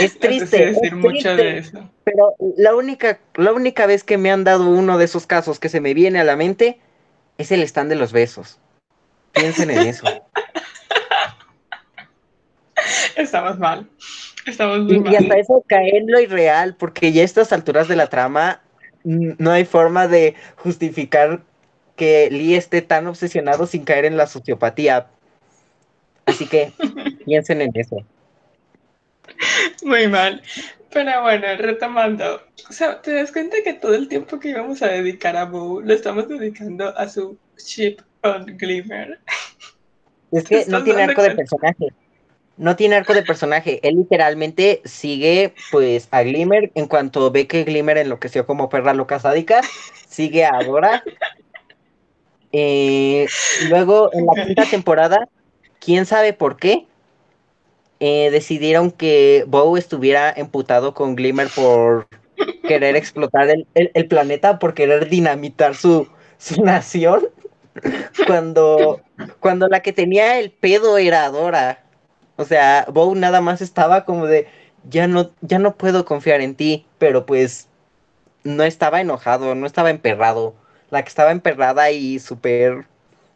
Es 0.00 0.18
triste, 0.18 0.70
es 0.70 0.80
decir 0.80 0.96
mucho 0.96 1.34
triste. 1.34 1.36
de 1.36 1.58
eso. 1.58 1.90
Pero 2.04 2.34
la 2.56 2.74
única, 2.74 3.18
la 3.34 3.52
única 3.52 3.86
vez 3.86 4.04
que 4.04 4.18
me 4.18 4.30
han 4.30 4.44
dado 4.44 4.68
uno 4.68 4.98
de 4.98 5.04
esos 5.04 5.26
casos 5.26 5.58
que 5.58 5.68
se 5.68 5.80
me 5.80 5.94
viene 5.94 6.20
a 6.20 6.24
la 6.24 6.36
mente 6.36 6.80
es 7.38 7.52
el 7.52 7.62
stand 7.62 7.90
de 7.90 7.96
los 7.96 8.12
besos. 8.12 8.58
Piensen 9.32 9.70
en 9.70 9.86
eso. 9.86 10.06
Estamos 13.16 13.58
mal. 13.58 13.88
Estamos 14.46 14.80
muy 14.80 14.96
Y, 14.96 14.96
y 14.98 15.00
mal. 15.00 15.16
hasta 15.16 15.38
eso 15.38 15.64
cae 15.66 15.96
en 15.96 16.10
lo 16.10 16.20
irreal, 16.20 16.76
porque 16.76 17.12
ya 17.12 17.22
a 17.22 17.24
estas 17.24 17.52
alturas 17.52 17.88
de 17.88 17.96
la 17.96 18.08
trama 18.08 18.62
no 19.04 19.50
hay 19.52 19.64
forma 19.64 20.08
de 20.08 20.34
justificar 20.56 21.42
que 21.96 22.28
Lee 22.30 22.54
esté 22.54 22.82
tan 22.82 23.06
obsesionado 23.06 23.66
sin 23.66 23.84
caer 23.84 24.04
en 24.04 24.16
la 24.16 24.26
sociopatía. 24.26 25.08
Así 26.26 26.46
que 26.46 26.72
piensen 27.26 27.60
en 27.62 27.70
eso. 27.74 27.96
Muy 29.82 30.08
mal. 30.08 30.42
Pero 30.90 31.22
bueno, 31.22 31.46
retomando. 31.58 32.42
O 32.68 32.72
sea, 32.72 33.00
¿te 33.02 33.12
das 33.12 33.32
cuenta 33.32 33.58
que 33.64 33.74
todo 33.74 33.94
el 33.94 34.08
tiempo 34.08 34.38
que 34.40 34.50
íbamos 34.50 34.82
a 34.82 34.88
dedicar 34.88 35.36
a 35.36 35.44
Boo 35.44 35.80
lo 35.80 35.92
estamos 35.92 36.28
dedicando 36.28 36.96
a 36.96 37.08
su 37.08 37.38
ship 37.58 37.98
on 38.22 38.46
Glimmer? 38.56 39.20
Es 40.32 40.44
¿Te 40.44 40.64
que 40.64 40.64
no 40.70 40.82
tiene 40.82 41.02
arco 41.02 41.22
de 41.22 41.34
personaje. 41.34 41.88
No 42.58 42.76
tiene 42.76 42.96
arco 42.96 43.14
de 43.14 43.22
personaje. 43.22 43.80
Él 43.88 43.96
literalmente 43.96 44.82
sigue 44.84 45.54
pues 45.70 46.08
a 46.10 46.22
Glimmer. 46.22 46.70
En 46.74 46.86
cuanto 46.86 47.30
ve 47.30 47.46
que 47.46 47.64
Glimmer 47.64 47.98
enloqueció 47.98 48.46
como 48.46 48.68
perra 48.68 48.94
loca 48.94 49.18
sádica, 49.20 49.60
sigue 50.08 50.44
a 50.44 50.58
Dora. 50.64 51.02
Eh, 52.52 53.26
luego 53.68 54.10
en 54.12 54.26
la 54.26 54.44
quinta 54.44 54.64
temporada, 54.64 55.28
quién 55.80 56.06
sabe 56.06 56.32
por 56.32 56.56
qué, 56.56 56.86
eh, 58.00 58.30
decidieron 58.30 58.90
que 58.90 59.44
Bow 59.48 59.76
estuviera 59.76 60.30
emputado 60.30 60.94
con 60.94 61.16
Glimmer 61.16 61.48
por 61.54 62.08
querer 62.66 62.96
explotar 62.96 63.50
el, 63.50 63.66
el- 63.74 63.90
el 63.94 64.06
planeta, 64.08 64.58
por 64.58 64.74
querer 64.74 65.08
dinamitar 65.08 65.74
su, 65.74 66.08
su 66.38 66.62
nación. 66.62 67.28
Cuando, 68.26 69.00
cuando 69.40 69.68
la 69.68 69.80
que 69.80 69.92
tenía 69.92 70.38
el 70.38 70.50
pedo 70.50 70.98
era 70.98 71.28
Dora. 71.30 71.84
O 72.38 72.44
sea, 72.44 72.86
Bow 72.92 73.14
nada 73.16 73.40
más 73.40 73.60
estaba 73.60 74.04
como 74.04 74.26
de, 74.26 74.46
ya 74.88 75.08
no, 75.08 75.32
ya 75.40 75.58
no 75.58 75.76
puedo 75.76 76.04
confiar 76.04 76.40
en 76.40 76.54
ti, 76.54 76.86
pero 76.98 77.26
pues 77.26 77.68
no 78.44 78.64
estaba 78.64 79.00
enojado, 79.00 79.54
no 79.56 79.66
estaba 79.66 79.90
emperrado. 79.90 80.54
la 80.90 81.02
que 81.02 81.08
estaba 81.08 81.32
emperrada 81.32 81.90
y 81.90 82.18
súper 82.20 82.86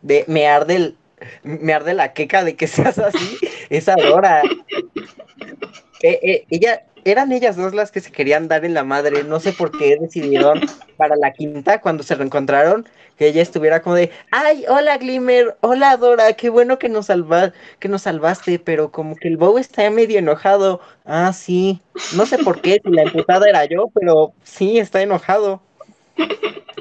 de 0.02 0.24
me 0.28 0.48
arde 0.48 0.94
me 1.42 1.74
arde 1.74 1.94
la 1.94 2.12
queca 2.14 2.44
de 2.44 2.56
que 2.56 2.66
seas 2.68 2.98
así, 2.98 3.38
es 3.70 3.88
Adora. 3.88 4.42
Eh, 6.02 6.18
eh, 6.22 6.44
ella, 6.50 6.82
eran 7.04 7.32
ellas 7.32 7.56
dos 7.56 7.74
las 7.74 7.90
que 7.90 8.00
se 8.00 8.10
querían 8.10 8.48
dar 8.48 8.64
en 8.64 8.74
la 8.74 8.84
madre. 8.84 9.24
No 9.24 9.40
sé 9.40 9.52
por 9.52 9.76
qué 9.76 9.96
decidieron 10.00 10.60
para 10.96 11.16
la 11.16 11.32
quinta, 11.32 11.80
cuando 11.80 12.02
se 12.02 12.14
reencontraron, 12.14 12.88
que 13.16 13.28
ella 13.28 13.42
estuviera 13.42 13.82
como 13.82 13.94
de, 13.94 14.10
ay, 14.30 14.64
hola 14.68 14.98
Glimmer, 14.98 15.56
hola 15.60 15.96
Dora, 15.96 16.32
qué 16.32 16.50
bueno 16.50 16.78
que 16.78 16.88
nos, 16.88 17.06
salva 17.06 17.52
que 17.78 17.88
nos 17.88 18.02
salvaste, 18.02 18.58
pero 18.58 18.90
como 18.90 19.16
que 19.16 19.28
el 19.28 19.36
Bow 19.36 19.58
está 19.58 19.88
medio 19.90 20.18
enojado. 20.18 20.80
Ah, 21.04 21.32
sí, 21.32 21.80
no 22.16 22.26
sé 22.26 22.38
por 22.38 22.60
qué, 22.60 22.80
si 22.84 22.90
la 22.90 23.02
emputada 23.02 23.48
era 23.48 23.64
yo, 23.64 23.88
pero 23.94 24.32
sí, 24.42 24.78
está 24.78 25.02
enojado. 25.02 25.62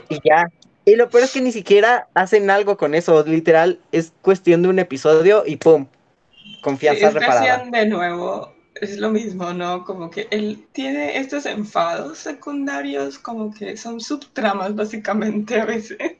Y 0.09 0.19
ya. 0.23 0.49
Y 0.83 0.95
lo 0.95 1.09
peor 1.09 1.25
es 1.25 1.33
que 1.33 1.41
ni 1.41 1.51
siquiera 1.51 2.07
hacen 2.15 2.49
algo 2.49 2.75
con 2.75 2.95
eso, 2.95 3.23
literal, 3.23 3.79
es 3.91 4.13
cuestión 4.23 4.63
de 4.63 4.69
un 4.69 4.79
episodio 4.79 5.43
y 5.45 5.57
pum, 5.57 5.85
confianza 6.63 7.11
sí, 7.11 7.19
reparada. 7.19 7.65
de 7.71 7.85
nuevo 7.85 8.60
es 8.81 8.97
lo 8.97 9.11
mismo, 9.11 9.53
¿no? 9.53 9.85
Como 9.85 10.09
que 10.09 10.27
él 10.31 10.65
tiene 10.71 11.17
estos 11.17 11.45
enfados 11.45 12.17
secundarios, 12.17 13.19
como 13.19 13.53
que 13.53 13.77
son 13.77 14.01
subtramas 14.01 14.75
básicamente 14.75 15.61
a 15.61 15.65
veces. 15.65 15.97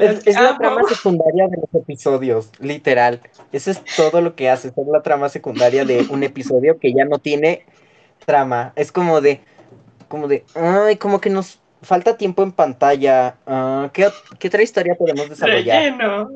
Es, 0.00 0.34
la 0.34 0.58
trama 0.58 0.82
secundaria 0.88 1.46
de 1.46 1.58
los 1.58 1.72
episodios, 1.80 2.50
literal. 2.58 3.20
Eso 3.52 3.70
es 3.70 3.80
todo 3.96 4.20
lo 4.20 4.34
que 4.34 4.50
hace, 4.50 4.66
es 4.66 4.74
la 4.92 5.00
trama 5.00 5.28
secundaria 5.28 5.84
de 5.84 6.08
un 6.10 6.24
episodio 6.24 6.80
que 6.80 6.92
ya 6.92 7.04
no 7.04 7.20
tiene 7.20 7.64
trama. 8.26 8.72
Es 8.74 8.90
como 8.90 9.20
de, 9.20 9.42
como 10.08 10.26
de, 10.26 10.44
ay, 10.56 10.96
como 10.96 11.20
que 11.20 11.30
nos 11.30 11.60
falta 11.82 12.16
tiempo 12.16 12.42
en 12.42 12.50
pantalla. 12.50 13.36
Uh, 13.46 13.90
¿qué, 13.92 14.08
¿qué, 14.40 14.48
otra 14.48 14.62
historia 14.62 14.96
podemos 14.96 15.28
desarrollar? 15.28 15.82
Relleno. 15.84 16.30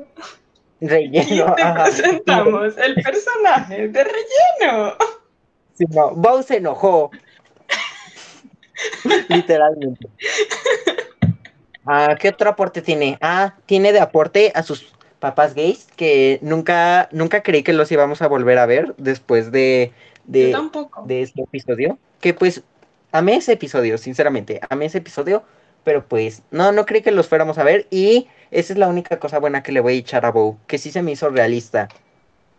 Relleno. 0.80 1.54
Y 1.54 1.56
te 1.56 1.82
presentamos 1.82 2.78
el 2.78 2.94
personaje 2.96 3.88
de 3.88 4.04
relleno. 4.04 4.94
Sí, 5.74 5.84
no, 5.90 6.10
Bow 6.12 6.42
se 6.42 6.56
enojó. 6.56 7.10
Literalmente. 9.28 10.08
Ah, 11.86 12.16
¿Qué 12.18 12.28
otro 12.28 12.50
aporte 12.50 12.82
tiene? 12.82 13.18
Ah, 13.20 13.54
tiene 13.66 13.92
de 13.92 14.00
aporte 14.00 14.52
a 14.54 14.62
sus 14.62 14.92
papás 15.18 15.54
gays 15.54 15.88
que 15.96 16.38
nunca, 16.42 17.08
nunca 17.12 17.42
creí 17.42 17.62
que 17.62 17.72
los 17.72 17.90
íbamos 17.90 18.22
a 18.22 18.28
volver 18.28 18.58
a 18.58 18.66
ver 18.66 18.94
después 18.98 19.50
de, 19.50 19.92
de, 20.24 20.56
de 21.06 21.22
este 21.22 21.42
episodio. 21.42 21.98
Que 22.20 22.34
pues 22.34 22.62
amé 23.12 23.36
ese 23.36 23.52
episodio, 23.52 23.98
sinceramente, 23.98 24.60
amé 24.68 24.86
ese 24.86 24.98
episodio, 24.98 25.42
pero 25.82 26.04
pues 26.06 26.42
no, 26.50 26.72
no 26.72 26.86
creí 26.86 27.02
que 27.02 27.10
los 27.10 27.26
fuéramos 27.26 27.58
a 27.58 27.64
ver 27.64 27.86
y 27.90 28.28
esa 28.50 28.72
es 28.72 28.78
la 28.78 28.88
única 28.88 29.18
cosa 29.18 29.38
buena 29.38 29.62
que 29.62 29.72
le 29.72 29.80
voy 29.80 29.94
a 29.94 29.96
echar 29.96 30.24
a 30.24 30.30
Bow, 30.30 30.58
que 30.66 30.78
sí 30.78 30.90
se 30.90 31.02
me 31.02 31.12
hizo 31.12 31.28
realista, 31.28 31.88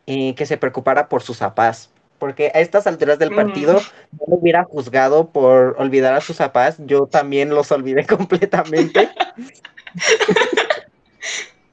y 0.06 0.34
que 0.34 0.46
se 0.46 0.58
preocupara 0.58 1.08
por 1.08 1.22
sus 1.22 1.38
papás. 1.38 1.92
Porque 2.18 2.52
a 2.54 2.60
estas 2.60 2.86
alturas 2.86 3.18
del 3.18 3.34
partido 3.34 3.74
no 3.74 4.26
lo 4.28 4.36
hubiera 4.36 4.66
juzgado 4.66 5.30
por 5.30 5.76
olvidar 5.80 6.14
a 6.14 6.20
sus 6.20 6.38
papás. 6.38 6.76
Yo 6.80 7.06
también 7.06 7.50
los 7.50 7.72
olvidé 7.72 8.06
completamente. 8.08 9.10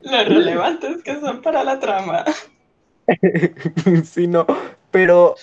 Lo 0.03 0.25
relevantes 0.25 1.03
que 1.03 1.19
son 1.19 1.43
para 1.43 1.65
la 1.65 1.81
trama. 1.81 2.25
sí, 4.05 4.29
no. 4.29 4.47
Pero, 4.93 5.35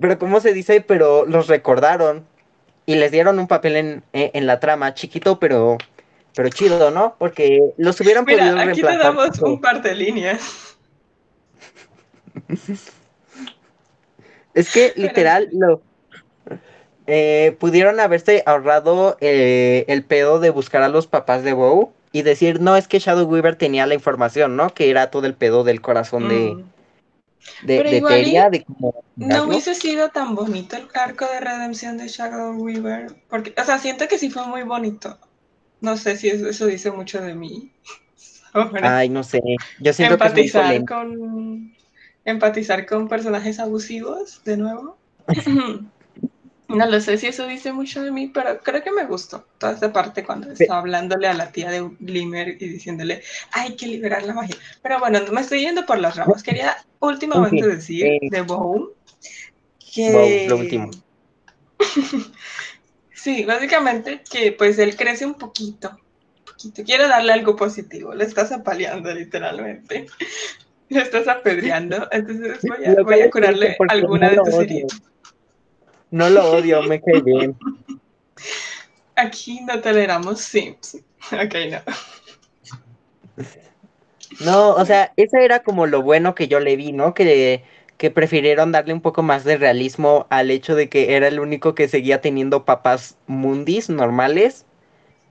pero 0.00 0.18
¿cómo 0.18 0.40
se 0.40 0.54
dice? 0.54 0.80
Pero 0.80 1.24
los 1.26 1.46
recordaron 1.46 2.26
y 2.86 2.96
les 2.96 3.12
dieron 3.12 3.38
un 3.38 3.46
papel 3.46 3.76
en, 3.76 4.04
en 4.12 4.46
la 4.46 4.58
trama, 4.58 4.94
chiquito, 4.94 5.38
pero 5.38 5.78
pero 6.34 6.48
chido, 6.48 6.90
¿no? 6.90 7.16
Porque 7.18 7.72
los 7.76 8.00
hubieran 8.00 8.24
Mira, 8.24 8.52
podido 8.52 8.70
aquí 8.70 8.82
te 8.82 8.96
damos 8.96 9.38
un 9.40 9.60
par 9.60 9.82
de 9.82 9.94
líneas. 9.94 10.76
es 14.54 14.72
que 14.72 14.92
literal 14.96 15.48
lo 15.52 15.82
eh, 17.06 17.56
pudieron 17.58 17.98
haberse 17.98 18.42
ahorrado 18.46 19.16
eh, 19.20 19.84
el 19.88 20.04
pedo 20.04 20.38
de 20.38 20.50
buscar 20.50 20.82
a 20.82 20.88
los 20.88 21.08
papás 21.08 21.42
de 21.42 21.52
Bow 21.52 21.92
y 22.12 22.22
decir, 22.22 22.60
no, 22.60 22.76
es 22.76 22.86
que 22.86 22.98
Shadow 22.98 23.26
Weaver 23.26 23.56
tenía 23.56 23.86
la 23.86 23.94
información, 23.94 24.56
¿no? 24.56 24.72
Que 24.72 24.90
era 24.90 25.10
todo 25.10 25.26
el 25.26 25.34
pedo 25.34 25.64
del 25.64 25.80
corazón 25.80 26.28
de, 26.28 26.54
mm. 26.54 27.66
de, 27.66 27.82
de 27.82 28.00
Teria, 28.02 28.50
de 28.50 28.64
No 29.16 29.44
hubiese 29.44 29.74
sido 29.74 30.10
tan 30.10 30.34
bonito 30.34 30.76
el 30.76 30.88
arco 30.94 31.26
de 31.26 31.40
redención 31.40 31.98
de 31.98 32.06
Shadow 32.06 32.54
Weaver, 32.54 33.12
porque, 33.28 33.54
o 33.60 33.64
sea, 33.64 33.78
siento 33.78 34.06
que 34.06 34.18
sí 34.18 34.30
fue 34.30 34.46
muy 34.46 34.62
bonito. 34.62 35.18
No 35.80 35.96
sé 35.96 36.16
si 36.16 36.28
eso, 36.28 36.66
dice 36.66 36.90
mucho 36.90 37.20
de 37.20 37.34
mí. 37.34 37.72
Ay, 38.82 39.08
no 39.08 39.22
sé. 39.22 39.40
Yo 39.80 39.92
siento 39.92 40.14
empatizar 40.14 40.78
que 40.78 40.84
con 40.84 41.74
empatizar 42.24 42.86
con 42.86 43.08
personajes 43.08 43.58
abusivos 43.58 44.42
de 44.44 44.56
nuevo. 44.56 44.98
No 46.70 46.86
lo 46.86 47.00
sé 47.00 47.18
si 47.18 47.26
eso 47.26 47.48
dice 47.48 47.72
mucho 47.72 48.00
de 48.02 48.12
mí, 48.12 48.28
pero 48.28 48.60
creo 48.60 48.82
que 48.82 48.92
me 48.92 49.04
gustó 49.04 49.44
toda 49.58 49.72
esta 49.72 49.92
parte 49.92 50.24
cuando 50.24 50.52
estaba 50.52 50.78
hablándole 50.78 51.26
a 51.26 51.34
la 51.34 51.50
tía 51.50 51.68
de 51.68 51.90
Glimmer 51.98 52.48
y 52.48 52.68
diciéndole, 52.68 53.22
hay 53.50 53.74
que 53.74 53.88
liberar 53.88 54.22
la 54.22 54.34
magia. 54.34 54.56
Pero 54.80 55.00
bueno, 55.00 55.18
me 55.32 55.40
estoy 55.40 55.62
yendo 55.62 55.84
por 55.84 55.98
las 55.98 56.14
ramas. 56.14 56.44
Quería 56.44 56.76
últimamente 57.00 57.66
decir 57.66 58.06
eh, 58.06 58.18
de 58.30 58.42
Bow 58.42 58.94
que... 59.92 60.46
lo 60.48 60.58
último. 60.58 60.90
Sí, 63.22 63.44
básicamente 63.44 64.22
que 64.30 64.52
pues 64.52 64.78
él 64.78 64.96
crece 64.96 65.26
un 65.26 65.34
poquito. 65.34 65.98
poquito. 66.46 66.82
Quiero 66.84 67.06
darle 67.06 67.34
algo 67.34 67.54
positivo. 67.54 68.14
Le 68.14 68.24
estás 68.24 68.50
apaleando 68.50 69.12
literalmente. 69.12 70.06
Le 70.88 71.02
estás 71.02 71.28
apedreando. 71.28 72.08
Entonces 72.10 72.58
voy 73.04 73.20
a, 73.20 73.30
curarle 73.30 73.76
alguna 73.88 74.30
de 74.30 74.36
tus 74.36 74.54
heridas. 74.54 75.02
No 76.10 76.30
lo 76.30 76.50
odio, 76.50 76.82
me 76.82 77.00
cae 77.00 77.20
bien. 77.20 77.56
Aquí 79.16 79.60
no 79.60 79.80
toleramos 79.80 80.40
sims. 80.40 80.98
Ok, 81.32 81.54
no. 81.70 81.80
No, 84.40 84.70
o 84.70 84.86
sea, 84.86 85.12
eso 85.16 85.36
era 85.36 85.62
como 85.62 85.86
lo 85.86 86.02
bueno 86.02 86.34
que 86.34 86.48
yo 86.48 86.58
le 86.58 86.74
vi, 86.74 86.92
¿no? 86.92 87.12
Que 87.12 87.62
que 88.00 88.10
prefirieron 88.10 88.72
darle 88.72 88.94
un 88.94 89.02
poco 89.02 89.22
más 89.22 89.44
de 89.44 89.58
realismo 89.58 90.26
al 90.30 90.50
hecho 90.50 90.74
de 90.74 90.88
que 90.88 91.16
era 91.16 91.28
el 91.28 91.38
único 91.38 91.74
que 91.74 91.86
seguía 91.86 92.22
teniendo 92.22 92.64
papás 92.64 93.18
mundis 93.26 93.90
normales. 93.90 94.64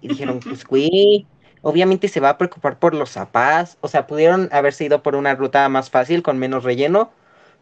Y 0.01 0.09
dijeron, 0.09 0.39
pues 0.43 0.65
güey, 0.65 1.25
obviamente 1.63 2.07
se 2.09 2.19
va 2.19 2.29
a 2.29 2.37
preocupar 2.37 2.77
por 2.77 2.93
los 2.93 3.13
papás. 3.13 3.79
O 3.81 3.87
sea, 3.87 4.05
pudieron 4.05 4.49
haberse 4.51 4.85
ido 4.85 5.01
por 5.01 5.15
una 5.15 5.33
ruta 5.33 5.67
más 5.67 5.89
fácil, 5.89 6.21
con 6.21 6.37
menos 6.37 6.63
relleno. 6.63 7.11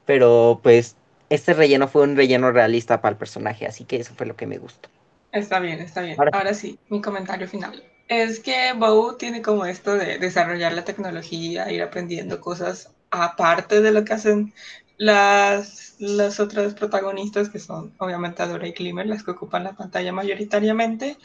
Pero 0.05 0.59
pues 0.61 0.97
este 1.29 1.53
relleno 1.53 1.87
fue 1.87 2.01
un 2.01 2.17
relleno 2.17 2.51
realista 2.51 2.99
para 2.99 3.13
el 3.13 3.17
personaje, 3.17 3.65
así 3.65 3.85
que 3.85 3.95
eso 3.95 4.13
fue 4.13 4.27
lo 4.27 4.35
que 4.35 4.45
me 4.45 4.57
gustó. 4.57 4.89
Está 5.31 5.61
bien, 5.61 5.79
está 5.79 6.01
bien. 6.01 6.17
Ahora, 6.19 6.53
sí, 6.53 6.79
mi 6.89 6.99
comentario 6.99 7.47
final. 7.47 7.81
Es 8.09 8.41
que 8.41 8.73
Bow 8.73 9.15
tiene 9.15 9.41
como 9.41 9.65
esto 9.65 9.93
de 9.95 10.17
desarrollar 10.17 10.73
la 10.73 10.83
tecnología, 10.83 11.71
ir 11.71 11.81
aprendiendo 11.81 12.41
cosas 12.41 12.91
aparte 13.09 13.79
de 13.79 13.91
lo 13.93 14.03
que 14.03 14.13
hacen 14.13 14.53
las, 14.97 15.95
las 15.99 16.39
otras 16.39 16.73
protagonistas, 16.73 17.49
que 17.49 17.59
son 17.59 17.93
obviamente 17.99 18.41
Adora 18.43 18.67
y 18.67 18.71
Glimmer, 18.71 19.07
las 19.07 19.23
que 19.23 19.31
ocupan 19.31 19.63
la 19.63 19.75
pantalla 19.75 20.11
mayoritariamente, 20.11 21.17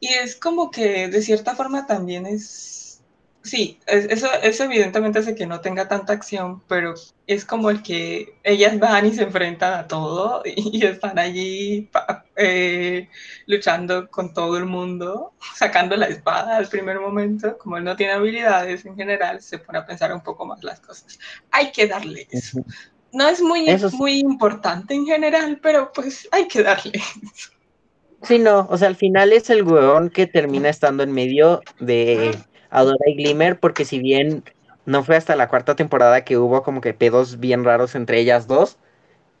y 0.00 0.08
es 0.08 0.36
como 0.36 0.70
que 0.70 1.08
de 1.08 1.22
cierta 1.22 1.54
forma 1.54 1.86
también 1.86 2.26
es, 2.26 3.02
sí, 3.42 3.78
eso, 3.86 4.28
eso 4.42 4.64
evidentemente 4.64 5.20
hace 5.20 5.34
que 5.34 5.46
no 5.46 5.60
tenga 5.60 5.88
tanta 5.88 6.12
acción, 6.12 6.62
pero 6.68 6.94
es 7.26 7.44
como 7.44 7.70
el 7.70 7.82
que 7.82 8.38
ellas 8.42 8.78
van 8.78 9.06
y 9.06 9.14
se 9.14 9.22
enfrentan 9.22 9.74
a 9.74 9.86
todo 9.86 10.42
y, 10.56 10.84
están 10.84 11.18
allí 11.18 11.88
eh, 12.36 13.08
luchando 13.46 14.10
con 14.10 14.34
todo 14.34 14.58
el 14.58 14.66
mundo, 14.66 15.32
sacando 15.54 15.96
la 15.96 16.06
espada 16.06 16.56
al 16.56 16.68
primer 16.68 17.00
momento, 17.00 17.56
como 17.58 17.76
él 17.76 17.84
no 17.84 17.96
tiene 17.96 18.14
habilidades 18.14 18.84
en 18.84 18.96
general, 18.96 19.40
se 19.40 19.58
pone 19.58 19.78
a 19.78 19.86
pensar 19.86 20.12
un 20.12 20.22
poco 20.22 20.44
más 20.46 20.62
las 20.64 20.80
cosas. 20.80 21.18
Hay 21.50 21.70
que 21.72 21.86
darle 21.86 22.26
eso. 22.30 22.64
No 23.14 23.28
es 23.28 23.40
muy, 23.40 23.64
muy 23.92 24.18
importante 24.18 24.94
en 24.94 25.06
general, 25.06 25.58
pero 25.62 25.92
pues 25.92 26.28
hay 26.32 26.48
que 26.48 26.62
darle. 26.62 27.00
Sí, 28.22 28.38
no, 28.38 28.66
o 28.70 28.76
sea, 28.76 28.88
al 28.88 28.96
final 28.96 29.32
es 29.32 29.50
el 29.50 29.62
weón 29.62 30.10
que 30.10 30.26
termina 30.26 30.68
estando 30.68 31.02
en 31.02 31.12
medio 31.12 31.60
de 31.78 32.36
Adora 32.70 33.04
y 33.06 33.14
Glimmer, 33.14 33.60
porque 33.60 33.84
si 33.84 33.98
bien 33.98 34.42
no 34.86 35.04
fue 35.04 35.16
hasta 35.16 35.36
la 35.36 35.48
cuarta 35.48 35.76
temporada 35.76 36.24
que 36.24 36.38
hubo 36.38 36.62
como 36.62 36.80
que 36.80 36.94
pedos 36.94 37.38
bien 37.38 37.64
raros 37.64 37.94
entre 37.94 38.18
ellas 38.18 38.46
dos, 38.46 38.78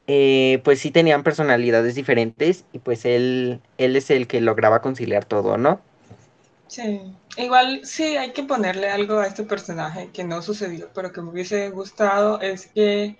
eh, 0.06 0.60
pues 0.64 0.80
sí 0.80 0.90
tenían 0.90 1.22
personalidades 1.22 1.94
diferentes 1.94 2.64
y 2.72 2.78
pues 2.78 3.04
él, 3.06 3.60
él 3.78 3.96
es 3.96 4.10
el 4.10 4.26
que 4.26 4.40
lograba 4.40 4.82
conciliar 4.82 5.24
todo, 5.24 5.56
¿no? 5.56 5.80
Sí, 6.66 7.00
igual 7.36 7.80
sí 7.84 8.16
hay 8.16 8.32
que 8.32 8.42
ponerle 8.42 8.90
algo 8.90 9.18
a 9.18 9.26
este 9.26 9.44
personaje 9.44 10.10
que 10.12 10.24
no 10.24 10.42
sucedió, 10.42 10.90
pero 10.94 11.12
que 11.12 11.22
me 11.22 11.30
hubiese 11.30 11.70
gustado, 11.70 12.40
es 12.40 12.66
que 12.66 13.16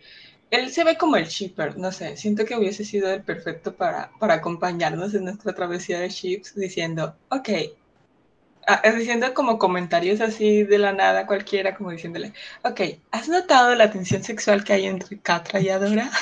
él 0.50 0.70
se 0.70 0.84
ve 0.84 0.96
como 0.96 1.16
el 1.16 1.26
shipper, 1.26 1.76
no 1.78 1.92
sé, 1.92 2.16
siento 2.16 2.44
que 2.44 2.56
hubiese 2.56 2.84
sido 2.84 3.10
el 3.10 3.22
perfecto 3.22 3.74
para, 3.74 4.10
para 4.18 4.34
acompañarnos 4.34 5.14
en 5.14 5.24
nuestra 5.24 5.52
travesía 5.54 6.00
de 6.00 6.08
ships 6.08 6.54
diciendo, 6.54 7.16
ok, 7.30 7.48
ah, 8.66 8.82
diciendo 8.96 9.34
como 9.34 9.58
comentarios 9.58 10.20
así 10.20 10.62
de 10.64 10.78
la 10.78 10.92
nada 10.92 11.26
cualquiera, 11.26 11.74
como 11.74 11.90
diciéndole, 11.90 12.32
ok, 12.62 12.80
¿has 13.10 13.28
notado 13.28 13.74
la 13.74 13.90
tensión 13.90 14.22
sexual 14.22 14.64
que 14.64 14.74
hay 14.74 14.86
entre 14.86 15.18
Catra 15.18 15.60
y 15.60 15.68
Adora? 15.68 16.10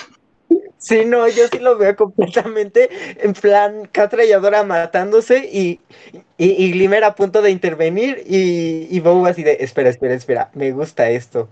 Sí, 0.78 1.04
no, 1.04 1.28
yo 1.28 1.46
sí 1.46 1.60
lo 1.60 1.78
veo 1.78 1.94
completamente 1.94 2.88
en 3.24 3.34
plan 3.34 3.88
Catra 3.92 4.24
y 4.24 4.32
Adora 4.32 4.64
matándose 4.64 5.48
y, 5.52 5.78
y, 6.36 6.72
Glimmer 6.72 7.04
a 7.04 7.14
punto 7.14 7.40
de 7.40 7.52
intervenir 7.52 8.24
y, 8.26 8.88
y 8.90 8.98
Bow 8.98 9.24
así 9.26 9.44
de, 9.44 9.58
espera, 9.60 9.90
espera, 9.90 10.14
espera, 10.14 10.50
me 10.54 10.72
gusta 10.72 11.08
esto. 11.08 11.48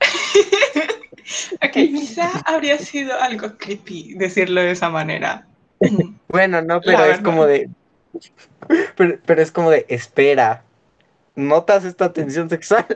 ok, 1.62 1.72
quizá 1.72 2.30
habría 2.44 2.78
sido 2.78 3.18
algo 3.18 3.56
creepy 3.56 4.14
decirlo 4.14 4.60
de 4.60 4.72
esa 4.72 4.90
manera. 4.90 5.46
bueno, 6.28 6.62
no, 6.62 6.80
pero 6.80 7.04
es 7.04 7.20
como 7.20 7.46
de, 7.46 7.68
pero, 8.96 9.42
es 9.42 9.50
como 9.50 9.70
de, 9.70 9.86
espera, 9.88 10.62
¿notas 11.34 11.84
esta 11.84 12.12
tensión 12.12 12.48
sexual? 12.48 12.86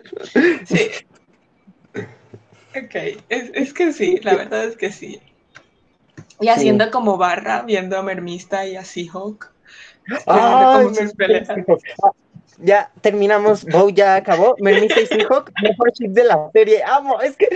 Sí. 0.67 0.91
Ok, 2.77 2.95
es, 3.29 3.51
es 3.55 3.73
que 3.73 3.93
sí, 3.93 4.21
la 4.23 4.35
verdad 4.35 4.65
es 4.65 4.77
que 4.77 4.93
sí. 4.93 5.21
Y 6.41 6.49
haciendo 6.49 6.91
como 6.91 7.17
barra, 7.17 7.63
viendo 7.63 7.99
a 7.99 8.03
Mermista 8.03 8.67
y 8.67 8.77
a 8.77 8.85
Seahawk. 8.85 9.53
Ya 12.61 12.91
terminamos, 13.01 13.65
Bow 13.65 13.91
ya 13.91 14.17
acabó. 14.17 14.57
Mermista 14.59 15.01
y 15.01 15.07
Seahawk, 15.07 15.53
mejor 15.63 15.93
chip 15.93 16.11
de 16.11 16.25
la 16.25 16.51
serie. 16.53 16.83
Amo, 16.85 17.21
es 17.21 17.37
que. 17.37 17.49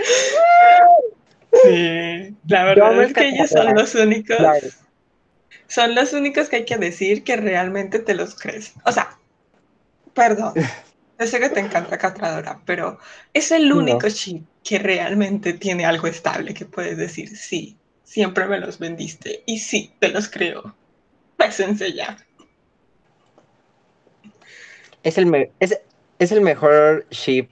Sí, 1.63 2.35
la 2.47 2.63
verdad 2.63 3.03
es 3.03 3.13
que 3.13 3.29
ellos 3.29 3.49
son 3.49 3.73
los 3.75 3.93
únicos. 3.95 4.37
Son 5.67 5.95
los 5.95 6.13
únicos 6.13 6.49
que 6.49 6.57
hay 6.57 6.65
que 6.65 6.77
decir 6.77 7.23
que 7.23 7.35
realmente 7.35 7.99
te 7.99 8.13
los 8.13 8.35
crees. 8.35 8.73
O 8.85 8.91
sea, 8.91 9.17
perdón. 10.13 10.53
Yo 11.19 11.27
sé 11.27 11.39
que 11.39 11.49
te 11.49 11.59
encanta 11.59 11.97
Catradora, 11.97 12.59
pero 12.65 12.97
es 13.33 13.51
el 13.51 13.71
único 13.71 14.09
chip 14.09 14.45
que 14.63 14.79
realmente 14.79 15.53
tiene 15.53 15.85
algo 15.85 16.07
estable 16.07 16.53
que 16.53 16.65
puedes 16.65 16.97
decir, 16.97 17.35
sí, 17.37 17.77
siempre 18.03 18.45
me 18.45 18.59
los 18.59 18.79
vendiste. 18.79 19.43
Y 19.45 19.59
sí, 19.59 19.93
te 19.99 20.09
los 20.09 20.27
creo. 20.27 20.75
Pésense 21.37 21.93
ya. 21.93 22.17
Es 25.03 25.17
el, 25.17 25.51
es, 25.59 26.31
el 26.31 26.41
mejor 26.41 27.05
ship. 27.11 27.49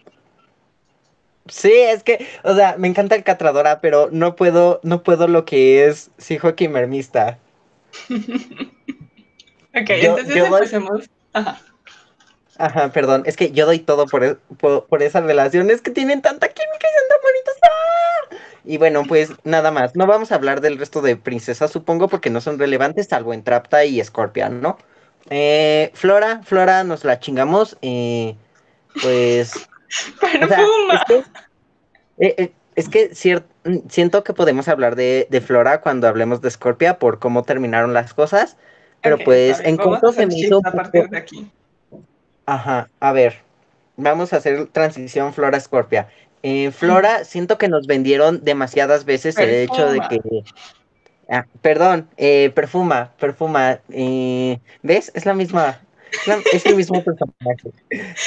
Sí, 1.47 1.74
es 1.74 2.04
que, 2.04 2.26
o 2.43 2.56
sea, 2.56 2.76
me 2.78 2.88
encanta 2.88 3.16
el 3.16 3.24
Catradora, 3.24 3.82
pero 3.82 4.10
no 4.12 4.36
puedo, 4.36 4.80
no 4.84 5.04
puedo 5.04 5.28
lo 5.28 5.43
que 5.43 5.86
es 5.86 6.12
Seahawk 6.18 6.60
y 6.62 6.68
Mermista. 6.68 7.38
ok, 8.10 9.89
entonces 9.89 10.36
empecemos. 10.36 11.10
Ajá. 11.34 11.62
Ajá, 12.58 12.91
perdón, 12.91 13.24
es 13.26 13.38
que 13.38 13.52
yo 13.52 13.66
doy 13.66 13.80
todo 13.80 14.06
por, 14.06 14.24
e, 14.24 14.36
por, 14.60 14.86
por 14.86 15.02
esas 15.02 15.24
relaciones 15.24 15.82
que 15.82 15.89
tienen 15.89 16.22
tanta 16.22 16.47
química 16.47 16.88
y 16.88 16.99
son 16.99 17.10
tan 17.10 17.18
bonitas. 17.24 17.56
¡Ah! 17.64 18.36
Y 18.64 18.78
bueno, 18.78 19.04
pues 19.08 19.32
nada 19.43 19.72
más. 19.72 19.95
No 19.95 20.06
vamos 20.06 20.32
a 20.32 20.36
hablar 20.36 20.62
del 20.62 20.78
resto 20.78 21.02
de 21.02 21.16
princesas, 21.16 21.72
supongo, 21.72 22.08
porque 22.08 22.30
no 22.30 22.39
son 22.39 22.60
relevantes, 22.60 23.08
salvo 23.08 23.34
en 23.34 23.43
Trapta 23.43 23.84
y 23.86 24.04
Scorpion, 24.04 24.62
¿no? 24.62 24.78
Eh, 25.34 25.91
Flora, 25.93 26.41
Flora, 26.43 26.84
nos 26.84 27.05
la 27.05 27.19
chingamos. 27.19 27.77
Eh, 27.82 28.36
pues. 29.01 29.53
es 32.17 32.89
que, 32.89 33.11
eh, 33.23 33.41
siento 33.88 34.25
que 34.25 34.34
podemos 34.34 34.67
hablar 34.67 34.97
de, 34.97 35.43
Flora 35.45 35.79
cuando 35.79 36.09
hablemos 36.09 36.41
de 36.41 36.51
Scorpia 36.51 36.99
por 36.99 37.19
cómo 37.19 37.43
terminaron 37.43 37.93
las 37.93 38.13
cosas. 38.13 38.57
Pero 39.01 39.17
pues 39.17 39.61
en 39.61 39.77
corto 39.77 40.11
se 40.11 40.27
me 40.27 40.38
hizo. 40.38 40.61
Ajá, 42.45 42.89
a 42.99 43.11
ver. 43.13 43.38
Vamos 43.95 44.34
a 44.34 44.38
hacer 44.38 44.67
transición 44.67 45.34
Flora 45.34 45.59
Scorpia. 45.59 46.09
En 46.43 46.73
Flora, 46.73 47.23
siento 47.23 47.57
que 47.57 47.69
nos 47.69 47.88
vendieron 47.88 48.43
demasiadas 48.43 49.05
veces 49.05 49.38
el 49.38 49.49
hecho 49.49 49.91
de 49.91 50.01
que. 50.01 50.19
Ah, 51.34 51.45
perdón, 51.61 52.09
eh, 52.17 52.51
perfuma, 52.53 53.13
perfuma. 53.17 53.79
Eh, 53.89 54.59
¿Ves? 54.84 55.13
Es 55.15 55.25
la 55.25 55.34
misma. 55.34 55.79
Es 56.51 56.65
el 56.65 56.75
mismo 56.75 57.01
personaje. 57.01 57.71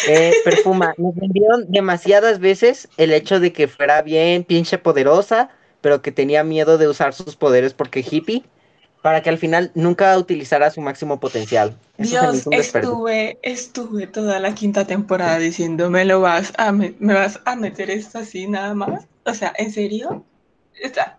Eh, 0.09 0.33
perfuma, 0.43 0.95
nos 0.97 1.15
vendieron 1.15 1.71
demasiadas 1.71 2.39
veces 2.39 2.89
el 2.97 3.13
hecho 3.13 3.41
de 3.41 3.53
que 3.53 3.69
fuera 3.69 4.01
bien 4.01 4.43
pinche 4.45 4.79
poderosa, 4.79 5.51
pero 5.83 6.01
que 6.01 6.13
tenía 6.13 6.43
miedo 6.45 6.79
de 6.79 6.89
usar 6.89 7.13
sus 7.13 7.37
poderes 7.37 7.75
porque 7.75 8.01
hippie 8.01 8.43
para 9.03 9.23
que 9.23 9.29
al 9.29 9.37
final 9.37 9.71
nunca 9.75 10.17
utilizara 10.17 10.71
su 10.71 10.81
máximo 10.81 11.21
potencial. 11.21 11.77
Dios, 11.99 12.47
estuve, 12.51 13.39
estuve 13.43 14.07
toda 14.07 14.41
la 14.41 14.55
quinta 14.55 14.87
temporada 14.87 15.39
diciendo, 15.39 15.91
¿me 15.91 16.07
lo 16.07 16.23
vas 16.23 16.55
a, 16.57 16.73
me, 16.73 16.95
vas 17.01 17.39
a 17.45 17.55
meter 17.55 17.91
esto 17.91 18.21
así 18.21 18.47
nada 18.47 18.73
más? 18.73 19.07
O 19.27 19.35
sea, 19.35 19.53
¿en 19.59 19.71
serio? 19.71 20.25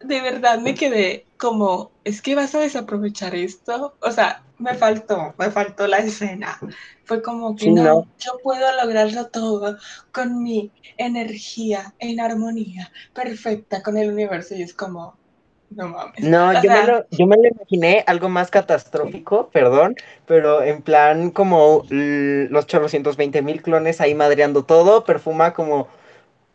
De 0.03 0.22
verdad 0.22 0.60
me 0.60 0.76
quedé 0.76 1.26
como, 1.38 1.91
¿es 2.03 2.22
que 2.22 2.36
vas 2.36 2.56
a 2.56 2.60
desaprovechar 2.60 3.36
esto? 3.36 3.95
O 4.01 4.12
sea, 4.12 4.43
me 4.58 4.74
faltó, 4.76 5.34
me 5.38 5.51
faltó 5.51 5.88
la 5.88 5.97
escena. 5.97 6.60
Fue 7.03 7.22
como 7.22 7.56
que 7.56 7.70
no, 7.72 8.08
yo 8.20 8.38
puedo 8.43 8.66
lograrlo 8.82 9.28
todo 9.28 9.78
con 10.12 10.41
mi 10.41 10.72
energía 10.97 11.93
en 11.99 12.20
armonía 12.20 12.91
perfecta 13.14 13.84
con 13.84 13.97
el 13.97 14.12
universo 14.12 14.56
y 14.56 14.64
es 14.64 14.74
como, 14.74 15.16
no 15.70 15.89
mames. 15.89 16.22
No, 16.22 16.53
yo 16.62 16.70
me, 16.70 16.84
lo, 16.84 17.06
yo 17.12 17.28
me, 17.28 17.36
lo, 17.38 17.47
imaginé 17.47 18.03
algo 18.08 18.30
más 18.30 18.49
catastrófico, 18.49 19.49
perdón, 19.49 19.95
pero 20.26 20.64
en 20.64 20.82
plan 20.82 21.32
como 21.32 21.86
los 21.89 22.68
chorrocientos 22.68 23.18
veinte 23.18 23.41
mil 23.41 23.62
clones 23.62 24.01
ahí 24.01 24.16
madreando 24.16 24.64
todo, 24.64 25.03
perfuma 25.03 25.53
como, 25.53 25.88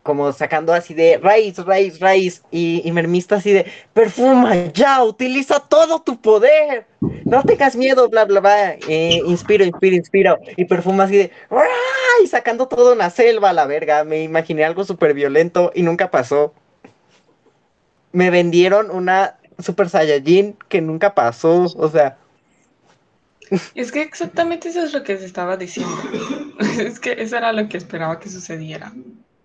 como 0.03 0.31
sacando 0.33 0.73
así 0.73 0.93
de 0.93 1.17
raíz, 1.17 1.57
raíz, 1.57 1.99
raíz, 1.99 2.43
y, 2.51 2.81
y 2.83 2.91
Mermista 2.91 3.35
así 3.35 3.51
de 3.51 3.65
perfuma, 3.93 4.55
ya, 4.73 5.03
utiliza 5.03 5.59
todo 5.59 6.01
tu 6.01 6.19
poder, 6.19 6.85
no 7.25 7.43
tengas 7.43 7.75
miedo, 7.75 8.09
bla, 8.09 8.25
bla, 8.25 8.39
bla, 8.39 8.73
eh, 8.87 9.21
inspiro, 9.25 9.63
inspiro, 9.63 9.95
inspiro, 9.95 10.37
y 10.57 10.65
perfuma 10.65 11.03
así 11.03 11.17
de 11.17 11.31
y 12.23 12.27
sacando 12.27 12.67
todo 12.67 12.93
una 12.93 13.09
selva 13.09 13.49
a 13.49 13.53
la 13.53 13.65
verga, 13.65 14.03
me 14.03 14.21
imaginé 14.21 14.63
algo 14.63 14.83
súper 14.83 15.13
violento 15.13 15.71
y 15.73 15.83
nunca 15.83 16.11
pasó 16.11 16.53
me 18.11 18.29
vendieron 18.29 18.91
una 18.91 19.37
Super 19.59 19.89
Saiyajin 19.89 20.57
que 20.67 20.81
nunca 20.81 21.13
pasó, 21.13 21.63
o 21.63 21.89
sea. 21.89 22.17
Es 23.75 23.91
que 23.91 24.01
exactamente 24.01 24.69
eso 24.69 24.83
es 24.83 24.93
lo 24.93 25.03
que 25.03 25.17
se 25.17 25.25
estaba 25.25 25.57
diciendo. 25.57 25.95
Es 26.79 26.99
que 26.99 27.11
eso 27.17 27.37
era 27.37 27.51
lo 27.51 27.67
que 27.67 27.77
esperaba 27.77 28.19
que 28.19 28.29
sucediera. 28.29 28.93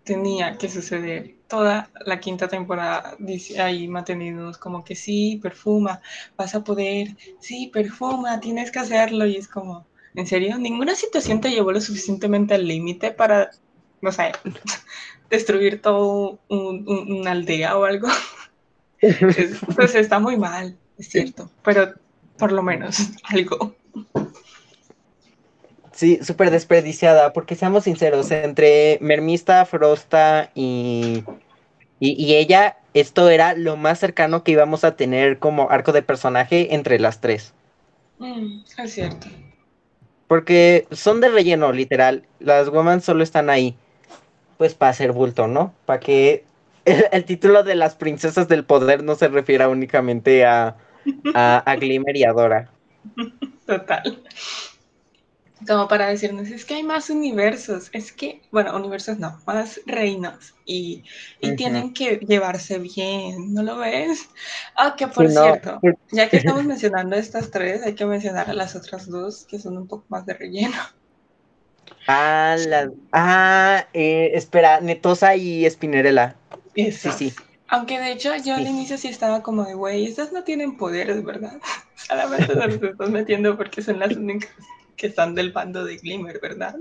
Tenía 0.06 0.56
que 0.56 0.68
suceder. 0.68 1.34
Toda 1.48 1.90
la 2.06 2.20
quinta 2.20 2.46
temporada 2.46 3.16
dice 3.18 3.60
ahí 3.60 3.88
mantenidos 3.88 4.56
como 4.56 4.84
que 4.84 4.94
sí, 4.94 5.40
perfuma, 5.42 6.00
vas 6.36 6.54
a 6.54 6.62
poder, 6.62 7.16
sí, 7.40 7.70
perfuma, 7.72 8.40
tienes 8.40 8.70
que 8.70 8.78
hacerlo. 8.78 9.26
Y 9.26 9.36
es 9.36 9.48
como, 9.48 9.84
¿en 10.14 10.26
serio? 10.28 10.58
¿Ninguna 10.58 10.94
situación 10.94 11.40
te 11.40 11.50
llevó 11.50 11.72
lo 11.72 11.80
suficientemente 11.80 12.54
al 12.54 12.68
límite 12.68 13.10
para, 13.10 13.50
no 14.00 14.12
sé, 14.12 14.30
destruir 15.30 15.82
todo 15.82 16.38
una 16.48 17.32
aldea 17.32 17.76
o 17.76 17.84
algo? 17.84 18.08
pues 19.74 19.94
está 19.96 20.20
muy 20.20 20.38
mal, 20.38 20.78
es 20.98 21.08
cierto, 21.08 21.50
pero 21.64 21.94
por 22.38 22.52
lo 22.52 22.62
menos 22.62 23.10
algo. 23.24 23.74
Sí, 25.96 26.18
súper 26.22 26.50
desperdiciada, 26.50 27.32
porque 27.32 27.54
seamos 27.54 27.84
sinceros, 27.84 28.30
entre 28.30 28.98
Mermista, 29.00 29.64
Frosta 29.64 30.50
y, 30.54 31.24
y, 32.00 32.34
ella, 32.34 32.76
esto 32.92 33.30
era 33.30 33.54
lo 33.54 33.78
más 33.78 33.98
cercano 33.98 34.44
que 34.44 34.52
íbamos 34.52 34.84
a 34.84 34.94
tener 34.94 35.38
como 35.38 35.70
arco 35.70 35.92
de 35.92 36.02
personaje 36.02 36.74
entre 36.74 36.98
las 36.98 37.22
tres. 37.22 37.54
Mm, 38.18 38.60
es 38.76 38.92
cierto. 38.92 39.26
Porque 40.28 40.86
son 40.90 41.22
de 41.22 41.30
relleno, 41.30 41.72
literal. 41.72 42.26
Las 42.40 42.68
women 42.68 43.00
solo 43.00 43.22
están 43.22 43.48
ahí, 43.48 43.74
pues 44.58 44.74
para 44.74 44.90
hacer 44.90 45.12
bulto, 45.12 45.46
¿no? 45.46 45.72
Para 45.86 46.00
que 46.00 46.44
el, 46.84 47.24
título 47.24 47.62
de 47.62 47.74
las 47.74 47.94
princesas 47.94 48.48
del 48.48 48.64
poder 48.64 49.02
no 49.02 49.14
se 49.14 49.28
refiere 49.28 49.66
únicamente 49.66 50.44
a, 50.44 50.76
a, 51.34 51.76
Glimmer 51.80 52.14
y 52.18 52.24
a 52.24 52.34
Dora. 52.34 52.70
Total. 53.66 54.22
Como 55.66 55.88
para 55.88 56.08
decirnos, 56.08 56.48
es 56.48 56.66
que 56.66 56.74
hay 56.74 56.82
más 56.82 57.08
universos, 57.08 57.88
es 57.92 58.12
que, 58.12 58.42
bueno, 58.52 58.76
universos 58.76 59.18
no, 59.18 59.40
más 59.46 59.80
reinos 59.86 60.54
y, 60.66 61.02
tienen 61.56 61.94
que 61.94 62.18
llevarse 62.18 62.78
bien, 62.78 63.54
¿no 63.54 63.62
lo 63.62 63.78
ves? 63.78 64.28
Ah, 64.76 64.94
que 64.98 65.06
por 65.06 65.30
cierto, 65.30 65.80
ya 66.12 66.28
que 66.28 66.36
estamos 66.36 66.64
mencionando 66.66 67.16
estas 67.16 67.50
tres, 67.50 67.82
hay 67.82 67.94
que 67.94 68.04
mencionar 68.04 68.50
a 68.50 68.52
las 68.54 68.76
otras 68.76 69.08
dos 69.08 69.46
que 69.48 69.58
son 69.58 69.78
un 69.78 69.86
poco 69.86 70.04
más 70.08 70.26
de 70.26 70.34
relleno. 70.34 70.76
Ah, 72.08 72.54
la, 72.68 72.92
ah 73.10 73.88
eh, 73.92 74.30
espera, 74.34 74.80
Netosa 74.80 75.34
y 75.34 75.68
Spinnerella. 75.68 76.36
Sí, 76.76 76.92
sí. 76.92 77.34
Aunque 77.66 77.98
de 77.98 78.12
hecho 78.12 78.30
yo 78.36 78.54
al 78.54 78.66
inicio 78.66 78.96
sí 78.96 79.08
estaba 79.08 79.42
como 79.42 79.64
de, 79.64 79.74
güey, 79.74 80.06
estas 80.06 80.32
no 80.32 80.44
tienen 80.44 80.76
poderes, 80.76 81.24
¿verdad? 81.24 81.58
Solamente 81.96 82.54
las 82.54 82.74
estás 82.74 83.10
metiendo 83.10 83.56
porque 83.56 83.82
son 83.82 83.98
las 83.98 84.16
únicas 84.16 84.50
que 84.96 85.06
están 85.06 85.34
del 85.34 85.52
bando 85.52 85.84
de 85.84 85.96
Glimmer, 85.96 86.40
¿verdad? 86.40 86.76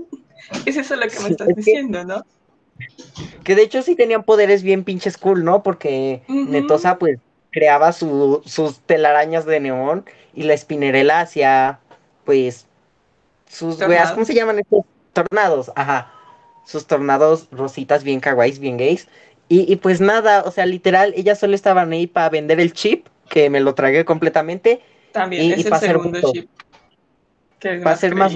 Es 0.64 0.76
eso 0.76 0.96
lo 0.96 1.08
que 1.08 1.20
me 1.20 1.28
estás 1.30 1.48
diciendo, 1.48 2.04
¿no? 2.04 2.24
Que 3.44 3.54
de 3.54 3.62
hecho 3.62 3.82
sí 3.82 3.94
tenían 3.94 4.22
poderes 4.22 4.62
bien 4.62 4.84
pinches 4.84 5.16
cool, 5.16 5.44
¿no? 5.44 5.62
Porque 5.62 6.22
Netosa 6.28 6.98
pues 6.98 7.18
creaba 7.50 7.92
sus 7.92 8.80
telarañas 8.86 9.46
de 9.46 9.60
neón 9.60 10.04
y 10.34 10.42
la 10.42 10.56
Spinerella 10.56 11.20
hacía 11.20 11.80
pues 12.24 12.66
sus 13.48 13.80
weas, 13.80 14.12
¿cómo 14.12 14.26
se 14.26 14.34
llaman 14.34 14.58
estos? 14.58 14.84
Tornados, 15.12 15.72
ajá. 15.74 16.12
Sus 16.66 16.86
tornados 16.86 17.48
rositas 17.50 18.04
bien 18.04 18.20
kawaiis, 18.20 18.58
bien 18.58 18.76
gays. 18.76 19.08
Y, 19.48 19.72
y 19.72 19.76
pues 19.76 20.00
nada, 20.00 20.42
o 20.42 20.50
sea, 20.50 20.66
literal, 20.66 21.14
ellas 21.16 21.38
solo 21.38 21.54
estaban 21.54 21.92
ahí 21.92 22.06
para 22.06 22.28
vender 22.28 22.60
el 22.60 22.72
chip, 22.72 23.06
que 23.30 23.48
me 23.48 23.60
lo 23.60 23.74
tragué 23.74 24.04
completamente. 24.04 24.80
También 25.12 25.44
y, 25.44 25.52
es 25.52 25.66
el 25.66 25.76
segundo 25.76 26.32
chip. 26.32 26.50
Va 27.64 27.92
a 27.92 27.96
ser 27.96 28.14
más 28.14 28.34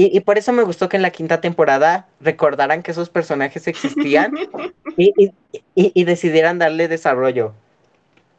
y, 0.00 0.16
y, 0.16 0.20
por 0.20 0.38
eso 0.38 0.52
me 0.52 0.62
gustó 0.62 0.88
que 0.88 0.96
en 0.96 1.02
la 1.02 1.10
quinta 1.10 1.40
temporada 1.40 2.06
recordaran 2.20 2.84
que 2.84 2.92
esos 2.92 3.10
personajes 3.10 3.66
existían 3.66 4.32
y, 4.96 5.32
y, 5.74 6.04
decidieran 6.04 6.60
darle 6.60 6.86
desarrollo. 6.86 7.52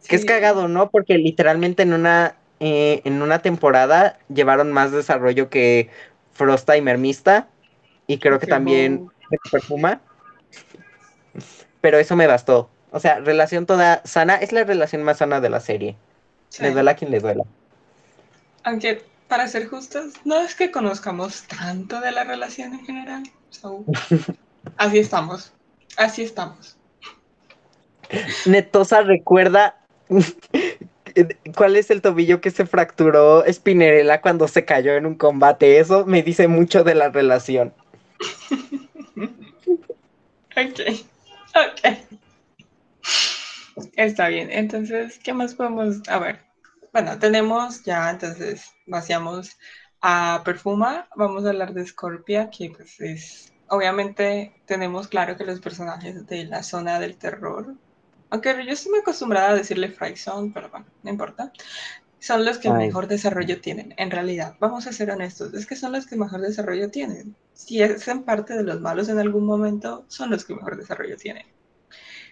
Que 0.07 0.15
es 0.15 0.23
cagado, 0.23 0.69
¿no? 0.69 0.89
Porque 0.89 1.17
literalmente 1.17 1.83
en 1.83 1.91
una, 1.91 2.37
eh, 2.61 3.01
en 3.03 3.21
una 3.21 3.39
temporada 3.39 4.19
llevaron 4.33 4.71
más 4.71 4.93
desarrollo 4.93 5.49
que 5.49 5.89
Frosta 6.31 6.77
y 6.77 6.81
Mermista. 6.81 7.49
Y 8.07 8.19
creo 8.19 8.39
que 8.39 8.47
también 8.47 9.09
Perfuma. 9.51 9.99
Pero 11.81 11.99
eso 11.99 12.15
me 12.15 12.27
bastó. 12.27 12.69
O 12.91 13.01
sea, 13.01 13.19
relación 13.19 13.65
toda 13.65 14.01
sana. 14.05 14.35
Es 14.35 14.53
la 14.53 14.63
relación 14.63 15.03
más 15.03 15.17
sana 15.17 15.41
de 15.41 15.49
la 15.49 15.59
serie. 15.59 15.97
Le 16.59 16.71
duela 16.71 16.91
a 16.91 16.95
quien 16.95 17.11
le 17.11 17.19
duela. 17.19 17.43
Aunque 18.69 19.01
para 19.27 19.47
ser 19.47 19.67
justos, 19.67 20.13
no 20.25 20.39
es 20.41 20.53
que 20.53 20.69
conozcamos 20.69 21.41
tanto 21.47 21.99
de 22.01 22.11
la 22.11 22.23
relación 22.23 22.75
en 22.75 22.85
general. 22.85 23.23
así 24.77 24.99
estamos. 24.99 25.51
Así 25.97 26.21
estamos. 26.21 26.77
Netosa 28.45 29.01
recuerda 29.01 29.83
cuál 31.55 31.77
es 31.77 31.89
el 31.89 32.03
tobillo 32.03 32.41
que 32.41 32.51
se 32.51 32.67
fracturó 32.67 33.43
Spinnerella 33.51 34.21
cuando 34.21 34.47
se 34.47 34.65
cayó 34.65 34.93
en 34.93 35.07
un 35.07 35.15
combate. 35.15 35.79
Eso 35.79 36.05
me 36.05 36.21
dice 36.21 36.47
mucho 36.47 36.83
de 36.83 36.93
la 36.93 37.09
relación. 37.09 37.73
ok, 40.55 40.79
ok. 41.55 41.97
Está 43.95 44.27
bien. 44.27 44.49
Entonces, 44.51 45.17
¿qué 45.17 45.33
más 45.33 45.55
podemos? 45.55 46.07
A 46.07 46.19
ver, 46.19 46.48
bueno, 46.93 47.19
tenemos 47.19 47.83
ya, 47.83 48.09
entonces 48.09 48.71
vaciamos 48.87 49.57
a 50.01 50.41
Perfuma. 50.45 51.07
Vamos 51.15 51.45
a 51.45 51.49
hablar 51.49 51.73
de 51.73 51.85
Scorpia, 51.85 52.49
que 52.49 52.71
pues 52.71 52.99
es, 53.01 53.53
obviamente 53.67 54.61
tenemos 54.65 55.07
claro 55.07 55.37
que 55.37 55.45
los 55.45 55.59
personajes 55.61 56.25
de 56.27 56.45
la 56.45 56.63
zona 56.63 56.99
del 56.99 57.17
terror, 57.17 57.75
aunque 58.29 58.65
yo 58.65 58.71
estoy 58.73 58.91
muy 58.91 58.99
acostumbrada 59.01 59.49
a 59.49 59.55
decirle 59.55 59.95
Zone, 60.15 60.51
pero 60.53 60.69
bueno, 60.69 60.85
no 61.03 61.09
importa, 61.09 61.51
son 62.19 62.45
los 62.45 62.57
que 62.59 62.69
mejor 62.71 63.07
desarrollo 63.07 63.61
tienen, 63.61 63.93
en 63.97 64.11
realidad. 64.11 64.55
Vamos 64.59 64.87
a 64.87 64.93
ser 64.93 65.11
honestos, 65.11 65.53
es 65.53 65.65
que 65.65 65.75
son 65.75 65.93
los 65.93 66.05
que 66.05 66.15
mejor 66.17 66.41
desarrollo 66.41 66.91
tienen. 66.91 67.35
Si 67.53 67.81
es 67.81 68.07
en 68.07 68.23
parte 68.23 68.55
de 68.55 68.63
los 68.63 68.81
malos 68.81 69.09
en 69.09 69.19
algún 69.19 69.45
momento, 69.45 70.05
son 70.09 70.29
los 70.29 70.45
que 70.45 70.55
mejor 70.55 70.77
desarrollo 70.77 71.17
tienen. 71.17 71.45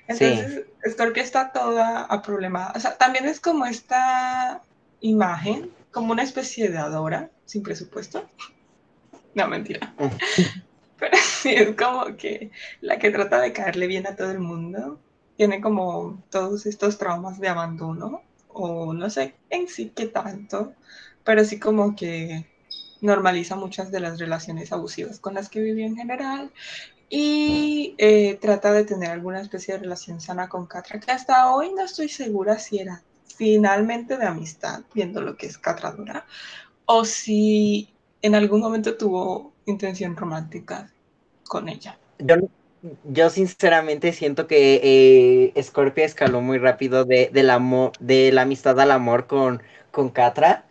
Entonces, 0.07 0.65
Scorpio 0.89 1.21
está 1.21 1.51
toda 1.51 2.03
a 2.03 2.21
problemada. 2.21 2.73
O 2.75 2.79
sea, 2.79 2.97
también 2.97 3.25
es 3.25 3.39
como 3.39 3.65
esta 3.65 4.61
imagen, 5.01 5.71
como 5.91 6.13
una 6.13 6.23
especie 6.23 6.69
de 6.69 6.77
adora 6.77 7.29
sin 7.45 7.63
presupuesto. 7.63 8.27
No, 9.33 9.47
mentira. 9.47 9.93
Pero 10.99 11.17
sí, 11.21 11.53
es 11.53 11.75
como 11.75 12.17
que 12.17 12.51
la 12.81 12.97
que 12.97 13.11
trata 13.11 13.39
de 13.39 13.53
caerle 13.53 13.87
bien 13.87 14.07
a 14.07 14.15
todo 14.15 14.31
el 14.31 14.39
mundo 14.39 14.99
tiene 15.35 15.61
como 15.61 16.23
todos 16.31 16.65
estos 16.65 16.97
traumas 16.97 17.39
de 17.39 17.49
abandono, 17.49 18.23
o 18.47 18.93
no 18.93 19.09
sé 19.09 19.35
en 19.51 19.67
sí 19.67 19.91
qué 19.95 20.07
tanto, 20.07 20.73
pero 21.23 21.45
sí 21.45 21.59
como 21.59 21.95
que 21.95 22.47
normaliza 23.01 23.55
muchas 23.55 23.91
de 23.91 23.99
las 23.99 24.17
relaciones 24.17 24.71
abusivas 24.71 25.19
con 25.19 25.35
las 25.35 25.49
que 25.49 25.61
vive 25.61 25.85
en 25.85 25.95
general 25.95 26.51
y 27.09 27.95
eh, 27.97 28.37
trata 28.41 28.73
de 28.73 28.83
tener 28.83 29.11
alguna 29.11 29.41
especie 29.41 29.75
de 29.75 29.81
relación 29.81 30.19
sana 30.19 30.49
con 30.49 30.65
Catra, 30.65 30.99
que 30.99 31.11
hasta 31.11 31.53
hoy 31.53 31.71
no 31.73 31.83
estoy 31.83 32.09
segura 32.09 32.59
si 32.59 32.79
era 32.79 33.01
finalmente 33.35 34.17
de 34.17 34.25
amistad, 34.25 34.81
viendo 34.93 35.21
lo 35.21 35.37
que 35.37 35.45
es 35.45 35.57
Catra 35.57 35.91
Dura, 35.91 36.25
o 36.85 37.05
si 37.05 37.93
en 38.21 38.35
algún 38.35 38.59
momento 38.61 38.97
tuvo 38.97 39.53
intención 39.65 40.15
romántica 40.15 40.91
con 41.47 41.69
ella. 41.69 41.97
Yo, 42.19 42.35
yo 43.05 43.29
sinceramente 43.29 44.11
siento 44.11 44.47
que 44.47 44.81
eh, 44.83 45.53
escaló 46.03 46.41
muy 46.41 46.57
rápido 46.57 47.05
de, 47.05 47.29
de, 47.31 47.91
de 47.99 48.31
la 48.31 48.41
amistad 48.41 48.79
al 48.79 48.91
amor 48.91 49.27
con, 49.27 49.61
con 49.91 50.09
Catra. 50.09 50.65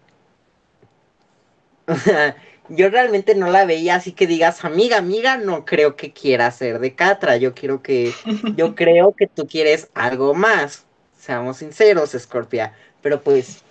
yo 2.68 2.88
realmente 2.90 3.34
no 3.34 3.50
la 3.50 3.64
veía 3.64 3.96
así 3.96 4.12
que 4.12 4.26
digas, 4.26 4.64
amiga, 4.64 4.98
amiga, 4.98 5.36
no 5.36 5.64
creo 5.64 5.96
que 5.96 6.12
quiera 6.12 6.50
ser 6.50 6.78
de 6.78 6.94
Catra, 6.94 7.36
yo 7.36 7.54
quiero 7.54 7.82
que, 7.82 8.12
yo 8.56 8.74
creo 8.74 9.14
que 9.14 9.26
tú 9.26 9.46
quieres 9.46 9.88
algo 9.94 10.34
más, 10.34 10.84
seamos 11.18 11.58
sinceros, 11.58 12.16
Scorpia, 12.18 12.72
pero 13.02 13.20
pues, 13.20 13.62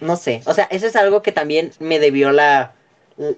no 0.00 0.16
sé, 0.16 0.42
o 0.46 0.54
sea, 0.54 0.64
eso 0.70 0.86
es 0.86 0.96
algo 0.96 1.22
que 1.22 1.32
también 1.32 1.72
me 1.80 1.98
debió 1.98 2.32
la, 2.32 2.74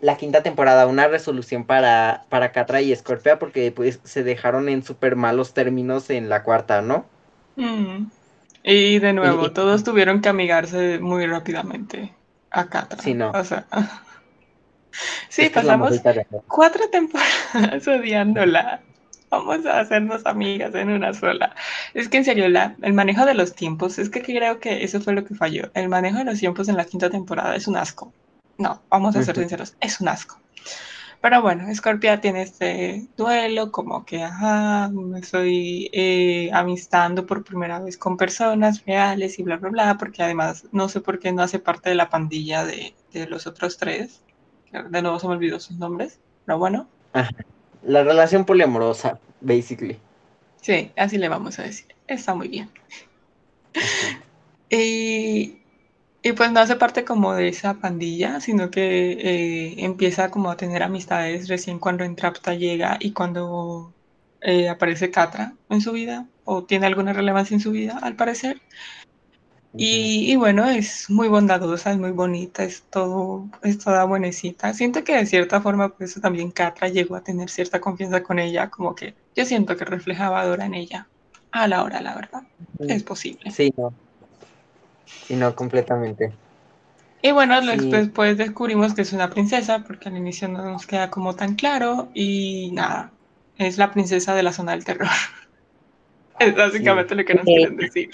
la 0.01 0.17
quinta 0.17 0.43
temporada, 0.43 0.87
una 0.87 1.09
resolución 1.09 1.65
para, 1.65 2.25
para 2.29 2.53
Catra 2.53 2.81
y 2.81 2.95
Scorpia, 2.95 3.39
porque 3.39 3.73
pues 3.73 4.01
se 4.05 4.23
dejaron 4.23 4.69
en 4.69 4.83
súper 4.83 5.17
malos 5.17 5.55
términos 5.55 6.11
en 6.11 6.29
la 6.29 6.43
cuarta, 6.43 6.83
¿no? 6.83 7.07
Mm. 7.57 8.07
Y 8.65 8.99
de 8.99 9.13
nuevo, 9.13 9.53
todos 9.53 9.85
tuvieron 9.85 10.21
que 10.21 10.29
amigarse 10.29 10.99
muy 10.99 11.27
rápidamente 11.27 12.13
a 12.51 12.69
Catra. 12.69 12.99
Sí, 13.01 13.15
no. 13.15 13.31
O 13.31 13.45
sea... 13.45 13.67
Sí, 15.29 15.51
pasamos 15.51 16.01
cuatro 16.47 16.89
temporadas 16.91 17.87
odiándola. 17.87 18.81
Vamos 19.31 19.67
a 19.67 19.81
hacernos 19.81 20.25
amigas 20.25 20.75
en 20.75 20.89
una 20.89 21.13
sola. 21.13 21.55
Es 21.93 22.09
que 22.09 22.17
en 22.17 22.25
serio, 22.25 22.49
la, 22.49 22.77
el 22.81 22.95
manejo 22.95 23.27
de 23.27 23.35
los 23.35 23.55
tiempos, 23.55 23.99
es 23.99 24.09
que 24.09 24.23
creo 24.23 24.59
que 24.59 24.85
eso 24.85 25.01
fue 25.01 25.13
lo 25.13 25.25
que 25.25 25.35
falló. 25.35 25.71
El 25.75 25.91
manejo 25.91 26.19
de 26.19 26.25
los 26.25 26.39
tiempos 26.39 26.69
en 26.69 26.79
la 26.79 26.87
quinta 26.87 27.11
temporada 27.11 27.55
es 27.55 27.69
un 27.69 27.77
asco. 27.77 28.13
No, 28.57 28.83
vamos 28.89 29.15
a 29.17 29.23
ser 29.23 29.37
sinceros, 29.37 29.77
es 29.81 30.01
un 30.01 30.09
asco. 30.09 30.41
Pero 31.21 31.43
bueno, 31.43 31.73
Scorpia 31.75 32.21
tiene 32.21 32.43
este 32.43 33.07
duelo, 33.17 33.71
como 33.73 34.05
que, 34.05 34.23
ajá, 34.23 34.89
me 34.89 35.19
estoy 35.19 35.91
eh, 35.93 36.49
amistando 36.53 37.27
por 37.27 37.45
primera 37.45 37.81
vez 37.81 37.99
con 37.99 38.17
personas 38.17 38.85
reales 38.87 39.39
y 39.39 39.43
bla, 39.43 39.57
bla, 39.57 39.71
bla, 39.71 39.97
porque 39.99 40.23
además 40.23 40.65
no 40.73 40.89
sé 40.89 41.01
por 41.01 41.19
qué 41.19 41.33
no 41.33 41.43
hace 41.43 41.59
parte 41.59 41.91
de 41.91 41.97
la 41.97 42.09
pandilla 42.09 42.65
de, 42.65 42.95
de 43.13 43.27
los 43.27 43.47
otros 43.49 43.77
tres 43.79 44.23
de 44.73 45.03
nuevo 45.03 45.19
se 45.19 45.27
me 45.27 45.35
olvidó 45.35 45.61
sus 45.61 45.77
nombres, 45.79 46.19
pero 46.45 46.59
bueno. 46.59 46.89
La 47.83 48.03
relación 48.03 48.45
poliamorosa, 48.45 49.19
basically. 49.41 49.99
Sí, 50.61 50.93
así 50.97 51.19
le 51.19 51.29
vamos 51.29 51.59
a 51.59 51.63
decir. 51.63 51.87
Está 52.07 52.35
muy 52.35 52.49
bien. 52.49 52.71
y, 54.71 55.59
y, 56.23 56.33
pues 56.33 56.53
no 56.53 56.61
hace 56.61 56.77
parte 56.77 57.05
como 57.05 57.35
de 57.35 57.49
esa 57.49 57.75
pandilla, 57.75 58.41
sino 58.41 58.71
que 58.71 59.13
eh, 59.13 59.75
empieza 59.79 60.31
como 60.31 60.51
a 60.51 60.57
tener 60.57 60.83
amistades 60.83 61.49
recién 61.49 61.79
cuando 61.79 62.05
Entrapta 62.05 62.55
llega 62.55 62.97
y 63.01 63.13
cuando 63.13 63.93
eh, 64.41 64.69
aparece 64.69 65.11
Catra 65.11 65.55
en 65.69 65.81
su 65.81 65.93
vida, 65.93 66.27
o 66.45 66.65
tiene 66.65 66.87
alguna 66.87 67.13
relevancia 67.13 67.55
en 67.55 67.61
su 67.61 67.73
vida, 67.73 67.99
al 68.03 68.17
parecer. 68.17 68.61
Y, 69.75 70.35
bueno, 70.37 70.69
es 70.69 71.11
muy 71.11 71.29
bondadosa, 71.29 71.93
es 71.93 71.99
muy 71.99 72.11
bonita, 72.11 72.65
es 72.65 72.83
todo, 72.91 73.47
es 73.63 73.79
toda 73.79 74.05
buenecita. 74.05 74.73
Siento 74.73 75.05
que 75.05 75.15
de 75.15 75.27
cierta 75.27 75.61
forma, 75.61 75.91
por 75.91 76.05
eso 76.05 76.21
también 76.21 76.51
Catra 76.51 76.89
llegó 76.89 77.17
a 77.17 77.23
tener 77.23 77.51
cierta 77.51 77.81
confianza 77.81 78.23
con 78.23 78.39
ella, 78.39 78.71
como 78.71 78.95
que 78.95 79.15
yo 79.37 79.45
siento 79.45 79.77
que 79.77 79.85
reflejaba 79.85 80.45
Dora 80.47 80.67
en 80.67 80.75
ella. 80.75 81.07
A 81.53 81.69
la 81.69 81.83
hora, 81.83 82.01
la 82.01 82.15
verdad. 82.15 82.43
Es 82.81 83.03
posible. 83.03 83.51
Sí, 83.51 83.73
no. 83.77 83.93
Sí, 85.27 85.37
no, 85.37 85.55
completamente. 85.55 86.33
Y 87.21 87.33
bueno, 87.33 87.61
después 87.61 88.39
descubrimos 88.39 88.95
que 88.95 89.03
es 89.03 89.13
una 89.13 89.29
princesa, 89.29 89.85
porque 89.85 90.09
al 90.09 90.17
inicio 90.17 90.49
no 90.49 90.63
nos 90.63 90.87
queda 90.87 91.11
como 91.11 91.35
tan 91.35 91.57
claro, 91.57 92.09
y 92.15 92.71
nada, 92.73 93.11
es 93.59 93.77
la 93.77 93.91
princesa 93.91 94.35
de 94.35 94.43
la 94.43 94.53
zona 94.53 94.73
del 94.73 94.85
terror. 94.85 95.09
Es 96.39 96.55
básicamente 96.57 97.15
lo 97.15 97.25
que 97.25 97.35
nos 97.35 97.45
quieren 97.45 97.77
decir. 97.77 98.11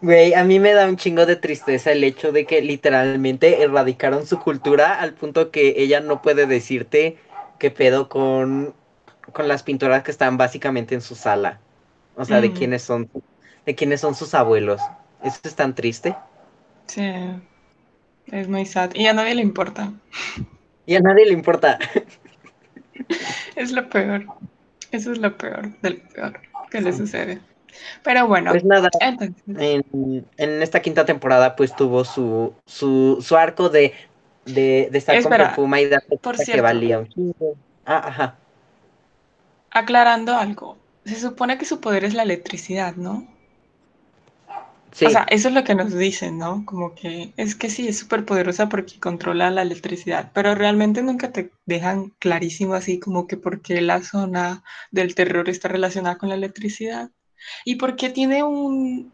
Güey, 0.00 0.34
a 0.34 0.44
mí 0.44 0.58
me 0.58 0.72
da 0.72 0.88
un 0.88 0.96
chingo 0.96 1.26
de 1.26 1.36
tristeza 1.36 1.92
el 1.92 2.04
hecho 2.04 2.32
de 2.32 2.46
que 2.46 2.62
literalmente 2.62 3.62
erradicaron 3.62 4.26
su 4.26 4.38
cultura 4.38 5.00
al 5.00 5.14
punto 5.14 5.50
que 5.50 5.74
ella 5.78 6.00
no 6.00 6.22
puede 6.22 6.46
decirte 6.46 7.18
qué 7.58 7.70
pedo 7.70 8.08
con, 8.08 8.74
con 9.32 9.48
las 9.48 9.62
pinturas 9.62 10.02
que 10.02 10.10
están 10.10 10.36
básicamente 10.36 10.94
en 10.94 11.00
su 11.00 11.14
sala. 11.14 11.60
O 12.14 12.24
sea, 12.24 12.40
de 12.40 12.52
quiénes 12.52 12.82
son, 12.82 13.10
de 13.66 13.74
quiénes 13.74 14.00
son 14.00 14.14
sus 14.14 14.34
abuelos. 14.34 14.80
Eso 15.22 15.40
es 15.44 15.54
tan 15.54 15.74
triste. 15.74 16.16
Sí. 16.86 17.12
Es 18.26 18.48
muy 18.48 18.64
sad. 18.64 18.94
Y 18.94 19.06
a 19.06 19.12
nadie 19.12 19.34
le 19.34 19.42
importa. 19.42 19.92
Y 20.86 20.94
a 20.94 21.00
nadie 21.00 21.26
le 21.26 21.32
importa. 21.32 21.78
Es 23.56 23.72
lo 23.72 23.88
peor. 23.88 24.24
Eso 24.90 25.12
es 25.12 25.18
lo 25.18 25.36
peor 25.36 25.68
del 25.80 25.98
peor 25.98 26.40
que 26.70 26.80
le 26.80 26.92
sucede. 26.92 27.40
Pero 28.02 28.26
bueno. 28.26 28.52
Pues 28.52 28.64
nada, 28.64 28.88
en, 29.00 30.24
esta 30.36 30.80
quinta 30.80 31.04
temporada 31.04 31.56
pues 31.56 31.74
tuvo 31.74 32.04
su, 32.04 32.54
su, 32.64 33.18
su 33.20 33.36
arco 33.36 33.68
de, 33.68 33.94
de, 34.44 34.88
de 34.90 34.98
estar 34.98 35.14
Espera, 35.16 35.36
con 35.36 35.46
Perfuma 35.48 35.80
y 35.80 35.88
darse 35.88 36.16
por 36.18 36.36
que 36.36 36.60
valía 36.60 37.00
un 37.00 37.08
chingo. 37.08 37.56
Ah, 37.84 38.02
ajá. 38.08 38.36
Aclarando 39.70 40.36
algo. 40.36 40.78
Se 41.04 41.16
supone 41.16 41.58
que 41.58 41.64
su 41.64 41.80
poder 41.80 42.04
es 42.04 42.14
la 42.14 42.22
electricidad, 42.22 42.96
¿no? 42.96 43.26
Sí, 44.96 45.04
O 45.04 45.10
sea, 45.10 45.26
eso 45.28 45.48
es 45.48 45.54
lo 45.54 45.62
que 45.62 45.74
nos 45.74 45.94
dicen, 45.94 46.38
¿no? 46.38 46.64
Como 46.64 46.94
que 46.94 47.32
es 47.36 47.54
que 47.54 47.68
sí, 47.68 47.86
es 47.86 47.98
súper 47.98 48.24
poderosa 48.24 48.68
porque 48.70 48.98
controla 48.98 49.50
la 49.50 49.60
electricidad, 49.62 50.30
pero 50.32 50.54
realmente 50.54 51.02
nunca 51.02 51.32
te 51.32 51.50
dejan 51.66 52.14
clarísimo 52.18 52.72
así 52.74 52.98
como 52.98 53.26
que 53.26 53.36
por 53.36 53.60
qué 53.60 53.82
la 53.82 54.02
zona 54.02 54.64
del 54.90 55.14
terror 55.14 55.50
está 55.50 55.68
relacionada 55.68 56.16
con 56.16 56.30
la 56.30 56.34
electricidad 56.36 57.10
y 57.66 57.74
por 57.76 57.96
qué 57.96 58.08
tiene 58.08 58.42
un, 58.42 59.12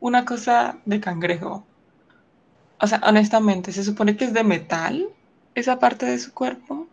una 0.00 0.24
cosa 0.24 0.78
de 0.84 1.00
cangrejo. 1.00 1.66
O 2.80 2.86
sea, 2.86 3.00
honestamente, 3.04 3.72
¿se 3.72 3.82
supone 3.82 4.16
que 4.16 4.26
es 4.26 4.32
de 4.32 4.44
metal 4.44 5.08
esa 5.56 5.78
parte 5.80 6.06
de 6.06 6.18
su 6.18 6.32
cuerpo? 6.32 6.86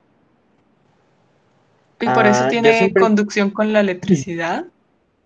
Y 1.99 2.05
por 2.09 2.25
eso 2.25 2.45
Ah, 2.45 2.49
tiene 2.49 2.77
siempre- 2.79 3.01
conducción 3.01 3.49
con 3.51 3.71
la 3.71 3.79
electricidad. 3.79 4.65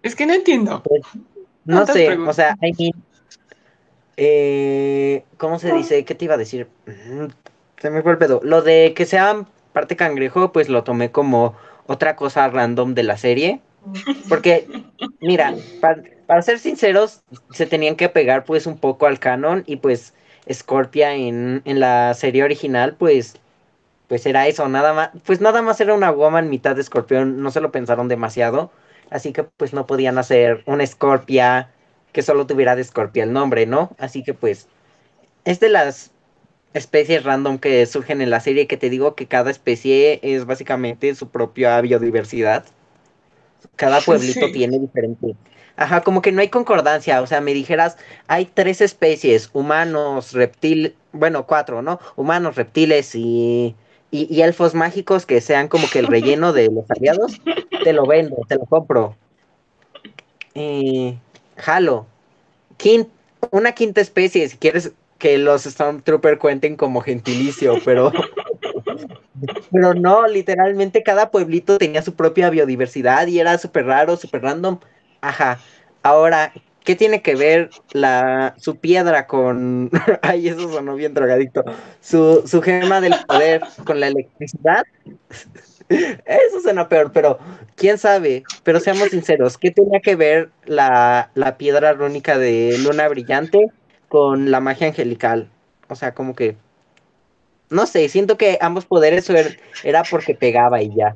Es 0.03 0.15
que 0.15 0.25
no 0.25 0.34
entiendo. 0.34 0.84
No 1.68 1.85
sé, 1.88 2.22
o 2.26 2.34
sea, 2.34 2.57
I 2.61 2.73
mean, 2.77 2.94
eh, 4.18 5.26
¿cómo 5.38 5.60
se 5.60 5.72
dice? 5.72 6.03
¿Qué 6.06 6.15
te 6.15 6.26
iba 6.26 6.35
a 6.35 6.38
decir? 6.38 6.68
Mm, 6.85 7.27
Se 7.80 7.89
me 7.89 8.02
fue 8.02 8.14
el 8.14 8.18
pedo. 8.18 8.39
Lo 8.44 8.61
de 8.61 8.94
que 8.95 9.06
sea 9.06 9.45
parte 9.73 9.95
cangrejo, 9.95 10.52
pues 10.52 10.69
lo 10.69 10.84
tomé 10.84 11.11
como 11.11 11.56
otra 11.85 12.15
cosa 12.15 12.48
random 12.49 12.94
de 12.95 13.03
la 13.03 13.18
serie. 13.18 13.61
Porque, 14.27 14.72
mira, 15.22 15.60
pa- 15.81 15.98
para, 16.27 16.41
ser 16.44 16.60
sinceros, 16.60 17.23
se 17.52 17.68
tenían 17.68 17.95
que 17.98 18.10
pegar 18.10 18.45
pues 18.45 18.68
un 18.68 18.80
poco 18.80 19.07
al 19.07 19.19
canon 19.19 19.64
y 19.68 19.77
pues 19.77 20.14
Scorpia 20.52 21.15
en, 21.15 21.61
en 21.65 21.80
la 21.80 22.14
serie 22.15 22.44
original, 22.44 22.95
pues, 22.98 23.38
pues 24.07 24.26
era 24.26 24.48
eso, 24.48 24.68
nada 24.69 24.94
más, 24.94 25.10
pues 25.26 25.41
nada 25.41 25.61
más 25.61 25.80
era 25.81 25.94
una 25.94 26.11
woman 26.11 26.49
mitad 26.49 26.76
de 26.76 26.81
escorpión, 26.81 27.41
no 27.41 27.52
se 27.52 27.61
lo 27.61 27.72
pensaron 27.72 28.07
demasiado, 28.07 28.72
así 29.11 29.34
que 29.34 29.43
pues 29.43 29.73
no 29.73 29.88
podían 29.88 30.17
hacer 30.17 30.63
una 30.65 30.85
Scorpia 30.85 31.71
que 32.13 32.21
solo 32.23 32.47
tuviera 32.47 32.75
de 32.75 32.84
Scorpia 32.84 33.23
el 33.23 33.34
nombre, 33.34 33.65
¿no? 33.65 33.95
Así 33.99 34.23
que 34.23 34.34
pues 34.34 34.67
es 35.45 35.59
de 35.59 35.69
las 35.69 36.11
especies 36.73 37.23
random 37.23 37.59
que 37.59 37.85
surgen 37.88 38.21
en 38.21 38.29
la 38.31 38.39
serie 38.41 38.67
que 38.67 38.77
te 38.77 38.89
digo 38.89 39.15
que 39.15 39.27
cada 39.27 39.51
especie 39.51 40.19
es 40.23 40.45
básicamente 40.45 41.15
su 41.15 41.29
propia 41.29 41.81
biodiversidad. 41.81 42.65
Cada 43.75 44.01
pueblito 44.05 44.47
Sí. 44.47 44.51
tiene 44.51 44.79
diferente. 44.79 45.35
Ajá, 45.75 46.01
como 46.03 46.21
que 46.21 46.31
no 46.31 46.41
hay 46.41 46.49
concordancia, 46.49 47.21
o 47.21 47.27
sea, 47.27 47.39
me 47.41 47.53
dijeras, 47.53 47.97
hay 48.27 48.45
tres 48.47 48.81
especies, 48.81 49.49
humanos, 49.53 50.34
reptiles, 50.34 50.93
bueno, 51.11 51.45
cuatro, 51.45 51.81
¿no? 51.84 51.99
Humanos, 52.15 52.55
reptiles 52.55 53.13
y, 53.15 53.75
y, 54.11 54.41
elfos 54.41 54.73
mágicos 54.73 55.25
que 55.25 55.41
sean 55.41 55.67
como 55.67 55.89
que 55.89 55.99
el 55.99 56.07
relleno 56.07 56.53
de 56.53 56.69
los 56.69 56.89
aliados, 56.89 57.34
te 57.84 57.93
lo 57.93 58.05
vendo, 58.05 58.38
te 58.47 58.55
lo 58.55 58.65
compro. 58.65 59.15
Jalo. 61.57 62.05
Una 63.51 63.73
quinta 63.73 64.01
especie, 64.01 64.47
si 64.49 64.57
quieres 64.57 64.91
que 65.17 65.38
los 65.38 65.63
Stormtrooper 65.63 66.38
cuenten 66.38 66.75
como 66.75 67.01
gentilicio, 67.01 67.75
pero 67.84 68.11
pero 69.71 69.93
no, 69.93 70.27
literalmente 70.27 71.03
cada 71.03 71.31
pueblito 71.31 71.77
tenía 71.77 72.01
su 72.01 72.15
propia 72.15 72.49
biodiversidad 72.49 73.27
y 73.27 73.39
era 73.39 73.57
súper 73.57 73.85
raro, 73.85 74.17
súper 74.17 74.41
random. 74.41 74.79
Ajá. 75.21 75.59
Ahora, 76.03 76.53
¿qué 76.88 76.95
tiene 76.95 77.22
que 77.22 77.35
ver 77.35 77.72
la 77.93 78.55
su 78.59 78.77
piedra 78.80 79.27
con 79.27 79.91
ay, 80.23 80.49
eso 80.49 80.72
sonó 80.72 80.95
bien 80.95 81.14
drogadicto. 81.14 81.64
Su, 82.01 82.43
su 82.47 82.61
gema 82.64 83.01
del 83.01 83.19
poder 83.27 83.61
con 83.85 83.99
la 83.99 84.07
electricidad? 84.07 84.84
Eso 85.89 86.61
suena 86.61 86.89
peor, 86.89 87.11
pero 87.14 87.39
quién 87.76 87.97
sabe. 87.97 88.43
Pero 88.64 88.80
seamos 88.80 89.09
sinceros, 89.09 89.57
¿qué 89.57 89.72
tenía 89.72 90.01
que 90.01 90.15
ver 90.15 90.51
la, 90.65 91.31
la 91.35 91.57
piedra 91.57 91.93
rúnica 91.93 92.38
de 92.38 92.77
luna 92.80 93.07
brillante 93.07 93.72
con 94.09 94.51
la 94.51 94.59
magia 94.59 94.88
angelical? 94.88 95.49
O 95.89 95.95
sea, 95.95 96.14
como 96.14 96.35
que. 96.35 96.57
No 97.69 97.85
sé, 97.85 98.09
siento 98.09 98.38
que 98.38 98.57
ambos 98.61 98.85
poderes 98.85 99.30
er- 99.30 99.57
era 99.81 100.03
porque 100.09 100.35
pegaba 100.35 100.81
y 100.81 100.93
ya. 100.95 101.15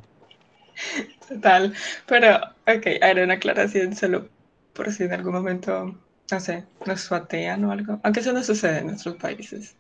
Total, 1.28 1.74
pero 2.08 2.38
ok, 2.68 2.88
haré 3.02 3.24
una 3.24 3.36
aclaración 3.36 3.96
solo 3.96 4.28
por 4.74 4.92
si 4.92 5.04
en 5.04 5.14
algún 5.14 5.34
momento, 5.34 5.96
no 6.32 6.40
sé, 6.40 6.64
nos 6.86 7.02
suatean 7.02 7.64
o 7.66 7.72
algo, 7.72 8.00
aunque 8.04 8.20
eso 8.22 8.34
no 8.34 8.44
sucede 8.44 8.80
en 8.80 8.88
nuestros 8.88 9.16
países. 9.16 9.76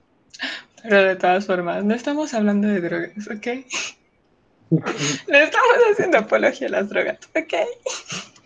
Pero 0.83 1.03
de 1.03 1.15
todas 1.15 1.45
formas, 1.45 1.83
no 1.83 1.93
estamos 1.93 2.33
hablando 2.33 2.67
de 2.67 2.81
drogas, 2.81 3.27
¿ok? 3.27 3.47
No 4.71 5.37
estamos 5.37 5.75
haciendo 5.91 6.17
apología 6.17 6.67
a 6.67 6.71
las 6.71 6.89
drogas, 6.89 7.19
¿ok? 7.35 7.53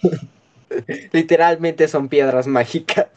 Literalmente 1.14 1.88
son 1.88 2.10
piedras 2.10 2.48
mágicas. 2.48 3.08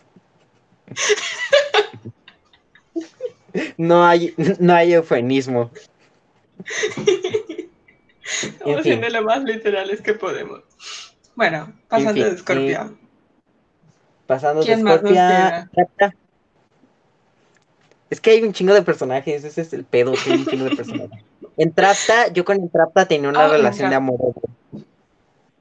No 3.77 4.07
hay, 4.07 4.35
no 4.59 4.75
hay 4.75 4.93
eufemismo. 4.93 5.71
Estamos 8.25 8.77
En 8.77 8.83
fin. 8.83 9.01
siendo 9.01 9.09
lo 9.09 9.23
más 9.23 9.43
literales 9.43 10.01
que 10.03 10.15
podemos. 10.15 10.61
Bueno, 11.35 11.73
pasando 11.89 12.13
fin, 12.13 12.23
de 12.25 12.31
escorpión. 12.31 12.99
Pasando 14.29 14.61
de 14.61 14.67
¿Quién 14.67 14.83
más 14.83 15.03
nos 15.03 15.11
Scorpia. 15.13 15.71
Es 18.11 18.21
que 18.21 18.31
hay 18.31 18.43
un 18.43 18.53
chingo 18.53 18.75
de 18.75 18.83
personajes, 18.83 19.43
ese 19.43 19.63
es 19.63 19.73
el 19.73 19.85
pedo, 19.85 20.13
que 20.13 20.31
hay 20.31 20.37
un 20.37 20.47
chingo 20.47 20.67
de 20.67 20.77
personajes. 20.77 21.25
En 21.57 21.73
Trapta, 21.73 22.29
yo 22.29 22.45
con 22.45 22.63
el 22.63 22.71
Trapta 22.71 23.09
tenía 23.09 23.31
una 23.31 23.47
Ah, 23.47 23.49
relación 23.49 23.89
de 23.89 23.97
amor. 23.97 24.35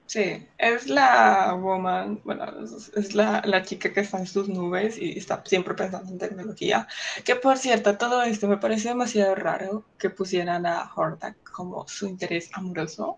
Sí, 0.06 0.48
es 0.58 0.88
la 0.88 1.54
woman, 1.54 2.22
bueno, 2.24 2.46
es, 2.64 2.92
es 2.96 3.16
la, 3.16 3.42
la 3.46 3.64
chica 3.64 3.92
que 3.94 4.02
está 4.02 4.20
en 4.20 4.28
sus 4.28 4.48
nubes 4.48 4.98
y 4.98 5.18
está 5.18 5.42
siempre 5.46 5.74
pensando 5.74 6.12
en 6.12 6.18
tecnología. 6.18 6.88
Que 7.26 7.36
por 7.36 7.58
cierto, 7.58 7.98
todo 7.98 8.22
esto 8.24 8.48
me 8.48 8.58
parece 8.58 8.90
demasiado 8.90 9.36
raro 9.36 9.84
que 9.98 10.10
pusieran 10.10 10.66
a 10.66 10.90
Hordak 10.96 11.36
como 11.52 11.88
su 11.88 12.08
interés 12.08 12.50
amoroso. 12.54 13.18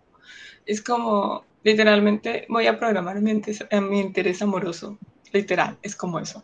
Es 0.66 0.82
como, 0.82 1.44
literalmente, 1.64 2.46
voy 2.50 2.68
a 2.68 2.80
programar 2.80 3.22
mi, 3.22 3.32
interés- 3.32 3.82
mi 3.82 4.00
interés 4.00 4.42
amoroso. 4.42 4.98
Literal, 5.32 5.78
es 5.82 5.96
como 5.96 6.20
eso. 6.20 6.44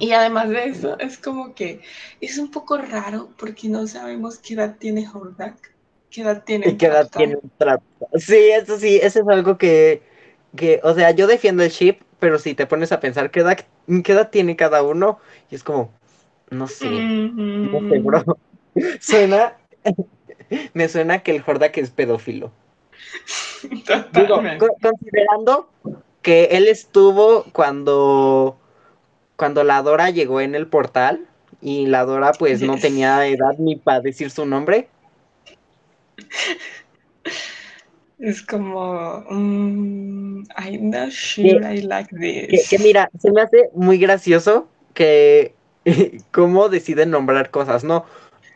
Y 0.00 0.12
además 0.12 0.48
de 0.50 0.64
eso, 0.66 0.98
es 0.98 1.18
como 1.18 1.54
que 1.54 1.80
es 2.20 2.38
un 2.38 2.50
poco 2.50 2.78
raro 2.78 3.30
porque 3.38 3.68
no 3.68 3.86
sabemos 3.86 4.38
qué 4.38 4.54
edad 4.54 4.76
tiene 4.78 5.08
Hordak, 5.12 5.56
qué 6.10 6.22
edad 6.22 6.44
tiene 6.44 6.68
¿Y 6.68 6.76
qué 6.76 6.86
edad 6.86 7.08
tiene 7.10 7.36
un? 7.36 7.50
Sí, 8.20 8.36
eso 8.50 8.78
sí, 8.78 8.96
eso 9.02 9.20
es 9.20 9.28
algo 9.28 9.58
que, 9.58 10.02
que, 10.56 10.80
o 10.82 10.94
sea, 10.94 11.10
yo 11.10 11.26
defiendo 11.26 11.62
el 11.62 11.70
ship, 11.70 12.00
pero 12.20 12.38
si 12.38 12.54
te 12.54 12.66
pones 12.66 12.92
a 12.92 13.00
pensar 13.00 13.30
qué 13.30 13.40
edad, 13.40 13.58
qué 14.04 14.12
edad 14.12 14.30
tiene 14.30 14.56
cada 14.56 14.82
uno, 14.82 15.18
y 15.50 15.54
es 15.54 15.64
como, 15.64 15.92
no 16.50 16.68
sé, 16.68 17.08
no 17.62 17.80
sé, 17.88 17.98
bro. 18.00 18.22
Suena, 19.00 19.56
me 20.74 20.88
suena 20.88 21.22
que 21.22 21.32
el 21.36 21.44
Hordak 21.46 21.78
es 21.78 21.90
pedófilo. 21.90 22.52
Digo, 24.12 24.42
considerando 24.80 25.68
que 26.22 26.44
él 26.52 26.68
estuvo 26.68 27.44
cuando, 27.52 28.58
cuando 29.36 29.64
la 29.64 29.82
Dora 29.82 30.10
llegó 30.10 30.40
en 30.40 30.54
el 30.54 30.66
portal 30.66 31.26
y 31.60 31.86
la 31.86 32.04
Dora 32.04 32.32
pues 32.32 32.62
no 32.62 32.76
tenía 32.78 33.26
edad 33.26 33.56
ni 33.58 33.76
para 33.76 34.00
decir 34.00 34.30
su 34.30 34.46
nombre. 34.46 34.88
Es 38.18 38.42
como, 38.42 39.24
mm, 39.30 40.44
I'm 40.56 40.90
not 40.90 41.10
sure 41.10 41.60
I 41.74 41.82
like 41.82 42.14
this. 42.16 42.68
que 42.68 42.78
mira, 42.78 43.08
se 43.18 43.30
me 43.30 43.42
hace 43.42 43.70
muy 43.74 43.98
gracioso 43.98 44.68
que 44.92 45.54
cómo 46.32 46.68
deciden 46.68 47.10
nombrar 47.10 47.50
cosas, 47.50 47.84
¿no? 47.84 48.04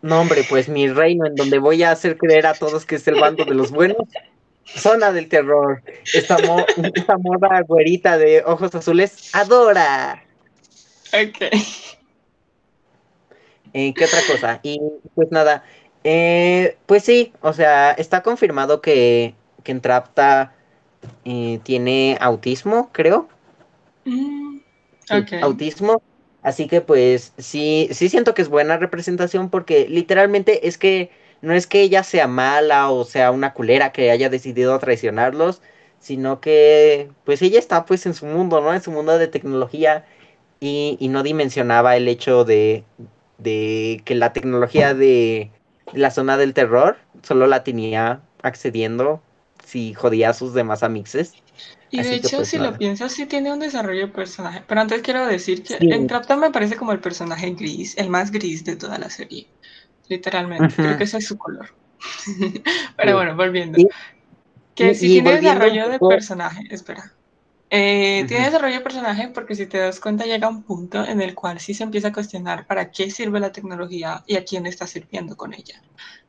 Nombre, 0.03 0.43
pues 0.49 0.69
mi 0.69 0.89
reino 0.89 1.27
en 1.27 1.37
donde 1.37 1.59
voy 1.59 1.85
a 1.85 1.93
hacer 1.93 2.19
creer 2.19 2.47
a 2.47 2.55
todos 2.55 2.85
que 2.85 2.97
es 2.97 3.07
el 3.07 3.21
bando 3.21 3.45
de 3.45 3.55
los 3.55 3.71
buenos. 3.71 3.99
Zona 4.75 5.13
del 5.13 5.29
terror. 5.29 5.83
Esta, 6.13 6.39
mo- 6.39 6.67
esta 6.95 7.17
morra 7.19 7.63
güerita 7.63 8.19
de 8.19 8.43
ojos 8.47 8.75
azules, 8.75 9.23
adora. 9.33 10.25
Ok. 11.13 11.41
Eh, 13.73 13.95
¿Qué 13.97 14.05
otra 14.05 14.25
cosa? 14.25 14.61
Y 14.63 14.81
pues 15.15 15.31
nada, 15.31 15.65
eh, 16.05 16.77
pues 16.87 17.05
sí, 17.05 17.33
o 17.41 17.53
sea, 17.53 17.93
está 17.93 18.23
confirmado 18.23 18.81
que, 18.81 19.35
que 19.65 19.73
Entrapta 19.73 20.55
eh, 21.25 21.61
tiene 21.65 22.19
autismo, 22.21 22.91
creo. 22.93 23.29
Mm, 24.05 24.59
Sí, 25.05 25.17
ok. 25.17 25.33
autismo. 25.41 26.03
Así 26.43 26.67
que 26.67 26.81
pues 26.81 27.33
sí, 27.39 27.89
sí 27.93 28.09
siento 28.09 28.35
que 28.35 28.43
es 28.43 28.49
buena 28.49 28.77
representación 28.77 29.49
porque 29.51 29.87
literalmente 29.89 30.67
es 30.67 30.77
que 30.79 31.11
no 31.43 31.55
es 31.55 31.67
que 31.67 31.83
ella 31.83 32.03
sea 32.05 32.27
mala 32.29 32.91
o 32.91 33.05
sea 33.05 33.31
una 33.31 33.55
culera 33.55 33.93
que 33.93 34.11
haya 34.11 34.31
decidido 34.31 34.79
traicionarlos, 34.79 35.63
sino 36.01 36.41
que 36.41 37.11
pues 37.25 37.43
ella 37.43 37.59
está 37.59 37.85
pues 37.87 38.07
en 38.07 38.15
su 38.15 38.27
mundo, 38.27 38.61
¿no? 38.61 38.75
En 38.75 38.83
su 38.83 38.91
mundo 38.93 39.19
de 39.19 39.29
tecnología 39.29 40.07
y, 40.61 40.97
y 41.01 41.09
no 41.09 41.23
dimensionaba 41.23 41.97
el 41.97 42.09
hecho 42.09 42.45
de, 42.45 42.85
de 43.39 44.03
que 44.05 44.15
la 44.15 44.33
tecnología 44.33 44.95
de 44.95 45.51
la 45.93 46.11
zona 46.11 46.37
del 46.37 46.55
terror 46.55 46.99
solo 47.23 47.47
la 47.47 47.65
tenía 47.65 48.23
accediendo 48.43 49.23
si 49.65 49.95
jodía 49.95 50.31
a 50.31 50.35
sus 50.35 50.55
demás 50.55 50.83
amixes. 50.83 51.35
Y 51.91 52.03
de 52.03 52.15
hecho, 52.15 52.39
pues, 52.39 52.49
si 52.49 52.59
lo 52.59 52.77
piensas, 52.79 53.13
sí 53.13 53.27
tiene 53.27 53.53
un 53.53 53.61
desarrollo 53.61 54.07
de 54.07 54.13
personaje. 54.13 54.65
Pero 54.67 54.81
antes 54.81 55.03
quiero 55.03 55.27
decir 55.27 55.63
que 55.63 55.77
en 55.81 56.07
Trapta 56.07 56.37
me 56.37 56.51
parece 56.51 56.77
como 56.77 56.93
el 56.93 57.01
personaje 57.01 57.51
gris, 57.51 57.97
el 57.99 58.09
más 58.09 58.31
gris 58.31 58.65
de 58.65 58.77
toda 58.77 58.99
la 58.99 59.11
serie. 59.11 59.47
Literalmente. 60.13 60.75
Creo 60.75 60.99
que 60.99 61.05
ese 61.05 61.19
es 61.19 61.27
su 61.27 61.39
color. 61.39 61.71
Pero 62.99 63.17
bueno, 63.17 63.35
volviendo. 63.35 63.79
que 64.75 64.95
sí 64.95 65.09
tiene 65.09 65.39
desarrollo 65.39 65.89
de 65.89 65.99
personaje. 65.99 66.65
Espera. 66.71 67.13
Eh, 67.71 68.27
tiene 68.29 68.45
desarrollo 68.45 68.75
de 68.75 68.81
personaje 68.83 69.29
porque 69.29 69.55
si 69.55 69.65
te 69.65 69.79
das 69.79 69.99
cuenta 69.99 70.27
llega 70.27 70.47
un 70.47 70.63
punto 70.63 71.03
en 71.03 71.23
el 71.23 71.35
cual 71.35 71.59
sí 71.59 71.73
se 71.73 71.85
empieza 71.85 72.09
a 72.09 72.13
cuestionar 72.13 72.67
para 72.67 72.91
qué 72.91 73.11
sirve 73.11 73.41
la 73.41 73.53
tecnología 73.53 74.23
y 74.27 74.37
a 74.37 74.45
quién 74.45 74.67
está 74.67 74.87
sirviendo 74.87 75.39
con 75.39 75.55
ella. 75.55 75.83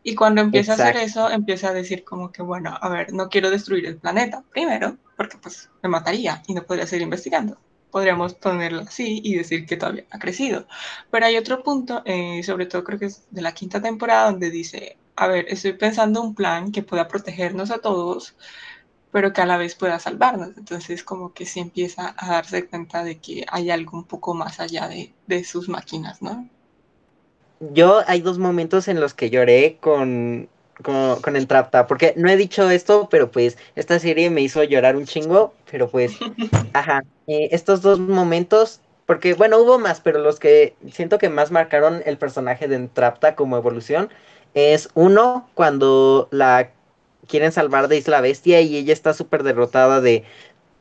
Y 0.04 0.16
cuando 0.16 0.40
empieza 0.40 0.72
a 0.72 0.76
hacer 0.76 0.96
eso, 0.96 1.30
empieza 1.30 1.70
a 1.70 1.74
decir 1.74 2.06
como 2.06 2.32
que, 2.32 2.42
bueno, 2.42 2.78
a 2.80 2.88
ver, 2.88 3.12
no 3.12 3.28
quiero 3.28 3.50
destruir 3.50 3.86
el 3.86 3.98
planeta, 3.98 4.46
primero, 4.54 4.98
porque 5.18 5.38
pues 5.38 5.70
me 5.82 5.90
mataría 5.90 6.42
y 6.48 6.54
no 6.54 6.64
podría 6.64 6.88
seguir 6.88 7.04
investigando. 7.04 7.58
Podríamos 7.94 8.34
ponerlo 8.34 8.82
así 8.82 9.22
y 9.24 9.36
decir 9.36 9.68
que 9.68 9.78
todavía 9.78 10.06
ha 10.10 10.18
crecido. 10.18 10.66
Pero 11.12 11.28
hay 11.28 11.38
otro 11.38 11.62
punto, 11.62 12.02
eh, 12.06 12.42
sobre 12.44 12.66
todo 12.66 12.84
creo 12.84 12.98
que 12.98 13.06
es 13.06 13.28
de 13.30 13.44
la 13.44 13.54
quinta 13.54 13.84
temporada, 13.84 14.32
donde 14.32 14.50
dice, 14.50 14.98
a 15.16 15.28
ver, 15.28 15.46
estoy 15.48 15.74
pensando 15.74 16.20
un 16.24 16.34
plan 16.34 16.72
que 16.72 16.82
pueda 16.82 17.08
protegernos 17.08 17.70
a 17.70 17.78
todos, 17.78 18.36
pero 19.12 19.32
que 19.32 19.42
a 19.42 19.46
la 19.46 19.58
vez 19.58 19.76
pueda 19.76 20.00
salvarnos. 20.00 20.58
Entonces 20.58 21.04
como 21.04 21.34
que 21.34 21.46
sí 21.46 21.60
empieza 21.60 22.16
a 22.18 22.32
darse 22.32 22.68
cuenta 22.68 23.04
de 23.04 23.20
que 23.20 23.46
hay 23.48 23.70
algo 23.70 23.96
un 24.00 24.06
poco 24.06 24.34
más 24.34 24.60
allá 24.60 24.88
de, 24.88 25.14
de 25.28 25.44
sus 25.44 25.70
máquinas, 25.70 26.24
¿no? 26.24 26.50
Yo 27.60 28.02
hay 28.08 28.22
dos 28.22 28.40
momentos 28.40 28.88
en 28.88 29.00
los 29.00 29.14
que 29.14 29.30
lloré 29.30 29.78
con, 29.80 30.50
con, 30.82 31.22
con 31.22 31.36
Entrapta, 31.36 31.88
porque 31.88 32.14
no 32.18 32.30
he 32.30 32.38
dicho 32.38 32.70
esto, 32.70 33.08
pero 33.10 33.32
pues 33.32 33.58
esta 33.76 34.00
serie 34.00 34.30
me 34.30 34.42
hizo 34.42 34.64
llorar 34.64 34.96
un 34.96 35.06
chingo, 35.06 35.54
pero 35.70 35.90
pues, 35.90 36.14
ajá, 36.74 37.04
eh, 37.28 37.50
estos 37.52 37.82
dos 37.82 38.00
momentos, 38.00 38.82
porque 39.06 39.34
bueno, 39.34 39.60
hubo 39.60 39.80
más, 39.80 40.02
pero 40.02 40.20
los 40.20 40.40
que 40.40 40.76
siento 40.92 41.18
que 41.18 41.30
más 41.30 41.52
marcaron 41.52 42.02
el 42.06 42.18
personaje 42.18 42.68
de 42.68 42.76
Entrapta 42.76 43.36
como 43.36 43.58
evolución, 43.58 44.10
es 44.54 44.90
uno, 44.94 45.50
cuando 45.54 46.28
la 46.32 46.72
quieren 47.28 47.52
salvar 47.52 47.88
de 47.88 47.98
Isla 47.98 48.22
Bestia 48.22 48.62
y 48.62 48.78
ella 48.78 48.94
está 48.94 49.14
súper 49.14 49.44
derrotada 49.44 50.02
de, 50.02 50.24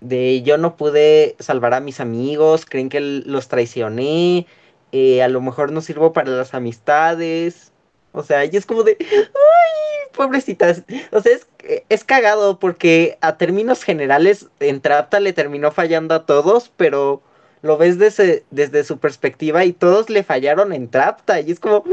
de 0.01 0.43
yo 0.43 0.59
no 0.59 0.77
pude 0.77 1.37
salvar 1.39 1.75
a 1.75 1.81
mis 1.81 2.01
amigos, 2.01 2.67
creen 2.67 2.89
que 2.89 3.01
los 3.01 3.49
traicioné, 3.49 4.47
eh, 4.93 5.23
a 5.23 5.29
lo 5.29 5.41
mejor 5.41 5.73
no 5.73 5.81
sirvo 5.81 6.13
para 6.13 6.31
las 6.31 6.55
amistades. 6.55 7.72
O 8.13 8.23
sea, 8.23 8.45
y 8.45 8.51
es 8.57 8.67
como 8.67 8.83
de, 8.83 8.97
ay, 9.01 10.11
pobrecitas. 10.15 10.83
O 11.11 11.21
sea, 11.21 11.33
es, 11.33 11.47
es 11.89 12.05
cagado 12.05 12.59
porque 12.59 13.19
a 13.21 13.37
términos 13.39 13.83
generales 13.83 14.47
en 14.61 14.81
Trapta 14.81 15.19
le 15.21 15.33
terminó 15.33 15.73
fallando 15.73 16.15
a 16.15 16.27
todos, 16.27 16.71
pero 16.77 17.23
lo 17.63 17.79
ves 17.79 17.99
desde, 17.99 18.45
desde 18.51 18.85
su 18.85 18.99
perspectiva 18.99 19.65
y 19.65 19.73
todos 19.73 20.11
le 20.11 20.25
fallaron 20.25 20.73
en 20.73 20.89
Trapta. 20.89 21.41
Y 21.41 21.53
es 21.53 21.61
como, 21.61 21.85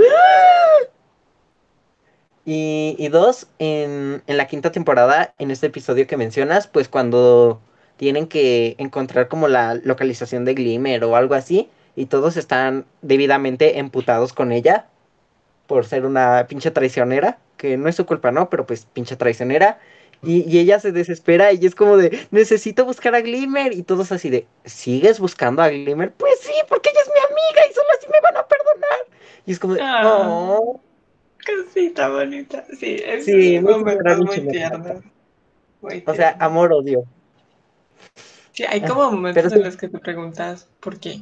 y, 2.46 3.08
dos, 3.10 3.48
en, 3.60 4.24
la 4.26 4.48
quinta 4.48 4.72
temporada, 4.72 5.34
en 5.38 5.52
este 5.52 5.68
episodio 5.68 6.08
que 6.08 6.18
mencionas, 6.18 6.68
pues 6.68 6.90
cuando 6.90 7.62
tienen 7.98 8.28
que 8.28 8.76
encontrar 8.80 9.28
como 9.28 9.48
la 9.48 9.76
localización 9.76 10.46
de 10.46 10.56
Glimmer 10.56 11.04
o 11.04 11.16
algo 11.16 11.36
así, 11.36 11.70
y 11.96 12.08
todos 12.08 12.38
están 12.38 12.86
debidamente 13.02 13.80
emputados 13.80 14.34
con 14.34 14.52
ella 14.52 14.88
por 15.70 15.86
ser 15.86 16.04
una 16.04 16.48
pinche 16.50 16.72
traicionera, 16.72 17.38
que 17.56 17.78
no 17.78 17.88
es 17.88 17.96
su 17.96 18.08
culpa, 18.08 18.32
¿no? 18.32 18.50
Pero 18.50 18.66
pues 18.66 18.86
pinche 18.86 19.16
traicionera. 19.16 19.80
Y, 20.24 20.58
ella 20.58 20.80
se 20.80 20.91
desespera 20.91 21.54
y 21.54 21.64
es 21.64 21.76
como 21.76 21.96
de, 21.96 22.28
necesito 22.32 22.86
buscar 22.86 23.14
a 23.14 23.22
Glimmer. 23.22 23.72
Y 23.74 23.84
todos 23.84 24.12
así 24.12 24.32
de, 24.32 24.48
¿sigues 24.66 25.20
buscando 25.20 25.62
a 25.62 25.70
Glimmer? 25.70 26.12
Pues 26.14 26.40
sí, 26.40 26.54
porque 26.68 26.90
ella 26.90 27.02
es 27.04 27.08
mi 27.08 27.20
amiga 27.20 27.70
y 27.70 27.74
solo 27.74 27.88
así 27.96 28.08
me 28.08 28.20
van 28.20 28.38
a 28.38 28.48
perdonar. 28.48 29.00
Y 29.46 29.52
es 29.52 29.60
como 29.60 29.76
de, 29.76 29.82
ah. 29.84 30.02
oh. 30.28 30.82
Cosita 31.46 32.10
bonita. 32.10 32.66
Sí, 32.78 32.98
es 33.06 33.26
sí, 33.26 33.60
muy, 33.60 33.84
muy 33.84 34.48
tierno. 34.48 35.04
O 35.82 36.14
sea, 36.16 36.36
amor-odio. 36.40 37.04
Sí, 38.54 38.64
hay 38.68 38.82
como 38.82 39.12
momentos 39.12 39.54
en 39.54 39.64
los 39.64 39.78
que 39.78 39.88
te 39.88 40.00
preguntas 40.00 40.68
por 40.80 41.00
qué. 41.00 41.22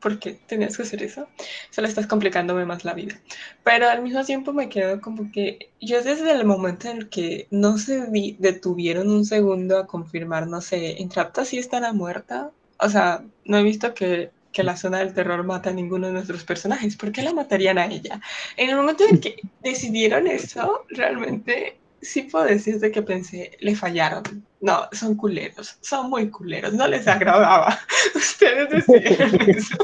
¿Por 0.00 0.18
qué 0.18 0.38
tenías 0.46 0.76
que 0.76 0.82
hacer 0.82 1.02
eso? 1.02 1.26
Solo 1.70 1.88
estás 1.88 2.06
complicándome 2.06 2.64
más 2.64 2.84
la 2.84 2.94
vida. 2.94 3.20
Pero 3.64 3.88
al 3.88 4.02
mismo 4.02 4.24
tiempo 4.24 4.52
me 4.52 4.68
quedo 4.68 5.00
como 5.00 5.32
que 5.32 5.70
yo 5.80 6.02
desde 6.02 6.32
el 6.32 6.44
momento 6.44 6.88
en 6.88 6.98
el 6.98 7.08
que 7.08 7.48
no 7.50 7.78
se 7.78 8.06
detuvieron 8.38 9.10
un 9.10 9.24
segundo 9.24 9.78
a 9.78 9.86
confirmar, 9.86 10.46
no 10.46 10.60
sé, 10.60 11.00
¿Entrapta 11.00 11.44
sí 11.44 11.58
estará 11.58 11.92
muerta? 11.92 12.50
O 12.78 12.88
sea, 12.88 13.24
no 13.44 13.58
he 13.58 13.62
visto 13.62 13.94
que 13.94 14.30
que 14.56 14.62
la 14.62 14.78
zona 14.78 15.00
del 15.00 15.12
terror 15.12 15.44
mata 15.44 15.68
a 15.68 15.74
ninguno 15.74 16.06
de 16.06 16.14
nuestros 16.14 16.42
personajes. 16.42 16.96
¿Por 16.96 17.12
qué 17.12 17.20
la 17.20 17.34
matarían 17.34 17.76
a 17.76 17.84
ella? 17.84 18.22
En 18.56 18.70
el 18.70 18.76
momento 18.76 19.04
en 19.06 19.20
que 19.20 19.36
decidieron 19.62 20.26
eso, 20.26 20.86
realmente 20.88 21.76
sí 22.06 22.22
puedo 22.22 22.44
decirte 22.44 22.90
que 22.90 23.02
pensé, 23.02 23.56
le 23.60 23.74
fallaron. 23.74 24.22
No, 24.60 24.88
son 24.92 25.16
culeros, 25.16 25.76
son 25.80 26.08
muy 26.08 26.30
culeros, 26.30 26.72
no 26.72 26.86
les 26.88 27.06
agradaba. 27.06 27.78
Ustedes 28.14 28.70
decidieron 28.70 29.40
eso 29.50 29.76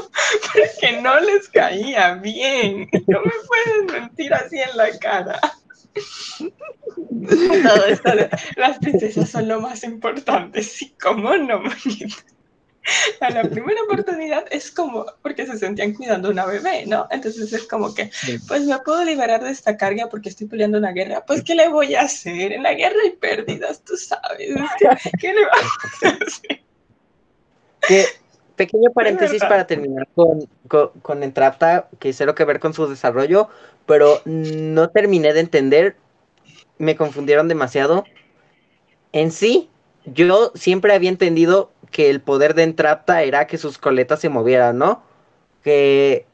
porque 0.53 1.01
no 1.01 1.19
les 1.19 1.47
caía 1.49 2.15
bien. 2.15 2.89
No 3.07 3.21
me 3.21 3.31
pueden 3.47 4.01
mentir 4.01 4.33
así 4.33 4.57
en 4.57 4.75
la 4.75 4.97
cara. 4.99 5.39
Todo 7.63 7.85
esto 7.85 8.15
de 8.15 8.29
las 8.55 8.79
princesas 8.79 9.29
son 9.29 9.47
lo 9.47 9.61
más 9.61 9.83
importante, 9.83 10.63
sí, 10.63 10.95
cómo 10.99 11.37
no, 11.37 11.59
manita 11.59 12.15
a 13.21 13.29
la 13.29 13.43
primera 13.43 13.81
oportunidad 13.83 14.45
es 14.51 14.71
como 14.71 15.05
porque 15.21 15.45
se 15.45 15.57
sentían 15.57 15.93
cuidando 15.93 16.29
una 16.29 16.45
bebé, 16.45 16.85
¿no? 16.85 17.07
Entonces 17.11 17.51
es 17.53 17.67
como 17.67 17.93
que, 17.93 18.11
pues 18.47 18.65
me 18.65 18.77
puedo 18.79 19.03
liberar 19.03 19.43
de 19.43 19.51
esta 19.51 19.77
carga 19.77 20.09
porque 20.09 20.29
estoy 20.29 20.47
peleando 20.47 20.77
una 20.77 20.91
guerra. 20.91 21.23
Pues, 21.25 21.43
¿qué 21.43 21.55
le 21.55 21.69
voy 21.69 21.95
a 21.95 22.01
hacer? 22.01 22.51
En 22.51 22.63
la 22.63 22.73
guerra 22.73 22.97
hay 23.03 23.11
pérdidas, 23.11 23.81
tú 23.81 23.95
sabes. 23.95 24.49
¿Qué, 25.19 25.33
le 25.33 25.45
vamos 25.45 25.71
a 26.03 26.07
hacer? 26.25 26.63
pequeño 28.55 28.91
paréntesis 28.93 29.41
para 29.41 29.65
terminar 29.65 30.07
con, 30.15 30.47
con, 30.67 30.89
con 31.01 31.23
Entrapta, 31.23 31.89
que 31.99 32.13
cero 32.13 32.35
que 32.35 32.45
ver 32.45 32.59
con 32.59 32.73
su 32.73 32.87
desarrollo, 32.87 33.49
pero 33.85 34.21
no 34.25 34.89
terminé 34.89 35.33
de 35.33 35.39
entender, 35.41 35.95
me 36.77 36.95
confundieron 36.95 37.47
demasiado. 37.47 38.05
En 39.11 39.31
sí, 39.31 39.69
yo 40.05 40.51
siempre 40.55 40.93
había 40.93 41.09
entendido 41.09 41.72
que 41.93 42.09
el 42.09 42.19
poder 42.19 42.55
de 42.55 42.63
Entrapta 42.63 43.23
era 43.23 43.47
que 43.47 43.57
sus 43.57 43.77
coletas 43.77 44.19
se 44.19 44.27
movieran, 44.27 44.77
¿no? 44.77 45.01
Que, 45.63 46.25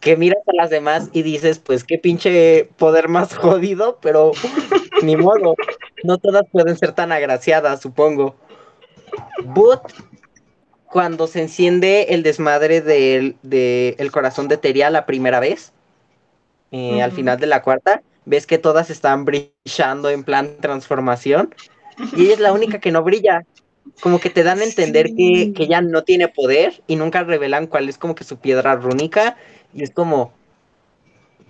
que 0.00 0.16
miras 0.16 0.42
a 0.46 0.54
las 0.54 0.68
demás 0.68 1.08
y 1.12 1.22
dices, 1.22 1.58
pues 1.58 1.84
qué 1.84 1.96
pinche 1.96 2.68
poder 2.76 3.08
más 3.08 3.34
jodido, 3.36 3.98
pero 4.02 4.32
ni 5.02 5.16
modo, 5.16 5.54
no 6.04 6.18
todas 6.18 6.42
pueden 6.52 6.76
ser 6.76 6.92
tan 6.92 7.12
agraciadas, 7.12 7.80
supongo. 7.80 8.34
But, 9.44 9.80
cuando 10.84 11.26
se 11.26 11.40
enciende 11.40 12.08
el 12.10 12.22
desmadre 12.22 12.80
del 12.80 13.36
de 13.42 13.94
el 13.98 14.10
corazón 14.10 14.48
de 14.48 14.58
Teria 14.58 14.90
la 14.90 15.06
primera 15.06 15.38
vez, 15.40 15.72
eh, 16.72 17.00
al 17.00 17.12
final 17.12 17.38
de 17.38 17.46
la 17.46 17.62
cuarta, 17.62 18.02
ves 18.24 18.46
que 18.46 18.58
todas 18.58 18.90
están 18.90 19.24
brillando 19.24 20.10
en 20.10 20.24
plan 20.24 20.56
transformación 20.60 21.54
y 22.16 22.24
ella 22.24 22.34
es 22.34 22.40
la 22.40 22.52
única 22.52 22.80
que 22.80 22.90
no 22.90 23.02
brilla 23.02 23.44
como 24.00 24.20
que 24.20 24.30
te 24.30 24.42
dan 24.42 24.60
a 24.60 24.64
entender 24.64 25.14
que, 25.14 25.52
que 25.54 25.64
ella 25.64 25.80
no 25.80 26.04
tiene 26.04 26.28
poder 26.28 26.82
y 26.86 26.96
nunca 26.96 27.22
revelan 27.24 27.66
cuál 27.66 27.88
es 27.88 27.98
como 27.98 28.14
que 28.14 28.24
su 28.24 28.38
piedra 28.38 28.76
rúnica 28.76 29.36
y 29.74 29.82
es 29.82 29.90
como, 29.90 30.32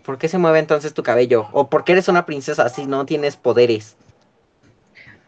¿por 0.05 0.19
qué 0.19 0.29
se 0.29 0.39
mueve 0.39 0.59
entonces 0.59 0.95
tu 0.95 1.03
cabello? 1.03 1.49
¿O 1.53 1.69
por 1.69 1.85
qué 1.85 1.93
eres 1.93 2.09
una 2.09 2.27
princesa 2.27 2.69
si 2.69 2.87
no 2.87 3.07
tienes 3.07 3.37
poderes? 3.37 3.97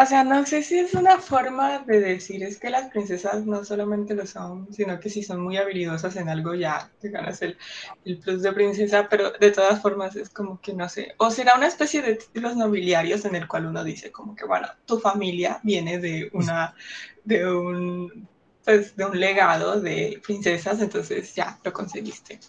O 0.02 0.06
sea, 0.06 0.24
no 0.24 0.44
sé 0.44 0.64
si 0.64 0.80
es 0.80 0.94
una 0.94 1.18
forma 1.18 1.78
de 1.86 2.00
decir, 2.00 2.42
es 2.42 2.58
que 2.58 2.70
las 2.70 2.90
princesas 2.90 3.46
no 3.46 3.64
solamente 3.64 4.14
lo 4.14 4.26
son, 4.26 4.66
sino 4.72 4.98
que 4.98 5.08
si 5.08 5.22
son 5.22 5.40
muy 5.40 5.56
habilidosas 5.56 6.16
en 6.16 6.28
algo 6.28 6.54
ya 6.54 6.90
te 7.00 7.08
ganas 7.08 7.40
el, 7.40 7.56
el 8.04 8.18
plus 8.18 8.42
de 8.42 8.52
princesa, 8.52 9.06
pero 9.08 9.30
de 9.30 9.52
todas 9.52 9.80
formas 9.80 10.16
es 10.16 10.28
como 10.28 10.60
que 10.60 10.72
no 10.72 10.88
sé, 10.88 11.14
o 11.18 11.30
será 11.30 11.54
una 11.54 11.68
especie 11.68 12.02
de 12.02 12.16
títulos 12.16 12.56
nobiliarios 12.56 13.24
en 13.26 13.36
el 13.36 13.46
cual 13.46 13.66
uno 13.66 13.84
dice 13.84 14.10
como 14.10 14.34
que, 14.34 14.44
bueno, 14.44 14.66
tu 14.86 14.98
familia 14.98 15.60
viene 15.62 16.00
de 16.00 16.30
una, 16.32 16.74
de 17.22 17.48
un 17.48 18.28
pues, 18.64 18.96
de 18.96 19.04
un 19.04 19.20
legado 19.20 19.80
de 19.80 20.20
princesas, 20.26 20.80
entonces 20.80 21.32
ya 21.32 21.60
lo 21.62 21.72
conseguiste. 21.72 22.40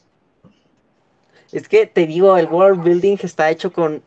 Es 1.52 1.68
que 1.68 1.86
te 1.86 2.08
digo, 2.08 2.36
el 2.36 2.48
world 2.48 2.84
building 2.84 3.18
está 3.22 3.52
hecho 3.52 3.72
con 3.72 4.02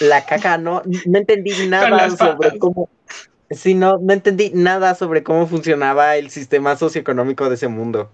la 0.00 0.24
caca, 0.24 0.58
no, 0.58 0.82
no 1.06 1.18
entendí 1.18 1.50
nada 1.68 2.10
sobre 2.10 2.58
cómo. 2.58 2.88
Sí, 3.50 3.74
no, 3.74 3.98
no 3.98 4.12
entendí 4.12 4.50
nada 4.54 4.94
sobre 4.94 5.22
cómo 5.22 5.46
funcionaba 5.46 6.16
el 6.16 6.30
sistema 6.30 6.76
socioeconómico 6.76 7.48
de 7.48 7.54
ese 7.54 7.68
mundo. 7.68 8.10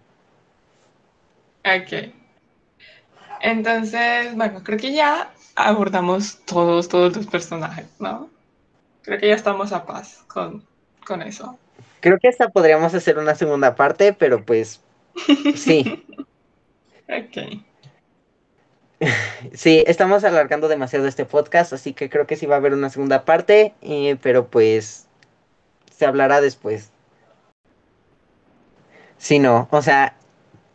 Ok. 1.65 2.13
Entonces, 3.41 4.35
bueno, 4.37 4.63
creo 4.63 4.79
que 4.79 4.93
ya 4.93 5.33
abordamos 5.57 6.39
todos, 6.45 6.89
todos 6.89 7.17
los 7.17 7.27
personajes, 7.27 7.87
¿no? 7.99 8.31
Creo 9.03 9.19
que 9.19 9.29
ya 9.29 9.35
estamos 9.35 9.73
a 9.73 9.85
paz 9.87 10.23
con, 10.29 10.65
con 11.07 11.23
eso. 11.23 11.59
Creo 12.01 12.19
que 12.19 12.29
esta 12.29 12.49
podríamos 12.51 12.95
hacer 12.95 13.19
una 13.19 13.35
segunda 13.35 13.75
parte, 13.75 14.13
pero 14.13 14.45
pues 14.45 14.81
sí. 15.57 16.05
ok. 17.09 17.63
Sí, 19.55 19.85
estamos 19.87 20.25
alargando 20.25 20.69
demasiado 20.69 21.07
este 21.07 21.25
podcast, 21.25 21.73
así 21.73 21.93
que 21.93 22.09
creo 22.09 22.27
que 22.27 22.37
sí 22.37 22.47
va 22.47 22.57
a 22.57 22.59
haber 22.59 22.73
una 22.73 22.91
segunda 22.91 23.25
parte, 23.25 23.75
eh, 23.83 24.17
pero 24.23 24.47
pues 24.47 25.07
se 25.91 26.07
hablará 26.07 26.41
después. 26.41 26.91
Sí, 29.19 29.39
no, 29.39 29.69
o 29.71 29.83
sea, 29.83 30.17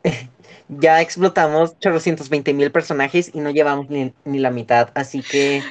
ya 0.70 1.02
explotamos 1.02 1.72
820 1.72 2.54
mil 2.54 2.72
personajes 2.72 3.32
y 3.34 3.40
no 3.40 3.50
llevamos 3.52 3.88
ni, 3.90 4.14
la 4.26 4.52
mitad, 4.52 4.90
así 4.94 5.22
que 5.22 5.62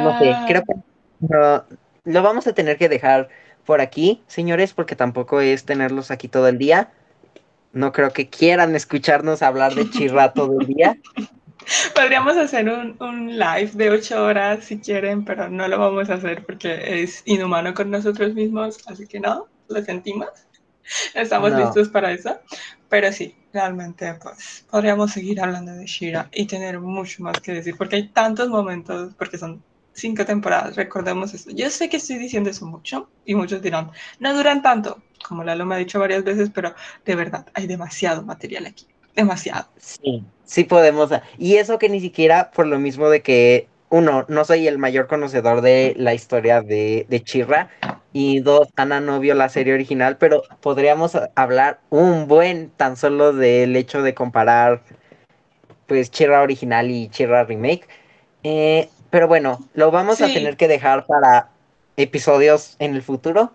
no 0.00 0.18
sé, 0.18 0.34
creo 0.46 0.62
que 0.62 1.76
lo 2.04 2.22
vamos 2.22 2.46
a 2.46 2.54
tener 2.54 2.78
que 2.78 2.88
dejar 2.88 3.28
por 3.64 3.80
aquí, 3.80 4.22
señores, 4.28 4.72
porque 4.72 4.96
tampoco 4.96 5.40
es 5.40 5.64
tenerlos 5.64 6.10
aquí 6.10 6.28
todo 6.28 6.48
el 6.48 6.56
día. 6.56 6.92
No 7.72 7.92
creo 7.92 8.12
que 8.12 8.30
quieran 8.30 8.74
escucharnos 8.74 9.42
hablar 9.42 9.74
de 9.74 9.90
Chirra 9.90 10.32
todo 10.32 10.60
el 10.60 10.66
día. 10.66 10.96
Podríamos 11.94 12.36
hacer 12.36 12.68
un, 12.68 12.96
un, 13.00 13.38
live 13.38 13.70
de 13.74 13.90
ocho 13.90 14.24
horas 14.24 14.64
si 14.64 14.78
quieren, 14.78 15.24
pero 15.24 15.48
no 15.48 15.66
lo 15.66 15.78
vamos 15.78 16.08
a 16.10 16.14
hacer 16.14 16.44
porque 16.44 17.02
es 17.02 17.22
inhumano 17.24 17.74
con 17.74 17.90
nosotros 17.90 18.34
mismos, 18.34 18.78
así 18.86 19.06
que 19.06 19.20
no, 19.20 19.48
lo 19.68 19.82
sentimos. 19.84 20.28
Estamos 21.14 21.52
listos 21.52 21.88
para 21.88 22.12
eso. 22.12 22.38
Pero 22.88 23.12
sí, 23.12 23.34
realmente 23.52 24.14
pues 24.22 24.64
podríamos 24.70 25.10
seguir 25.10 25.40
hablando 25.40 25.72
de 25.72 25.86
Shira 25.86 26.28
y 26.32 26.46
tener 26.46 26.78
mucho 26.78 27.22
más 27.24 27.40
que 27.40 27.52
decir, 27.52 27.76
porque 27.76 27.96
hay 27.96 28.08
tantos 28.08 28.48
momentos, 28.48 29.14
porque 29.18 29.38
son 29.38 29.62
cinco 29.92 30.24
temporadas, 30.24 30.76
recordemos 30.76 31.34
esto. 31.34 31.50
Yo 31.50 31.68
sé 31.70 31.88
que 31.88 31.96
estoy 31.96 32.18
diciendo 32.18 32.50
eso 32.50 32.66
mucho 32.66 33.10
y 33.24 33.34
muchos 33.34 33.60
dirán, 33.60 33.90
no 34.20 34.34
duran 34.34 34.62
tanto, 34.62 35.02
como 35.26 35.42
Lalo 35.42 35.66
me 35.66 35.74
ha 35.74 35.78
dicho 35.78 35.98
varias 35.98 36.22
veces, 36.22 36.50
pero 36.54 36.74
de 37.04 37.16
verdad 37.16 37.46
hay 37.54 37.66
demasiado 37.66 38.22
material 38.22 38.66
aquí 38.66 38.86
demasiado. 39.16 39.66
Sí, 39.78 40.22
sí 40.44 40.64
podemos. 40.64 41.10
Y 41.38 41.56
eso 41.56 41.78
que 41.78 41.88
ni 41.88 42.00
siquiera 42.00 42.50
por 42.52 42.66
lo 42.66 42.78
mismo 42.78 43.10
de 43.10 43.22
que, 43.22 43.68
uno, 43.88 44.24
no 44.28 44.44
soy 44.44 44.68
el 44.68 44.78
mayor 44.78 45.06
conocedor 45.06 45.60
de 45.60 45.94
la 45.96 46.14
historia 46.14 46.60
de, 46.60 47.06
de 47.08 47.22
Chirra, 47.22 47.70
y 48.18 48.40
dos, 48.40 48.68
Ana 48.76 49.00
no 49.00 49.20
vio 49.20 49.34
la 49.34 49.50
serie 49.50 49.74
original, 49.74 50.16
pero 50.16 50.42
podríamos 50.62 51.18
hablar 51.34 51.80
un 51.90 52.26
buen 52.26 52.70
tan 52.70 52.96
solo 52.96 53.34
del 53.34 53.76
hecho 53.76 54.00
de 54.00 54.14
comparar 54.14 54.82
pues 55.86 56.10
Chirra 56.10 56.40
original 56.40 56.90
y 56.90 57.08
Chirra 57.08 57.44
remake. 57.44 57.86
Eh, 58.42 58.88
pero 59.10 59.28
bueno, 59.28 59.68
lo 59.74 59.90
vamos 59.90 60.22
a 60.22 60.26
tener 60.26 60.56
que 60.56 60.66
dejar 60.66 61.04
para 61.04 61.50
episodios 61.96 62.76
en 62.78 62.94
el 62.94 63.02
futuro. 63.02 63.52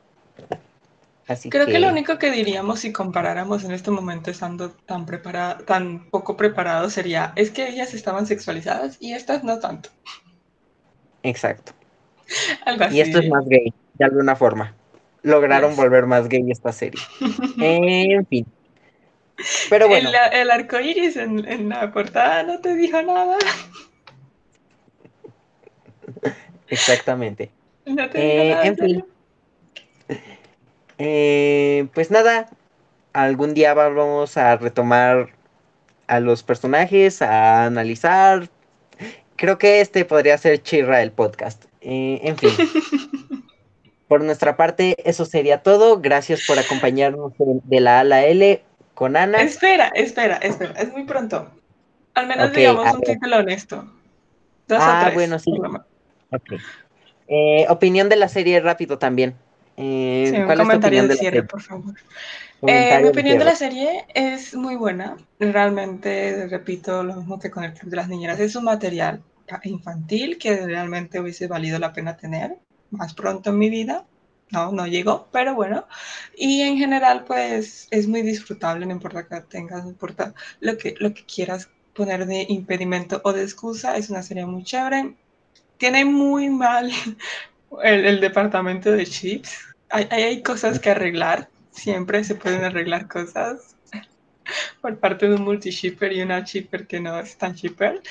Creo 1.50 1.66
que... 1.66 1.80
lo 1.80 1.90
único 1.90 2.18
que 2.18 2.32
diríamos 2.32 2.80
si 2.80 2.92
comparáramos 2.92 3.64
en 3.64 3.72
este 3.72 3.92
momento 3.92 4.32
estando 4.32 4.72
tan 4.72 5.06
preparada, 5.06 5.60
tan 5.60 6.10
poco 6.10 6.38
preparados 6.38 6.94
sería 6.94 7.34
es 7.36 7.52
que 7.52 7.68
ellas 7.68 7.94
estaban 7.94 8.28
sexualizadas 8.28 8.98
y 9.00 9.14
estas 9.14 9.44
no 9.44 9.60
tanto. 9.60 9.90
Exacto. 11.24 11.74
Y 12.92 13.02
esto 13.02 13.20
es 13.20 13.28
más 13.28 13.46
gay, 13.46 13.74
de 13.96 14.06
alguna 14.06 14.36
forma. 14.36 14.74
Lograron 15.24 15.76
volver 15.76 16.06
más 16.06 16.30
gay 16.30 16.50
esta 16.50 16.72
serie. 16.72 17.02
en 17.60 18.26
fin. 18.26 18.46
Pero 19.70 19.88
bueno. 19.88 20.10
El, 20.32 20.50
arco 20.50 20.80
iris 20.80 21.18
en, 21.18 21.70
la 21.70 21.92
portada 21.92 22.44
no 22.44 22.60
te 22.60 22.76
dijo 22.76 23.02
nada. 23.02 23.38
Exactamente. 26.68 27.52
No 27.86 28.10
te 28.10 28.18
dijo 28.18 28.42
eh, 28.42 28.50
nada, 28.50 28.66
en 28.66 28.78
fin. 28.78 29.06
Eh, 31.04 31.88
pues 31.96 32.12
nada, 32.12 32.48
algún 33.12 33.56
día 33.56 33.74
vamos 33.74 34.38
a 34.38 34.56
retomar 34.56 35.30
a 36.06 36.20
los 36.20 36.44
personajes, 36.44 37.24
a 37.24 37.66
analizar. 37.66 38.50
Creo 39.36 39.58
que 39.58 39.82
este 39.82 40.06
podría 40.06 40.38
ser 40.38 40.62
Chirra 40.62 41.02
el 41.02 41.12
podcast. 41.12 41.66
Eh, 41.82 42.20
en 42.22 42.38
fin. 42.38 42.52
por 44.08 44.24
nuestra 44.24 44.56
parte, 44.56 44.96
eso 45.04 45.26
sería 45.26 45.64
todo. 45.64 46.02
Gracias 46.02 46.46
por 46.46 46.60
acompañarnos 46.60 47.34
de 47.40 47.80
la 47.80 48.02
A 48.02 48.04
la 48.04 48.24
L 48.26 48.62
con 48.94 49.18
Ana. 49.18 49.42
Espera, 49.42 49.88
espera, 49.96 50.38
espera. 50.38 50.80
Es 50.80 50.92
muy 50.92 51.06
pronto. 51.06 51.50
Al 52.14 52.28
menos 52.28 52.54
digamos 52.54 52.94
un 52.94 53.02
título 53.02 53.38
honesto. 53.38 53.92
Dos 54.68 54.78
ah, 54.80 55.10
bueno, 55.16 55.40
sí. 55.40 55.52
Eh, 57.28 57.66
opinión 57.70 58.08
de 58.08 58.18
la 58.18 58.28
serie 58.28 58.60
rápido 58.60 59.00
también. 59.00 59.34
Eh, 59.84 60.44
¿cuál 60.46 60.60
comentario 60.60 61.08
de 61.08 61.16
cierre, 61.16 61.44
por 61.44 61.62
favor. 61.62 61.96
Eh, 62.68 63.00
mi 63.02 63.10
opinión 63.10 63.40
de 63.40 63.46
la 63.46 63.56
serie 63.56 64.06
es 64.14 64.54
muy 64.54 64.76
buena. 64.76 65.18
Realmente, 65.40 66.48
repito 66.48 67.04
lo 67.04 67.16
mismo 67.16 67.40
que 67.40 67.50
con 67.50 67.64
el 67.64 67.74
Club 67.74 67.90
de 67.90 67.96
las 67.96 68.08
Niñeras. 68.08 68.40
Es 68.40 68.56
un 68.56 68.66
material 68.66 69.24
infantil 69.64 70.38
que 70.38 70.66
realmente 70.66 71.20
hubiese 71.20 71.48
valido 71.48 71.80
la 71.80 71.92
pena 71.94 72.16
tener 72.16 72.58
más 72.92 73.14
pronto 73.14 73.50
en 73.50 73.58
mi 73.58 73.70
vida. 73.70 74.06
No, 74.52 74.72
no 74.72 74.86
llegó, 74.86 75.28
pero 75.32 75.56
bueno. 75.56 75.88
Y 76.38 76.62
en 76.62 76.78
general, 76.78 77.24
pues 77.26 77.88
es 77.90 78.08
muy 78.08 78.22
disfrutable, 78.22 78.86
no 78.86 78.92
importa 78.92 79.28
que 79.28 79.42
tengas, 79.42 79.84
no 79.84 79.90
importa 79.90 80.34
lo 80.60 80.78
que, 80.78 80.96
lo 81.00 81.14
que 81.14 81.26
quieras 81.26 81.70
poner 81.96 82.26
de 82.26 82.46
impedimento 82.50 83.22
o 83.24 83.34
de 83.34 83.44
excusa. 83.44 83.98
Es 83.98 84.10
una 84.10 84.22
serie 84.22 84.46
muy 84.46 84.64
chévere. 84.64 85.16
Tiene 85.78 86.06
muy 86.06 86.50
mal 86.50 86.92
el, 87.84 88.20
departamento 88.20 88.92
de 88.92 89.06
chips. 89.06 89.71
Hay, 89.92 90.08
hay, 90.12 90.44
cosas 90.44 90.80
que 90.80 90.90
arreglar. 90.90 91.50
Siempre 91.72 92.24
se 92.24 92.36
pueden 92.36 92.64
arreglar 92.64 93.08
cosas 93.08 93.76
por 94.82 94.98
parte 95.00 95.28
de 95.28 95.36
un 95.36 95.44
multi-shipper 95.44 96.14
y 96.14 96.22
una 96.22 96.42
shipper 96.42 96.88
que 96.88 97.00
no 97.00 97.20
es 97.20 97.38
tan 97.38 97.54
shipper. 97.54 98.02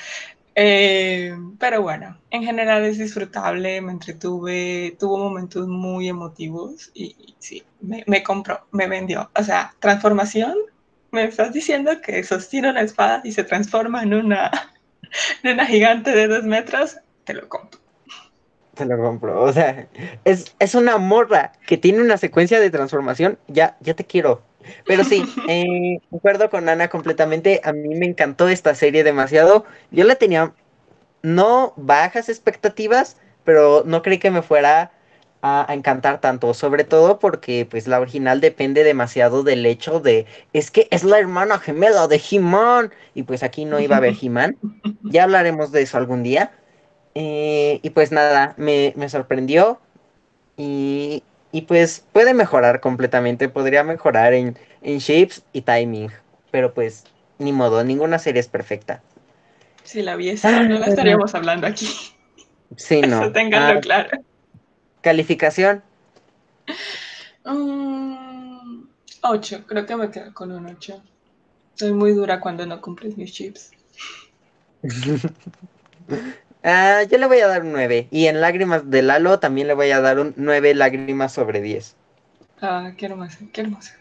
Eh, 0.55 1.33
pero 1.59 1.81
bueno, 1.81 2.19
en 2.29 2.43
general 2.43 2.83
es 2.83 2.97
disfrutable, 2.97 3.81
me 3.81 3.93
entretuve, 3.93 4.97
tuvo 4.99 5.17
momentos 5.17 5.67
muy 5.67 6.09
emotivos 6.09 6.91
y, 6.93 7.35
sí, 7.39 7.63
me, 7.79 8.03
me, 8.07 8.21
compró, 8.23 8.67
me 8.71 8.87
vendió. 8.87 9.29
O 9.37 9.43
sea, 9.43 9.73
transformación, 9.79 10.55
me 11.11 11.23
estás 11.25 11.53
diciendo 11.53 12.01
que 12.01 12.23
sostiene 12.23 12.69
una 12.69 12.81
espada 12.81 13.21
y 13.23 13.31
se 13.31 13.43
transforma 13.43 14.03
en 14.03 14.13
una, 14.13 14.51
en 15.43 15.53
una 15.53 15.65
gigante 15.65 16.11
de 16.11 16.27
dos 16.27 16.43
metros, 16.43 16.97
te 17.23 17.33
lo 17.33 17.47
compro 17.47 17.80
te 18.75 18.85
lo 18.85 18.97
compro. 18.97 19.41
O 19.41 19.53
sea, 19.53 19.87
es, 20.25 20.55
es 20.59 20.75
una 20.75 20.97
morra 20.97 21.53
que 21.67 21.77
tiene 21.77 22.01
una 22.01 22.17
secuencia 22.17 22.59
de 22.59 22.69
transformación. 22.69 23.37
Ya, 23.47 23.77
ya 23.81 23.93
te 23.93 24.05
quiero. 24.05 24.41
Pero 24.85 25.03
sí, 25.03 25.23
eh, 25.47 25.99
acuerdo 26.15 26.49
con 26.49 26.69
Ana 26.69 26.89
completamente. 26.89 27.61
A 27.63 27.73
mí 27.73 27.95
me 27.95 28.05
encantó 28.05 28.49
esta 28.49 28.75
serie 28.75 29.03
demasiado. 29.03 29.65
Yo 29.91 30.05
le 30.05 30.15
tenía 30.15 30.53
no 31.23 31.73
bajas 31.77 32.29
expectativas, 32.29 33.17
pero 33.43 33.83
no 33.85 34.01
creí 34.01 34.17
que 34.17 34.31
me 34.31 34.41
fuera 34.41 34.91
a, 35.41 35.65
encantar 35.69 36.21
tanto. 36.21 36.53
Sobre 36.53 36.83
todo 36.83 37.19
porque 37.19 37.67
pues 37.69 37.87
la 37.87 37.99
original 37.99 38.41
depende 38.41 38.83
demasiado 38.83 39.43
del 39.43 39.65
hecho 39.65 39.99
de 39.99 40.25
es 40.53 40.71
que 40.71 40.87
es 40.91 41.03
la 41.03 41.19
hermana 41.19 41.59
gemela 41.59 42.07
de 42.07 42.21
He-Man. 42.29 42.91
Y 43.13 43.23
pues 43.23 43.43
aquí 43.43 43.65
no 43.65 43.79
iba 43.79 43.95
a 43.95 43.99
haber 43.99 44.15
He-Man. 44.21 44.57
Ya 45.03 45.23
hablaremos 45.23 45.71
de 45.71 45.81
eso 45.81 45.97
algún 45.97 46.23
día. 46.23 46.51
Eh, 47.15 47.79
y 47.81 47.89
pues 47.91 48.11
nada, 48.11 48.53
me, 48.57 48.93
sorprendió. 49.09 49.79
Y, 50.57 51.23
pues 51.67 52.05
puede 52.11 52.33
mejorar 52.33 52.79
completamente. 52.79 53.49
Podría 53.49 53.83
mejorar 53.83 54.33
en, 54.33 54.57
en 54.81 54.99
shapes 54.99 55.43
y 55.53 55.61
timing. 55.61 56.11
Pero 56.51 56.73
pues, 56.73 57.03
ni 57.39 57.51
modo, 57.51 57.83
ninguna 57.83 58.19
serie 58.19 58.39
es 58.39 58.47
perfecta. 58.47 59.01
Si 59.83 60.01
la 60.01 60.15
viese, 60.15 60.47
ah, 60.47 60.63
no 60.63 60.79
la 60.79 60.87
estaríamos 60.87 61.33
hablando 61.35 61.67
aquí. 61.67 61.87
Sí, 62.75 63.01
no. 63.07 63.23
Eso 63.23 63.31
ténganlo 63.31 63.79
ah, 63.79 63.81
claro. 63.81 64.09
¿Calificación? 65.01 65.83
8, 67.43 69.59
mm, 69.59 69.63
creo 69.63 69.85
que 69.85 69.95
me 69.95 70.11
quedo 70.11 70.33
con 70.33 70.51
un 70.51 70.67
8. 70.67 71.01
Soy 71.75 71.93
muy 71.93 72.13
dura 72.13 72.39
cuando 72.39 72.65
no 72.65 72.79
cumples 72.79 73.17
mis 73.17 73.33
chips. 73.33 73.71
Ah, 76.63 77.03
yo 77.09 77.17
le 77.17 77.27
voy 77.27 77.39
a 77.39 77.47
dar 77.47 77.61
un 77.63 77.71
9. 77.71 78.07
Y 78.11 78.27
en 78.27 78.41
Lágrimas 78.41 78.89
de 78.89 79.01
Lalo 79.01 79.39
también 79.39 79.67
le 79.67 79.73
voy 79.73 79.91
a 79.91 80.01
dar 80.01 80.19
un 80.19 80.33
9 80.37 80.73
lágrimas 80.75 81.33
sobre 81.33 81.61
10. 81.61 81.95
Ah, 82.61 82.93
qué 82.97 83.07
hermoso, 83.07 83.39
qué 83.51 83.61
hermoso. 83.61 83.93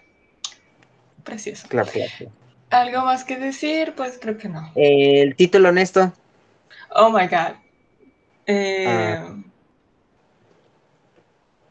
Precioso. 1.25 1.67
Claro, 1.69 1.91
claro. 1.91 2.13
claro. 2.17 2.33
¿Algo 2.71 3.05
más 3.05 3.25
que 3.25 3.37
decir? 3.39 3.95
Pues 3.97 4.19
creo 4.21 4.39
que 4.39 4.49
no. 4.49 4.71
El 4.75 5.35
título 5.37 5.71
honesto. 5.71 6.13
Oh 6.91 7.11
my 7.11 7.27
god. 7.29 7.57
Eh, 8.47 8.85
Ah. 8.87 9.37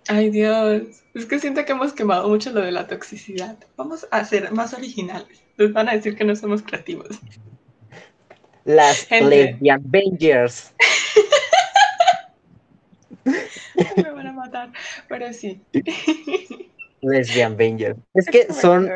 Ay 0.07 0.29
Dios, 0.31 1.03
es 1.13 1.25
que 1.25 1.39
siento 1.39 1.63
que 1.65 1.71
hemos 1.73 1.93
quemado 1.93 2.27
mucho 2.27 2.51
lo 2.51 2.61
de 2.61 2.71
la 2.71 2.87
toxicidad. 2.87 3.57
Vamos 3.77 4.07
a 4.11 4.25
ser 4.25 4.51
más 4.51 4.73
originales. 4.73 5.43
Nos 5.57 5.71
van 5.73 5.87
a 5.89 5.93
decir 5.93 6.15
que 6.17 6.23
no 6.25 6.35
somos 6.35 6.63
creativos. 6.63 7.19
Las. 8.65 9.09
Lesbian 9.09 9.81
Avengers. 9.87 10.73
Me 13.95 14.11
van 14.11 14.27
a 14.27 14.33
matar, 14.33 14.71
pero 15.07 15.31
sí. 15.33 15.61
Lesbian 17.01 17.53
Avengers. 17.53 17.97
Es 18.13 18.25
que 18.25 18.51
son 18.53 18.89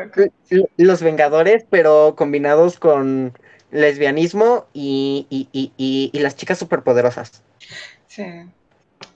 los 0.76 1.02
Vengadores, 1.02 1.64
pero 1.68 2.14
combinados 2.16 2.78
con 2.78 3.32
lesbianismo 3.70 4.66
y, 4.72 5.26
y, 5.30 5.48
y, 5.52 5.72
y, 5.76 6.10
y 6.12 6.18
las 6.20 6.36
chicas 6.36 6.58
superpoderosas. 6.58 7.42
Sí, 8.06 8.24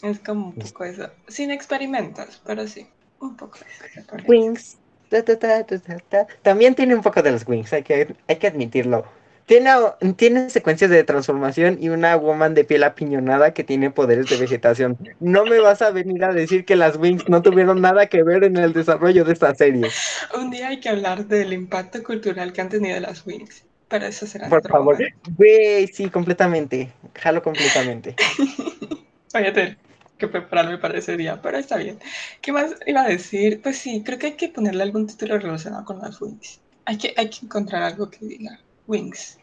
es 0.02 0.18
como 0.20 0.48
un 0.48 0.54
poco 0.54 0.84
eso. 0.84 1.10
Sin 1.28 1.50
experimentos, 1.50 2.42
pero 2.44 2.66
sí, 2.66 2.86
un 3.20 3.36
poco 3.36 3.58
eso. 3.58 4.16
Wings. 4.26 4.78
Ta, 5.08 5.24
ta, 5.24 5.38
ta, 5.38 5.64
ta, 5.64 5.78
ta, 5.78 5.98
ta. 6.08 6.26
También 6.42 6.74
tiene 6.74 6.94
un 6.94 7.02
poco 7.02 7.22
de 7.22 7.30
los 7.30 7.46
Wings, 7.46 7.72
hay 7.72 7.82
que, 7.82 8.14
hay 8.26 8.36
que 8.36 8.46
admitirlo. 8.46 9.06
Tiene, 9.48 9.70
tiene 10.16 10.50
secuencias 10.50 10.90
de 10.90 11.04
transformación 11.04 11.78
y 11.80 11.88
una 11.88 12.14
woman 12.16 12.52
de 12.52 12.64
piel 12.64 12.84
apiñonada 12.84 13.54
que 13.54 13.64
tiene 13.64 13.90
poderes 13.90 14.28
de 14.28 14.36
vegetación. 14.36 14.98
No 15.20 15.46
me 15.46 15.58
vas 15.58 15.80
a 15.80 15.90
venir 15.90 16.22
a 16.22 16.34
decir 16.34 16.66
que 16.66 16.76
las 16.76 16.98
Wings 16.98 17.30
no 17.30 17.40
tuvieron 17.40 17.80
nada 17.80 18.08
que 18.08 18.22
ver 18.22 18.44
en 18.44 18.58
el 18.58 18.74
desarrollo 18.74 19.24
de 19.24 19.32
esta 19.32 19.54
serie. 19.54 19.88
Un 20.36 20.50
día 20.50 20.68
hay 20.68 20.80
que 20.80 20.90
hablar 20.90 21.24
del 21.24 21.54
impacto 21.54 22.02
cultural 22.02 22.52
que 22.52 22.60
han 22.60 22.68
tenido 22.68 23.00
las 23.00 23.26
Wings, 23.26 23.64
pero 23.88 24.04
eso 24.04 24.26
será 24.26 24.50
Por 24.50 24.68
favor. 24.68 24.98
Güey, 25.34 25.86
sí, 25.86 26.10
completamente. 26.10 26.92
Jalo 27.14 27.42
completamente. 27.42 28.16
Voy 29.32 29.46
a 29.46 29.52
tener 29.54 29.78
que 30.18 30.28
prepararme 30.28 30.76
para 30.76 30.98
ese 30.98 31.16
día, 31.16 31.40
pero 31.40 31.56
está 31.56 31.78
bien. 31.78 31.98
¿Qué 32.42 32.52
más 32.52 32.74
iba 32.84 33.00
a 33.00 33.08
decir? 33.08 33.62
Pues 33.62 33.78
sí, 33.78 34.02
creo 34.04 34.18
que 34.18 34.26
hay 34.26 34.34
que 34.34 34.50
ponerle 34.50 34.82
algún 34.82 35.06
título 35.06 35.38
relacionado 35.38 35.86
con 35.86 36.00
las 36.00 36.20
Wings. 36.20 36.60
Hay 36.84 36.98
que, 36.98 37.14
hay 37.16 37.30
que 37.30 37.46
encontrar 37.46 37.82
algo 37.82 38.10
que 38.10 38.26
diga 38.26 38.60
Wings. 38.89 39.39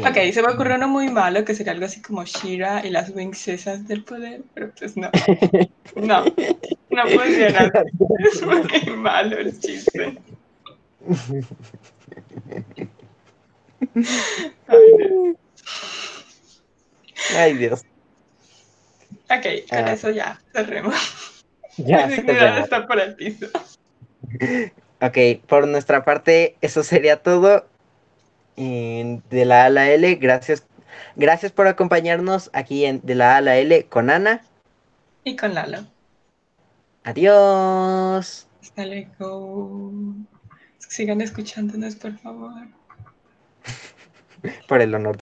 Ok, 0.00 0.16
se 0.32 0.42
me 0.42 0.52
ocurrió 0.52 0.76
uno 0.76 0.88
muy 0.88 1.08
malo 1.10 1.44
que 1.44 1.54
sería 1.54 1.72
algo 1.72 1.86
así 1.86 2.02
como 2.02 2.24
Shira 2.24 2.84
y 2.84 2.90
las 2.90 3.10
Wingcesas 3.10 3.86
del 3.88 4.04
poder, 4.04 4.42
pero 4.54 4.70
pues 4.78 4.96
no. 4.96 5.10
No, 5.96 6.24
no 6.24 7.06
funciona. 7.08 7.70
Es 8.32 8.42
muy 8.42 8.96
malo 8.96 9.36
el 9.38 9.58
chiste. 9.60 10.18
Ay, 14.68 14.78
Dios. 14.98 15.36
Ay, 17.36 17.54
Dios. 17.56 17.82
Ok, 19.30 19.46
con 19.68 19.78
Ah. 19.88 19.92
eso 19.92 20.10
ya, 20.10 20.40
cerremos. 20.52 20.94
Ya, 21.76 22.06
dignidad 22.08 22.54
cerró. 22.54 22.64
está 22.64 22.86
por 22.86 23.00
el 23.00 23.14
piso. 23.16 23.46
Ok, 25.02 25.44
por 25.48 25.66
nuestra 25.66 26.04
parte, 26.04 26.56
eso 26.60 26.84
sería 26.84 27.20
todo. 27.22 27.66
Eh, 28.56 29.20
de 29.30 29.44
la 29.44 29.64
A 29.64 29.66
a 29.66 29.70
la 29.70 29.90
L, 29.90 30.14
gracias, 30.14 30.64
gracias 31.16 31.50
por 31.50 31.66
acompañarnos 31.66 32.50
aquí 32.52 32.84
en 32.84 33.00
De 33.02 33.16
la 33.16 33.34
A 33.34 33.38
a 33.38 33.40
la 33.40 33.56
L 33.56 33.84
con 33.86 34.10
Ana. 34.10 34.42
Y 35.24 35.34
con 35.34 35.54
Lalo. 35.54 35.86
Adiós. 37.02 38.46
Hasta 38.60 38.86
luego. 38.86 39.92
Sigan 40.78 41.20
escuchándonos, 41.20 41.96
por 41.96 42.16
favor. 42.18 42.68
Por 44.68 44.82
el 44.82 44.94
honor 44.94 45.18